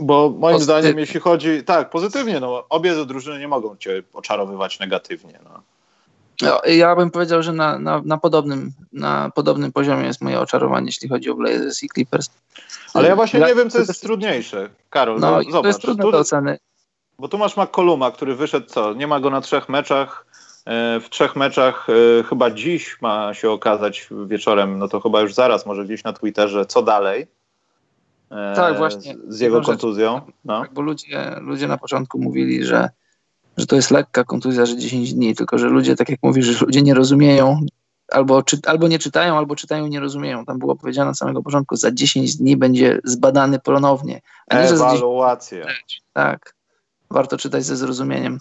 Bo 0.00 0.34
moim 0.38 0.60
zdaniem, 0.60 0.98
jeśli 0.98 1.20
chodzi. 1.20 1.64
Tak, 1.64 1.90
pozytywnie, 1.90 2.40
no 2.40 2.64
obie 2.68 3.04
drużyny 3.04 3.38
nie 3.38 3.48
mogą 3.48 3.76
cię 3.76 4.02
oczarowywać 4.12 4.78
negatywnie. 4.78 5.38
No. 5.44 5.62
no 6.42 6.60
ja 6.64 6.96
bym 6.96 7.10
powiedział, 7.10 7.42
że 7.42 7.52
na, 7.52 7.78
na, 7.78 8.02
na, 8.04 8.18
podobnym, 8.18 8.72
na 8.92 9.30
podobnym 9.34 9.72
poziomie 9.72 10.06
jest 10.06 10.20
moje 10.20 10.40
oczarowanie, 10.40 10.86
jeśli 10.86 11.08
chodzi 11.08 11.30
o 11.30 11.34
Blazers 11.34 11.82
i 11.82 11.88
Clippers. 11.88 12.30
Ale 12.94 13.08
ja 13.08 13.16
właśnie 13.16 13.40
nie 13.40 13.54
wiem, 13.54 13.70
co 13.70 13.78
jest 13.78 14.02
trudniejsze. 14.02 14.68
Karol, 14.90 15.20
no, 15.20 15.30
no 15.30 15.42
zobacz. 15.42 15.62
To 15.62 15.68
jest 15.68 15.80
trudne 15.80 16.10
do 16.10 16.18
oceny. 16.18 16.58
Bo 17.18 17.28
tu 17.28 17.38
masz 17.38 17.56
McColluma, 17.56 18.10
który 18.10 18.34
wyszedł 18.34 18.66
co? 18.66 18.94
Nie 18.94 19.06
ma 19.06 19.20
go 19.20 19.30
na 19.30 19.40
trzech 19.40 19.68
meczach. 19.68 20.26
E, 20.66 21.00
w 21.00 21.10
trzech 21.10 21.36
meczach 21.36 21.86
e, 21.90 22.22
chyba 22.22 22.50
dziś 22.50 23.00
ma 23.00 23.34
się 23.34 23.50
okazać 23.50 24.08
wieczorem, 24.26 24.78
no 24.78 24.88
to 24.88 25.00
chyba 25.00 25.20
już 25.20 25.34
zaraz, 25.34 25.66
może 25.66 25.84
gdzieś 25.84 26.04
na 26.04 26.12
Twitterze, 26.12 26.66
co 26.66 26.82
dalej 26.82 27.26
tak, 28.54 28.78
właśnie. 28.78 29.16
z 29.28 29.40
jego 29.40 29.60
kontuzją. 29.60 30.20
No. 30.44 30.60
Tak, 30.60 30.74
bo 30.74 30.82
ludzie, 30.82 31.36
ludzie 31.40 31.68
na 31.68 31.78
początku 31.78 32.18
mówili, 32.18 32.64
że, 32.64 32.90
że 33.56 33.66
to 33.66 33.76
jest 33.76 33.90
lekka 33.90 34.24
kontuzja, 34.24 34.66
że 34.66 34.76
10 34.76 35.14
dni, 35.14 35.34
tylko 35.34 35.58
że 35.58 35.68
ludzie, 35.68 35.96
tak 35.96 36.08
jak 36.08 36.20
mówisz, 36.22 36.46
że 36.46 36.64
ludzie 36.64 36.82
nie 36.82 36.94
rozumieją, 36.94 37.60
albo, 38.08 38.42
czy, 38.42 38.58
albo 38.66 38.88
nie 38.88 38.98
czytają, 38.98 39.38
albo 39.38 39.56
czytają 39.56 39.86
i 39.86 39.90
nie 39.90 40.00
rozumieją. 40.00 40.44
Tam 40.44 40.58
było 40.58 40.76
powiedziane 40.76 41.10
od 41.10 41.18
samego 41.18 41.42
początku, 41.42 41.76
za 41.76 41.92
10 41.92 42.36
dni 42.36 42.56
będzie 42.56 42.98
zbadany 43.04 43.58
ponownie. 43.58 44.20
A 44.48 44.62
nie, 44.62 44.68
Ewaluacja. 44.68 45.66
Tak, 46.12 46.54
warto 47.10 47.36
czytać 47.36 47.64
ze 47.64 47.76
zrozumieniem. 47.76 48.38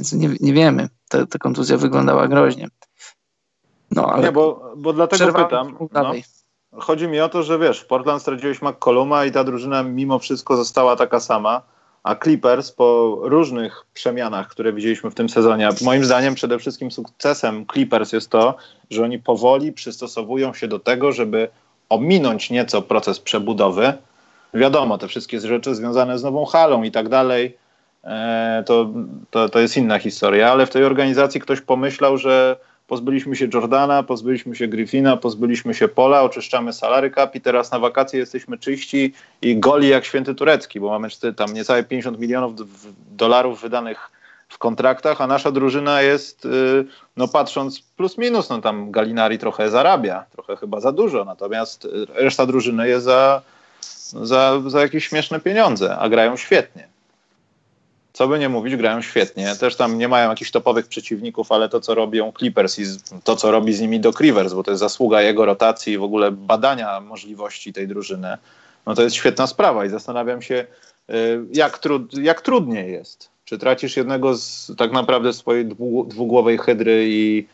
Więc 0.00 0.12
nie, 0.12 0.30
nie 0.40 0.52
wiemy, 0.52 0.88
ta, 1.08 1.26
ta 1.26 1.38
kontuzja 1.38 1.76
wyglądała 1.76 2.28
groźnie. 2.28 2.68
No, 3.90 4.06
ale 4.06 4.22
nie, 4.22 4.32
bo, 4.32 4.72
bo 4.76 4.92
dlatego 4.92 5.32
pytam. 5.32 5.76
No. 5.92 6.12
Chodzi 6.72 7.08
mi 7.08 7.20
o 7.20 7.28
to, 7.28 7.42
że 7.42 7.58
wiesz, 7.58 7.80
w 7.80 7.86
Portland 7.86 8.22
straciłeś 8.22 8.62
McColluma 8.62 9.24
i 9.24 9.32
ta 9.32 9.44
drużyna 9.44 9.82
mimo 9.82 10.18
wszystko 10.18 10.56
została 10.56 10.96
taka 10.96 11.20
sama, 11.20 11.62
a 12.02 12.16
Clippers 12.16 12.72
po 12.72 13.18
różnych 13.22 13.86
przemianach, 13.94 14.48
które 14.48 14.72
widzieliśmy 14.72 15.10
w 15.10 15.14
tym 15.14 15.28
sezonie, 15.28 15.68
moim 15.82 16.04
zdaniem 16.04 16.34
przede 16.34 16.58
wszystkim 16.58 16.90
sukcesem 16.90 17.66
Clippers 17.72 18.12
jest 18.12 18.30
to, 18.30 18.54
że 18.90 19.04
oni 19.04 19.18
powoli 19.18 19.72
przystosowują 19.72 20.54
się 20.54 20.68
do 20.68 20.78
tego, 20.78 21.12
żeby 21.12 21.48
ominąć 21.88 22.50
nieco 22.50 22.82
proces 22.82 23.20
przebudowy. 23.20 23.92
Wiadomo, 24.54 24.98
te 24.98 25.08
wszystkie 25.08 25.40
rzeczy 25.40 25.74
związane 25.74 26.18
z 26.18 26.22
nową 26.22 26.44
halą 26.44 26.82
i 26.82 26.90
tak 26.90 27.08
dalej, 27.08 27.58
to, 28.66 28.90
to, 29.30 29.48
to 29.48 29.60
jest 29.60 29.76
inna 29.76 29.98
historia, 29.98 30.52
ale 30.52 30.66
w 30.66 30.70
tej 30.70 30.84
organizacji 30.84 31.40
ktoś 31.40 31.60
pomyślał, 31.60 32.18
że 32.18 32.56
Pozbyliśmy 32.90 33.36
się 33.36 33.48
Jordana, 33.54 34.02
pozbyliśmy 34.02 34.56
się 34.56 34.68
Griffina, 34.68 35.16
pozbyliśmy 35.16 35.74
się 35.74 35.88
Pola, 35.88 36.22
oczyszczamy 36.22 36.72
salary 36.72 37.10
cap 37.10 37.34
i 37.34 37.40
teraz 37.40 37.70
na 37.70 37.78
wakacje 37.78 38.18
jesteśmy 38.20 38.58
czyści 38.58 39.14
i 39.42 39.56
goli 39.60 39.88
jak 39.88 40.04
święty 40.04 40.34
turecki, 40.34 40.80
bo 40.80 40.88
mamy 40.88 41.08
tam 41.36 41.52
niecałe 41.52 41.84
50 41.84 42.18
milionów 42.18 42.52
dolarów 43.16 43.60
wydanych 43.60 44.10
w 44.48 44.58
kontraktach, 44.58 45.20
a 45.20 45.26
nasza 45.26 45.52
drużyna 45.52 46.02
jest, 46.02 46.44
y, 46.44 46.48
no 47.16 47.28
patrząc 47.28 47.80
plus 47.80 48.18
minus, 48.18 48.48
no 48.48 48.60
tam 48.60 48.90
Galinari 48.90 49.38
trochę 49.38 49.70
zarabia, 49.70 50.24
trochę 50.32 50.56
chyba 50.56 50.80
za 50.80 50.92
dużo, 50.92 51.24
natomiast 51.24 51.88
reszta 52.14 52.46
drużyny 52.46 52.88
jest 52.88 53.04
za, 53.04 53.42
za, 54.22 54.60
za 54.66 54.80
jakieś 54.80 55.08
śmieszne 55.08 55.40
pieniądze, 55.40 55.96
a 55.98 56.08
grają 56.08 56.36
świetnie 56.36 56.89
co 58.20 58.28
by 58.28 58.38
nie 58.38 58.48
mówić, 58.48 58.76
grają 58.76 59.02
świetnie. 59.02 59.56
Też 59.56 59.76
tam 59.76 59.98
nie 59.98 60.08
mają 60.08 60.30
jakichś 60.30 60.50
topowych 60.50 60.86
przeciwników, 60.86 61.52
ale 61.52 61.68
to, 61.68 61.80
co 61.80 61.94
robią 61.94 62.32
Clippers 62.38 62.78
i 62.78 62.84
to, 63.24 63.36
co 63.36 63.50
robi 63.50 63.72
z 63.72 63.80
nimi 63.80 64.00
Doc 64.00 64.20
Rivers, 64.20 64.52
bo 64.52 64.62
to 64.62 64.70
jest 64.70 64.80
zasługa 64.80 65.22
jego 65.22 65.46
rotacji 65.46 65.92
i 65.92 65.98
w 65.98 66.02
ogóle 66.02 66.32
badania 66.32 67.00
możliwości 67.00 67.72
tej 67.72 67.88
drużyny, 67.88 68.36
no 68.86 68.94
to 68.94 69.02
jest 69.02 69.16
świetna 69.16 69.46
sprawa 69.46 69.84
i 69.84 69.88
zastanawiam 69.88 70.42
się, 70.42 70.66
y, 71.10 71.14
jak, 71.52 71.78
trud, 71.78 72.18
jak 72.18 72.40
trudniej 72.40 72.92
jest. 72.92 73.30
Czy 73.44 73.58
tracisz 73.58 73.96
jednego 73.96 74.36
z 74.36 74.72
tak 74.78 74.92
naprawdę 74.92 75.32
swojej 75.32 75.66
dwugłowej 76.06 76.58
hydry 76.58 77.06
i 77.08 77.46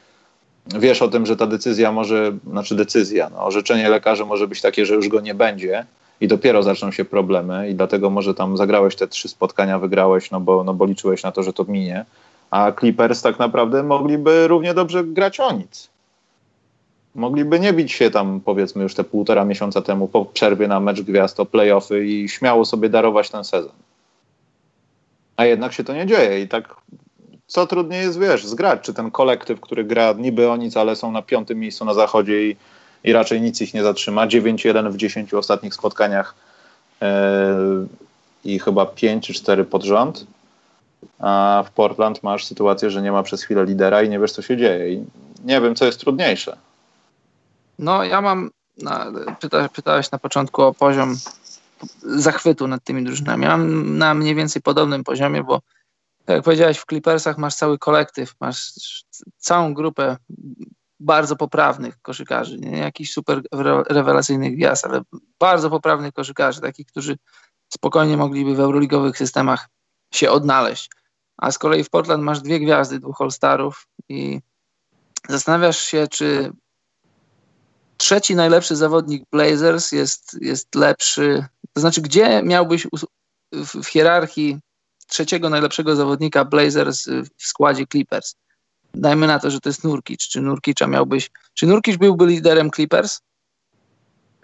wiesz 0.66 1.02
o 1.02 1.08
tym, 1.08 1.26
że 1.26 1.36
ta 1.36 1.46
decyzja 1.46 1.92
może, 1.92 2.36
znaczy 2.50 2.74
decyzja, 2.74 3.30
no, 3.30 3.44
orzeczenie 3.44 3.88
lekarzy 3.88 4.24
może 4.24 4.48
być 4.48 4.60
takie, 4.60 4.86
że 4.86 4.94
już 4.94 5.08
go 5.08 5.20
nie 5.20 5.34
będzie, 5.34 5.86
i 6.20 6.28
dopiero 6.28 6.62
zaczną 6.62 6.90
się 6.90 7.04
problemy 7.04 7.70
i 7.70 7.74
dlatego 7.74 8.10
może 8.10 8.34
tam 8.34 8.56
zagrałeś 8.56 8.96
te 8.96 9.08
trzy 9.08 9.28
spotkania, 9.28 9.78
wygrałeś, 9.78 10.30
no 10.30 10.40
bo, 10.40 10.64
no 10.64 10.74
bo 10.74 10.84
liczyłeś 10.84 11.22
na 11.22 11.32
to, 11.32 11.42
że 11.42 11.52
to 11.52 11.64
minie, 11.64 12.04
a 12.50 12.72
Clippers 12.72 13.22
tak 13.22 13.38
naprawdę 13.38 13.82
mogliby 13.82 14.48
równie 14.48 14.74
dobrze 14.74 15.04
grać 15.04 15.40
o 15.40 15.52
nic. 15.52 15.88
Mogliby 17.14 17.60
nie 17.60 17.72
bić 17.72 17.92
się 17.92 18.10
tam 18.10 18.40
powiedzmy 18.44 18.82
już 18.82 18.94
te 18.94 19.04
półtora 19.04 19.44
miesiąca 19.44 19.82
temu 19.82 20.08
po 20.08 20.24
przerwie 20.24 20.68
na 20.68 20.80
mecz 20.80 21.02
gwiazd 21.02 21.40
o 21.40 21.46
playoffy 21.46 22.06
i 22.06 22.28
śmiało 22.28 22.64
sobie 22.64 22.88
darować 22.88 23.30
ten 23.30 23.44
sezon. 23.44 23.72
A 25.36 25.44
jednak 25.44 25.72
się 25.72 25.84
to 25.84 25.94
nie 25.94 26.06
dzieje 26.06 26.40
i 26.40 26.48
tak 26.48 26.76
co 27.46 27.66
trudniej 27.66 28.00
jest, 28.00 28.20
wiesz, 28.20 28.46
zgrać, 28.46 28.80
czy 28.82 28.94
ten 28.94 29.10
kolektyw, 29.10 29.60
który 29.60 29.84
gra 29.84 30.12
niby 30.12 30.50
o 30.50 30.56
nic, 30.56 30.76
ale 30.76 30.96
są 30.96 31.12
na 31.12 31.22
piątym 31.22 31.58
miejscu 31.58 31.84
na 31.84 31.94
zachodzie 31.94 32.48
i 32.48 32.56
i 33.04 33.12
raczej 33.12 33.40
nic 33.40 33.60
ich 33.60 33.74
nie 33.74 33.82
zatrzyma. 33.82 34.26
9-1 34.26 34.92
w 34.92 34.96
10 34.96 35.34
ostatnich 35.34 35.74
spotkaniach 35.74 36.34
yy, 37.00 37.08
i 38.44 38.58
chyba 38.58 38.86
5 38.86 39.26
czy 39.26 39.34
4 39.34 39.64
pod 39.64 39.84
rząd. 39.84 40.26
A 41.18 41.64
w 41.66 41.70
Portland 41.70 42.22
masz 42.22 42.44
sytuację, 42.44 42.90
że 42.90 43.02
nie 43.02 43.12
ma 43.12 43.22
przez 43.22 43.42
chwilę 43.42 43.64
lidera 43.64 44.02
i 44.02 44.08
nie 44.08 44.18
wiesz, 44.18 44.32
co 44.32 44.42
się 44.42 44.56
dzieje. 44.56 44.94
I 44.94 45.04
nie 45.44 45.60
wiem, 45.60 45.74
co 45.74 45.86
jest 45.86 46.00
trudniejsze. 46.00 46.56
No, 47.78 48.04
ja 48.04 48.20
mam. 48.20 48.50
Na, 48.82 49.06
pyta, 49.40 49.68
pytałeś 49.68 50.10
na 50.10 50.18
początku 50.18 50.62
o 50.62 50.74
poziom 50.74 51.16
zachwytu 52.02 52.68
nad 52.68 52.84
tymi 52.84 53.04
drużynami. 53.04 53.44
Ja 53.44 53.48
mam 53.48 53.98
na 53.98 54.14
mniej 54.14 54.34
więcej 54.34 54.62
podobnym 54.62 55.04
poziomie, 55.04 55.44
bo 55.44 55.60
tak 56.24 56.36
jak 56.36 56.44
powiedziałeś, 56.44 56.78
w 56.78 56.86
Clippersach 56.86 57.38
masz 57.38 57.54
cały 57.54 57.78
kolektyw, 57.78 58.34
masz 58.40 58.72
całą 59.36 59.74
grupę 59.74 60.16
bardzo 61.00 61.36
poprawnych 61.36 62.02
koszykarzy, 62.02 62.58
nie 62.58 62.78
jakichś 62.78 63.12
super 63.12 63.42
rewelacyjnych 63.88 64.56
gwiazd, 64.56 64.84
ale 64.84 65.02
bardzo 65.38 65.70
poprawnych 65.70 66.12
koszykarzy, 66.12 66.60
takich, 66.60 66.86
którzy 66.86 67.16
spokojnie 67.68 68.16
mogliby 68.16 68.54
w 68.54 68.60
euroligowych 68.60 69.18
systemach 69.18 69.68
się 70.14 70.30
odnaleźć. 70.30 70.90
A 71.36 71.50
z 71.50 71.58
kolei 71.58 71.84
w 71.84 71.90
Portland 71.90 72.22
masz 72.22 72.40
dwie 72.40 72.60
gwiazdy, 72.60 72.98
dwóch 72.98 73.20
All-Starów 73.20 73.86
i 74.08 74.40
zastanawiasz 75.28 75.78
się, 75.78 76.06
czy 76.10 76.52
trzeci 77.96 78.34
najlepszy 78.34 78.76
zawodnik 78.76 79.24
Blazers 79.32 79.92
jest, 79.92 80.36
jest 80.40 80.74
lepszy, 80.74 81.44
to 81.72 81.80
znaczy 81.80 82.02
gdzie 82.02 82.42
miałbyś 82.42 82.86
w, 83.52 83.84
hierarchii 83.84 84.58
trzeciego 85.06 85.50
najlepszego 85.50 85.96
zawodnika 85.96 86.44
Blazers 86.44 87.06
w 87.38 87.46
składzie 87.46 87.86
Clippers? 87.86 88.34
Dajmy 88.94 89.26
na 89.26 89.38
to, 89.38 89.50
że 89.50 89.60
to 89.60 89.68
jest 89.68 89.84
Nurkic. 89.84 90.28
Czy 90.28 90.40
Nurkicza 90.40 90.86
miałbyś, 90.86 91.30
czy 91.54 91.66
Nurkic 91.66 91.96
byłby 91.96 92.26
liderem 92.26 92.70
Clippers? 92.70 93.20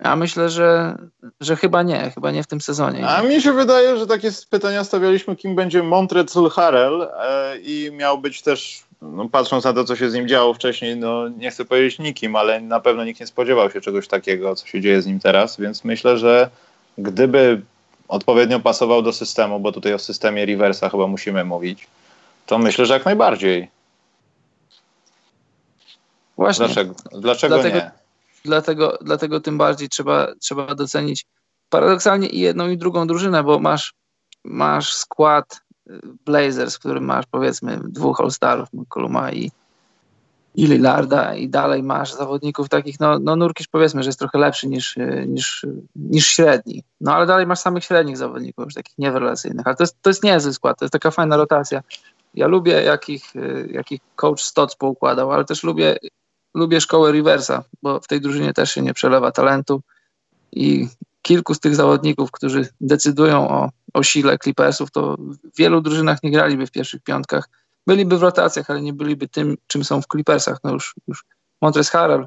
Ja 0.05 0.17
myślę, 0.17 0.51
że, 0.51 0.97
że 1.41 1.57
chyba 1.57 1.83
nie, 1.83 2.11
chyba 2.15 2.31
nie 2.31 2.43
w 2.43 2.47
tym 2.47 2.61
sezonie. 2.61 3.09
A 3.09 3.23
mi 3.23 3.43
się 3.43 3.53
wydaje, 3.53 3.97
że 3.97 4.07
takie 4.07 4.31
pytania 4.51 4.85
stawialiśmy, 4.85 5.37
kim 5.37 5.55
będzie 5.57 5.83
Montrezl 5.83 6.49
Harrell 6.49 7.03
e, 7.03 7.59
i 7.59 7.91
miał 7.93 8.19
być 8.19 8.43
też, 8.43 8.85
no, 9.03 9.29
patrząc 9.29 9.65
na 9.65 9.73
to, 9.73 9.85
co 9.85 9.97
się 9.97 10.11
z 10.11 10.15
nim 10.15 10.29
działo 10.29 10.55
wcześniej, 10.55 10.97
no 10.97 11.29
nie 11.29 11.51
chcę 11.51 11.65
powiedzieć 11.65 11.99
nikim, 11.99 12.37
ale 12.37 12.61
na 12.61 12.81
pewno 12.81 13.05
nikt 13.05 13.21
nie 13.21 13.27
spodziewał 13.27 13.71
się 13.71 13.81
czegoś 13.81 14.09
takiego, 14.09 14.57
co 14.57 14.67
się 14.67 14.81
dzieje 14.81 15.03
z 15.03 15.07
nim 15.07 15.21
teraz, 15.21 15.61
więc 15.61 15.85
myślę, 15.85 16.19
że 16.19 16.51
gdyby 16.99 17.63
odpowiednio 18.09 18.61
pasował 18.61 19.03
do 19.03 19.13
systemu, 19.13 19.61
bo 19.61 19.73
tutaj 19.73 19.95
o 19.95 19.99
systemie 19.99 20.47
reversa 20.47 20.89
chyba 20.89 21.07
musimy 21.07 21.45
mówić, 21.45 21.87
to 22.47 22.59
myślę, 22.59 22.87
że 22.87 22.95
jak 22.95 23.05
najbardziej. 23.05 23.69
Właśnie. 26.43 26.67
Dlaczego, 26.67 26.95
dlaczego 27.13 27.55
dlatego, 27.55 27.77
nie? 27.77 27.91
Dlatego, 28.45 28.99
dlatego 29.01 29.41
tym 29.41 29.59
bardziej 29.59 29.89
trzeba, 29.89 30.29
trzeba 30.41 30.75
docenić 30.75 31.27
paradoksalnie 31.69 32.29
i 32.29 32.41
jedną 32.41 32.69
i 32.69 32.79
drugą 32.79 33.07
drużynę, 33.07 33.45
bo 33.45 33.59
masz, 33.59 33.95
masz 34.45 34.95
skład 34.95 35.61
y, 35.91 36.01
Blazers, 36.25 36.77
w 36.77 36.79
którym 36.79 37.05
masz 37.05 37.27
powiedzmy 37.31 37.81
dwóch 37.85 38.21
All-Starów, 38.21 38.69
McColluma 38.73 39.33
i, 39.33 39.51
i 40.55 40.67
Lillarda 40.67 41.35
i 41.35 41.49
dalej 41.49 41.83
masz 41.83 42.13
zawodników 42.13 42.69
takich, 42.69 43.01
no, 43.01 43.19
no 43.19 43.37
Nurkisz 43.37 43.69
powiedzmy, 43.69 44.03
że 44.03 44.09
jest 44.09 44.19
trochę 44.19 44.39
lepszy 44.39 44.69
niż, 44.69 44.97
y, 44.97 45.25
niż, 45.29 45.67
niż 45.97 46.27
średni, 46.27 46.85
no 47.01 47.15
ale 47.15 47.27
dalej 47.27 47.47
masz 47.47 47.59
samych 47.59 47.85
średnich 47.85 48.17
zawodników, 48.17 48.65
już 48.65 48.75
takich 48.75 48.99
niewelacyjnych, 48.99 49.67
ale 49.67 49.77
to 49.77 49.83
jest, 49.83 49.97
to 50.03 50.11
jest 50.11 50.25
niezły 50.25 50.53
skład, 50.53 50.79
to 50.79 50.85
jest 50.85 50.93
taka 50.93 51.11
fajna 51.11 51.37
rotacja. 51.37 51.83
Ja 52.35 52.47
lubię, 52.47 52.83
jakich, 52.83 53.37
y, 53.37 53.69
jakich 53.73 54.01
coach 54.17 54.41
Stotts 54.41 54.77
poukładał, 54.77 55.33
ale 55.33 55.45
też 55.45 55.63
lubię, 55.63 55.97
lubię 56.55 56.81
szkołę 56.81 57.13
Riversa, 57.13 57.65
bo 57.83 58.01
w 58.01 58.07
tej 58.07 58.21
drużynie 58.21 58.53
też 58.53 58.75
się 58.75 58.83
nie 58.83 58.95
przelewa 58.95 59.33
talentu 59.33 59.83
i 60.53 60.89
kilku 61.23 61.55
z 61.55 61.61
tych 61.61 61.77
zawodników, 61.77 62.31
którzy 62.31 62.69
decydują 62.81 63.49
o, 63.49 63.71
o 63.95 64.03
sile 64.03 64.39
Clippersów, 64.39 64.91
to 64.91 65.17
w 65.55 65.57
wielu 65.59 65.81
drużynach 65.81 66.23
nie 66.23 66.31
graliby 66.31 66.67
w 66.67 66.71
pierwszych 66.71 67.03
piątkach. 67.03 67.49
Byliby 67.87 68.19
w 68.19 68.23
rotacjach, 68.23 68.71
ale 68.71 68.83
nie 68.83 68.93
byliby 68.93 69.29
tym, 69.29 69.57
czym 69.67 69.85
są 69.85 70.03
w 70.03 70.07
Clippersach. 70.07 70.59
No 70.65 70.73
już, 70.73 70.95
już 71.09 71.25
Montres 71.61 71.91
Harrell 71.91 72.27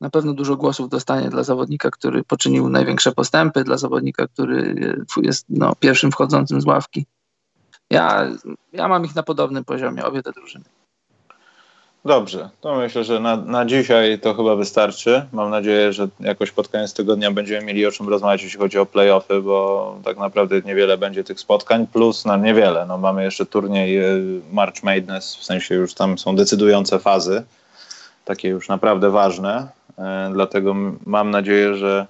na 0.00 0.10
pewno 0.10 0.32
dużo 0.32 0.56
głosów 0.56 0.88
dostanie 0.88 1.30
dla 1.30 1.42
zawodnika, 1.42 1.90
który 1.90 2.24
poczynił 2.24 2.68
największe 2.68 3.12
postępy, 3.12 3.64
dla 3.64 3.78
zawodnika, 3.78 4.28
który 4.28 4.74
jest 5.16 5.46
no, 5.48 5.74
pierwszym 5.80 6.12
wchodzącym 6.12 6.60
z 6.60 6.66
ławki. 6.66 7.06
Ja, 7.90 8.30
ja 8.72 8.88
mam 8.88 9.04
ich 9.04 9.14
na 9.14 9.22
podobnym 9.22 9.64
poziomie, 9.64 10.04
obie 10.04 10.22
te 10.22 10.32
drużyny. 10.32 10.64
Dobrze, 12.04 12.48
to 12.60 12.76
myślę, 12.76 13.04
że 13.04 13.20
na, 13.20 13.36
na 13.36 13.66
dzisiaj 13.66 14.18
to 14.18 14.34
chyba 14.34 14.56
wystarczy. 14.56 15.26
Mam 15.32 15.50
nadzieję, 15.50 15.92
że 15.92 16.08
jakoś 16.20 16.50
pod 16.50 16.68
koniec 16.68 16.94
tygodnia 16.94 17.30
będziemy 17.30 17.66
mieli 17.66 17.86
o 17.86 17.90
czym 17.90 18.08
rozmawiać, 18.08 18.42
jeśli 18.42 18.58
chodzi 18.58 18.78
o 18.78 18.86
playoffy, 18.86 19.40
bo 19.40 19.96
tak 20.04 20.16
naprawdę 20.16 20.60
niewiele 20.60 20.98
będzie 20.98 21.24
tych 21.24 21.40
spotkań, 21.40 21.86
plus 21.86 22.24
no 22.24 22.36
niewiele. 22.36 22.86
No, 22.86 22.98
mamy 22.98 23.24
jeszcze 23.24 23.46
turniej 23.46 23.98
y, 23.98 24.40
March 24.52 24.82
Madness, 24.82 25.36
w 25.36 25.44
sensie 25.44 25.74
już 25.74 25.94
tam 25.94 26.18
są 26.18 26.36
decydujące 26.36 26.98
fazy, 26.98 27.42
takie 28.24 28.48
już 28.48 28.68
naprawdę 28.68 29.10
ważne. 29.10 29.68
E, 29.98 30.30
dlatego 30.32 30.74
mam 31.06 31.30
nadzieję, 31.30 31.74
że 31.74 32.06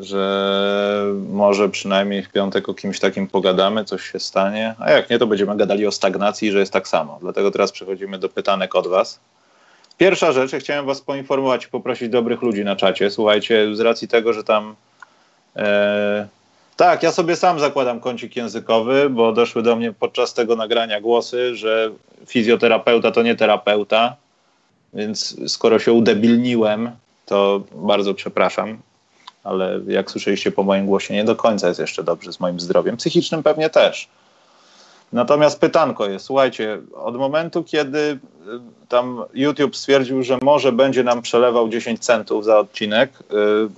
że 0.00 1.04
może 1.28 1.68
przynajmniej 1.68 2.22
w 2.22 2.28
piątek 2.28 2.68
o 2.68 2.74
kimś 2.74 3.00
takim 3.00 3.28
pogadamy, 3.28 3.84
coś 3.84 4.12
się 4.12 4.20
stanie, 4.20 4.74
a 4.78 4.90
jak 4.90 5.10
nie, 5.10 5.18
to 5.18 5.26
będziemy 5.26 5.56
gadali 5.56 5.86
o 5.86 5.92
stagnacji, 5.92 6.52
że 6.52 6.60
jest 6.60 6.72
tak 6.72 6.88
samo. 6.88 7.18
Dlatego 7.20 7.50
teraz 7.50 7.72
przechodzimy 7.72 8.18
do 8.18 8.28
pytanek 8.28 8.74
od 8.74 8.86
Was. 8.86 9.20
Pierwsza 9.98 10.32
rzecz, 10.32 10.52
ja 10.52 10.58
chciałem 10.58 10.86
Was 10.86 11.00
poinformować 11.00 11.64
i 11.64 11.68
poprosić 11.68 12.08
dobrych 12.08 12.42
ludzi 12.42 12.64
na 12.64 12.76
czacie. 12.76 13.10
Słuchajcie, 13.10 13.76
z 13.76 13.80
racji 13.80 14.08
tego, 14.08 14.32
że 14.32 14.44
tam. 14.44 14.74
E, 15.56 16.28
tak, 16.76 17.02
ja 17.02 17.12
sobie 17.12 17.36
sam 17.36 17.60
zakładam 17.60 18.00
kącik 18.00 18.36
językowy, 18.36 19.10
bo 19.10 19.32
doszły 19.32 19.62
do 19.62 19.76
mnie 19.76 19.92
podczas 19.92 20.34
tego 20.34 20.56
nagrania 20.56 21.00
głosy, 21.00 21.56
że 21.56 21.90
fizjoterapeuta 22.26 23.10
to 23.10 23.22
nie 23.22 23.36
terapeuta, 23.36 24.16
więc 24.94 25.36
skoro 25.52 25.78
się 25.78 25.92
udebilniłem, 25.92 26.90
to 27.26 27.62
bardzo 27.72 28.14
przepraszam 28.14 28.78
ale 29.48 29.80
jak 29.86 30.10
słyszeliście 30.10 30.52
po 30.52 30.62
moim 30.62 30.86
głosie, 30.86 31.14
nie 31.14 31.24
do 31.24 31.36
końca 31.36 31.68
jest 31.68 31.80
jeszcze 31.80 32.04
dobrze 32.04 32.32
z 32.32 32.40
moim 32.40 32.60
zdrowiem. 32.60 32.96
Psychicznym 32.96 33.42
pewnie 33.42 33.70
też. 33.70 34.08
Natomiast 35.12 35.60
pytanko 35.60 36.08
jest, 36.08 36.24
słuchajcie, 36.26 36.78
od 36.94 37.16
momentu, 37.16 37.64
kiedy 37.64 37.98
y, 37.98 38.18
tam 38.88 39.24
YouTube 39.34 39.76
stwierdził, 39.76 40.22
że 40.22 40.38
może 40.42 40.72
będzie 40.72 41.04
nam 41.04 41.22
przelewał 41.22 41.68
10 41.68 42.04
centów 42.04 42.44
za 42.44 42.58
odcinek, 42.58 43.10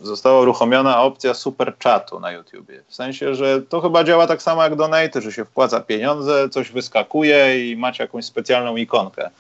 y, 0.03 0.07
została 0.07 0.41
uruchomiona 0.41 1.03
opcja 1.03 1.35
super 1.35 1.73
chatu 1.85 2.21
na 2.21 2.33
YouTubie. 2.33 2.83
W 2.89 2.95
sensie, 2.95 3.35
że 3.35 3.63
to 3.63 3.81
chyba 3.81 4.05
działa 4.05 4.27
tak 4.27 4.43
samo 4.43 4.63
jak 4.63 4.77
donate, 4.77 5.21
że 5.21 5.33
się 5.33 5.45
wpłaca 5.45 5.81
pieniądze, 5.81 6.49
coś 6.49 6.71
wyskakuje 6.71 7.71
i 7.71 7.77
macie 7.77 8.05
jakąś 8.05 8.25
specjalną 8.25 8.77
ikonkę. 8.77 9.31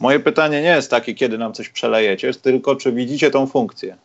Moje 0.00 0.20
pytanie 0.20 0.62
nie 0.62 0.68
jest 0.68 0.90
takie, 0.90 1.14
kiedy 1.14 1.38
nam 1.38 1.52
coś 1.52 1.68
przelejecie, 1.68 2.34
tylko 2.34 2.76
czy 2.76 2.92
widzicie 2.92 3.30
tą 3.30 3.46
funkcję 3.46 3.96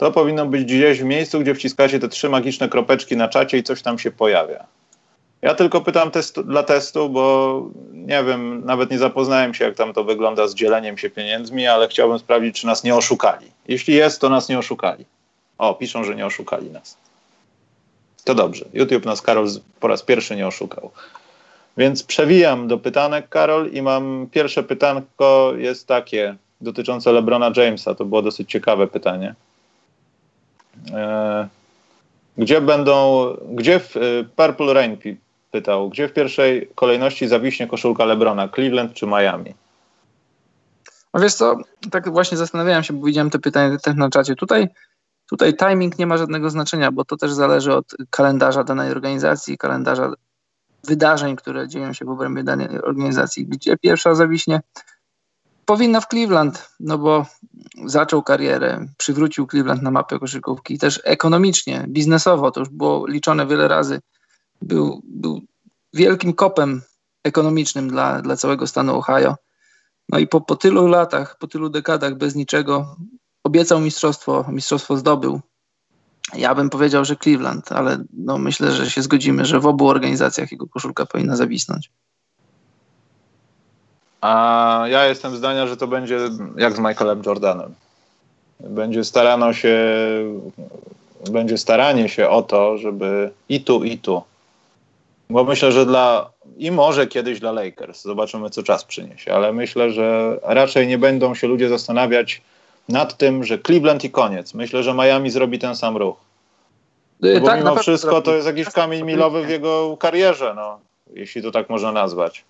to 0.00 0.12
powinno 0.12 0.46
być 0.46 0.64
gdzieś 0.64 1.00
w 1.00 1.04
miejscu, 1.04 1.40
gdzie 1.40 1.54
wciskacie 1.54 1.98
te 1.98 2.08
trzy 2.08 2.28
magiczne 2.28 2.68
kropeczki 2.68 3.16
na 3.16 3.28
czacie 3.28 3.58
i 3.58 3.62
coś 3.62 3.82
tam 3.82 3.98
się 3.98 4.10
pojawia. 4.10 4.64
Ja 5.42 5.54
tylko 5.54 5.80
pytam 5.80 6.10
testu, 6.10 6.44
dla 6.44 6.62
testu, 6.62 7.08
bo 7.08 7.62
nie 7.92 8.24
wiem, 8.24 8.62
nawet 8.64 8.90
nie 8.90 8.98
zapoznałem 8.98 9.54
się, 9.54 9.64
jak 9.64 9.74
tam 9.74 9.92
to 9.92 10.04
wygląda 10.04 10.48
z 10.48 10.54
dzieleniem 10.54 10.98
się 10.98 11.10
pieniędzmi, 11.10 11.66
ale 11.66 11.88
chciałbym 11.88 12.18
sprawdzić, 12.18 12.60
czy 12.60 12.66
nas 12.66 12.84
nie 12.84 12.94
oszukali. 12.94 13.46
Jeśli 13.68 13.94
jest, 13.94 14.20
to 14.20 14.28
nas 14.28 14.48
nie 14.48 14.58
oszukali. 14.58 15.04
O, 15.58 15.74
piszą, 15.74 16.04
że 16.04 16.14
nie 16.14 16.26
oszukali 16.26 16.70
nas. 16.70 16.96
To 18.24 18.34
dobrze. 18.34 18.64
YouTube 18.72 19.04
nas, 19.04 19.22
Karol, 19.22 19.48
po 19.80 19.88
raz 19.88 20.02
pierwszy 20.02 20.36
nie 20.36 20.46
oszukał. 20.46 20.90
Więc 21.76 22.02
przewijam 22.02 22.68
do 22.68 22.78
pytanek, 22.78 23.28
Karol, 23.28 23.70
i 23.70 23.82
mam 23.82 24.26
pierwsze 24.32 24.62
pytanko 24.62 25.52
jest 25.56 25.86
takie, 25.86 26.36
dotyczące 26.60 27.12
LeBrona 27.12 27.52
Jamesa. 27.56 27.94
To 27.94 28.04
było 28.04 28.22
dosyć 28.22 28.50
ciekawe 28.50 28.86
pytanie. 28.86 29.34
E, 30.92 31.48
gdzie 32.38 32.60
będą, 32.60 33.26
gdzie 33.50 33.80
w 33.80 33.96
e, 33.96 34.00
Purple 34.36 34.74
Rain 34.74 34.96
pytał, 35.50 35.90
gdzie 35.90 36.08
w 36.08 36.12
pierwszej 36.12 36.70
kolejności 36.74 37.28
zawiśnie 37.28 37.66
koszulka 37.66 38.04
Lebrona, 38.04 38.48
Cleveland 38.48 38.92
czy 38.92 39.06
Miami? 39.06 39.54
No 41.14 41.20
wiesz 41.20 41.34
co, 41.34 41.56
tak 41.90 42.12
właśnie 42.12 42.38
zastanawiałem 42.38 42.82
się, 42.82 42.94
bo 42.94 43.06
widziałem 43.06 43.30
te 43.30 43.38
pytania 43.38 43.78
też 43.78 43.94
na 43.94 44.10
czacie. 44.10 44.36
Tutaj, 44.36 44.68
tutaj 45.28 45.56
timing 45.56 45.98
nie 45.98 46.06
ma 46.06 46.16
żadnego 46.16 46.50
znaczenia, 46.50 46.92
bo 46.92 47.04
to 47.04 47.16
też 47.16 47.32
zależy 47.32 47.74
od 47.74 47.86
kalendarza 48.10 48.64
danej 48.64 48.90
organizacji, 48.90 49.58
kalendarza 49.58 50.12
wydarzeń, 50.84 51.36
które 51.36 51.68
dzieją 51.68 51.92
się 51.92 52.04
w 52.04 52.08
obrębie 52.08 52.42
danej 52.42 52.82
organizacji. 52.82 53.46
Gdzie 53.46 53.76
pierwsza 53.76 54.14
zawiśnie? 54.14 54.60
Powinna 55.70 56.00
w 56.00 56.08
Cleveland, 56.08 56.70
no 56.80 56.98
bo 56.98 57.26
zaczął 57.86 58.22
karierę, 58.22 58.86
przywrócił 58.96 59.46
Cleveland 59.46 59.82
na 59.82 59.90
mapę 59.90 60.18
koszykówki, 60.18 60.78
też 60.78 61.00
ekonomicznie, 61.04 61.86
biznesowo, 61.88 62.50
to 62.50 62.60
już 62.60 62.68
było 62.68 63.06
liczone 63.06 63.46
wiele 63.46 63.68
razy, 63.68 64.00
był, 64.62 65.00
był 65.04 65.40
wielkim 65.94 66.32
kopem 66.32 66.82
ekonomicznym 67.24 67.88
dla, 67.88 68.22
dla 68.22 68.36
całego 68.36 68.66
stanu 68.66 68.98
Ohio. 68.98 69.36
No 70.08 70.18
i 70.18 70.26
po, 70.26 70.40
po 70.40 70.56
tylu 70.56 70.86
latach, 70.86 71.38
po 71.38 71.46
tylu 71.46 71.68
dekadach 71.68 72.14
bez 72.14 72.34
niczego 72.34 72.96
obiecał 73.44 73.80
mistrzostwo, 73.80 74.44
mistrzostwo 74.48 74.96
zdobył. 74.96 75.40
Ja 76.34 76.54
bym 76.54 76.70
powiedział, 76.70 77.04
że 77.04 77.16
Cleveland, 77.16 77.72
ale 77.72 78.04
no 78.12 78.38
myślę, 78.38 78.72
że 78.72 78.90
się 78.90 79.02
zgodzimy, 79.02 79.44
że 79.44 79.60
w 79.60 79.66
obu 79.66 79.88
organizacjach 79.88 80.52
jego 80.52 80.66
koszulka 80.66 81.06
powinna 81.06 81.36
zawisnąć. 81.36 81.90
A 84.20 84.84
ja 84.88 85.04
jestem 85.04 85.36
zdania, 85.36 85.66
że 85.66 85.76
to 85.76 85.86
będzie 85.86 86.18
jak 86.56 86.76
z 86.76 86.78
Michaelem 86.78 87.22
Jordanem. 87.26 87.74
Będzie 88.60 89.04
starano 89.04 89.52
się 89.52 89.78
będzie 91.30 91.58
staranie 91.58 92.08
się 92.08 92.28
o 92.28 92.42
to, 92.42 92.78
żeby 92.78 93.30
i 93.48 93.60
tu, 93.60 93.84
i 93.84 93.98
tu. 93.98 94.22
Bo 95.30 95.44
myślę, 95.44 95.72
że 95.72 95.86
dla 95.86 96.30
i 96.58 96.70
może 96.70 97.06
kiedyś 97.06 97.40
dla 97.40 97.52
Lakers. 97.52 98.02
Zobaczymy, 98.02 98.50
co 98.50 98.62
czas 98.62 98.84
przyniesie, 98.84 99.34
ale 99.34 99.52
myślę, 99.52 99.90
że 99.90 100.38
raczej 100.42 100.86
nie 100.86 100.98
będą 100.98 101.34
się 101.34 101.46
ludzie 101.46 101.68
zastanawiać 101.68 102.42
nad 102.88 103.16
tym, 103.16 103.44
że 103.44 103.58
Cleveland 103.58 104.04
i 104.04 104.10
koniec. 104.10 104.54
Myślę, 104.54 104.82
że 104.82 104.94
Miami 104.94 105.30
zrobi 105.30 105.58
ten 105.58 105.76
sam 105.76 105.96
ruch. 105.96 106.16
Y, 107.24 107.40
bo 107.40 107.46
tak, 107.46 107.58
mimo 107.58 107.76
wszystko 107.76 108.22
to 108.22 108.34
jest 108.34 108.46
jakiś 108.46 108.68
kamień 108.68 109.02
milowy 109.02 109.42
w 109.42 109.48
jego 109.48 109.96
karierze, 109.96 110.52
no, 110.56 110.78
jeśli 111.14 111.42
to 111.42 111.50
tak 111.50 111.70
można 111.70 111.92
nazwać. 111.92 112.44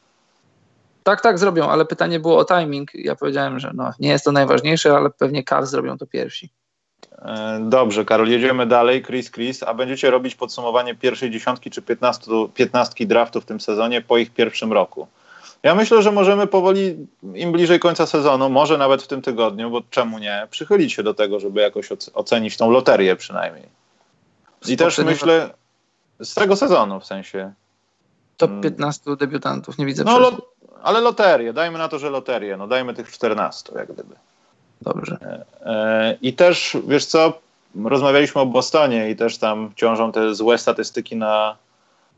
Tak, 1.02 1.20
tak, 1.20 1.38
zrobią, 1.38 1.68
ale 1.68 1.84
pytanie 1.84 2.20
było 2.20 2.38
o 2.38 2.44
timing. 2.44 2.94
Ja 2.94 3.16
powiedziałem, 3.16 3.58
że 3.58 3.70
no, 3.74 3.92
nie 3.98 4.08
jest 4.08 4.24
to 4.24 4.32
najważniejsze, 4.32 4.96
ale 4.96 5.10
pewnie 5.10 5.44
Cavs 5.44 5.70
zrobią 5.70 5.98
to 5.98 6.06
pierwsi. 6.06 6.50
E, 7.22 7.60
dobrze, 7.62 8.04
Karol, 8.04 8.28
jedziemy 8.28 8.66
dalej. 8.66 9.02
Chris, 9.02 9.30
Chris, 9.30 9.62
a 9.62 9.74
będziecie 9.74 10.10
robić 10.10 10.34
podsumowanie 10.34 10.94
pierwszej 10.94 11.30
dziesiątki 11.30 11.70
czy 11.70 11.82
piętnastki 12.54 13.06
draftu 13.06 13.40
w 13.40 13.44
tym 13.44 13.60
sezonie 13.60 14.00
po 14.00 14.18
ich 14.18 14.30
pierwszym 14.30 14.72
roku. 14.72 15.06
Ja 15.62 15.74
myślę, 15.74 16.02
że 16.02 16.12
możemy 16.12 16.46
powoli, 16.46 17.06
im 17.34 17.52
bliżej 17.52 17.78
końca 17.78 18.06
sezonu, 18.06 18.50
może 18.50 18.78
nawet 18.78 19.02
w 19.02 19.06
tym 19.06 19.22
tygodniu, 19.22 19.70
bo 19.70 19.80
czemu 19.90 20.18
nie, 20.18 20.48
przychylić 20.50 20.92
się 20.92 21.02
do 21.02 21.14
tego, 21.14 21.40
żeby 21.40 21.60
jakoś 21.60 21.88
ocenić 22.14 22.56
tą 22.56 22.70
loterię 22.70 23.16
przynajmniej. 23.16 23.68
I 24.68 24.76
też 24.76 24.98
myślę, 24.98 25.50
z 26.20 26.34
tego 26.34 26.56
sezonu 26.56 27.00
w 27.00 27.06
sensie. 27.06 27.52
Top 28.36 28.50
15 28.62 29.02
mm. 29.06 29.18
debiutantów, 29.18 29.78
nie 29.78 29.86
widzę 29.86 30.04
no, 30.04 30.30
ale 30.82 31.00
loterię, 31.00 31.52
dajmy 31.52 31.78
na 31.78 31.88
to, 31.88 31.98
że 31.98 32.10
loterię, 32.10 32.56
no 32.56 32.66
dajmy 32.66 32.94
tych 32.94 33.12
14 33.12 33.72
jak 33.76 33.92
gdyby. 33.92 34.14
Dobrze. 34.82 35.18
E, 35.22 35.66
e, 35.66 36.16
I 36.22 36.32
też, 36.32 36.76
wiesz 36.86 37.06
co, 37.06 37.32
rozmawialiśmy 37.84 38.40
o 38.40 38.46
Bostonie 38.46 39.10
i 39.10 39.16
też 39.16 39.38
tam 39.38 39.72
ciążą 39.76 40.12
te 40.12 40.34
złe 40.34 40.58
statystyki 40.58 41.16
na, 41.16 41.56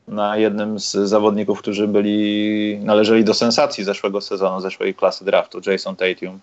na 0.09 0.36
jednym 0.36 0.78
z 0.78 0.93
zawodników, 0.93 1.59
którzy 1.59 1.89
byli, 1.89 2.78
należeli 2.82 3.24
do 3.24 3.34
sensacji 3.34 3.84
zeszłego 3.84 4.20
sezonu, 4.20 4.60
zeszłej 4.60 4.94
klasy 4.94 5.24
draftu, 5.24 5.60
Jason 5.66 5.97
Tatum. 5.97 6.40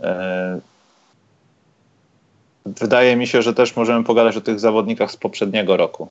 E, 0.00 0.60
wydaje 2.66 3.16
mi 3.16 3.26
się, 3.26 3.42
że 3.42 3.54
też 3.54 3.76
możemy 3.76 4.04
pogadać 4.04 4.36
o 4.36 4.40
tych 4.40 4.60
zawodnikach 4.60 5.10
z 5.10 5.16
poprzedniego 5.16 5.76
roku, 5.76 6.08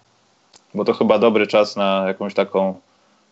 bo 0.74 0.86
to 0.86 0.94
chyba 0.94 1.20
dobry 1.20 1.48
czas 1.48 1.76
na 1.76 2.04
jakąś 2.08 2.34
taką, 2.34 2.80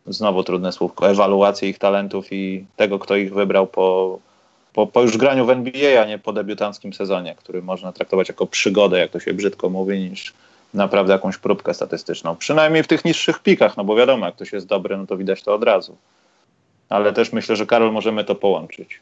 znowu 0.07 0.43
trudne 0.43 0.71
słówko, 0.71 1.09
ewaluację 1.09 1.69
ich 1.69 1.79
talentów 1.79 2.27
i 2.31 2.65
tego, 2.75 2.99
kto 2.99 3.15
ich 3.15 3.33
wybrał 3.33 3.67
po, 3.67 4.19
po, 4.73 4.87
po 4.87 5.01
już 5.01 5.17
graniu 5.17 5.45
w 5.45 5.49
NBA, 5.49 6.01
a 6.01 6.05
nie 6.05 6.19
po 6.19 6.33
debiutanckim 6.33 6.93
sezonie, 6.93 7.35
który 7.35 7.61
można 7.61 7.91
traktować 7.91 8.27
jako 8.27 8.47
przygodę, 8.47 8.99
jak 8.99 9.11
to 9.11 9.19
się 9.19 9.33
brzydko 9.33 9.69
mówi, 9.69 9.99
niż 9.99 10.33
naprawdę 10.73 11.13
jakąś 11.13 11.37
próbkę 11.37 11.73
statystyczną. 11.73 12.35
Przynajmniej 12.35 12.83
w 12.83 12.87
tych 12.87 13.05
niższych 13.05 13.39
pikach, 13.39 13.77
no 13.77 13.83
bo 13.83 13.95
wiadomo, 13.95 14.25
jak 14.25 14.35
ktoś 14.35 14.53
jest 14.53 14.67
dobry, 14.67 14.97
no 14.97 15.05
to 15.05 15.17
widać 15.17 15.43
to 15.43 15.55
od 15.55 15.63
razu. 15.63 15.97
Ale 16.89 17.13
też 17.13 17.33
myślę, 17.33 17.55
że 17.55 17.65
Karol 17.65 17.91
możemy 17.91 18.23
to 18.23 18.35
połączyć. 18.35 18.99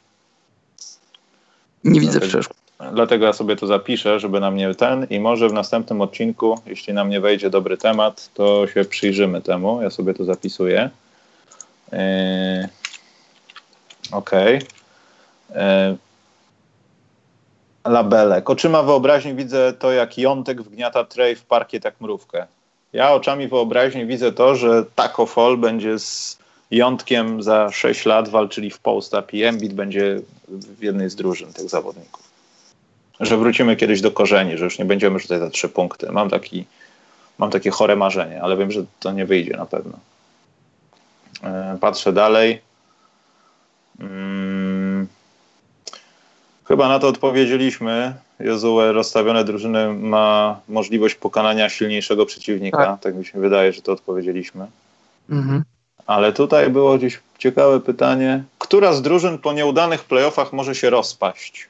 Nie 1.84 2.00
widzę 2.00 2.20
przeszkód. 2.20 2.61
Dlatego 2.94 3.26
ja 3.26 3.34
sobie 3.34 3.56
to 3.56 3.68
zapiszę, 3.68 4.20
żeby 4.20 4.40
na 4.40 4.52
mnie 4.52 4.76
ten 4.76 5.08
i 5.10 5.20
może 5.20 5.50
w 5.50 5.54
następnym 5.54 6.02
odcinku, 6.02 6.60
jeśli 6.66 6.94
nam 6.94 7.10
nie 7.10 7.22
wejdzie 7.22 7.50
dobry 7.50 7.78
temat, 7.78 8.30
to 8.34 8.68
się 8.68 8.86
przyjrzymy 8.86 9.42
temu. 9.42 9.82
Ja 9.82 9.90
sobie 9.90 10.14
to 10.14 10.26
zapisuję. 10.26 10.90
Yy, 11.92 12.00
Okej. 14.12 14.58
Okay. 15.50 15.68
Yy, 17.86 17.92
labelek. 17.92 18.50
Oczyma 18.50 18.84
wyobraźni 18.84 19.34
widzę 19.34 19.74
to, 19.74 19.92
jak 19.92 20.18
jątek 20.18 20.62
wgniata 20.62 21.04
trej 21.04 21.36
w 21.36 21.44
parkiet 21.44 21.86
jak 21.86 22.02
mrówkę. 22.02 22.46
Ja 22.94 23.14
oczami 23.14 23.48
wyobraźni 23.48 24.06
widzę 24.06 24.32
to, 24.32 24.56
że 24.56 24.86
Taco 24.96 25.26
Fall 25.26 25.58
będzie 25.58 26.00
z 26.00 26.38
jątkiem 26.72 27.44
za 27.44 27.72
6 27.72 28.06
lat 28.06 28.30
walczyli 28.30 28.70
w 28.70 28.80
post-up 28.80 29.28
i 29.34 29.44
Embiid 29.44 29.74
będzie 29.74 30.20
w 30.48 30.84
jednej 30.84 31.10
z 31.10 31.16
drużyn 31.16 31.54
tych 31.54 31.70
zawodników 31.70 32.31
że 33.20 33.38
wrócimy 33.38 33.76
kiedyś 33.76 34.02
do 34.02 34.12
korzeni, 34.12 34.58
że 34.58 34.66
już 34.66 34.80
nie 34.80 34.86
będziemy 34.86 35.20
rzucać 35.20 35.40
za 35.40 35.50
trzy 35.50 35.70
punkty. 35.70 36.12
Mam, 36.12 36.30
taki, 36.30 36.66
mam 37.38 37.50
takie 37.50 37.72
chore 37.72 37.96
marzenie, 37.96 38.42
ale 38.42 38.58
wiem, 38.58 38.72
że 38.72 38.84
to 39.00 39.12
nie 39.12 39.26
wyjdzie 39.26 39.58
na 39.58 39.66
pewno. 39.66 40.00
E, 41.44 41.78
patrzę 41.82 42.14
dalej. 42.14 42.62
Hmm. 44.00 45.08
Chyba 46.66 46.88
na 46.88 47.00
to 47.00 47.08
odpowiedzieliśmy. 47.08 48.14
Jozue 48.40 48.92
rozstawione 48.92 49.44
drużyny 49.44 49.94
ma 49.94 50.60
możliwość 50.70 51.16
pokonania 51.16 51.70
silniejszego 51.70 52.26
przeciwnika. 52.26 52.78
Tak, 52.78 53.00
tak 53.00 53.16
mi 53.16 53.26
się 53.26 53.40
wydaje, 53.40 53.74
że 53.74 53.82
to 53.82 53.92
odpowiedzieliśmy. 53.92 54.68
Mhm. 55.30 55.64
Ale 56.06 56.34
tutaj 56.34 56.70
było 56.70 56.98
gdzieś 56.98 57.20
ciekawe 57.38 57.80
pytanie. 57.80 58.44
Która 58.60 58.94
z 58.94 59.02
drużyn 59.02 59.38
po 59.38 59.54
nieudanych 59.54 60.04
playoffach 60.04 60.54
może 60.54 60.76
się 60.76 60.90
rozpaść? 60.90 61.68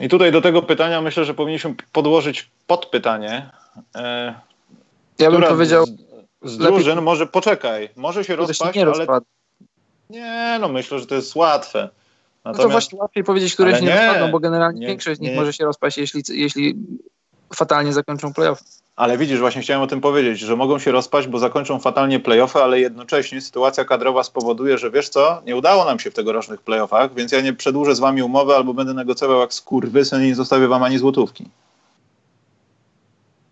I 0.00 0.08
tutaj 0.08 0.32
do 0.32 0.40
tego 0.40 0.62
pytania 0.62 1.00
myślę, 1.00 1.24
że 1.24 1.34
powinniśmy 1.34 1.74
podłożyć 1.92 2.50
podpytanie. 2.66 3.50
E, 3.94 4.34
ja 5.18 5.30
bym 5.30 5.42
powiedział. 5.42 5.86
Z, 6.42 6.52
z 6.52 6.58
drużyn 6.58 6.88
lepiej, 6.88 7.04
może 7.04 7.26
poczekaj, 7.26 7.88
może 7.96 8.24
się 8.24 8.36
rozpaść, 8.36 8.76
nie 8.76 8.86
ale. 8.86 9.20
Nie, 10.10 10.58
no 10.60 10.68
myślę, 10.68 10.98
że 10.98 11.06
to 11.06 11.14
jest 11.14 11.36
łatwe. 11.36 11.88
Natomiast... 12.44 12.58
No 12.58 12.64
to 12.64 12.68
właśnie 12.68 12.98
łatwiej 12.98 13.24
powiedzieć, 13.24 13.54
które 13.54 13.74
się 13.74 13.80
nie, 13.80 13.86
nie 13.86 14.06
rozpadną, 14.06 14.30
bo 14.30 14.40
generalnie 14.40 14.80
nie, 14.80 14.86
większość 14.86 15.18
z 15.18 15.20
nich 15.20 15.30
nie. 15.30 15.36
może 15.36 15.52
się 15.52 15.64
rozpaść, 15.64 15.98
jeśli, 15.98 16.22
jeśli 16.28 16.76
fatalnie 17.54 17.92
zakończą 17.92 18.32
playoff. 18.32 18.62
Ale 19.00 19.18
widzisz, 19.18 19.40
właśnie 19.40 19.62
chciałem 19.62 19.82
o 19.82 19.86
tym 19.86 20.00
powiedzieć, 20.00 20.38
że 20.38 20.56
mogą 20.56 20.78
się 20.78 20.92
rozpaść, 20.92 21.28
bo 21.28 21.38
zakończą 21.38 21.78
fatalnie 21.78 22.20
playoffy, 22.20 22.58
ale 22.58 22.80
jednocześnie 22.80 23.40
sytuacja 23.40 23.84
kadrowa 23.84 24.22
spowoduje, 24.22 24.78
że 24.78 24.90
wiesz 24.90 25.08
co, 25.08 25.42
nie 25.46 25.56
udało 25.56 25.84
nam 25.84 25.98
się 25.98 26.10
w 26.10 26.14
tegorocznych 26.14 26.60
playoffach, 26.60 27.14
więc 27.14 27.32
ja 27.32 27.40
nie 27.40 27.52
przedłużę 27.52 27.94
z 27.94 28.00
wami 28.00 28.22
umowy 28.22 28.54
albo 28.54 28.74
będę 28.74 28.94
negocjował 28.94 29.40
jak 29.40 29.54
skurwysyn 29.54 30.22
i 30.22 30.26
nie 30.26 30.34
zostawię 30.34 30.68
wam 30.68 30.82
ani 30.82 30.98
złotówki. 30.98 31.46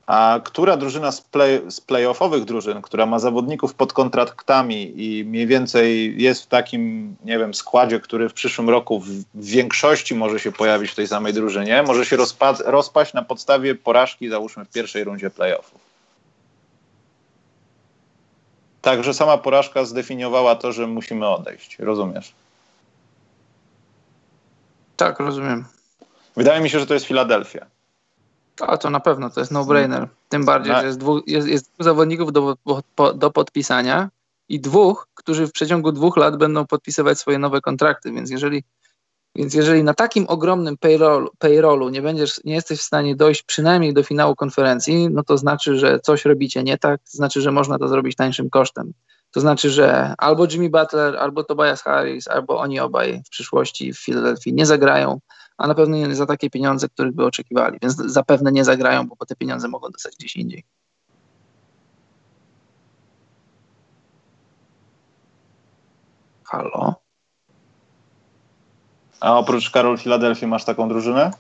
A 0.09 0.41
która 0.45 0.77
drużyna 0.77 1.13
z, 1.13 1.21
play, 1.21 1.63
z 1.71 1.81
playoffowych 1.81 2.45
drużyn, 2.45 2.83
która 2.83 3.07
ma 3.07 3.19
zawodników 3.19 3.75
pod 3.75 3.93
kontraktami 3.93 4.93
i 4.97 5.25
mniej 5.25 5.47
więcej 5.47 6.15
jest 6.23 6.43
w 6.43 6.47
takim, 6.47 7.17
nie 7.25 7.39
wiem, 7.39 7.55
składzie, 7.55 8.01
który 8.01 8.29
w 8.29 8.33
przyszłym 8.33 8.71
roku 8.71 9.01
w, 9.01 9.09
większości 9.35 10.15
może 10.15 10.41
się 10.41 10.53
pojawić 10.53 10.91
w 10.91 10.95
tej 10.95 11.09
samej 11.09 11.33
drużynie, 11.33 11.83
może 11.83 12.07
się 12.07 12.17
rozpa- 12.17 12.63
rozpaść 12.65 13.15
na 13.15 13.23
podstawie 13.23 13.75
porażki, 13.75 14.29
załóżmy, 14.29 14.65
w 14.65 14.69
pierwszej 14.69 15.05
rundzie 15.05 15.31
playoffów. 15.31 15.81
Także 18.83 19.15
sama 19.15 19.39
porażka 19.39 19.85
zdefiniowała 19.85 20.55
to, 20.55 20.73
że 20.73 20.87
musimy 20.87 21.29
odejść. 21.29 21.79
Rozumiesz? 21.79 22.33
Tak, 24.97 25.21
rozumiem. 25.21 25.65
Wydaje 26.37 26.61
mi 26.61 26.71
się, 26.71 26.81
że 26.81 26.87
to 26.87 26.95
jest 26.95 27.07
Filadelfia. 27.07 27.67
A 28.61 28.79
to 28.79 28.91
na 28.91 29.01
pewno, 29.01 29.31
to 29.31 29.41
jest 29.41 29.53
no-brainer. 29.53 30.09
Tym 30.29 30.45
bardziej, 30.45 30.75
że 30.75 30.87
jest 30.87 30.99
dwóch, 30.99 31.23
jest, 31.27 31.49
jest 31.49 31.73
dwóch 31.73 31.85
zawodników 31.85 32.33
do, 32.33 32.57
po, 32.95 33.13
do 33.15 33.31
podpisania 33.31 34.11
i 34.49 34.61
dwóch, 34.61 35.09
którzy 35.15 35.47
w 35.47 35.53
przeciągu 35.53 35.93
dwóch 35.93 36.17
lat 36.17 36.37
będą 36.37 36.67
podpisywać 36.67 37.19
swoje 37.19 37.39
nowe 37.39 37.61
kontrakty, 37.61 38.13
więc 38.13 38.31
jeżeli, 38.31 38.65
więc 39.35 39.55
jeżeli 39.55 39.85
na 39.85 39.95
takim 39.95 40.25
ogromnym 40.29 40.77
payrollu, 40.77 41.31
payrollu 41.39 41.89
nie, 41.89 42.03
będziesz, 42.03 42.45
nie 42.45 42.55
jesteś 42.55 42.79
w 42.79 42.83
stanie 42.83 43.17
dojść 43.17 43.43
przynajmniej 43.43 43.95
do 43.95 44.03
finału 44.03 44.35
konferencji, 44.35 45.11
no 45.11 45.23
to 45.23 45.39
znaczy, 45.39 45.79
że 45.79 46.01
coś 46.01 46.25
robicie 46.25 46.63
nie 46.63 46.79
tak, 46.79 47.01
to 47.01 47.17
znaczy, 47.17 47.41
że 47.41 47.53
można 47.53 47.79
to 47.79 47.89
zrobić 47.89 48.17
tańszym 48.17 48.51
kosztem. 48.51 48.93
To 49.31 49.41
znaczy, 49.41 49.71
że 49.71 50.15
albo 50.19 50.47
Jimmy 50.51 50.71
Butler, 50.71 51.17
albo 51.17 51.45
Tobias 51.45 51.83
Harris, 51.83 52.29
albo 52.29 52.59
oni 52.59 52.81
obaj 52.81 53.23
w 53.27 53.31
przyszłości 53.31 53.93
w 53.93 53.99
Filadelfii 53.99 54.55
nie 54.55 54.67
zagrają, 54.67 55.21
a 55.59 55.67
na 55.67 55.75
pewno 55.75 55.97
nie 55.97 56.15
za 56.15 56.27
takie 56.27 56.51
pieniądze, 56.51 56.89
których 56.89 57.15
by 57.15 57.25
oczekiwali, 57.25 57.79
więc 57.83 57.97
zapewne 57.97 58.53
nie 58.53 58.65
zagrają, 58.65 59.09
bo 59.09 59.27
te 59.27 59.37
pieniądze 59.37 59.69
mogą 59.69 59.91
dostać 59.91 60.17
gdzieś 60.17 60.37
indziej. 60.37 60.65
Halo? 66.45 66.95
A 69.21 69.39
oprócz 69.39 69.71
Karol 69.71 69.99
Filadelfii 69.99 70.47
masz 70.47 70.65
taką 70.65 70.89
drużynę? 70.89 71.31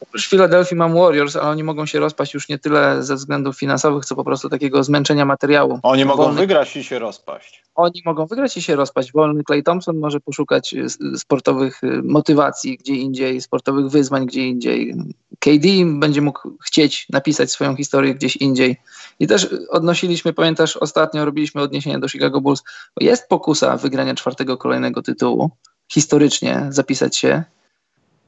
Oprócz 0.00 0.28
Filadelfii 0.28 0.76
mam 0.76 0.94
Warriors, 0.94 1.36
ale 1.36 1.48
oni 1.50 1.64
mogą 1.64 1.86
się 1.86 2.00
rozpaść 2.00 2.34
już 2.34 2.48
nie 2.48 2.58
tyle 2.58 3.02
ze 3.02 3.14
względów 3.14 3.58
finansowych, 3.58 4.04
co 4.04 4.16
po 4.16 4.24
prostu 4.24 4.48
takiego 4.48 4.84
zmęczenia 4.84 5.24
materiału. 5.24 5.80
Oni 5.82 6.04
mogą 6.04 6.22
Wolny... 6.22 6.40
wygrać 6.40 6.76
i 6.76 6.84
się 6.84 6.98
rozpaść. 6.98 7.62
Oni 7.74 8.02
mogą 8.04 8.26
wygrać 8.26 8.56
i 8.56 8.62
się 8.62 8.76
rozpaść. 8.76 9.12
Wolny 9.12 9.42
Clay 9.44 9.62
Thompson 9.62 9.98
może 9.98 10.20
poszukać 10.20 10.74
y, 10.74 11.18
sportowych 11.18 11.84
y, 11.84 12.02
motywacji 12.02 12.78
gdzie 12.78 12.94
indziej, 12.94 13.40
sportowych 13.40 13.88
wyzwań 13.88 14.26
gdzie 14.26 14.46
indziej. 14.46 14.94
KD 15.38 15.68
będzie 15.98 16.20
mógł 16.20 16.40
chcieć 16.66 17.06
napisać 17.10 17.50
swoją 17.50 17.76
historię 17.76 18.14
gdzieś 18.14 18.36
indziej. 18.36 18.76
I 19.20 19.26
też 19.26 19.48
odnosiliśmy, 19.70 20.32
pamiętasz, 20.32 20.76
ostatnio 20.76 21.24
robiliśmy 21.24 21.62
odniesienie 21.62 21.98
do 21.98 22.08
Chicago 22.08 22.40
Bulls. 22.40 22.62
Jest 23.00 23.28
pokusa 23.28 23.76
wygrania 23.76 24.14
czwartego 24.14 24.56
kolejnego 24.56 25.02
tytułu, 25.02 25.50
historycznie 25.88 26.66
zapisać 26.70 27.16
się 27.16 27.44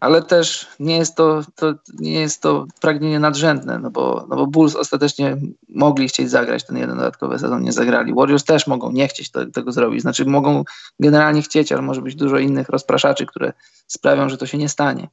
ale 0.00 0.22
też 0.22 0.66
nie 0.80 0.96
jest 0.96 1.16
to, 1.16 1.40
to, 1.54 1.74
nie 1.98 2.20
jest 2.20 2.42
to 2.42 2.66
pragnienie 2.80 3.20
nadrzędne, 3.20 3.78
no 3.78 3.90
bo, 3.90 4.26
no 4.28 4.36
bo 4.36 4.46
Bulls 4.46 4.76
ostatecznie 4.76 5.36
mogli 5.68 6.08
chcieć 6.08 6.30
zagrać 6.30 6.64
ten 6.64 6.76
jeden 6.76 6.96
dodatkowy 6.96 7.38
sezon, 7.38 7.62
nie 7.62 7.72
zagrali. 7.72 8.14
Warriors 8.14 8.44
też 8.44 8.66
mogą 8.66 8.92
nie 8.92 9.08
chcieć 9.08 9.30
to, 9.30 9.46
tego 9.46 9.72
zrobić, 9.72 10.02
znaczy 10.02 10.24
mogą 10.24 10.64
generalnie 11.00 11.42
chcieć, 11.42 11.72
ale 11.72 11.82
może 11.82 12.02
być 12.02 12.14
dużo 12.14 12.38
innych 12.38 12.68
rozpraszaczy, 12.68 13.26
które 13.26 13.52
sprawią, 13.86 14.28
że 14.28 14.38
to 14.38 14.46
się 14.46 14.58
nie 14.58 14.68
stanie. 14.68 15.08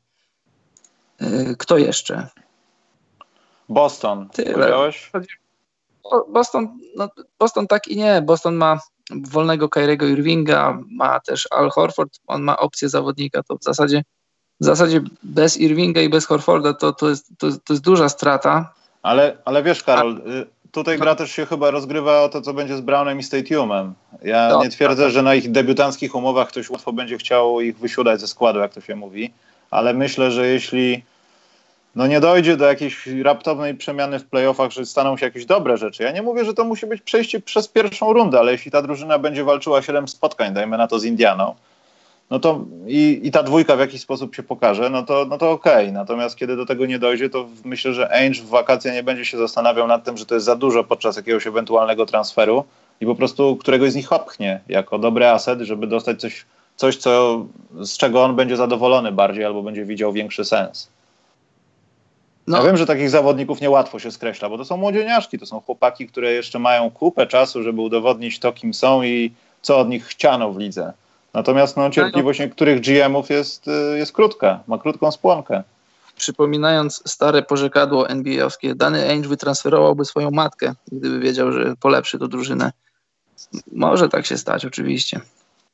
Y, 1.22 1.56
kto 1.60 1.78
jeszcze? 1.78 2.28
Boston. 3.70 4.30
Tyle. 4.30 4.92
Boston, 6.30 6.80
no, 6.96 7.10
Boston 7.40 7.68
tak 7.68 7.88
i 7.88 7.98
nie. 7.98 8.22
Boston 8.22 8.56
ma 8.56 8.80
wolnego 9.12 9.70
Kyriego 9.70 10.06
Irvinga, 10.06 10.80
ma 10.92 11.20
też 11.20 11.48
Al 11.52 11.70
Horford, 11.70 12.20
on 12.28 12.44
ma 12.44 12.58
opcję 12.58 12.90
zawodnika, 12.90 13.44
to 13.44 13.58
w 13.58 13.64
zasadzie 13.64 14.04
w 14.62 14.66
zasadzie 14.66 15.02
bez 15.24 15.58
Irvinga 15.58 16.02
i 16.02 16.10
bez 16.10 16.26
Horforda 16.26 16.74
to, 16.74 16.94
to, 16.94 17.10
jest, 17.10 17.30
to, 17.38 17.48
to 17.64 17.74
jest 17.74 17.84
duża 17.84 18.10
strata. 18.10 18.74
Ale, 19.04 19.38
ale 19.46 19.64
wiesz, 19.64 19.84
Karol, 19.84 20.18
y, 20.18 20.46
tutaj 20.72 21.00
gra 21.00 21.16
też 21.16 21.32
się 21.32 21.46
chyba 21.46 21.72
rozgrywa 21.72 22.22
o 22.22 22.30
to, 22.30 22.42
co 22.42 22.54
będzie 22.54 22.78
z 22.78 22.82
Brownem 22.82 23.20
i 23.20 23.24
Stadiumem. 23.24 23.94
Ja 24.24 24.50
no, 24.52 24.64
nie 24.64 24.70
twierdzę, 24.70 25.04
tak. 25.04 25.12
że 25.12 25.22
na 25.22 25.36
ich 25.36 25.52
debiutanckich 25.52 26.16
umowach 26.16 26.48
ktoś 26.48 26.70
łatwo 26.70 26.94
będzie 26.94 27.18
chciał 27.18 27.62
ich 27.62 27.78
wysiudać 27.78 28.22
ze 28.22 28.28
składu, 28.28 28.60
jak 28.60 28.74
to 28.74 28.82
się 28.82 28.96
mówi, 28.96 29.34
ale 29.72 29.94
myślę, 29.94 30.32
że 30.32 30.48
jeśli 30.48 31.04
no 31.96 32.08
nie 32.08 32.20
dojdzie 32.20 32.58
do 32.58 32.66
jakiejś 32.66 33.08
raptownej 33.24 33.76
przemiany 33.76 34.20
w 34.20 34.26
playoffach, 34.26 34.72
że 34.72 34.86
staną 34.86 35.18
się 35.18 35.26
jakieś 35.26 35.46
dobre 35.46 35.78
rzeczy. 35.78 36.04
Ja 36.04 36.12
nie 36.12 36.22
mówię, 36.22 36.46
że 36.46 36.54
to 36.54 36.64
musi 36.64 36.86
być 36.86 37.02
przejście 37.02 37.40
przez 37.40 37.68
pierwszą 37.68 38.14
rundę, 38.14 38.40
ale 38.40 38.52
jeśli 38.52 38.72
ta 38.72 38.82
drużyna 38.82 39.20
będzie 39.20 39.44
walczyła 39.44 39.82
7 39.82 40.08
spotkań, 40.08 40.54
dajmy 40.54 40.78
na 40.78 40.88
to 40.88 41.00
z 41.00 41.06
Indianą, 41.06 41.56
no 42.30 42.40
to 42.40 42.66
i, 42.88 43.22
i 43.24 43.32
ta 43.32 43.44
dwójka 43.44 43.76
w 43.76 43.80
jakiś 43.80 44.02
sposób 44.02 44.36
się 44.36 44.44
pokaże, 44.44 44.90
no 44.90 45.04
to, 45.04 45.26
no 45.30 45.38
to 45.38 45.52
okej. 45.52 45.84
Okay. 45.84 45.92
Natomiast 45.92 46.36
kiedy 46.36 46.56
do 46.56 46.66
tego 46.66 46.86
nie 46.86 47.00
dojdzie, 47.00 47.30
to 47.30 47.48
myślę, 47.66 47.94
że 47.94 48.12
Ainge 48.12 48.42
w 48.42 48.50
wakacje 48.50 48.92
nie 48.92 49.04
będzie 49.04 49.26
się 49.26 49.38
zastanawiał 49.38 49.88
nad 49.88 50.04
tym, 50.04 50.18
że 50.18 50.26
to 50.26 50.36
jest 50.36 50.46
za 50.46 50.56
dużo 50.56 50.84
podczas 50.84 51.18
jakiegoś 51.18 51.48
ewentualnego 51.48 52.06
transferu 52.06 52.64
i 53.02 53.06
po 53.06 53.16
prostu 53.16 53.56
któregoś 53.56 53.92
z 53.92 53.96
nich 53.96 54.14
opchnie 54.14 54.60
jako 54.68 55.00
dobry 55.00 55.28
aset, 55.28 55.62
żeby 55.62 55.88
dostać 55.88 56.22
coś, 56.22 56.46
coś 56.76 56.98
co, 56.98 57.46
z 57.80 57.98
czego 57.98 58.24
on 58.24 58.36
będzie 58.36 58.58
zadowolony 58.58 59.12
bardziej 59.12 59.46
albo 59.46 59.64
będzie 59.64 59.86
widział 59.86 60.14
większy 60.14 60.46
sens. 60.46 60.90
No. 62.48 62.58
Ja 62.58 62.64
wiem, 62.64 62.78
że 62.78 62.86
takich 62.86 63.10
zawodników 63.10 63.62
niełatwo 63.62 64.00
się 64.00 64.12
skreśla, 64.12 64.50
bo 64.50 64.58
to 64.58 64.66
są 64.66 64.78
młodzieniaszki, 64.78 65.40
to 65.40 65.46
są 65.46 65.60
chłopaki, 65.60 66.08
które 66.08 66.32
jeszcze 66.32 66.60
mają 66.60 66.92
kupę 66.92 67.28
czasu, 67.28 67.64
żeby 67.64 67.82
udowodnić 67.82 68.40
to, 68.40 68.52
kim 68.52 68.74
są 68.74 69.04
i 69.04 69.32
co 69.62 69.80
od 69.80 69.90
nich 69.90 70.06
chciano 70.06 70.52
w 70.52 70.58
lidze. 70.58 70.94
Natomiast 71.36 71.78
no, 71.78 71.90
cierpliwość 71.90 72.40
niektórych 72.40 72.82
GM-ów 72.82 73.30
jest, 73.30 73.68
y, 73.68 73.98
jest 73.98 74.12
krótka, 74.12 74.60
ma 74.68 74.78
krótką 74.78 75.12
spłonkę. 75.12 75.64
Przypominając 76.18 77.02
stare 77.06 77.42
pożekadło 77.42 78.10
NBA-owskie, 78.10 78.76
dany 78.76 79.10
Ainge 79.10 79.28
wytransferowałby 79.28 80.06
swoją 80.06 80.32
matkę, 80.32 80.74
gdyby 80.92 81.20
wiedział, 81.20 81.52
że 81.52 81.76
polepszy 81.80 82.20
to 82.20 82.28
drużynę. 82.28 82.72
Może 83.72 84.10
tak 84.10 84.26
się 84.26 84.38
stać, 84.38 84.66
oczywiście. 84.66 85.20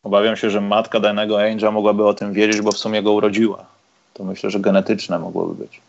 Obawiam 0.04 0.36
się, 0.36 0.50
że 0.50 0.62
matka 0.62 1.00
danego 1.00 1.36
Ainge'a 1.36 1.72
mogłaby 1.72 2.08
o 2.08 2.14
tym 2.14 2.34
wiedzieć, 2.34 2.62
bo 2.62 2.72
w 2.72 2.78
sumie 2.78 3.04
go 3.04 3.12
urodziła. 3.12 3.66
To 4.14 4.24
myślę, 4.24 4.52
że 4.52 4.60
genetyczne 4.60 5.20
mogłoby 5.20 5.56
być. 5.56 5.82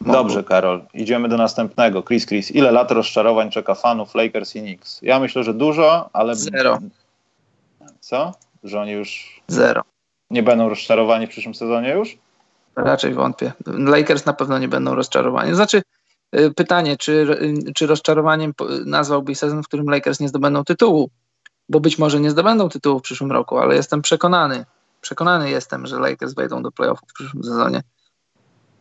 Dobrze, 0.00 0.44
Karol. 0.44 0.82
Idziemy 0.94 1.28
do 1.28 1.36
następnego. 1.36 2.02
Chris, 2.02 2.26
Chris. 2.26 2.50
Ile 2.50 2.70
lat 2.70 2.90
rozczarowań 2.90 3.50
czeka 3.50 3.74
fanów 3.74 4.14
Lakers 4.14 4.56
i 4.56 4.60
Knicks? 4.60 5.02
Ja 5.02 5.20
myślę, 5.20 5.44
że 5.44 5.54
dużo, 5.54 6.10
ale... 6.12 6.34
Zero. 6.34 6.78
Co? 8.00 8.32
Że 8.62 8.80
oni 8.80 8.92
już 8.92 9.40
Zero. 9.48 9.82
nie 10.30 10.42
będą 10.42 10.68
rozczarowani 10.68 11.26
w 11.26 11.30
przyszłym 11.30 11.54
sezonie 11.54 11.90
już? 11.90 12.18
Raczej 12.76 13.14
wątpię. 13.14 13.52
Lakers 13.66 14.26
na 14.26 14.32
pewno 14.32 14.58
nie 14.58 14.68
będą 14.68 14.94
rozczarowani. 14.94 15.54
Znaczy, 15.54 15.82
y, 16.36 16.54
pytanie, 16.54 16.96
czy, 16.96 17.12
y, 17.68 17.72
czy 17.74 17.86
rozczarowaniem 17.86 18.52
nazwałbyś 18.86 19.38
sezon, 19.38 19.62
w 19.62 19.66
którym 19.66 19.86
Lakers 19.86 20.20
nie 20.20 20.28
zdobędą 20.28 20.64
tytułu? 20.64 21.10
Bo 21.68 21.80
być 21.80 21.98
może 21.98 22.20
nie 22.20 22.30
zdobędą 22.30 22.68
tytułu 22.68 22.98
w 22.98 23.02
przyszłym 23.02 23.32
roku, 23.32 23.58
ale 23.58 23.74
jestem 23.74 24.02
przekonany, 24.02 24.64
przekonany 25.00 25.50
jestem, 25.50 25.86
że 25.86 25.98
Lakers 25.98 26.34
wejdą 26.34 26.62
do 26.62 26.72
playoffów 26.72 27.08
w 27.08 27.12
przyszłym 27.12 27.44
sezonie. 27.44 27.82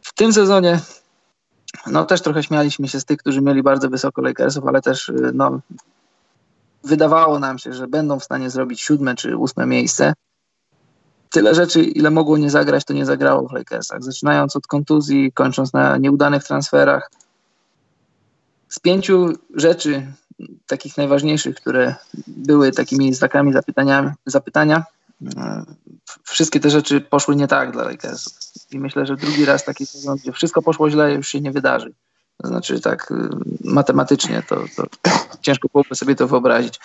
W 0.02 0.14
tym 0.14 0.34
sezonie 0.34 0.80
no 1.88 2.06
też 2.06 2.22
trochę 2.22 2.44
śmialiśmy 2.44 2.88
się 2.88 3.00
z 3.00 3.06
tych, 3.06 3.18
którzy 3.18 3.42
mieli 3.42 3.64
bardzo 3.64 3.90
wysoko 3.90 4.22
Lakersów, 4.22 4.68
ale 4.68 4.82
też 4.82 5.10
y, 5.10 5.32
no, 5.34 5.60
wydawało 6.84 7.40
nam 7.40 7.60
się, 7.60 7.74
że 7.74 7.88
będą 7.88 8.20
w 8.20 8.24
stanie 8.24 8.50
zrobić 8.50 8.82
siódme 8.82 9.16
czy 9.16 9.38
ósme 9.38 9.66
miejsce. 9.66 10.14
Tyle 11.30 11.56
rzeczy, 11.56 11.84
ile 11.84 12.12
mogło 12.12 12.38
nie 12.38 12.50
zagrać, 12.50 12.86
to 12.86 12.94
nie 12.94 13.06
zagrało 13.06 13.48
w 13.48 13.52
Lakersach. 13.52 14.04
Zaczynając 14.04 14.56
od 14.56 14.68
kontuzji, 14.68 15.32
kończąc 15.32 15.74
na 15.74 15.98
nieudanych 15.98 16.44
transferach. 16.44 17.12
Z 18.70 18.80
pięciu 18.80 19.34
rzeczy, 19.56 20.14
takich 20.68 20.98
najważniejszych, 20.98 21.56
które 21.56 21.96
były 22.28 22.72
takimi 22.72 23.14
znakami 23.14 23.54
zapytania, 23.54 24.14
zapytania 24.26 24.84
e, 25.38 25.64
wszystkie 26.24 26.60
te 26.60 26.70
rzeczy 26.70 27.02
poszły 27.02 27.36
nie 27.36 27.48
tak 27.48 27.72
dla 27.72 27.84
Lakersów. 27.84 28.34
I 28.72 28.80
myślę, 28.80 29.06
że 29.06 29.16
drugi 29.16 29.46
raz 29.46 29.66
taki 29.66 29.86
sezon, 29.86 30.18
gdzie 30.18 30.32
wszystko 30.32 30.62
poszło 30.62 30.90
źle, 30.90 31.14
już 31.14 31.28
się 31.28 31.42
nie 31.42 31.52
wydarzy. 31.52 31.94
To 32.42 32.48
znaczy 32.48 32.82
tak 32.82 33.12
y, 33.12 33.16
matematycznie 33.64 34.44
to, 34.50 34.56
to 34.76 34.84
ciężko 35.42 35.68
byłoby 35.74 35.96
sobie 35.96 36.16
to 36.16 36.28
wyobrazić. 36.28 36.80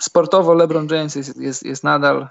Sportowo 0.00 0.54
LeBron 0.54 0.88
James 0.90 1.14
jest, 1.14 1.36
jest, 1.36 1.62
jest 1.62 1.84
nadal 1.84 2.28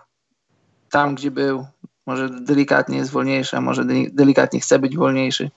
tam, 0.92 1.16
gdzie 1.16 1.32
był. 1.32 1.66
Może 2.06 2.30
delikatnie 2.30 2.98
jest 2.98 3.12
wolniejszy, 3.12 3.58
a 3.58 3.62
może 3.62 3.86
delikatnie 4.12 4.60
chce 4.60 4.80
być 4.80 4.98
wolniejszy. 4.98 5.52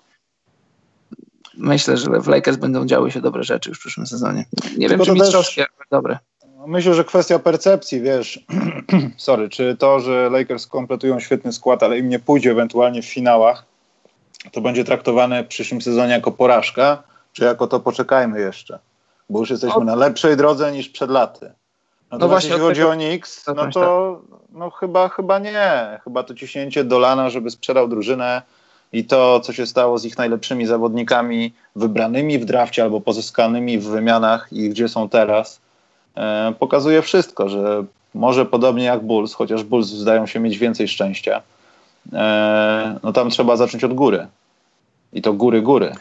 Myślę, 1.54 1.96
że 1.96 2.20
w 2.20 2.28
Lakers 2.28 2.56
będą 2.56 2.86
działy 2.86 3.10
się 3.10 3.20
dobre 3.20 3.42
rzeczy 3.42 3.68
już 3.68 3.78
w 3.78 3.80
przyszłym 3.80 4.06
sezonie. 4.06 4.44
Nie 4.76 4.88
Tylko 4.88 5.04
wiem, 5.04 5.14
czy 5.14 5.20
mistrzowskie, 5.20 5.62
ale 5.62 5.86
dobre. 5.90 6.18
Myślę, 6.66 6.94
że 6.94 7.04
kwestia 7.04 7.38
percepcji, 7.38 8.00
wiesz, 8.00 8.46
sorry, 9.16 9.48
czy 9.48 9.76
to, 9.78 10.00
że 10.00 10.30
Lakers 10.30 10.66
kompletują 10.66 11.20
świetny 11.20 11.52
skład, 11.52 11.82
ale 11.82 11.98
im 11.98 12.08
nie 12.08 12.18
pójdzie 12.18 12.50
ewentualnie 12.50 13.02
w 13.02 13.06
finałach, 13.06 13.71
to 14.52 14.60
będzie 14.60 14.84
traktowane 14.84 15.44
w 15.44 15.48
przyszłym 15.48 15.82
sezonie 15.82 16.12
jako 16.12 16.32
porażka, 16.32 17.02
czy 17.32 17.44
jako 17.44 17.66
to 17.66 17.80
poczekajmy 17.80 18.40
jeszcze, 18.40 18.78
bo 19.30 19.40
już 19.40 19.50
jesteśmy 19.50 19.84
na 19.84 19.94
lepszej 19.94 20.36
drodze 20.36 20.72
niż 20.72 20.88
przed 20.88 21.10
laty. 21.10 21.52
No, 22.10 22.18
no 22.18 22.28
właśnie, 22.28 22.50
jeśli 22.50 22.62
chodzi 22.62 22.80
tego... 22.80 22.92
o 22.92 22.94
Knicks, 22.94 23.46
no 23.46 23.70
to 23.70 24.20
no 24.52 24.70
chyba, 24.70 25.08
chyba 25.08 25.38
nie. 25.38 26.00
Chyba 26.04 26.22
to 26.22 26.34
ciśnięcie 26.34 26.84
Dolana, 26.84 27.30
żeby 27.30 27.50
sprzedał 27.50 27.88
drużynę 27.88 28.42
i 28.92 29.04
to, 29.04 29.40
co 29.40 29.52
się 29.52 29.66
stało 29.66 29.98
z 29.98 30.04
ich 30.04 30.18
najlepszymi 30.18 30.66
zawodnikami 30.66 31.52
wybranymi 31.76 32.38
w 32.38 32.44
drafcie 32.44 32.82
albo 32.82 33.00
pozyskanymi 33.00 33.78
w 33.78 33.84
wymianach 33.84 34.48
i 34.52 34.68
gdzie 34.68 34.88
są 34.88 35.08
teraz, 35.08 35.60
e, 36.16 36.54
pokazuje 36.58 37.02
wszystko, 37.02 37.48
że 37.48 37.84
może 38.14 38.46
podobnie 38.46 38.84
jak 38.84 39.00
Bulls, 39.00 39.34
chociaż 39.34 39.64
Bulls 39.64 39.86
zdają 39.86 40.26
się 40.26 40.40
mieć 40.40 40.58
więcej 40.58 40.88
szczęścia, 40.88 41.42
no 43.02 43.12
tam 43.12 43.30
trzeba 43.30 43.56
zacząć 43.56 43.84
od 43.84 43.94
góry. 43.94 44.26
I 45.12 45.22
to 45.22 45.32
góry, 45.32 45.62
góry. 45.62 45.92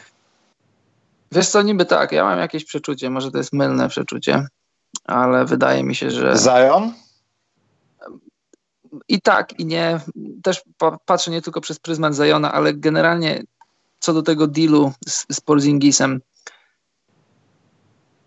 Wiesz 1.32 1.48
co, 1.48 1.62
niby 1.62 1.84
tak, 1.84 2.12
ja 2.12 2.24
mam 2.24 2.38
jakieś 2.38 2.64
przeczucie, 2.64 3.10
może 3.10 3.30
to 3.30 3.38
jest 3.38 3.52
mylne 3.52 3.88
przeczucie, 3.88 4.46
ale 5.04 5.44
wydaje 5.44 5.84
mi 5.84 5.94
się, 5.94 6.10
że... 6.10 6.36
Zion? 6.36 6.92
I 9.08 9.20
tak, 9.20 9.60
i 9.60 9.66
nie. 9.66 10.00
Też 10.42 10.62
patrzę 11.06 11.30
nie 11.30 11.42
tylko 11.42 11.60
przez 11.60 11.78
pryzmat 11.78 12.14
Zajona, 12.14 12.52
ale 12.52 12.74
generalnie 12.74 13.42
co 14.00 14.12
do 14.12 14.22
tego 14.22 14.46
dealu 14.46 14.92
z, 15.06 15.26
z 15.32 15.40
Porzingisem, 15.40 16.20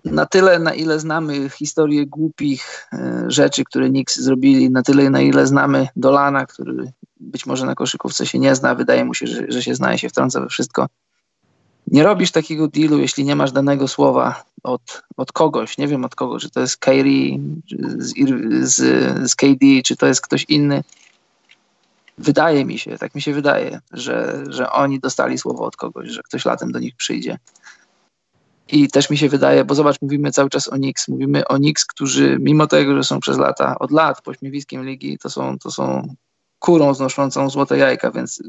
na 0.06 0.26
tyle, 0.26 0.60
na 0.60 0.74
ile 0.74 1.00
znamy 1.00 1.50
historię 1.50 2.06
głupich 2.06 2.88
y, 2.94 2.98
rzeczy, 3.28 3.64
które 3.64 3.90
Knicks 3.90 4.20
zrobili, 4.20 4.70
na 4.70 4.82
tyle, 4.82 5.10
na 5.10 5.22
ile 5.22 5.48
znamy 5.48 5.88
Dolana, 5.96 6.46
który 6.46 6.92
być 7.20 7.46
może 7.46 7.66
na 7.66 7.76
koszykówce 7.76 8.26
się 8.26 8.40
nie 8.40 8.56
zna, 8.56 8.76
wydaje 8.76 9.06
mu 9.06 9.14
się, 9.14 9.28
że, 9.28 9.46
że 9.48 9.64
się 9.64 9.76
zna 9.76 9.94
i 9.94 10.00
się 10.00 10.10
wtrąca 10.10 10.42
we 10.42 10.50
wszystko. 10.50 10.88
Nie 11.88 12.04
robisz 12.04 12.32
takiego 12.32 12.68
dealu, 12.68 13.00
jeśli 13.00 13.24
nie 13.24 13.36
masz 13.36 13.52
danego 13.52 13.88
słowa 13.88 14.44
od, 14.64 15.04
od 15.18 15.32
kogoś, 15.32 15.78
nie 15.78 15.88
wiem 15.88 16.06
od 16.06 16.16
kogo, 16.16 16.40
czy 16.40 16.50
to 16.50 16.60
jest 16.60 16.78
Kyrie 16.78 17.40
z, 17.98 18.14
z, 18.62 18.76
z 19.32 19.36
KD, 19.36 19.66
czy 19.84 19.98
to 19.98 20.08
jest 20.08 20.22
ktoś 20.22 20.46
inny. 20.50 20.84
Wydaje 22.18 22.66
mi 22.66 22.80
się, 22.80 22.98
tak 22.98 23.16
mi 23.16 23.22
się 23.22 23.34
wydaje, 23.34 23.80
że, 23.92 24.44
że 24.50 24.72
oni 24.72 25.00
dostali 25.00 25.38
słowo 25.38 25.66
od 25.66 25.76
kogoś, 25.76 26.10
że 26.10 26.24
ktoś 26.24 26.46
latem 26.46 26.72
do 26.72 26.80
nich 26.80 26.96
przyjdzie. 26.96 27.38
I 28.68 28.88
też 28.88 29.10
mi 29.10 29.18
się 29.18 29.30
wydaje, 29.30 29.66
bo 29.66 29.76
zobacz, 29.76 30.02
mówimy 30.02 30.32
cały 30.32 30.50
czas 30.50 30.68
o 30.68 30.76
Knicks, 30.76 31.08
mówimy 31.08 31.48
o 31.48 31.56
Knicks, 31.56 31.86
którzy 31.86 32.38
mimo 32.40 32.68
tego, 32.68 32.96
że 32.96 33.04
są 33.04 33.20
przez 33.20 33.38
lata, 33.38 33.80
od 33.80 33.92
lat 33.92 34.22
pośmiewiskiem 34.22 34.86
ligi, 34.86 35.18
to 35.18 35.30
są, 35.30 35.60
to 35.60 35.72
są 35.72 36.16
kurą 36.60 36.94
znoszącą 36.94 37.50
złote 37.50 37.78
jajka, 37.78 38.12
więc 38.12 38.44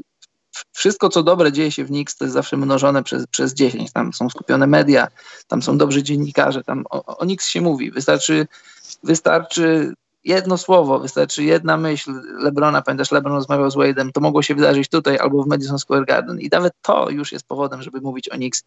wszystko, 0.73 1.09
co 1.09 1.23
dobre 1.23 1.53
dzieje 1.53 1.73
się 1.73 1.85
w 1.85 1.91
Nix, 1.91 2.17
to 2.17 2.25
jest 2.25 2.35
zawsze 2.35 2.57
mnożone 2.57 3.03
przez, 3.03 3.27
przez 3.27 3.55
10. 3.55 3.93
Tam 3.93 4.13
są 4.13 4.31
skupione 4.31 4.67
media, 4.67 5.09
tam 5.47 5.63
są 5.63 5.79
dobrzy 5.79 6.03
dziennikarze, 6.03 6.65
tam 6.65 6.85
o, 6.91 7.19
o 7.19 7.25
Nix 7.25 7.49
się 7.49 7.61
mówi. 7.61 7.91
Wystarczy, 7.91 8.47
wystarczy 9.03 9.95
jedno 10.25 10.59
słowo, 10.59 10.99
wystarczy 10.99 11.45
jedna 11.45 11.77
myśl 11.77 12.13
Lebrona, 12.39 12.83
pamiętasz, 12.83 13.11
Lebron 13.11 13.35
rozmawiał 13.35 13.71
z 13.71 13.77
Wade'em, 13.77 14.13
to 14.13 14.21
mogło 14.21 14.43
się 14.43 14.55
wydarzyć 14.55 14.89
tutaj 14.89 15.19
albo 15.19 15.43
w 15.43 15.47
Madison 15.47 15.79
Square 15.79 16.05
Garden 16.05 16.41
i 16.41 16.49
nawet 16.53 16.73
to 16.83 17.11
już 17.11 17.33
jest 17.33 17.47
powodem, 17.47 17.83
żeby 17.83 18.01
mówić 18.01 18.29
o 18.29 18.35
Knicks. 18.35 18.65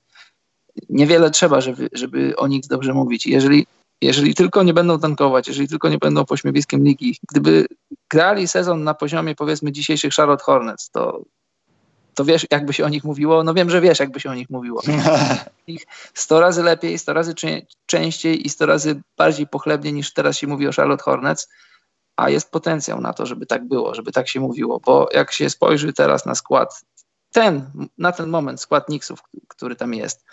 Niewiele 0.90 1.32
trzeba, 1.32 1.62
żeby, 1.62 1.90
żeby 1.94 2.36
o 2.38 2.46
Knicks 2.46 2.68
dobrze 2.68 2.94
mówić. 2.94 3.28
Jeżeli, 3.28 3.68
jeżeli 4.02 4.36
tylko 4.36 4.64
nie 4.64 4.74
będą 4.74 5.00
tankować, 5.00 5.48
jeżeli 5.48 5.68
tylko 5.68 5.90
nie 5.90 5.98
będą 5.98 6.26
pośmiewiskiem 6.26 6.84
ligi, 6.84 7.18
gdyby 7.30 7.66
grali 8.10 8.48
sezon 8.48 8.84
na 8.84 8.94
poziomie 8.94 9.36
powiedzmy 9.36 9.72
dzisiejszych 9.72 10.14
Charlotte 10.14 10.44
Hornets, 10.44 10.90
to 10.90 11.22
to 12.20 12.26
wiesz, 12.26 12.46
jakby 12.52 12.74
się 12.74 12.86
o 12.86 12.90
nich 12.90 13.04
mówiło? 13.04 13.44
No 13.44 13.54
wiem, 13.54 13.70
że 13.70 13.82
wiesz, 13.82 14.00
jakby 14.00 14.20
się 14.20 14.30
o 14.30 14.36
nich 14.36 14.50
mówiło. 14.50 14.82
Ich 15.68 15.86
100 16.14 16.40
razy 16.40 16.64
lepiej, 16.64 17.00
100 17.00 17.14
razy 17.14 17.34
częściej 17.86 18.46
i 18.46 18.50
100 18.50 18.66
razy 18.66 19.02
bardziej 19.18 19.48
pochlebnie 19.48 19.92
niż 19.92 20.14
teraz 20.14 20.38
się 20.38 20.48
mówi 20.48 20.68
o 20.68 20.72
Charlotte 20.72 21.04
Hornets, 21.04 21.50
a 22.16 22.30
jest 22.30 22.52
potencjał 22.52 23.02
na 23.02 23.14
to, 23.14 23.26
żeby 23.26 23.46
tak 23.46 23.68
było, 23.68 23.96
żeby 23.96 24.12
tak 24.12 24.28
się 24.28 24.40
mówiło, 24.40 24.80
bo 24.80 25.10
jak 25.14 25.32
się 25.32 25.50
spojrzy 25.50 25.94
teraz 25.94 26.26
na 26.26 26.36
skład, 26.36 26.82
ten, 27.32 27.72
na 27.98 28.12
ten 28.12 28.30
moment 28.30 28.62
skład 28.62 28.86
Knicksów, 28.86 29.20
który 29.48 29.76
tam 29.76 29.94
jest, 29.94 30.26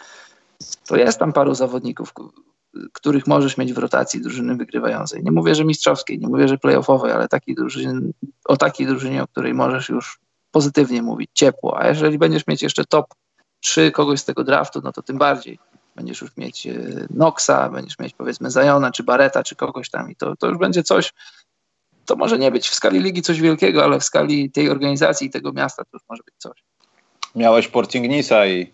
to 0.86 0.96
jest 0.96 1.18
tam 1.18 1.32
paru 1.32 1.54
zawodników, 1.54 2.12
których 2.92 3.26
możesz 3.26 3.56
mieć 3.56 3.72
w 3.72 3.78
rotacji 3.78 4.20
drużyny 4.20 4.56
wygrywającej. 4.56 5.22
Nie 5.24 5.30
mówię, 5.30 5.54
że 5.54 5.64
mistrzowskiej, 5.64 6.18
nie 6.18 6.28
mówię, 6.28 6.48
że 6.48 6.58
playoffowej, 6.58 7.12
ale 7.12 7.24
o 8.44 8.56
takiej 8.56 8.86
drużynie, 8.86 9.22
o 9.22 9.26
której 9.26 9.54
możesz 9.54 9.88
już 9.88 10.18
pozytywnie 10.50 11.02
mówić, 11.02 11.30
ciepło. 11.34 11.80
A 11.80 11.88
jeżeli 11.88 12.18
będziesz 12.18 12.46
mieć 12.46 12.62
jeszcze 12.62 12.84
top 12.84 13.06
3 13.60 13.90
kogoś 13.90 14.20
z 14.20 14.24
tego 14.24 14.44
draftu, 14.44 14.80
no 14.84 14.92
to 14.92 15.02
tym 15.02 15.18
bardziej. 15.18 15.58
Będziesz 15.96 16.20
już 16.20 16.36
mieć 16.36 16.66
e, 16.66 16.72
Noxa, 17.10 17.68
będziesz 17.72 17.98
mieć 17.98 18.14
powiedzmy 18.14 18.50
Zajona, 18.50 18.90
czy 18.90 19.02
Bareta, 19.02 19.42
czy 19.42 19.56
kogoś 19.56 19.90
tam 19.90 20.10
i 20.10 20.16
to, 20.16 20.36
to 20.36 20.46
już 20.46 20.58
będzie 20.58 20.82
coś, 20.82 21.12
to 22.06 22.16
może 22.16 22.38
nie 22.38 22.50
być 22.50 22.68
w 22.68 22.74
skali 22.74 23.00
ligi 23.00 23.22
coś 23.22 23.40
wielkiego, 23.40 23.84
ale 23.84 24.00
w 24.00 24.04
skali 24.04 24.50
tej 24.50 24.70
organizacji 24.70 25.30
tego 25.30 25.52
miasta 25.52 25.84
to 25.84 25.90
już 25.92 26.02
może 26.08 26.22
być 26.26 26.34
coś. 26.38 26.64
Miałeś 27.34 27.68
Portingnisa 27.68 28.46
i 28.46 28.72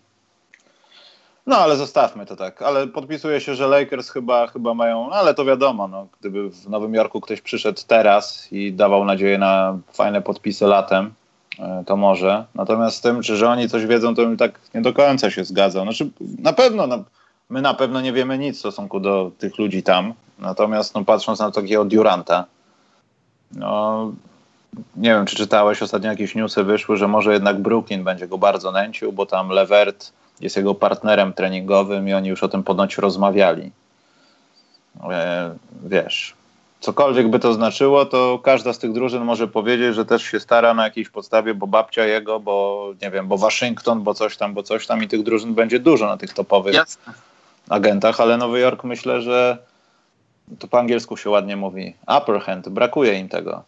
no 1.45 1.57
ale 1.57 1.75
zostawmy 1.75 2.25
to 2.25 2.35
tak. 2.35 2.61
Ale 2.61 2.87
podpisuje 2.87 3.41
się, 3.41 3.55
że 3.55 3.67
Lakers 3.67 4.09
chyba, 4.09 4.47
chyba 4.47 4.73
mają, 4.73 5.07
no 5.09 5.15
ale 5.15 5.33
to 5.33 5.45
wiadomo, 5.45 5.87
no, 5.87 6.07
gdyby 6.19 6.49
w 6.49 6.69
Nowym 6.69 6.93
Jorku 6.93 7.21
ktoś 7.21 7.41
przyszedł 7.41 7.81
teraz 7.87 8.47
i 8.51 8.73
dawał 8.73 9.05
nadzieję 9.05 9.37
na 9.37 9.77
fajne 9.93 10.21
podpisy 10.21 10.65
latem, 10.65 11.13
E, 11.59 11.83
to 11.85 11.97
może. 11.97 12.45
Natomiast 12.55 12.97
z 12.97 13.01
tym, 13.01 13.21
czy 13.21 13.35
że 13.35 13.49
oni 13.49 13.69
coś 13.69 13.85
wiedzą, 13.85 14.15
to 14.15 14.27
mi 14.27 14.37
tak 14.37 14.59
nie 14.73 14.81
do 14.81 14.93
końca 14.93 15.31
się 15.31 15.43
zgadza. 15.43 15.83
Znaczy, 15.83 16.09
na 16.39 16.53
pewno, 16.53 16.87
no, 16.87 17.03
my 17.49 17.61
na 17.61 17.73
pewno 17.73 18.01
nie 18.01 18.13
wiemy 18.13 18.37
nic 18.37 18.55
w 18.55 18.59
stosunku 18.59 18.99
do 18.99 19.31
tych 19.37 19.57
ludzi 19.57 19.83
tam. 19.83 20.13
Natomiast 20.39 20.95
no, 20.95 21.05
patrząc 21.05 21.39
na 21.39 21.51
takiego 21.51 21.85
Duranta, 21.85 22.45
no 23.51 24.11
nie 24.95 25.09
wiem, 25.09 25.25
czy 25.25 25.35
czytałeś 25.35 25.81
ostatnio 25.81 26.09
jakieś 26.09 26.35
newsy 26.35 26.63
wyszły, 26.63 26.97
że 26.97 27.07
może 27.07 27.33
jednak 27.33 27.61
Brooklyn 27.61 28.03
będzie 28.03 28.27
go 28.27 28.37
bardzo 28.37 28.71
nęcił, 28.71 29.13
bo 29.13 29.25
tam 29.25 29.49
Levert 29.49 30.11
jest 30.41 30.57
jego 30.57 30.75
partnerem 30.75 31.33
treningowym 31.33 32.07
i 32.07 32.13
oni 32.13 32.29
już 32.29 32.43
o 32.43 32.47
tym 32.47 32.63
ponoć 32.63 32.97
rozmawiali. 32.97 33.71
E, 35.11 35.55
wiesz, 35.85 36.35
cokolwiek 36.79 37.29
by 37.29 37.39
to 37.39 37.53
znaczyło, 37.53 38.05
to 38.05 38.39
każda 38.43 38.73
z 38.73 38.79
tych 38.79 38.93
drużyn 38.93 39.23
może 39.23 39.47
powiedzieć, 39.47 39.95
że 39.95 40.05
też 40.05 40.23
się 40.23 40.39
stara 40.39 40.73
na 40.73 40.83
jakiejś 40.83 41.09
podstawie, 41.09 41.53
bo 41.53 41.67
babcia 41.67 42.05
jego, 42.05 42.39
bo 42.39 42.87
nie 43.01 43.11
wiem, 43.11 43.27
bo 43.27 43.37
Waszyngton, 43.37 44.03
bo 44.03 44.13
coś 44.13 44.37
tam, 44.37 44.53
bo 44.53 44.63
coś 44.63 44.87
tam 44.87 45.03
i 45.03 45.07
tych 45.07 45.23
drużyn 45.23 45.53
będzie 45.53 45.79
dużo 45.79 46.07
na 46.07 46.17
tych 46.17 46.33
topowych 46.33 46.73
Jasne. 46.73 47.13
agentach, 47.69 48.19
ale 48.19 48.37
Nowy 48.37 48.59
Jork 48.59 48.83
myślę, 48.83 49.21
że 49.21 49.57
to 50.59 50.67
po 50.67 50.79
angielsku 50.79 51.17
się 51.17 51.29
ładnie 51.29 51.55
mówi 51.55 51.95
upper 52.17 52.41
hand, 52.41 52.69
brakuje 52.69 53.19
im 53.19 53.29
tego. 53.29 53.63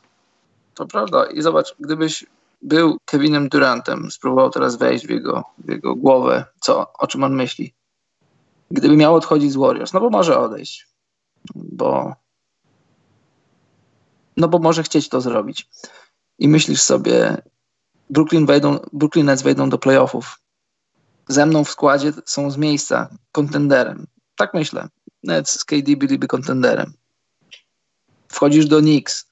To 0.75 0.85
prawda 0.85 1.25
i 1.25 1.41
zobacz, 1.41 1.75
gdybyś 1.79 2.25
był 2.65 2.97
Kevinem 3.05 3.49
Durantem, 3.49 4.11
spróbował 4.11 4.49
teraz 4.49 4.75
wejść 4.75 5.07
w 5.07 5.09
jego, 5.09 5.43
w 5.57 5.69
jego 5.69 5.95
głowę, 5.95 6.45
co, 6.59 6.93
o 6.93 7.07
czym 7.07 7.23
on 7.23 7.35
myśli. 7.35 7.73
Gdyby 8.71 8.97
miał 8.97 9.15
odchodzić 9.15 9.51
z 9.51 9.55
Warriors, 9.55 9.93
no 9.93 9.99
bo 9.99 10.09
może 10.09 10.39
odejść, 10.39 10.87
bo 11.55 12.15
no 14.37 14.47
bo 14.47 14.59
może 14.59 14.83
chcieć 14.83 15.09
to 15.09 15.21
zrobić. 15.21 15.69
I 16.39 16.47
myślisz 16.47 16.81
sobie, 16.81 17.41
Brooklyn, 18.09 18.45
wejdą, 18.45 18.79
Brooklyn 18.93 19.25
Nets 19.25 19.41
wejdą 19.41 19.69
do 19.69 19.77
playoffów. 19.77 20.39
Ze 21.27 21.45
mną 21.45 21.63
w 21.63 21.69
składzie 21.69 22.13
są 22.25 22.51
z 22.51 22.57
miejsca 22.57 23.09
kontenderem. 23.31 24.07
Tak 24.37 24.53
myślę. 24.53 24.87
Nets 25.23 25.59
z 25.59 25.65
KD 25.65 25.97
byliby 25.97 26.27
kontenderem. 26.27 26.93
Wchodzisz 28.27 28.65
do 28.65 28.79
Knicks 28.79 29.25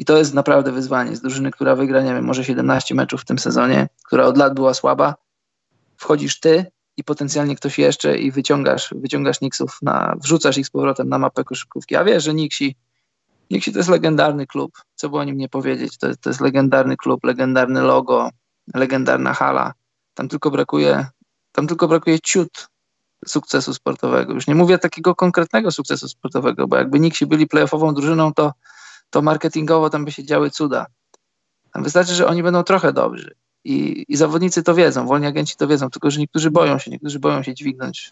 i 0.00 0.04
to 0.04 0.16
jest 0.16 0.34
naprawdę 0.34 0.72
wyzwanie. 0.72 1.16
Z 1.16 1.20
drużyny, 1.20 1.50
która 1.50 1.76
wygra, 1.76 2.02
nie 2.02 2.14
wiem, 2.14 2.24
może 2.24 2.44
17 2.44 2.94
meczów 2.94 3.20
w 3.20 3.24
tym 3.24 3.38
sezonie, 3.38 3.88
która 4.04 4.24
od 4.24 4.36
lat 4.36 4.54
była 4.54 4.74
słaba. 4.74 5.14
Wchodzisz 5.96 6.40
ty 6.40 6.66
i 6.96 7.04
potencjalnie 7.04 7.56
ktoś 7.56 7.78
jeszcze 7.78 8.18
i 8.18 8.30
wyciągasz, 8.30 8.94
wyciągasz 8.96 9.38
Knicksów, 9.38 9.78
na, 9.82 10.16
wrzucasz 10.22 10.58
ich 10.58 10.66
z 10.66 10.70
powrotem 10.70 11.08
na 11.08 11.18
mapę 11.18 11.44
koszykówki. 11.44 11.96
A 11.96 12.04
wiesz, 12.04 12.24
że 12.24 12.30
Knicksi 12.30 12.76
Nixie 13.50 13.72
to 13.72 13.78
jest 13.78 13.88
legendarny 13.88 14.46
klub. 14.46 14.72
Co 14.94 15.08
by 15.08 15.16
o 15.16 15.24
nim 15.24 15.36
nie 15.36 15.48
powiedzieć? 15.48 15.98
To, 15.98 16.16
to 16.20 16.30
jest 16.30 16.40
legendarny 16.40 16.96
klub, 16.96 17.24
legendarny 17.24 17.80
logo, 17.80 18.30
legendarna 18.74 19.34
hala. 19.34 19.72
Tam 20.14 20.28
tylko 20.28 20.50
brakuje, 20.50 21.06
tam 21.52 21.66
tylko 21.66 21.88
brakuje 21.88 22.20
ciut 22.20 22.68
sukcesu 23.26 23.74
sportowego. 23.74 24.32
Już 24.32 24.46
nie 24.46 24.54
mówię 24.54 24.78
takiego 24.78 25.14
konkretnego 25.14 25.70
sukcesu 25.70 26.08
sportowego, 26.08 26.68
bo 26.68 26.76
jakby 26.76 27.00
Nixie 27.00 27.26
byli 27.26 27.46
playoffową 27.46 27.94
drużyną, 27.94 28.34
to, 28.34 28.52
to 29.10 29.22
marketingowo 29.22 29.90
tam 29.90 30.04
by 30.04 30.12
się 30.12 30.24
działy 30.24 30.50
cuda. 30.50 30.86
Tam 31.72 31.82
wystarczy, 31.82 32.14
że 32.14 32.26
oni 32.26 32.42
będą 32.42 32.62
trochę 32.62 32.92
dobrzy. 32.92 33.34
I, 33.64 34.04
I 34.08 34.16
zawodnicy 34.16 34.62
to 34.62 34.74
wiedzą, 34.74 35.06
wolni 35.06 35.26
agenci 35.26 35.56
to 35.56 35.68
wiedzą, 35.68 35.90
tylko 35.90 36.10
że 36.10 36.20
niektórzy 36.20 36.50
boją 36.50 36.78
się, 36.78 36.90
niektórzy 36.90 37.18
boją 37.18 37.42
się 37.42 37.54
dźwignąć, 37.54 38.10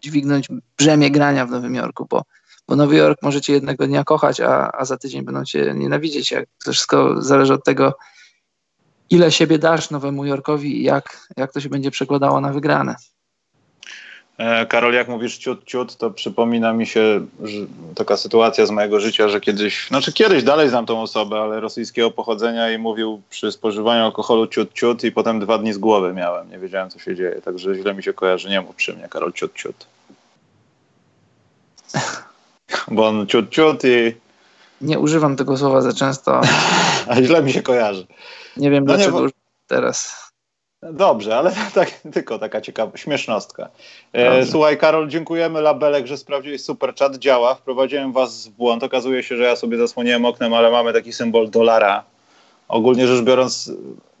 dźwignąć 0.00 0.48
brzemię 0.78 1.10
grania 1.10 1.46
w 1.46 1.50
Nowym 1.50 1.74
Jorku, 1.74 2.06
bo 2.10 2.22
bo 2.68 2.76
Nowy 2.76 2.96
Jork 2.96 3.22
możecie 3.22 3.52
jednego 3.52 3.86
dnia 3.86 4.04
kochać, 4.04 4.40
a, 4.40 4.72
a 4.72 4.84
za 4.84 4.96
tydzień 4.96 5.22
będą 5.22 5.44
cię 5.44 5.74
nienawidzieć. 5.74 6.30
Jak 6.30 6.48
to 6.64 6.72
wszystko 6.72 7.22
zależy 7.22 7.54
od 7.54 7.64
tego, 7.64 7.94
ile 9.10 9.32
siebie 9.32 9.58
dasz 9.58 9.90
Nowemu 9.90 10.24
Jorkowi 10.24 10.80
i 10.80 10.82
jak, 10.82 11.28
jak 11.36 11.52
to 11.52 11.60
się 11.60 11.68
będzie 11.68 11.90
przekładało 11.90 12.40
na 12.40 12.52
wygrane. 12.52 12.96
E, 14.38 14.66
Karol, 14.66 14.94
jak 14.94 15.08
mówisz 15.08 15.38
ciut, 15.38 15.64
ciut, 15.64 15.96
to 15.96 16.10
przypomina 16.10 16.72
mi 16.72 16.86
się 16.86 17.26
taka 17.94 18.16
sytuacja 18.16 18.66
z 18.66 18.70
mojego 18.70 19.00
życia, 19.00 19.28
że 19.28 19.40
kiedyś, 19.40 19.88
znaczy 19.88 20.12
kiedyś 20.12 20.42
dalej 20.42 20.68
znam 20.68 20.86
tą 20.86 21.02
osobę, 21.02 21.40
ale 21.40 21.60
rosyjskiego 21.60 22.10
pochodzenia 22.10 22.70
i 22.70 22.78
mówił 22.78 23.22
przy 23.30 23.52
spożywaniu 23.52 24.04
alkoholu 24.04 24.46
ciut, 24.46 24.72
ciut 24.72 25.04
i 25.04 25.12
potem 25.12 25.40
dwa 25.40 25.58
dni 25.58 25.72
z 25.72 25.78
głowy 25.78 26.14
miałem. 26.14 26.50
Nie 26.50 26.58
wiedziałem, 26.58 26.90
co 26.90 26.98
się 26.98 27.16
dzieje, 27.16 27.40
także 27.44 27.74
źle 27.74 27.94
mi 27.94 28.02
się 28.02 28.12
kojarzy. 28.12 28.48
Nie 28.48 28.60
mów 28.60 28.76
przy 28.76 28.94
mnie, 28.94 29.08
Karol, 29.08 29.32
ciut, 29.32 29.54
ciut. 29.54 29.86
bo 32.90 33.08
on 33.08 33.26
ciut, 33.26 33.50
ciut 33.50 33.84
i... 33.84 34.14
Nie 34.80 34.98
używam 34.98 35.36
tego 35.36 35.56
słowa 35.56 35.80
za 35.80 35.92
często. 35.92 36.40
A 37.08 37.22
źle 37.22 37.42
mi 37.42 37.52
się 37.52 37.62
kojarzy. 37.62 38.06
Nie 38.56 38.70
wiem 38.70 38.84
no 38.84 38.94
dlaczego 38.94 39.20
nie, 39.20 39.26
bo... 39.26 39.32
teraz. 39.66 40.27
Dobrze, 40.82 41.36
ale 41.36 41.52
tak, 41.74 41.90
tylko 42.12 42.38
taka 42.38 42.60
ciekawa 42.60 42.96
śmiesznostka. 42.96 43.68
E, 44.12 44.46
słuchaj, 44.46 44.78
Karol, 44.78 45.08
dziękujemy 45.08 45.60
Labelek, 45.60 46.06
że 46.06 46.16
sprawdziłeś 46.16 46.62
super 46.62 46.94
chat. 46.94 47.16
Działa. 47.16 47.54
Wprowadziłem 47.54 48.12
was 48.12 48.48
w 48.48 48.50
błąd. 48.50 48.82
Okazuje 48.82 49.22
się, 49.22 49.36
że 49.36 49.42
ja 49.42 49.56
sobie 49.56 49.78
zasłoniłem 49.78 50.24
oknem, 50.24 50.54
ale 50.54 50.70
mamy 50.70 50.92
taki 50.92 51.12
symbol 51.12 51.50
dolara. 51.50 52.04
Ogólnie 52.68 53.06
rzecz 53.06 53.24
biorąc, 53.24 53.72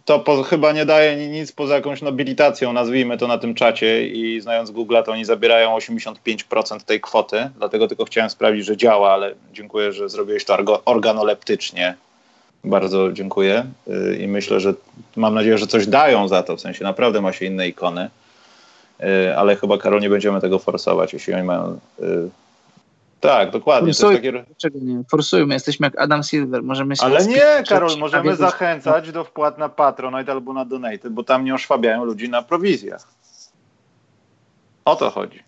to 0.04 0.18
po, 0.18 0.42
chyba 0.42 0.72
nie 0.72 0.86
daje 0.86 1.28
nic 1.28 1.52
poza 1.52 1.74
jakąś 1.74 2.02
nobilitacją, 2.02 2.72
nazwijmy 2.72 3.18
to 3.18 3.26
na 3.26 3.38
tym 3.38 3.54
czacie 3.54 4.08
i 4.08 4.40
znając 4.40 4.70
Google'a, 4.70 5.02
to 5.02 5.12
oni 5.12 5.24
zabierają 5.24 5.76
85% 5.78 6.80
tej 6.80 7.00
kwoty, 7.00 7.50
dlatego 7.58 7.88
tylko 7.88 8.04
chciałem 8.04 8.30
sprawdzić, 8.30 8.64
że 8.64 8.76
działa, 8.76 9.12
ale 9.12 9.34
dziękuję, 9.52 9.92
że 9.92 10.08
zrobiłeś 10.08 10.44
to 10.44 10.56
organoleptycznie. 10.84 11.96
Bardzo 12.64 13.12
dziękuję 13.12 13.66
y, 13.88 14.16
i 14.16 14.28
myślę, 14.28 14.60
że 14.60 14.74
mam 15.16 15.34
nadzieję, 15.34 15.58
że 15.58 15.66
coś 15.66 15.86
dają 15.86 16.28
za 16.28 16.42
to, 16.42 16.56
w 16.56 16.60
sensie 16.60 16.84
naprawdę 16.84 17.20
ma 17.20 17.32
się 17.32 17.46
inne 17.46 17.68
ikony, 17.68 18.10
y, 19.00 19.36
ale 19.36 19.56
chyba 19.56 19.78
Karol 19.78 20.00
nie 20.00 20.10
będziemy 20.10 20.40
tego 20.40 20.58
forsować, 20.58 21.12
jeśli 21.12 21.34
oni 21.34 21.42
mają 21.42 21.78
y, 22.00 22.30
tak, 23.20 23.50
dokładnie. 23.50 23.92
Forsuj, 23.92 24.14
takie... 24.14 24.44
Nie? 24.74 25.02
Forsujmy, 25.10 25.54
jesteśmy 25.54 25.86
jak 25.86 26.00
Adam 26.00 26.22
Silver. 26.22 26.62
Możemy 26.62 26.96
się 26.96 27.02
Ale 27.02 27.26
nie, 27.26 27.62
Karol, 27.68 27.98
możemy 27.98 28.36
zachęcać 28.36 29.12
do 29.12 29.24
wpłat 29.24 29.58
na 29.58 29.68
Patronite 29.68 30.32
albo 30.32 30.52
na 30.52 30.64
Donate, 30.64 31.10
bo 31.10 31.24
tam 31.24 31.44
nie 31.44 31.54
oszwabiają 31.54 32.04
ludzi 32.04 32.28
na 32.28 32.42
prowizjach. 32.42 33.08
O 34.84 34.96
to 34.96 35.10
chodzi. 35.10 35.47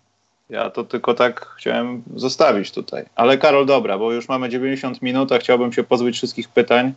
Ja 0.51 0.69
to 0.69 0.83
tylko 0.83 1.13
tak 1.13 1.45
chciałem 1.57 2.03
zostawić 2.15 2.71
tutaj. 2.71 3.05
Ale 3.15 3.37
Karol, 3.37 3.65
dobra, 3.65 3.97
bo 3.97 4.11
już 4.11 4.29
mamy 4.29 4.49
90 4.49 5.01
minut, 5.01 5.31
a 5.31 5.37
chciałbym 5.37 5.73
się 5.73 5.83
pozbyć 5.83 6.15
wszystkich 6.15 6.49
pytań. 6.49 6.93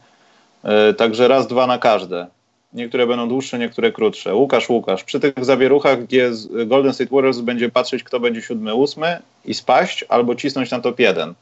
Yy, 0.64 0.94
także 0.94 1.28
raz, 1.28 1.46
dwa 1.46 1.66
na 1.66 1.78
każde. 1.78 2.26
Niektóre 2.72 3.06
będą 3.06 3.28
dłuższe, 3.28 3.58
niektóre 3.58 3.92
krótsze. 3.92 4.34
Łukasz, 4.34 4.68
Łukasz, 4.68 5.04
przy 5.04 5.20
tych 5.20 5.44
zawieruchach, 5.44 6.04
gdzie 6.04 6.30
Golden 6.66 6.92
State 6.92 7.14
Warriors 7.14 7.38
będzie 7.38 7.70
patrzeć, 7.70 8.04
kto 8.04 8.20
będzie 8.20 8.42
siódmy, 8.42 8.74
ósmy 8.74 9.18
i 9.44 9.54
spaść, 9.54 10.04
albo 10.08 10.34
cisnąć 10.34 10.70
na 10.70 10.80
top 10.80 11.00
jeden. 11.00 11.34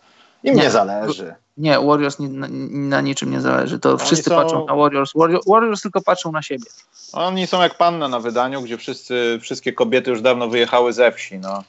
Im 0.44 0.56
nie, 0.56 0.62
nie 0.62 0.70
zależy. 0.70 1.34
Nie, 1.56 1.80
Warriors 1.80 2.18
nie, 2.18 2.28
na, 2.28 2.48
na, 2.70 3.00
niczym 3.00 3.30
nie 3.30 3.40
zależy. 3.40 3.78
To 3.78 3.90
Oni 3.90 3.98
wszyscy 3.98 4.30
są... 4.30 4.36
patrzą 4.36 4.66
na 4.66 4.74
Warriors. 4.74 5.12
Warriors. 5.14 5.46
Warriors 5.46 5.82
tylko 5.82 6.00
patrzą 6.00 6.32
na 6.32 6.42
siebie. 6.42 6.64
Oni 7.12 7.46
są 7.46 7.62
jak 7.62 7.74
panna 7.74 8.08
na 8.08 8.20
wydaniu, 8.20 8.62
gdzie 8.62 8.78
wszyscy, 8.78 9.38
wszystkie 9.42 9.72
kobiety 9.72 10.10
już 10.10 10.20
dawno 10.20 10.48
wyjechały 10.48 10.92
ze 10.92 11.12
wsi. 11.12 11.38
No. 11.38 11.62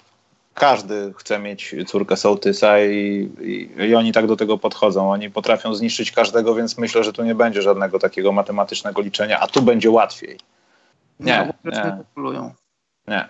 Każdy 0.54 1.14
chce 1.18 1.40
mieć 1.40 1.76
córkę 1.88 2.18
sołtysa 2.18 2.80
i, 2.80 3.30
i, 3.42 3.70
i, 3.78 3.96
oni 3.96 4.12
tak 4.12 4.28
do 4.28 4.36
tego 4.36 4.58
podchodzą. 4.58 5.12
Oni 5.12 5.30
potrafią 5.30 5.74
zniszczyć 5.76 6.12
każdego, 6.12 6.56
więc 6.56 6.78
myślę, 6.78 7.04
że 7.04 7.14
tu 7.14 7.24
nie 7.24 7.36
będzie 7.36 7.62
żadnego 7.62 8.00
takiego 8.00 8.32
matematycznego 8.32 9.02
liczenia, 9.02 9.40
a 9.40 9.48
tu 9.48 9.62
będzie 9.62 9.92
łatwiej. 9.92 10.38
Nie, 11.20 11.54
no, 11.64 11.72
nie. 11.72 11.98
Nie. 12.34 12.52
nie. 13.08 13.30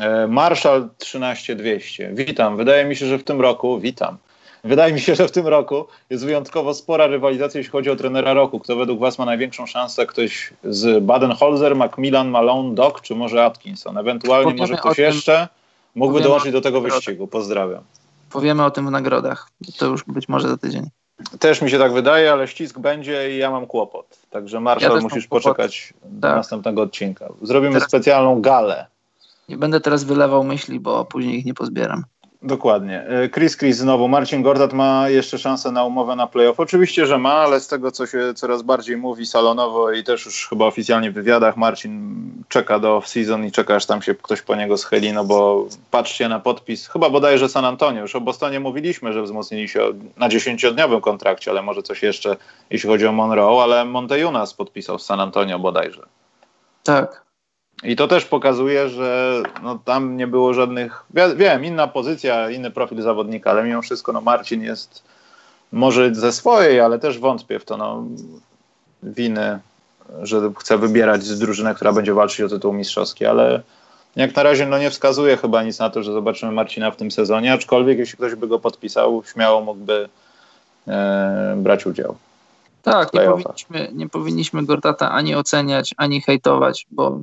E, 0.00 0.26
Marshall 0.26 0.88
13200. 0.98 2.10
Witam. 2.14 2.56
Wydaje 2.56 2.84
mi 2.84 2.96
się, 2.96 3.06
że 3.06 3.18
w 3.18 3.24
tym 3.24 3.40
roku, 3.40 3.80
witam. 3.80 4.18
Wydaje 4.64 4.92
mi 4.92 5.00
się, 5.00 5.14
że 5.14 5.28
w 5.28 5.32
tym 5.32 5.46
roku 5.46 5.86
jest 6.10 6.24
wyjątkowo 6.24 6.74
spora 6.74 7.06
rywalizacja, 7.06 7.58
jeśli 7.58 7.72
chodzi 7.72 7.90
o 7.90 7.96
trenera 7.96 8.34
roku. 8.34 8.60
Kto 8.60 8.76
według 8.76 9.00
Was 9.00 9.18
ma 9.18 9.24
największą 9.24 9.66
szansę? 9.66 10.06
Ktoś 10.06 10.52
z 10.64 11.04
Baden-Holzer, 11.04 11.76
Macmillan, 11.76 12.28
Malone, 12.28 12.74
Doc, 12.74 13.00
czy 13.02 13.14
może 13.14 13.44
Atkinson? 13.44 13.98
Ewentualnie 13.98 14.44
Powiemy 14.44 14.60
może 14.60 14.76
ktoś 14.76 14.96
tym, 14.96 15.04
jeszcze 15.04 15.48
mógłby 15.94 16.20
dołączyć 16.20 16.52
do 16.52 16.60
tego 16.60 16.80
wyścigu. 16.80 17.26
Pozdrawiam. 17.26 17.82
Powiemy 18.30 18.64
o 18.64 18.70
tym 18.70 18.86
w 18.86 18.90
nagrodach. 18.90 19.48
To 19.78 19.86
już 19.86 20.04
być 20.04 20.28
może 20.28 20.48
za 20.48 20.56
tydzień. 20.56 20.90
Też 21.38 21.62
mi 21.62 21.70
się 21.70 21.78
tak 21.78 21.92
wydaje, 21.92 22.32
ale 22.32 22.48
ścisk 22.48 22.78
będzie 22.78 23.34
i 23.34 23.38
ja 23.38 23.50
mam 23.50 23.66
kłopot. 23.66 24.18
Także 24.30 24.60
Marszal 24.60 24.96
ja 24.96 25.00
musisz 25.00 25.26
poczekać 25.26 25.94
do 26.04 26.28
tak. 26.28 26.36
następnego 26.36 26.82
odcinka. 26.82 27.28
Zrobimy 27.42 27.72
teraz... 27.72 27.88
specjalną 27.88 28.40
galę. 28.40 28.86
Nie 29.48 29.56
będę 29.56 29.80
teraz 29.80 30.04
wylewał 30.04 30.44
myśli, 30.44 30.80
bo 30.80 31.04
później 31.04 31.38
ich 31.38 31.44
nie 31.44 31.54
pozbieram. 31.54 32.04
Dokładnie. 32.42 33.06
E, 33.06 33.28
Chris 33.28 33.56
Chris 33.56 33.76
znowu. 33.76 34.08
Marcin 34.08 34.42
Gordat 34.42 34.72
ma 34.72 35.08
jeszcze 35.08 35.38
szansę 35.38 35.72
na 35.72 35.84
umowę 35.84 36.16
na 36.16 36.26
playoff. 36.26 36.60
Oczywiście, 36.60 37.06
że 37.06 37.18
ma, 37.18 37.32
ale 37.32 37.60
z 37.60 37.68
tego, 37.68 37.92
co 37.92 38.06
się 38.06 38.34
coraz 38.34 38.62
bardziej 38.62 38.96
mówi 38.96 39.26
salonowo 39.26 39.92
i 39.92 40.04
też 40.04 40.26
już 40.26 40.48
chyba 40.48 40.66
oficjalnie 40.66 41.10
w 41.10 41.14
wywiadach, 41.14 41.56
Marcin 41.56 42.14
czeka 42.48 42.78
do 42.78 42.98
off-season 42.98 43.46
i 43.46 43.52
czeka, 43.52 43.74
aż 43.74 43.86
tam 43.86 44.02
się 44.02 44.14
ktoś 44.14 44.42
po 44.42 44.56
niego 44.56 44.76
schyli, 44.76 45.12
no 45.12 45.24
bo 45.24 45.66
patrzcie 45.90 46.28
na 46.28 46.40
podpis, 46.40 46.88
chyba 46.88 47.10
bodajże 47.10 47.48
San 47.48 47.64
Antonio. 47.64 48.02
Już 48.02 48.16
o 48.16 48.20
Bostonie 48.20 48.60
mówiliśmy, 48.60 49.12
że 49.12 49.22
wzmocnili 49.22 49.68
się 49.68 49.80
na 50.16 50.28
dziesięciodniowym 50.28 51.00
kontrakcie, 51.00 51.50
ale 51.50 51.62
może 51.62 51.82
coś 51.82 52.02
jeszcze, 52.02 52.36
jeśli 52.70 52.88
chodzi 52.88 53.06
o 53.06 53.12
Monroe, 53.12 53.62
ale 53.62 53.84
Montejunas 53.84 54.54
podpisał 54.54 54.98
San 54.98 55.20
Antonio 55.20 55.58
bodajże. 55.58 56.02
Tak, 56.82 57.27
i 57.82 57.96
to 57.96 58.08
też 58.08 58.24
pokazuje, 58.24 58.88
że 58.88 59.42
no, 59.62 59.78
tam 59.84 60.16
nie 60.16 60.26
było 60.26 60.54
żadnych. 60.54 61.04
Wiem, 61.36 61.64
inna 61.64 61.86
pozycja, 61.86 62.50
inny 62.50 62.70
profil 62.70 63.02
zawodnika, 63.02 63.50
ale 63.50 63.64
mimo 63.64 63.82
wszystko 63.82 64.12
no, 64.12 64.20
Marcin 64.20 64.62
jest 64.62 65.02
może 65.72 66.14
ze 66.14 66.32
swojej, 66.32 66.80
ale 66.80 66.98
też 66.98 67.18
wątpię 67.18 67.58
w 67.58 67.64
to 67.64 67.76
no, 67.76 68.04
winy, 69.02 69.58
że 70.22 70.52
chce 70.58 70.78
wybierać 70.78 71.22
z 71.22 71.38
drużyny, 71.38 71.74
która 71.74 71.92
będzie 71.92 72.14
walczyć 72.14 72.40
o 72.40 72.48
tytuł 72.48 72.72
mistrzowski, 72.72 73.26
ale 73.26 73.62
jak 74.16 74.36
na 74.36 74.42
razie 74.42 74.66
no, 74.66 74.78
nie 74.78 74.90
wskazuje 74.90 75.36
chyba 75.36 75.62
nic 75.62 75.78
na 75.78 75.90
to, 75.90 76.02
że 76.02 76.12
zobaczymy 76.12 76.52
Marcina 76.52 76.90
w 76.90 76.96
tym 76.96 77.10
sezonie, 77.10 77.52
aczkolwiek 77.52 77.98
jeśli 77.98 78.16
ktoś 78.16 78.34
by 78.34 78.48
go 78.48 78.58
podpisał, 78.58 79.22
śmiało 79.32 79.60
mógłby 79.60 80.08
e, 80.88 81.54
brać 81.56 81.86
udział. 81.86 82.16
Tak, 82.82 83.12
nie 83.14 83.20
powinniśmy, 83.20 83.88
nie 83.92 84.08
powinniśmy 84.08 84.64
Gortata 84.64 85.10
ani 85.10 85.34
oceniać, 85.34 85.94
ani 85.96 86.20
hejtować, 86.20 86.86
bo 86.90 87.20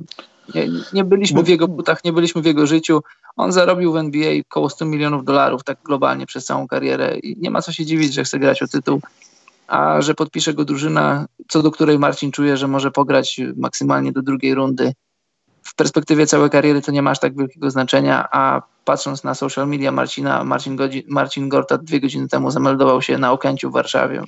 nie, 0.54 0.68
nie 0.92 1.04
byliśmy 1.04 1.42
w 1.42 1.48
jego 1.48 1.68
butach, 1.68 2.04
nie 2.04 2.12
byliśmy 2.12 2.42
w 2.42 2.44
jego 2.44 2.66
życiu. 2.66 3.02
On 3.36 3.52
zarobił 3.52 3.92
w 3.92 3.96
NBA 3.96 4.32
około 4.50 4.70
100 4.70 4.84
milionów 4.84 5.24
dolarów 5.24 5.64
tak 5.64 5.78
globalnie 5.84 6.26
przez 6.26 6.44
całą 6.44 6.68
karierę 6.68 7.18
i 7.18 7.36
nie 7.40 7.50
ma 7.50 7.62
co 7.62 7.72
się 7.72 7.86
dziwić, 7.86 8.14
że 8.14 8.24
chce 8.24 8.38
grać 8.38 8.62
o 8.62 8.68
tytuł, 8.68 9.00
a 9.68 10.02
że 10.02 10.14
podpisze 10.14 10.54
go 10.54 10.64
drużyna, 10.64 11.26
co 11.48 11.62
do 11.62 11.70
której 11.70 11.98
Marcin 11.98 12.32
czuje, 12.32 12.56
że 12.56 12.68
może 12.68 12.90
pograć 12.90 13.40
maksymalnie 13.56 14.12
do 14.12 14.22
drugiej 14.22 14.54
rundy. 14.54 14.92
W 15.62 15.74
perspektywie 15.74 16.26
całej 16.26 16.50
kariery 16.50 16.82
to 16.82 16.92
nie 16.92 17.02
ma 17.02 17.10
aż 17.10 17.18
tak 17.18 17.36
wielkiego 17.36 17.70
znaczenia, 17.70 18.28
a 18.32 18.62
patrząc 18.84 19.24
na 19.24 19.34
social 19.34 19.68
media 19.68 19.92
Marcina, 19.92 20.44
Marcin, 20.44 20.76
Godzi, 20.76 21.04
Marcin 21.08 21.50
dwie 21.82 22.00
godziny 22.00 22.28
temu 22.28 22.50
zameldował 22.50 23.02
się 23.02 23.18
na 23.18 23.32
Okęciu 23.32 23.70
w 23.70 23.72
Warszawie. 23.72 24.22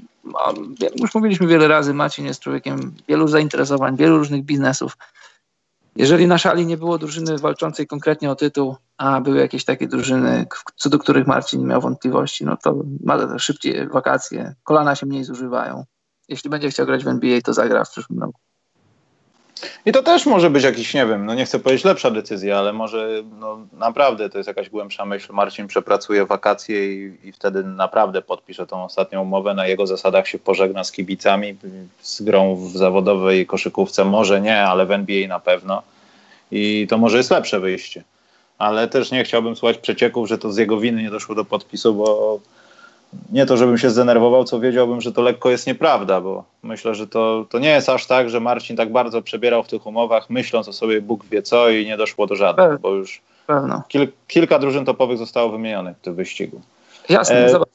Już 1.00 1.14
mówiliśmy 1.14 1.46
wiele 1.46 1.68
razy, 1.68 1.94
Marcin 1.94 2.26
jest 2.26 2.40
człowiekiem 2.40 2.94
wielu 3.08 3.28
zainteresowań, 3.28 3.96
wielu 3.96 4.18
różnych 4.18 4.44
biznesów 4.44 4.96
jeżeli 5.98 6.26
na 6.26 6.38
szali 6.38 6.66
nie 6.66 6.76
było 6.76 6.98
drużyny 6.98 7.38
walczącej 7.38 7.86
konkretnie 7.86 8.30
o 8.30 8.36
tytuł, 8.36 8.76
a 8.96 9.20
były 9.20 9.38
jakieś 9.38 9.64
takie 9.64 9.88
drużyny, 9.88 10.46
co 10.76 10.90
do 10.90 10.98
których 10.98 11.26
Marcin 11.26 11.66
miał 11.66 11.80
wątpliwości, 11.80 12.44
no 12.44 12.56
to 12.56 12.84
ma 13.04 13.38
szybciej 13.38 13.88
wakacje, 13.88 14.54
kolana 14.64 14.94
się 14.94 15.06
mniej 15.06 15.24
zużywają. 15.24 15.84
Jeśli 16.28 16.50
będzie 16.50 16.70
chciał 16.70 16.86
grać 16.86 17.04
w 17.04 17.08
NBA, 17.08 17.40
to 17.40 17.52
zagra 17.52 17.84
w 17.84 17.90
przyszłym 17.90 18.18
roku. 18.18 18.40
I 19.86 19.92
to 19.92 20.02
też 20.02 20.26
może 20.26 20.50
być 20.50 20.64
jakiś, 20.64 20.94
nie 20.94 21.06
wiem, 21.06 21.26
no 21.26 21.34
nie 21.34 21.44
chcę 21.44 21.58
powiedzieć 21.58 21.84
lepsza 21.84 22.10
decyzja, 22.10 22.58
ale 22.58 22.72
może 22.72 23.08
no, 23.40 23.58
naprawdę 23.72 24.30
to 24.30 24.38
jest 24.38 24.48
jakaś 24.48 24.70
głębsza 24.70 25.04
myśl. 25.04 25.32
Marcin 25.32 25.66
przepracuje 25.66 26.26
wakacje 26.26 26.92
i, 26.92 27.16
i 27.24 27.32
wtedy 27.32 27.64
naprawdę 27.64 28.22
podpisze 28.22 28.66
tą 28.66 28.84
ostatnią 28.84 29.22
umowę. 29.22 29.54
Na 29.54 29.66
jego 29.66 29.86
zasadach 29.86 30.28
się 30.28 30.38
pożegna 30.38 30.84
z 30.84 30.92
kibicami, 30.92 31.56
z 32.02 32.22
grą 32.22 32.56
w 32.56 32.76
zawodowej 32.76 33.46
koszykówce. 33.46 34.04
Może 34.04 34.40
nie, 34.40 34.62
ale 34.62 34.86
w 34.86 34.90
NBA 34.90 35.28
na 35.28 35.40
pewno. 35.40 35.82
I 36.50 36.86
to 36.90 36.98
może 36.98 37.16
jest 37.16 37.30
lepsze 37.30 37.60
wyjście. 37.60 38.04
Ale 38.58 38.88
też 38.88 39.10
nie 39.10 39.24
chciałbym 39.24 39.56
słuchać 39.56 39.78
przecieków, 39.78 40.28
że 40.28 40.38
to 40.38 40.52
z 40.52 40.56
jego 40.56 40.80
winy 40.80 41.02
nie 41.02 41.10
doszło 41.10 41.34
do 41.34 41.44
podpisu, 41.44 41.94
bo 41.94 42.40
nie 43.32 43.46
to, 43.46 43.56
żebym 43.56 43.78
się 43.78 43.90
zdenerwował, 43.90 44.44
co 44.44 44.60
wiedziałbym, 44.60 45.00
że 45.00 45.12
to 45.12 45.22
lekko 45.22 45.50
jest 45.50 45.66
nieprawda, 45.66 46.20
bo 46.20 46.44
myślę, 46.62 46.94
że 46.94 47.06
to, 47.06 47.46
to 47.50 47.58
nie 47.58 47.68
jest 47.68 47.88
aż 47.88 48.06
tak, 48.06 48.30
że 48.30 48.40
Marcin 48.40 48.76
tak 48.76 48.92
bardzo 48.92 49.22
przebierał 49.22 49.62
w 49.62 49.68
tych 49.68 49.86
umowach, 49.86 50.30
myśląc 50.30 50.68
o 50.68 50.72
sobie 50.72 51.00
Bóg 51.00 51.24
wie 51.24 51.42
co 51.42 51.68
i 51.70 51.86
nie 51.86 51.96
doszło 51.96 52.26
do 52.26 52.36
żadnych, 52.36 52.80
bo 52.80 52.90
już 52.90 53.20
kil, 53.88 54.08
kilka 54.26 54.58
drużyn 54.58 54.84
topowych 54.84 55.18
zostało 55.18 55.50
wymienionych 55.50 55.96
w 55.96 56.00
tym 56.00 56.14
wyścigu. 56.14 56.60
Jasne, 57.08 57.44
e, 57.44 57.48
zobacz, 57.48 57.68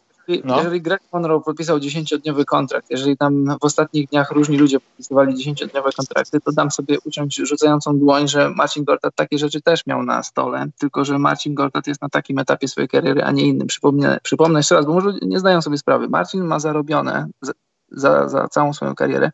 no. 0.43 0.57
jeżeli 0.57 0.81
Greg 0.81 1.01
Monroe 1.13 1.41
podpisał 1.41 1.77
10-dniowy 1.77 2.45
kontrakt, 2.45 2.89
jeżeli 2.89 3.17
tam 3.17 3.45
w 3.61 3.65
ostatnich 3.65 4.09
dniach 4.09 4.31
różni 4.31 4.57
ludzie 4.57 4.79
podpisywali 4.79 5.35
10-dniowe 5.35 5.95
kontrakty, 5.95 6.41
to 6.41 6.51
dam 6.51 6.71
sobie 6.71 6.97
uciąć 7.05 7.35
rzucającą 7.35 7.99
dłoń, 7.99 8.27
że 8.27 8.49
Marcin 8.49 8.83
Gortat 8.83 9.15
takie 9.15 9.37
rzeczy 9.37 9.61
też 9.61 9.85
miał 9.85 10.03
na 10.03 10.23
stole, 10.23 10.65
tylko 10.79 11.05
że 11.05 11.19
Marcin 11.19 11.53
Gortat 11.53 11.87
jest 11.87 12.01
na 12.01 12.09
takim 12.09 12.39
etapie 12.39 12.67
swojej 12.67 12.87
kariery, 12.87 13.23
a 13.23 13.31
nie 13.31 13.43
innym. 13.43 13.67
Przypomnę, 13.67 14.19
przypomnę 14.23 14.59
jeszcze 14.59 14.75
raz, 14.75 14.85
bo 14.85 14.93
może 14.93 15.13
nie 15.21 15.39
zdają 15.39 15.61
sobie 15.61 15.77
sprawy. 15.77 16.09
Marcin 16.09 16.43
ma 16.43 16.59
zarobione 16.59 17.27
za, 17.91 18.29
za, 18.29 18.47
całą 18.47 18.73
swoją 18.73 18.95
karierę 18.95 19.31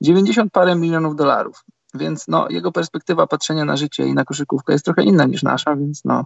90 0.00 0.52
parę 0.52 0.74
milionów 0.74 1.16
dolarów, 1.16 1.64
więc 1.94 2.28
no, 2.28 2.46
jego 2.50 2.72
perspektywa 2.72 3.26
patrzenia 3.26 3.64
na 3.64 3.76
życie 3.76 4.06
i 4.06 4.14
na 4.14 4.24
koszykówkę 4.24 4.72
jest 4.72 4.84
trochę 4.84 5.02
inna 5.02 5.24
niż 5.24 5.42
nasza, 5.42 5.76
więc 5.76 6.04
no, 6.04 6.24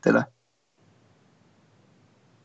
tyle. 0.00 0.24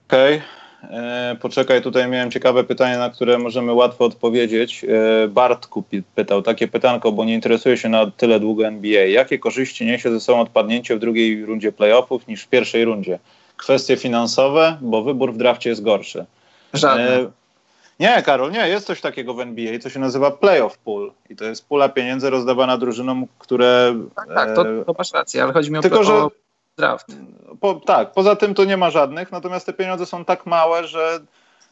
Okej. 0.07 0.38
Okay. 0.38 0.62
E, 0.84 1.35
poczekaj, 1.41 1.81
tutaj 1.81 2.07
miałem 2.07 2.31
ciekawe 2.31 2.64
pytanie, 2.64 2.97
na 2.97 3.10
które 3.10 3.38
możemy 3.38 3.73
łatwo 3.73 4.05
odpowiedzieć. 4.05 4.85
E, 5.23 5.27
Bartku 5.27 5.84
pytał 6.15 6.41
takie 6.41 6.68
pytanko, 6.68 7.11
bo 7.11 7.26
nie 7.26 7.34
interesuje 7.34 7.77
się 7.77 7.89
na 7.89 8.11
tyle 8.11 8.39
długo 8.39 8.68
NBA. 8.68 9.05
Jakie 9.05 9.39
korzyści 9.39 9.85
niesie 9.85 10.11
ze 10.11 10.19
sobą 10.19 10.39
odpadnięcie 10.39 10.95
w 10.95 10.99
drugiej 10.99 11.45
rundzie 11.45 11.72
playoffów 11.72 12.27
niż 12.27 12.43
w 12.43 12.47
pierwszej 12.47 12.85
rundzie? 12.85 13.19
Kwestie 13.57 13.97
finansowe, 13.97 14.77
bo 14.81 15.03
wybór 15.03 15.34
w 15.34 15.38
drafcie 15.38 15.69
jest 15.69 15.84
gorszy. 15.84 16.26
Żadne. 16.73 17.19
E, 17.19 17.31
nie, 17.99 18.22
Karol, 18.22 18.51
nie, 18.51 18.69
jest 18.69 18.88
coś 18.88 19.01
takiego 19.01 19.34
w 19.34 19.39
NBA, 19.39 19.80
co 19.80 19.89
się 19.89 19.99
nazywa 19.99 20.31
playoff 20.31 20.77
pool. 20.77 21.11
I 21.30 21.35
to 21.35 21.45
jest 21.45 21.68
pula 21.68 21.89
pieniędzy 21.89 22.30
rozdawana 22.30 22.77
drużynom, 22.77 23.27
które. 23.39 23.95
Tak, 24.15 24.27
tak 24.35 24.55
to, 24.55 24.64
to 24.64 24.95
masz 24.97 25.14
rację, 25.14 25.43
ale 25.43 25.53
chodzi 25.53 25.72
mi 25.72 25.77
o, 25.77 25.81
tylko, 25.81 26.03
że, 26.03 26.14
o 26.14 26.31
draft. 26.78 27.08
Po, 27.60 27.74
tak, 27.74 28.12
poza 28.12 28.36
tym 28.36 28.54
to 28.54 28.66
nie 28.66 28.78
ma 28.78 28.90
żadnych, 28.90 29.32
natomiast 29.32 29.66
te 29.66 29.74
pieniądze 29.74 30.06
są 30.06 30.26
tak 30.26 30.45
małe, 30.45 30.88
że 30.88 31.20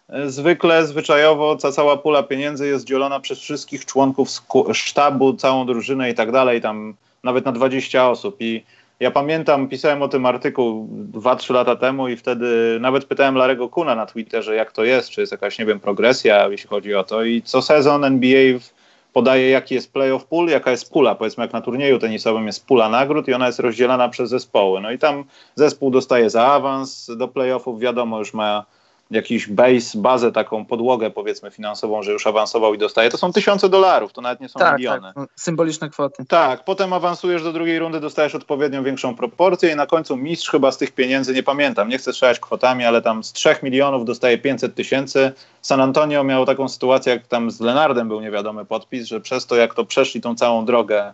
e, 0.10 0.30
zwykle, 0.30 0.88
zwyczajowo 0.88 1.56
ta 1.56 1.72
cała 1.72 1.98
pula 1.98 2.24
pieniędzy 2.24 2.68
jest 2.68 2.86
dzielona 2.86 3.20
przez 3.20 3.40
wszystkich 3.40 3.86
członków 3.86 4.30
sztabu, 4.74 5.34
całą 5.34 5.66
drużynę 5.66 6.10
i 6.10 6.14
tak 6.14 6.32
dalej, 6.32 6.62
tam 6.62 6.96
nawet 7.24 7.46
na 7.46 7.52
20 7.52 8.10
osób. 8.10 8.36
I 8.40 8.64
ja 9.00 9.12
pamiętam, 9.12 9.68
pisałem 9.68 10.02
o 10.02 10.08
tym 10.08 10.26
artykuł 10.26 10.90
2-3 11.12 11.54
lata 11.54 11.76
temu 11.76 12.08
i 12.08 12.18
wtedy 12.18 12.78
nawet 12.82 13.06
pytałem 13.06 13.36
Larego 13.36 13.70
Kuna 13.70 13.96
na 13.96 14.06
Twitterze, 14.06 14.56
jak 14.56 14.72
to 14.72 14.84
jest, 14.84 15.10
czy 15.10 15.22
jest 15.22 15.32
jakaś, 15.32 15.60
nie 15.60 15.66
wiem, 15.66 15.80
progresja, 15.80 16.48
jeśli 16.48 16.70
chodzi 16.70 16.96
o 16.96 17.04
to. 17.04 17.24
I 17.24 17.42
co 17.42 17.62
sezon 17.62 18.06
NBA 18.06 18.60
w 18.60 18.81
podaje, 19.14 19.50
jaki 19.50 19.76
jest 19.76 19.94
playoff 19.94 20.26
pool, 20.26 20.48
jaka 20.48 20.72
jest 20.72 20.92
pula. 20.92 21.16
Powiedzmy, 21.16 21.44
jak 21.44 21.54
na 21.54 21.62
turnieju 21.62 22.00
tenisowym 22.00 22.48
jest 22.48 22.66
pula 22.66 22.90
nagród 22.90 23.28
i 23.28 23.34
ona 23.34 23.48
jest 23.48 23.60
rozdzielana 23.60 24.10
przez 24.10 24.30
zespoły. 24.30 24.82
No 24.82 24.92
i 24.92 25.00
tam 25.00 25.24
zespół 25.56 25.92
dostaje 25.92 26.30
za 26.30 26.48
awans 26.48 27.10
do 27.18 27.28
playoffów, 27.28 27.80
wiadomo, 27.80 28.20
już 28.20 28.34
ma 28.34 28.66
jakiś 29.12 29.48
base, 29.48 29.98
bazę, 29.98 30.32
taką 30.32 30.66
podłogę 30.66 31.12
powiedzmy 31.12 31.52
finansową, 31.52 32.04
że 32.04 32.12
już 32.12 32.28
awansował 32.28 32.74
i 32.74 32.78
dostaje, 32.78 33.10
to 33.10 33.18
są 33.18 33.34
tysiące 33.34 33.70
dolarów, 33.70 34.14
to 34.14 34.22
nawet 34.22 34.40
nie 34.40 34.50
są 34.50 34.60
tak, 34.60 34.78
miliony. 34.78 35.08
Tak, 35.08 35.16
no, 35.16 35.26
symboliczne 35.36 35.90
kwoty. 35.90 36.26
Tak, 36.26 36.64
potem 36.64 36.94
awansujesz 36.94 37.44
do 37.44 37.54
drugiej 37.54 37.80
rundy, 37.80 38.00
dostajesz 38.00 38.36
odpowiednią 38.36 38.84
większą 38.84 39.16
proporcję 39.16 39.72
i 39.72 39.76
na 39.76 39.86
końcu 39.86 40.18
mistrz 40.18 40.50
chyba 40.50 40.72
z 40.72 40.78
tych 40.78 40.92
pieniędzy, 40.92 41.34
nie 41.34 41.44
pamiętam, 41.44 41.90
nie 41.90 41.98
chcę 41.98 42.14
strzelać 42.14 42.40
kwotami, 42.40 42.86
ale 42.86 43.02
tam 43.02 43.24
z 43.24 43.34
3 43.34 43.56
milionów 43.64 44.06
dostaje 44.06 44.38
500 44.38 44.76
tysięcy. 44.76 45.32
San 45.62 45.82
Antonio 45.82 46.24
miał 46.24 46.46
taką 46.46 46.70
sytuację, 46.70 47.14
jak 47.14 47.28
tam 47.28 47.52
z 47.52 47.60
Lenardem 47.60 48.08
był 48.08 48.22
niewiadomy 48.22 48.66
podpis, 48.66 49.08
że 49.08 49.22
przez 49.22 49.46
to 49.46 49.56
jak 49.56 49.74
to 49.74 49.86
przeszli 49.86 50.22
tą 50.22 50.36
całą 50.36 50.66
drogę 50.66 51.14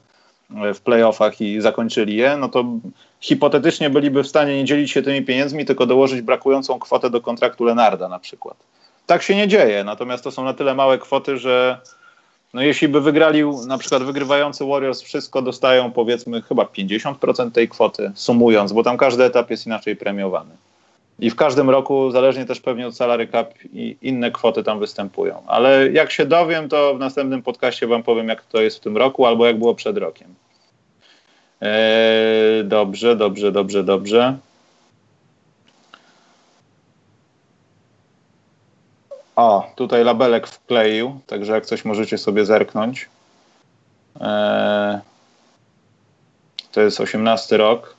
w 0.50 0.80
playoffach 0.80 1.42
i 1.42 1.62
zakończyli 1.62 2.16
je, 2.16 2.38
no 2.38 2.50
to 2.50 2.66
hipotetycznie 3.20 3.90
byliby 3.90 4.24
w 4.24 4.28
stanie 4.28 4.58
nie 4.58 4.66
dzielić 4.66 4.92
się 4.92 5.02
tymi 5.02 5.26
pieniędzmi, 5.26 5.66
tylko 5.66 5.86
dołożyć 5.86 6.22
brakującą 6.22 6.80
kwotę 6.80 7.10
do 7.10 7.22
kontraktu 7.22 7.64
Lenarda 7.64 8.10
na 8.10 8.20
przykład. 8.20 8.58
Tak 9.06 9.24
się 9.24 9.36
nie 9.36 9.48
dzieje, 9.48 9.84
natomiast 9.84 10.24
to 10.24 10.32
są 10.32 10.44
na 10.44 10.54
tyle 10.54 10.76
małe 10.76 10.98
kwoty, 10.98 11.38
że 11.38 11.82
no 12.54 12.62
jeśli 12.62 12.88
by 12.88 13.02
wygrali 13.02 13.44
na 13.68 13.78
przykład 13.78 14.04
wygrywający 14.04 14.66
Warriors 14.66 15.02
wszystko, 15.02 15.42
dostają 15.42 15.92
powiedzmy 15.92 16.42
chyba 16.42 16.64
50% 16.64 17.52
tej 17.52 17.70
kwoty, 17.70 18.12
sumując, 18.16 18.74
bo 18.74 18.84
tam 18.84 18.98
każdy 18.98 19.24
etap 19.24 19.50
jest 19.50 19.66
inaczej 19.66 19.96
premiowany. 19.96 20.56
I 21.20 21.30
w 21.30 21.36
każdym 21.36 21.70
roku, 21.70 22.12
zależnie 22.12 22.46
też 22.46 22.62
pewnie 22.62 22.88
od 22.88 22.96
salary 22.96 23.28
cap, 23.28 23.54
i 23.74 23.98
inne 24.02 24.32
kwoty 24.32 24.64
tam 24.64 24.80
występują. 24.80 25.44
Ale 25.48 25.92
jak 25.92 26.12
się 26.12 26.26
dowiem, 26.26 26.70
to 26.70 26.96
w 26.96 27.00
następnym 27.00 27.44
podcaście 27.44 27.88
wam 27.88 28.04
powiem, 28.04 28.28
jak 28.28 28.46
to 28.46 28.62
jest 28.62 28.78
w 28.78 28.80
tym 28.80 28.98
roku, 28.98 29.26
albo 29.26 29.46
jak 29.46 29.60
było 29.60 29.76
przed 29.76 29.98
rokiem. 29.98 30.36
Eee, 31.62 32.64
dobrze, 32.64 33.16
dobrze, 33.16 33.52
dobrze, 33.52 33.84
dobrze. 33.84 34.38
O, 39.36 39.72
tutaj 39.76 40.04
labelek 40.04 40.48
wkleił, 40.48 41.20
także 41.28 41.54
jak 41.54 41.66
coś 41.66 41.86
możecie 41.86 42.18
sobie 42.18 42.46
zerknąć. 42.46 43.10
Eee, 44.22 45.00
to 46.72 46.82
jest 46.82 47.00
18 47.00 47.58
rok 47.58 47.97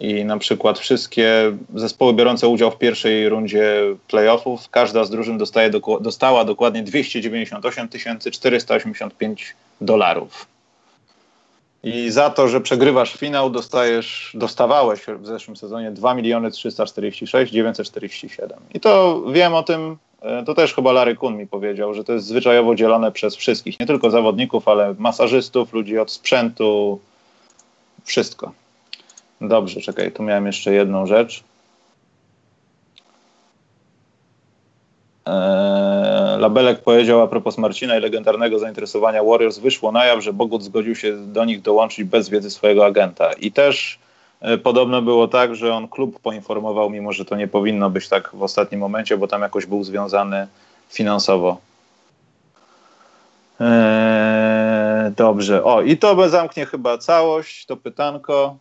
i 0.00 0.24
na 0.24 0.38
przykład 0.38 0.78
wszystkie 0.78 1.52
zespoły 1.74 2.14
biorące 2.14 2.48
udział 2.48 2.70
w 2.70 2.78
pierwszej 2.78 3.28
rundzie 3.28 3.80
playoffów, 4.08 4.68
każda 4.70 5.04
z 5.04 5.10
drużyn 5.10 5.38
dostaje, 5.38 5.70
dostała 6.00 6.44
dokładnie 6.44 6.82
298 6.82 7.88
485 8.32 9.54
dolarów. 9.80 10.46
I 11.84 12.10
za 12.10 12.30
to, 12.30 12.48
że 12.48 12.60
przegrywasz 12.60 13.14
finał, 13.14 13.50
dostajesz, 13.50 14.30
dostawałeś 14.34 15.00
w 15.18 15.26
zeszłym 15.26 15.56
sezonie 15.56 15.90
2 15.90 16.14
miliony 16.14 16.50
346 16.50 17.52
947. 17.52 18.58
I 18.74 18.80
to 18.80 19.22
wiem 19.32 19.54
o 19.54 19.62
tym, 19.62 19.96
e, 20.22 20.44
to 20.44 20.54
też 20.54 20.74
chyba 20.74 20.92
Larry 20.92 21.16
Kun 21.16 21.36
mi 21.36 21.46
powiedział, 21.46 21.94
że 21.94 22.04
to 22.04 22.12
jest 22.12 22.26
zwyczajowo 22.26 22.74
dzielone 22.74 23.12
przez 23.12 23.36
wszystkich, 23.36 23.80
nie 23.80 23.86
tylko 23.86 24.10
zawodników, 24.10 24.68
ale 24.68 24.94
masażystów, 24.98 25.72
ludzi 25.72 25.98
od 25.98 26.10
sprzętu, 26.10 27.00
wszystko. 28.04 28.52
Dobrze, 29.40 29.80
czekaj, 29.80 30.12
tu 30.12 30.22
miałem 30.22 30.46
jeszcze 30.46 30.72
jedną 30.72 31.06
rzecz. 31.06 31.44
Eee, 35.26 36.38
Labelek 36.38 36.82
powiedział 36.82 37.20
a 37.20 37.26
propos 37.26 37.58
Marcina 37.58 37.96
i 37.96 38.00
legendarnego 38.00 38.58
zainteresowania 38.58 39.24
Warriors, 39.24 39.58
wyszło 39.58 39.92
na 39.92 40.04
jaw, 40.04 40.24
że 40.24 40.32
Bogut 40.32 40.62
zgodził 40.62 40.94
się 40.94 41.16
do 41.16 41.44
nich 41.44 41.62
dołączyć 41.62 42.04
bez 42.04 42.28
wiedzy 42.28 42.50
swojego 42.50 42.86
agenta. 42.86 43.32
I 43.32 43.52
też 43.52 43.98
e, 44.40 44.58
podobno 44.58 45.02
było 45.02 45.28
tak, 45.28 45.56
że 45.56 45.74
on 45.74 45.88
klub 45.88 46.20
poinformował, 46.20 46.90
mimo 46.90 47.12
że 47.12 47.24
to 47.24 47.36
nie 47.36 47.48
powinno 47.48 47.90
być 47.90 48.08
tak 48.08 48.30
w 48.34 48.42
ostatnim 48.42 48.80
momencie, 48.80 49.16
bo 49.16 49.28
tam 49.28 49.42
jakoś 49.42 49.66
był 49.66 49.84
związany 49.84 50.46
finansowo. 50.88 51.56
Eee, 53.60 55.10
dobrze. 55.16 55.64
O, 55.64 55.82
i 55.82 55.96
to 55.96 56.28
zamknie 56.28 56.66
chyba 56.66 56.98
całość, 56.98 57.66
to 57.66 57.76
pytanko. 57.76 58.56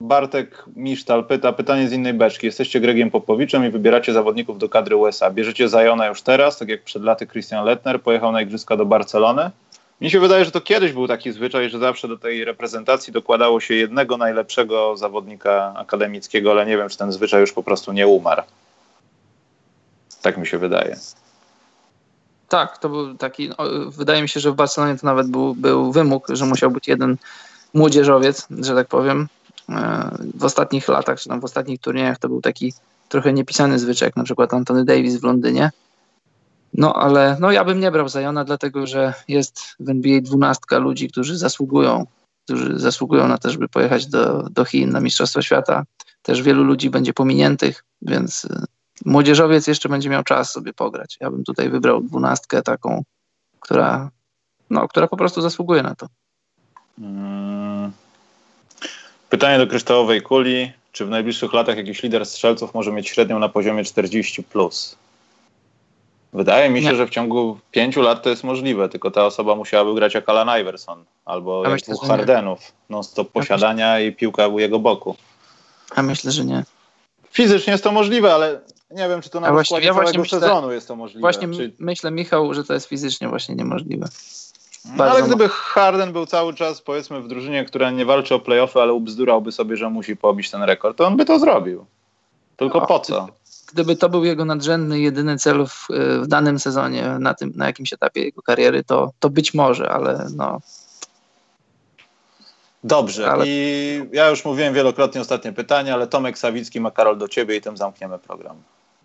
Bartek 0.00 0.64
Misztal 0.76 1.24
pyta, 1.24 1.52
pytanie 1.52 1.88
z 1.88 1.92
innej 1.92 2.14
beczki. 2.14 2.46
Jesteście 2.46 2.80
Gregiem 2.80 3.10
Popowiczem 3.10 3.66
i 3.66 3.70
wybieracie 3.70 4.12
zawodników 4.12 4.58
do 4.58 4.68
kadry 4.68 4.96
USA. 4.96 5.30
Bierzecie 5.30 5.68
Zajona 5.68 6.06
już 6.06 6.22
teraz, 6.22 6.58
tak 6.58 6.68
jak 6.68 6.82
przed 6.82 7.02
laty 7.02 7.26
Christian 7.26 7.64
Lettner 7.64 8.02
pojechał 8.02 8.32
na 8.32 8.42
igrzyska 8.42 8.76
do 8.76 8.86
Barcelony? 8.86 9.50
Mi 10.00 10.10
się 10.10 10.20
wydaje, 10.20 10.44
że 10.44 10.50
to 10.50 10.60
kiedyś 10.60 10.92
był 10.92 11.08
taki 11.08 11.32
zwyczaj, 11.32 11.70
że 11.70 11.78
zawsze 11.78 12.08
do 12.08 12.18
tej 12.18 12.44
reprezentacji 12.44 13.12
dokładało 13.12 13.60
się 13.60 13.74
jednego 13.74 14.16
najlepszego 14.16 14.96
zawodnika 14.96 15.74
akademickiego, 15.76 16.50
ale 16.50 16.66
nie 16.66 16.76
wiem, 16.76 16.88
czy 16.88 16.98
ten 16.98 17.12
zwyczaj 17.12 17.40
już 17.40 17.52
po 17.52 17.62
prostu 17.62 17.92
nie 17.92 18.06
umarł. 18.06 18.42
Tak 20.22 20.38
mi 20.38 20.46
się 20.46 20.58
wydaje. 20.58 20.96
Tak, 22.48 22.78
to 22.78 22.88
był 22.88 23.14
taki. 23.14 23.50
Wydaje 23.86 24.22
mi 24.22 24.28
się, 24.28 24.40
że 24.40 24.50
w 24.50 24.54
Barcelonie 24.54 24.98
to 24.98 25.06
nawet 25.06 25.26
był, 25.26 25.54
był 25.54 25.92
wymóg, 25.92 26.26
że 26.28 26.46
musiał 26.46 26.70
być 26.70 26.88
jeden 26.88 27.16
młodzieżowiec, 27.74 28.46
że 28.60 28.74
tak 28.74 28.88
powiem 28.88 29.28
w 30.34 30.44
ostatnich 30.44 30.88
latach, 30.88 31.20
czy 31.20 31.28
tam 31.28 31.40
w 31.40 31.44
ostatnich 31.44 31.80
turniejach 31.80 32.18
to 32.18 32.28
był 32.28 32.40
taki 32.40 32.72
trochę 33.08 33.32
niepisany 33.32 33.78
zwyczaj, 33.78 34.06
jak 34.06 34.16
na 34.16 34.24
przykład 34.24 34.54
Antony 34.54 34.84
Davis 34.84 35.16
w 35.16 35.24
Londynie. 35.24 35.70
No 36.74 36.94
ale 36.94 37.36
no, 37.40 37.52
ja 37.52 37.64
bym 37.64 37.80
nie 37.80 37.90
brał 37.90 38.08
Zajona, 38.08 38.44
dlatego 38.44 38.86
że 38.86 39.14
jest 39.28 39.60
w 39.80 39.88
NBA 39.88 40.20
dwunastka 40.20 40.78
ludzi, 40.78 41.08
którzy 41.08 41.38
zasługują, 41.38 42.06
którzy 42.44 42.78
zasługują 42.78 43.28
na 43.28 43.38
to, 43.38 43.50
żeby 43.50 43.68
pojechać 43.68 44.06
do, 44.06 44.42
do 44.42 44.64
Chin 44.64 44.90
na 44.90 45.00
Mistrzostwa 45.00 45.42
Świata. 45.42 45.84
Też 46.22 46.42
wielu 46.42 46.64
ludzi 46.64 46.90
będzie 46.90 47.12
pominiętych, 47.12 47.84
więc 48.02 48.44
y, 48.44 48.64
młodzieżowiec 49.04 49.66
jeszcze 49.66 49.88
będzie 49.88 50.10
miał 50.10 50.22
czas 50.22 50.50
sobie 50.50 50.72
pograć. 50.72 51.16
Ja 51.20 51.30
bym 51.30 51.44
tutaj 51.44 51.70
wybrał 51.70 52.02
dwunastkę 52.02 52.62
taką, 52.62 53.02
która, 53.60 54.10
no, 54.70 54.88
która 54.88 55.08
po 55.08 55.16
prostu 55.16 55.42
zasługuje 55.42 55.82
na 55.82 55.94
to. 55.94 56.06
Hmm. 56.96 57.57
Pytanie 59.28 59.58
do 59.58 59.66
kryształowej 59.66 60.22
kuli. 60.22 60.72
Czy 60.92 61.06
w 61.06 61.10
najbliższych 61.10 61.52
latach 61.52 61.76
jakiś 61.76 62.02
lider 62.02 62.26
strzelców 62.26 62.74
może 62.74 62.92
mieć 62.92 63.08
średnią 63.08 63.38
na 63.38 63.48
poziomie 63.48 63.84
40? 63.84 64.42
Plus? 64.42 64.96
Wydaje 66.32 66.70
mi 66.70 66.82
się, 66.82 66.88
Nie. 66.88 66.96
że 66.96 67.06
w 67.06 67.10
ciągu 67.10 67.58
pięciu 67.70 68.02
lat 68.02 68.22
to 68.22 68.30
jest 68.30 68.44
możliwe, 68.44 68.88
tylko 68.88 69.10
ta 69.10 69.26
osoba 69.26 69.54
musiałaby 69.54 69.94
grać 69.94 70.14
jak 70.14 70.28
Alan 70.28 70.60
Iverson 70.60 71.04
albo 71.24 71.62
jak 71.62 71.72
myślę, 71.72 71.94
dwóch 71.94 72.08
Hardenów. 72.08 72.72
Non-stop 72.90 73.32
posiadania 73.32 74.00
i 74.00 74.12
piłka 74.12 74.46
u 74.48 74.58
jego 74.58 74.78
boku. 74.78 75.16
A 75.96 76.02
myślę, 76.02 76.30
że 76.32 76.44
nie. 76.44 76.64
Fizycznie 77.30 77.70
jest 77.70 77.84
to 77.84 77.92
możliwe, 77.92 78.34
ale 78.34 78.60
nie 78.90 79.08
wiem, 79.08 79.22
czy 79.22 79.30
to 79.30 79.40
na 79.40 79.52
właśnie, 79.52 79.80
ja 79.80 79.94
całego 79.94 80.20
myślę, 80.20 80.40
sezonu 80.40 80.72
jest 80.72 80.88
to 80.88 80.96
możliwe. 80.96 81.20
Właśnie 81.20 81.48
myślę, 81.78 82.10
Michał, 82.10 82.54
że 82.54 82.64
to 82.64 82.74
jest 82.74 82.88
fizycznie 82.88 83.28
właśnie 83.28 83.54
niemożliwe. 83.54 84.08
No, 84.96 85.04
ale 85.04 85.22
gdyby 85.22 85.48
Harden 85.48 86.12
był 86.12 86.26
cały 86.26 86.54
czas, 86.54 86.82
powiedzmy, 86.82 87.20
w 87.20 87.28
drużynie, 87.28 87.64
która 87.64 87.90
nie 87.90 88.04
walczy 88.04 88.34
o 88.34 88.40
playoffy, 88.40 88.80
ale 88.80 88.92
ubzdurałby 88.92 89.52
sobie, 89.52 89.76
że 89.76 89.90
musi 89.90 90.16
pobić 90.16 90.50
ten 90.50 90.62
rekord, 90.62 90.98
to 90.98 91.06
on 91.06 91.16
by 91.16 91.24
to 91.24 91.38
zrobił. 91.38 91.86
Tylko 92.56 92.80
no, 92.80 92.86
po 92.86 93.00
co? 93.00 93.28
Gdyby 93.72 93.96
to 93.96 94.08
był 94.08 94.24
jego 94.24 94.44
nadrzędny, 94.44 95.00
jedyny 95.00 95.38
cel 95.38 95.66
w, 95.66 95.86
w, 96.22 96.26
danym 96.26 96.58
sezonie, 96.58 97.16
na, 97.20 97.34
tym, 97.34 97.52
na 97.56 97.66
jakimś 97.66 97.92
etapie 97.92 98.22
jego 98.22 98.42
kariery, 98.42 98.84
to, 98.84 99.12
to 99.18 99.30
być 99.30 99.54
może, 99.54 99.90
ale 99.90 100.26
no. 100.36 100.60
Dobrze. 102.84 103.30
Ale... 103.30 103.44
I 103.46 104.00
ja 104.12 104.28
już 104.28 104.44
mówiłem 104.44 104.74
wielokrotnie 104.74 105.20
ostatnie 105.20 105.52
pytanie, 105.52 105.94
ale 105.94 106.06
Tomek 106.06 106.38
Sawicki 106.38 106.80
ma 106.80 106.90
Karol 106.90 107.18
do 107.18 107.28
ciebie 107.28 107.56
i 107.56 107.60
tym 107.60 107.76
zamkniemy 107.76 108.18
program. 108.18 108.56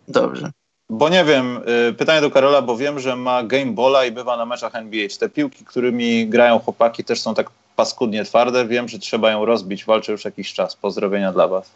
Dobrze. 0.07 0.51
Bo 0.97 1.09
nie 1.09 1.25
wiem, 1.25 1.59
y, 1.89 1.93
pytanie 1.93 2.21
do 2.21 2.31
Karola, 2.31 2.61
bo 2.61 2.77
wiem, 2.77 2.99
że 2.99 3.15
ma 3.15 3.43
game 3.43 3.71
bola 3.71 4.05
i 4.05 4.11
bywa 4.11 4.37
na 4.37 4.45
meczach 4.45 4.75
NBA. 4.75 5.07
Czy 5.09 5.19
te 5.19 5.29
piłki, 5.29 5.65
którymi 5.65 6.27
grają 6.27 6.59
chłopaki 6.59 7.03
też 7.03 7.21
są 7.21 7.35
tak 7.35 7.49
paskudnie 7.75 8.23
twarde? 8.23 8.67
Wiem, 8.67 8.87
że 8.87 8.99
trzeba 8.99 9.31
ją 9.31 9.45
rozbić, 9.45 9.85
walczę 9.85 10.11
już 10.11 10.25
jakiś 10.25 10.53
czas. 10.53 10.75
Pozdrowienia 10.75 11.31
dla 11.31 11.47
was. 11.47 11.71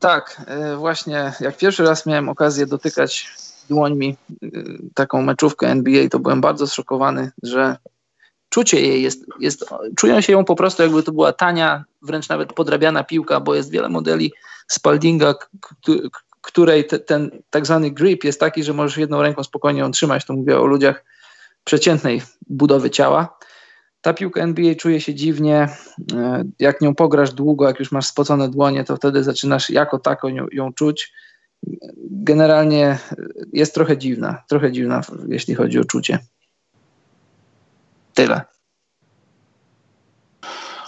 Tak, 0.00 0.42
y, 0.72 0.76
właśnie 0.76 1.32
jak 1.40 1.56
pierwszy 1.56 1.84
raz 1.84 2.06
miałem 2.06 2.28
okazję 2.28 2.66
dotykać 2.66 3.28
dłońmi 3.68 4.16
y, 4.42 4.78
taką 4.94 5.22
meczówkę 5.22 5.68
NBA, 5.68 6.08
to 6.08 6.18
byłem 6.18 6.40
bardzo 6.40 6.66
zszokowany, 6.66 7.30
że 7.42 7.76
czucie 8.48 8.80
jej 8.80 9.02
jest, 9.02 9.26
jest, 9.40 9.64
czują 9.96 10.20
się 10.20 10.32
ją 10.32 10.44
po 10.44 10.56
prostu 10.56 10.82
jakby 10.82 11.02
to 11.02 11.12
była 11.12 11.32
tania, 11.32 11.84
wręcz 12.02 12.28
nawet 12.28 12.52
podrabiana 12.52 13.04
piłka, 13.04 13.40
bo 13.40 13.54
jest 13.54 13.70
wiele 13.70 13.88
modeli 13.88 14.32
Spaldinga, 14.68 15.34
której 16.44 16.84
te, 16.84 16.98
ten 16.98 17.30
tak 17.50 17.66
zwany 17.66 17.90
grip 17.90 18.24
jest 18.24 18.40
taki, 18.40 18.64
że 18.64 18.72
możesz 18.72 18.96
jedną 18.96 19.22
ręką 19.22 19.44
spokojnie 19.44 19.80
ją 19.80 19.90
trzymać. 19.90 20.24
To 20.24 20.32
mówię 20.32 20.60
o 20.60 20.66
ludziach 20.66 21.04
przeciętnej 21.64 22.22
budowy 22.46 22.90
ciała. 22.90 23.38
Ta 24.00 24.14
piłka 24.14 24.40
NBA 24.40 24.74
czuje 24.74 25.00
się 25.00 25.14
dziwnie. 25.14 25.68
E, 26.14 26.44
jak 26.58 26.80
nią 26.80 26.94
pograsz 26.94 27.32
długo, 27.32 27.66
jak 27.66 27.78
już 27.78 27.92
masz 27.92 28.06
spocone 28.06 28.48
dłonie, 28.48 28.84
to 28.84 28.96
wtedy 28.96 29.24
zaczynasz 29.24 29.70
jako 29.70 29.98
taką 29.98 30.28
ją, 30.28 30.46
ją 30.52 30.72
czuć. 30.72 31.12
Generalnie 32.10 32.98
jest 33.52 33.74
trochę 33.74 33.98
dziwna, 33.98 34.42
trochę 34.48 34.72
dziwna, 34.72 35.00
jeśli 35.28 35.54
chodzi 35.54 35.78
o 35.78 35.84
czucie. 35.84 36.18
Tyle. 38.14 38.40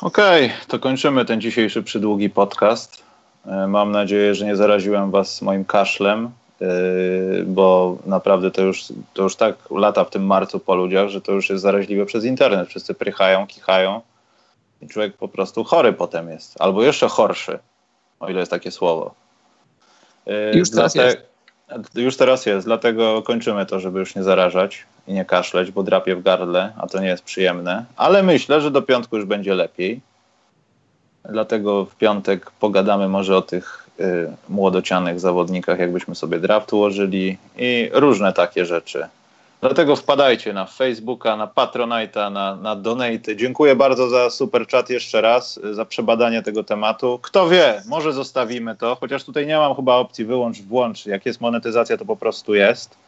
Okej, 0.03 0.47
okay, 0.47 0.66
to 0.69 0.78
kończymy 0.78 1.24
ten 1.24 1.41
dzisiejszy 1.41 1.83
przydługi 1.83 2.31
podcast. 2.31 3.06
E, 3.48 3.66
mam 3.66 3.93
nadzieję, 3.93 4.35
że 4.35 4.47
nie 4.47 4.56
zaraziłem 4.56 5.10
Was 5.10 5.43
moim 5.43 5.64
kaszlem 5.64 6.31
Yy, 6.60 7.44
bo 7.47 7.98
naprawdę 8.06 8.51
to 8.51 8.62
już, 8.62 8.85
to 9.14 9.23
już 9.23 9.36
tak 9.36 9.56
lata 9.70 10.05
w 10.05 10.10
tym 10.10 10.27
marcu 10.27 10.60
po 10.60 10.74
ludziach, 10.74 11.09
że 11.09 11.20
to 11.20 11.32
już 11.32 11.51
jest 11.51 11.62
zaraźliwe 11.62 12.06
przez 12.06 12.24
internet. 12.24 12.68
Wszyscy 12.68 12.94
prychają, 12.94 13.47
kichają 13.47 14.01
i 14.82 14.89
człowiek 14.89 15.16
po 15.16 15.28
prostu 15.28 15.64
chory 15.64 15.93
potem 15.93 16.31
jest, 16.31 16.60
albo 16.60 16.82
jeszcze 16.82 17.09
chorszy, 17.09 17.59
o 18.20 18.28
ile 18.28 18.40
jest 18.40 18.51
takie 18.51 18.70
słowo. 18.70 19.14
Yy, 20.27 20.52
już 20.55 20.70
teraz 20.70 20.94
jest. 20.94 21.18
Już 21.94 22.16
teraz 22.16 22.47
jest, 22.47 22.66
dlatego 22.66 23.23
kończymy 23.23 23.66
to, 23.66 23.81
żeby 23.81 23.98
już 23.98 24.14
nie 24.14 24.23
zarażać 24.23 24.85
i 25.09 25.12
nie 25.12 25.24
kaszleć, 25.24 25.70
bo 25.70 25.82
drapie 25.82 26.16
w 26.16 26.23
gardle, 26.23 26.73
a 26.77 26.86
to 26.86 27.01
nie 27.01 27.09
jest 27.09 27.23
przyjemne. 27.23 27.85
Ale 27.97 28.23
myślę, 28.23 28.60
że 28.60 28.70
do 28.70 28.82
piątku 28.82 29.16
już 29.16 29.24
będzie 29.24 29.55
lepiej. 29.55 30.01
Dlatego 31.28 31.85
w 31.85 31.97
piątek 31.97 32.51
pogadamy 32.61 33.09
może 33.09 33.36
o 33.36 33.43
tych 33.43 33.89
y, 34.01 34.32
młodocianych 34.48 35.20
zawodnikach, 35.20 35.78
jakbyśmy 35.78 36.15
sobie 36.15 36.39
draft 36.39 36.73
ułożyli 36.73 37.39
i 37.57 37.90
różne 37.93 38.32
takie 38.32 38.65
rzeczy. 38.65 39.09
Dlatego 39.61 39.97
wpadajcie 39.97 40.53
na 40.53 40.66
Facebooka, 40.66 41.36
na 41.36 41.47
Patronite'a, 41.47 42.32
na, 42.32 42.57
na 42.57 42.77
Donate. 42.77 43.36
Dziękuję 43.36 43.77
bardzo 43.77 44.09
za 44.09 44.31
super 44.31 44.69
chat 44.69 44.90
jeszcze 44.90 45.20
raz, 45.20 45.61
za 45.73 45.85
przebadanie 45.85 46.43
tego 46.43 46.65
tematu. 46.65 47.19
Kto 47.23 47.48
wie, 47.48 47.82
może 47.86 48.12
zostawimy 48.12 48.77
to, 48.77 48.97
chociaż 49.01 49.24
tutaj 49.24 49.47
nie 49.47 49.59
mam 49.59 49.74
chyba 49.74 49.94
opcji 49.94 50.24
wyłącz, 50.24 50.62
włącz. 50.62 51.07
Jak 51.07 51.27
jest 51.27 51.40
monetyzacja, 51.40 51.97
to 51.97 52.05
po 52.05 52.16
prostu 52.16 52.55
jest. 52.55 53.06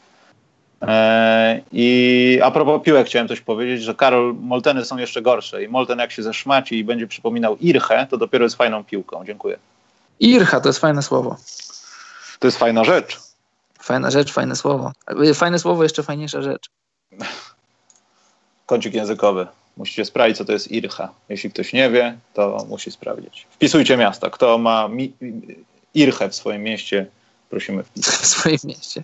Eee, 0.81 1.63
I 1.73 2.41
a 2.43 2.51
propos 2.51 2.83
piłek 2.83 3.07
chciałem 3.07 3.29
coś 3.29 3.41
powiedzieć, 3.41 3.83
że 3.83 3.95
Karol, 3.95 4.35
Molteny 4.41 4.85
są 4.85 4.97
jeszcze 4.97 5.23
gorsze 5.23 5.65
i 5.65 5.69
Molten 5.69 5.99
jak 5.99 6.13
się 6.13 6.23
zeszmaci 6.23 6.79
i 6.79 6.85
będzie 6.85 7.07
przypominał 7.07 7.57
Irchę, 7.61 8.07
to 8.11 8.17
dopiero 8.17 8.45
jest 8.45 8.57
fajną 8.57 8.85
piłką. 8.85 9.25
Dziękuję. 9.25 9.59
Ircha 10.21 10.61
to 10.61 10.69
jest 10.69 10.79
fajne 10.79 11.03
słowo. 11.03 11.37
To 12.39 12.47
jest 12.47 12.59
fajna 12.59 12.85
rzecz. 12.85 13.19
Fajna 13.81 14.11
rzecz, 14.11 14.33
fajne 14.33 14.57
słowo. 14.57 14.93
Fajne 15.35 15.59
słowo, 15.59 15.83
jeszcze 15.83 16.03
fajniejsza 16.03 16.43
rzecz. 16.43 16.69
Kącik 18.67 18.95
językowy. 18.95 19.47
Musicie 19.77 20.05
sprawdzić, 20.05 20.39
co 20.39 20.45
to 20.45 20.53
jest 20.53 20.73
Ircha. 20.73 21.09
Jeśli 21.29 21.51
ktoś 21.51 21.73
nie 21.73 21.91
wie, 21.91 22.19
to 22.35 22.67
musi 22.69 22.91
sprawdzić. 22.91 23.47
Wpisujcie 23.51 23.97
miasta. 23.97 24.31
Kto 24.31 24.59
ma 24.59 24.89
mi- 24.89 25.13
Irchę 25.95 26.29
w 26.29 26.35
swoim 26.35 26.63
mieście, 26.63 27.07
prosimy. 27.51 27.83
W 27.97 28.27
swoim 28.27 28.59
mieście. 28.65 29.03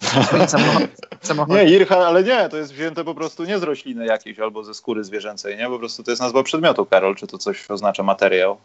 samochód, 1.22 1.48
Nie, 1.56 1.64
Ircha, 1.64 1.96
ale 1.96 2.22
nie, 2.22 2.48
to 2.48 2.56
jest 2.56 2.72
wzięte 2.72 3.04
po 3.04 3.14
prostu 3.14 3.44
nie 3.44 3.58
z 3.58 3.62
rośliny 3.62 4.06
jakiejś 4.06 4.38
albo 4.38 4.64
ze 4.64 4.74
skóry 4.74 5.04
zwierzęcej, 5.04 5.56
nie? 5.56 5.66
Po 5.66 5.78
prostu 5.78 6.02
to 6.02 6.10
jest 6.10 6.22
nazwa 6.22 6.42
przedmiotu, 6.42 6.86
Karol. 6.86 7.16
Czy 7.16 7.26
to 7.26 7.38
coś 7.38 7.70
oznacza 7.70 8.02
materiał? 8.02 8.56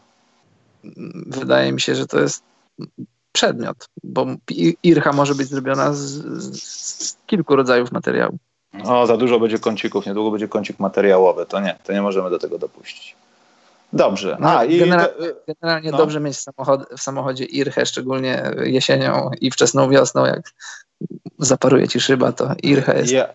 Wydaje 1.25 1.71
mi 1.71 1.81
się, 1.81 1.95
że 1.95 2.07
to 2.07 2.19
jest 2.19 2.43
przedmiot, 3.31 3.89
bo 4.03 4.27
ircha 4.83 5.11
może 5.11 5.35
być 5.35 5.47
zrobiona 5.47 5.93
z, 5.93 6.07
z 6.63 7.17
kilku 7.27 7.55
rodzajów 7.55 7.91
materiału. 7.91 8.37
O, 8.83 9.07
za 9.07 9.17
dużo 9.17 9.39
będzie 9.39 9.59
kącików, 9.59 10.05
niedługo 10.05 10.31
będzie 10.31 10.47
kącik 10.47 10.79
materiałowy. 10.79 11.45
To 11.45 11.59
nie, 11.59 11.75
to 11.83 11.93
nie 11.93 12.01
możemy 12.01 12.29
do 12.29 12.39
tego 12.39 12.57
dopuścić. 12.57 13.15
Dobrze. 13.93 14.37
No, 14.39 14.57
A, 14.57 14.65
i 14.65 14.79
generalnie, 14.79 15.13
generalnie 15.47 15.91
no. 15.91 15.97
dobrze 15.97 16.19
mieć 16.19 16.37
samochod, 16.37 16.89
w 16.97 17.01
samochodzie 17.01 17.45
irchę, 17.45 17.85
szczególnie 17.85 18.51
jesienią 18.63 19.29
i 19.41 19.51
wczesną 19.51 19.89
wiosną, 19.89 20.25
jak 20.25 20.53
zaparuje 21.37 21.87
ci 21.87 21.99
szyba, 21.99 22.31
to 22.31 22.55
ircha 22.63 22.93
jest. 22.93 23.11
Yeah. 23.11 23.29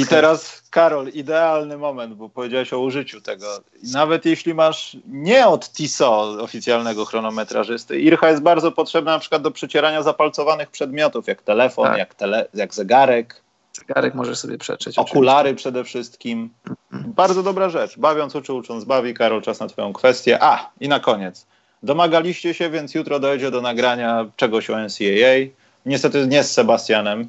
I 0.00 0.06
teraz, 0.06 0.62
Karol, 0.70 1.08
idealny 1.08 1.78
moment, 1.78 2.14
bo 2.14 2.28
powiedziałeś 2.28 2.72
o 2.72 2.80
użyciu 2.80 3.20
tego. 3.20 3.46
Nawet 3.92 4.24
jeśli 4.24 4.54
masz 4.54 4.96
nie 5.06 5.46
od 5.46 5.72
TISO 5.72 6.36
oficjalnego 6.40 7.04
chronometrażysty, 7.04 8.00
IRCHA 8.00 8.30
jest 8.30 8.42
bardzo 8.42 8.72
potrzebna 8.72 9.12
na 9.12 9.18
przykład 9.18 9.42
do 9.42 9.50
przecierania 9.50 10.02
zapalcowanych 10.02 10.70
przedmiotów, 10.70 11.26
jak 11.26 11.42
telefon, 11.42 11.86
tak. 11.86 11.98
jak, 11.98 12.14
tele, 12.14 12.48
jak 12.54 12.74
zegarek. 12.74 13.45
Zegarek 13.76 14.14
możesz 14.14 14.38
sobie 14.38 14.58
przetrzeć. 14.58 14.98
Okulary 14.98 15.48
oczywiście. 15.48 15.56
przede 15.56 15.84
wszystkim. 15.84 16.50
Mhm. 16.92 17.12
Bardzo 17.12 17.42
dobra 17.42 17.68
rzecz. 17.68 17.98
Bawiąc 17.98 18.34
uczy, 18.34 18.52
ucząc 18.52 18.84
bawi. 18.84 19.14
Karol, 19.14 19.42
czas 19.42 19.60
na 19.60 19.66
twoją 19.66 19.92
kwestię. 19.92 20.42
A, 20.42 20.70
i 20.80 20.88
na 20.88 21.00
koniec. 21.00 21.46
Domagaliście 21.82 22.54
się, 22.54 22.70
więc 22.70 22.94
jutro 22.94 23.20
dojdzie 23.20 23.50
do 23.50 23.60
nagrania 23.60 24.26
czegoś 24.36 24.70
o 24.70 24.78
NCAA. 24.78 25.50
Niestety 25.86 26.26
nie 26.26 26.44
z 26.44 26.52
Sebastianem. 26.52 27.28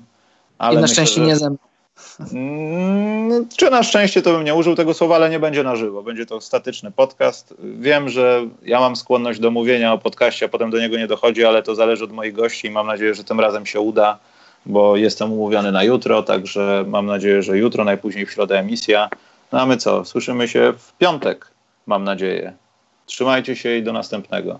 Ale 0.58 0.80
I 0.80 0.82
na 0.82 0.88
szczęście 0.88 1.22
że... 1.22 1.28
nie 1.28 1.36
ze 1.36 1.50
mną. 1.50 1.58
Mm, 2.34 3.48
czy 3.58 3.70
na 3.70 3.84
szczęście 3.84 4.22
to 4.22 4.32
bym 4.32 4.44
nie 4.44 4.56
użył 4.56 4.76
tego 4.76 4.94
słowa, 4.94 5.16
ale 5.16 5.30
nie 5.30 5.40
będzie 5.40 5.64
na 5.64 5.76
żywo. 5.76 6.04
Będzie 6.04 6.26
to 6.26 6.42
statyczny 6.42 6.92
podcast. 6.92 7.54
Wiem, 7.60 8.10
że 8.10 8.48
ja 8.64 8.80
mam 8.80 8.96
skłonność 8.96 9.40
do 9.40 9.52
mówienia 9.52 9.94
o 9.94 9.98
podcaście, 9.98 10.46
a 10.46 10.50
potem 10.50 10.70
do 10.70 10.80
niego 10.80 10.98
nie 10.98 11.08
dochodzi, 11.08 11.46
ale 11.46 11.64
to 11.64 11.76
zależy 11.76 12.04
od 12.04 12.12
moich 12.12 12.34
gości 12.34 12.68
i 12.68 12.72
mam 12.72 12.88
nadzieję, 12.88 13.16
że 13.16 13.24
tym 13.24 13.40
razem 13.40 13.66
się 13.66 13.80
uda, 13.80 14.20
bo 14.68 14.98
jestem 14.98 15.32
umówiony 15.32 15.72
na 15.72 15.84
jutro, 15.84 16.24
także 16.24 16.86
mam 16.88 17.06
nadzieję, 17.06 17.44
że 17.44 17.58
jutro, 17.58 17.84
najpóźniej 17.84 18.26
w 18.26 18.32
środę 18.32 18.60
emisja. 18.60 19.10
No 19.52 19.62
a 19.62 19.66
my 19.66 19.78
co? 19.78 20.06
Słyszymy 20.06 20.48
się 20.48 20.74
w 20.78 20.94
piątek, 20.98 21.52
mam 21.86 22.04
nadzieję. 22.04 22.54
Trzymajcie 23.06 23.56
się 23.56 23.78
i 23.78 23.84
do 23.84 23.94
następnego. 23.94 24.60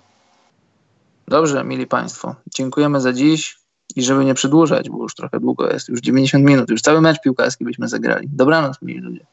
Dobrze, 1.28 1.64
mili 1.64 1.88
Państwo. 1.88 2.36
Dziękujemy 2.56 3.02
za 3.02 3.14
dziś. 3.14 3.58
I 3.96 4.04
żeby 4.04 4.26
nie 4.26 4.34
przedłużać, 4.34 4.90
bo 4.90 5.04
już 5.04 5.16
trochę 5.16 5.40
długo 5.40 5.74
jest, 5.74 5.90
już 5.90 6.00
90 6.00 6.46
minut, 6.46 6.70
już 6.70 6.82
cały 6.82 7.02
mecz 7.02 7.22
piłkarski 7.22 7.66
byśmy 7.66 7.88
zagrali. 7.88 8.28
Dobranoc, 8.32 8.82
mili 8.82 9.00
ludzie. 9.00 9.26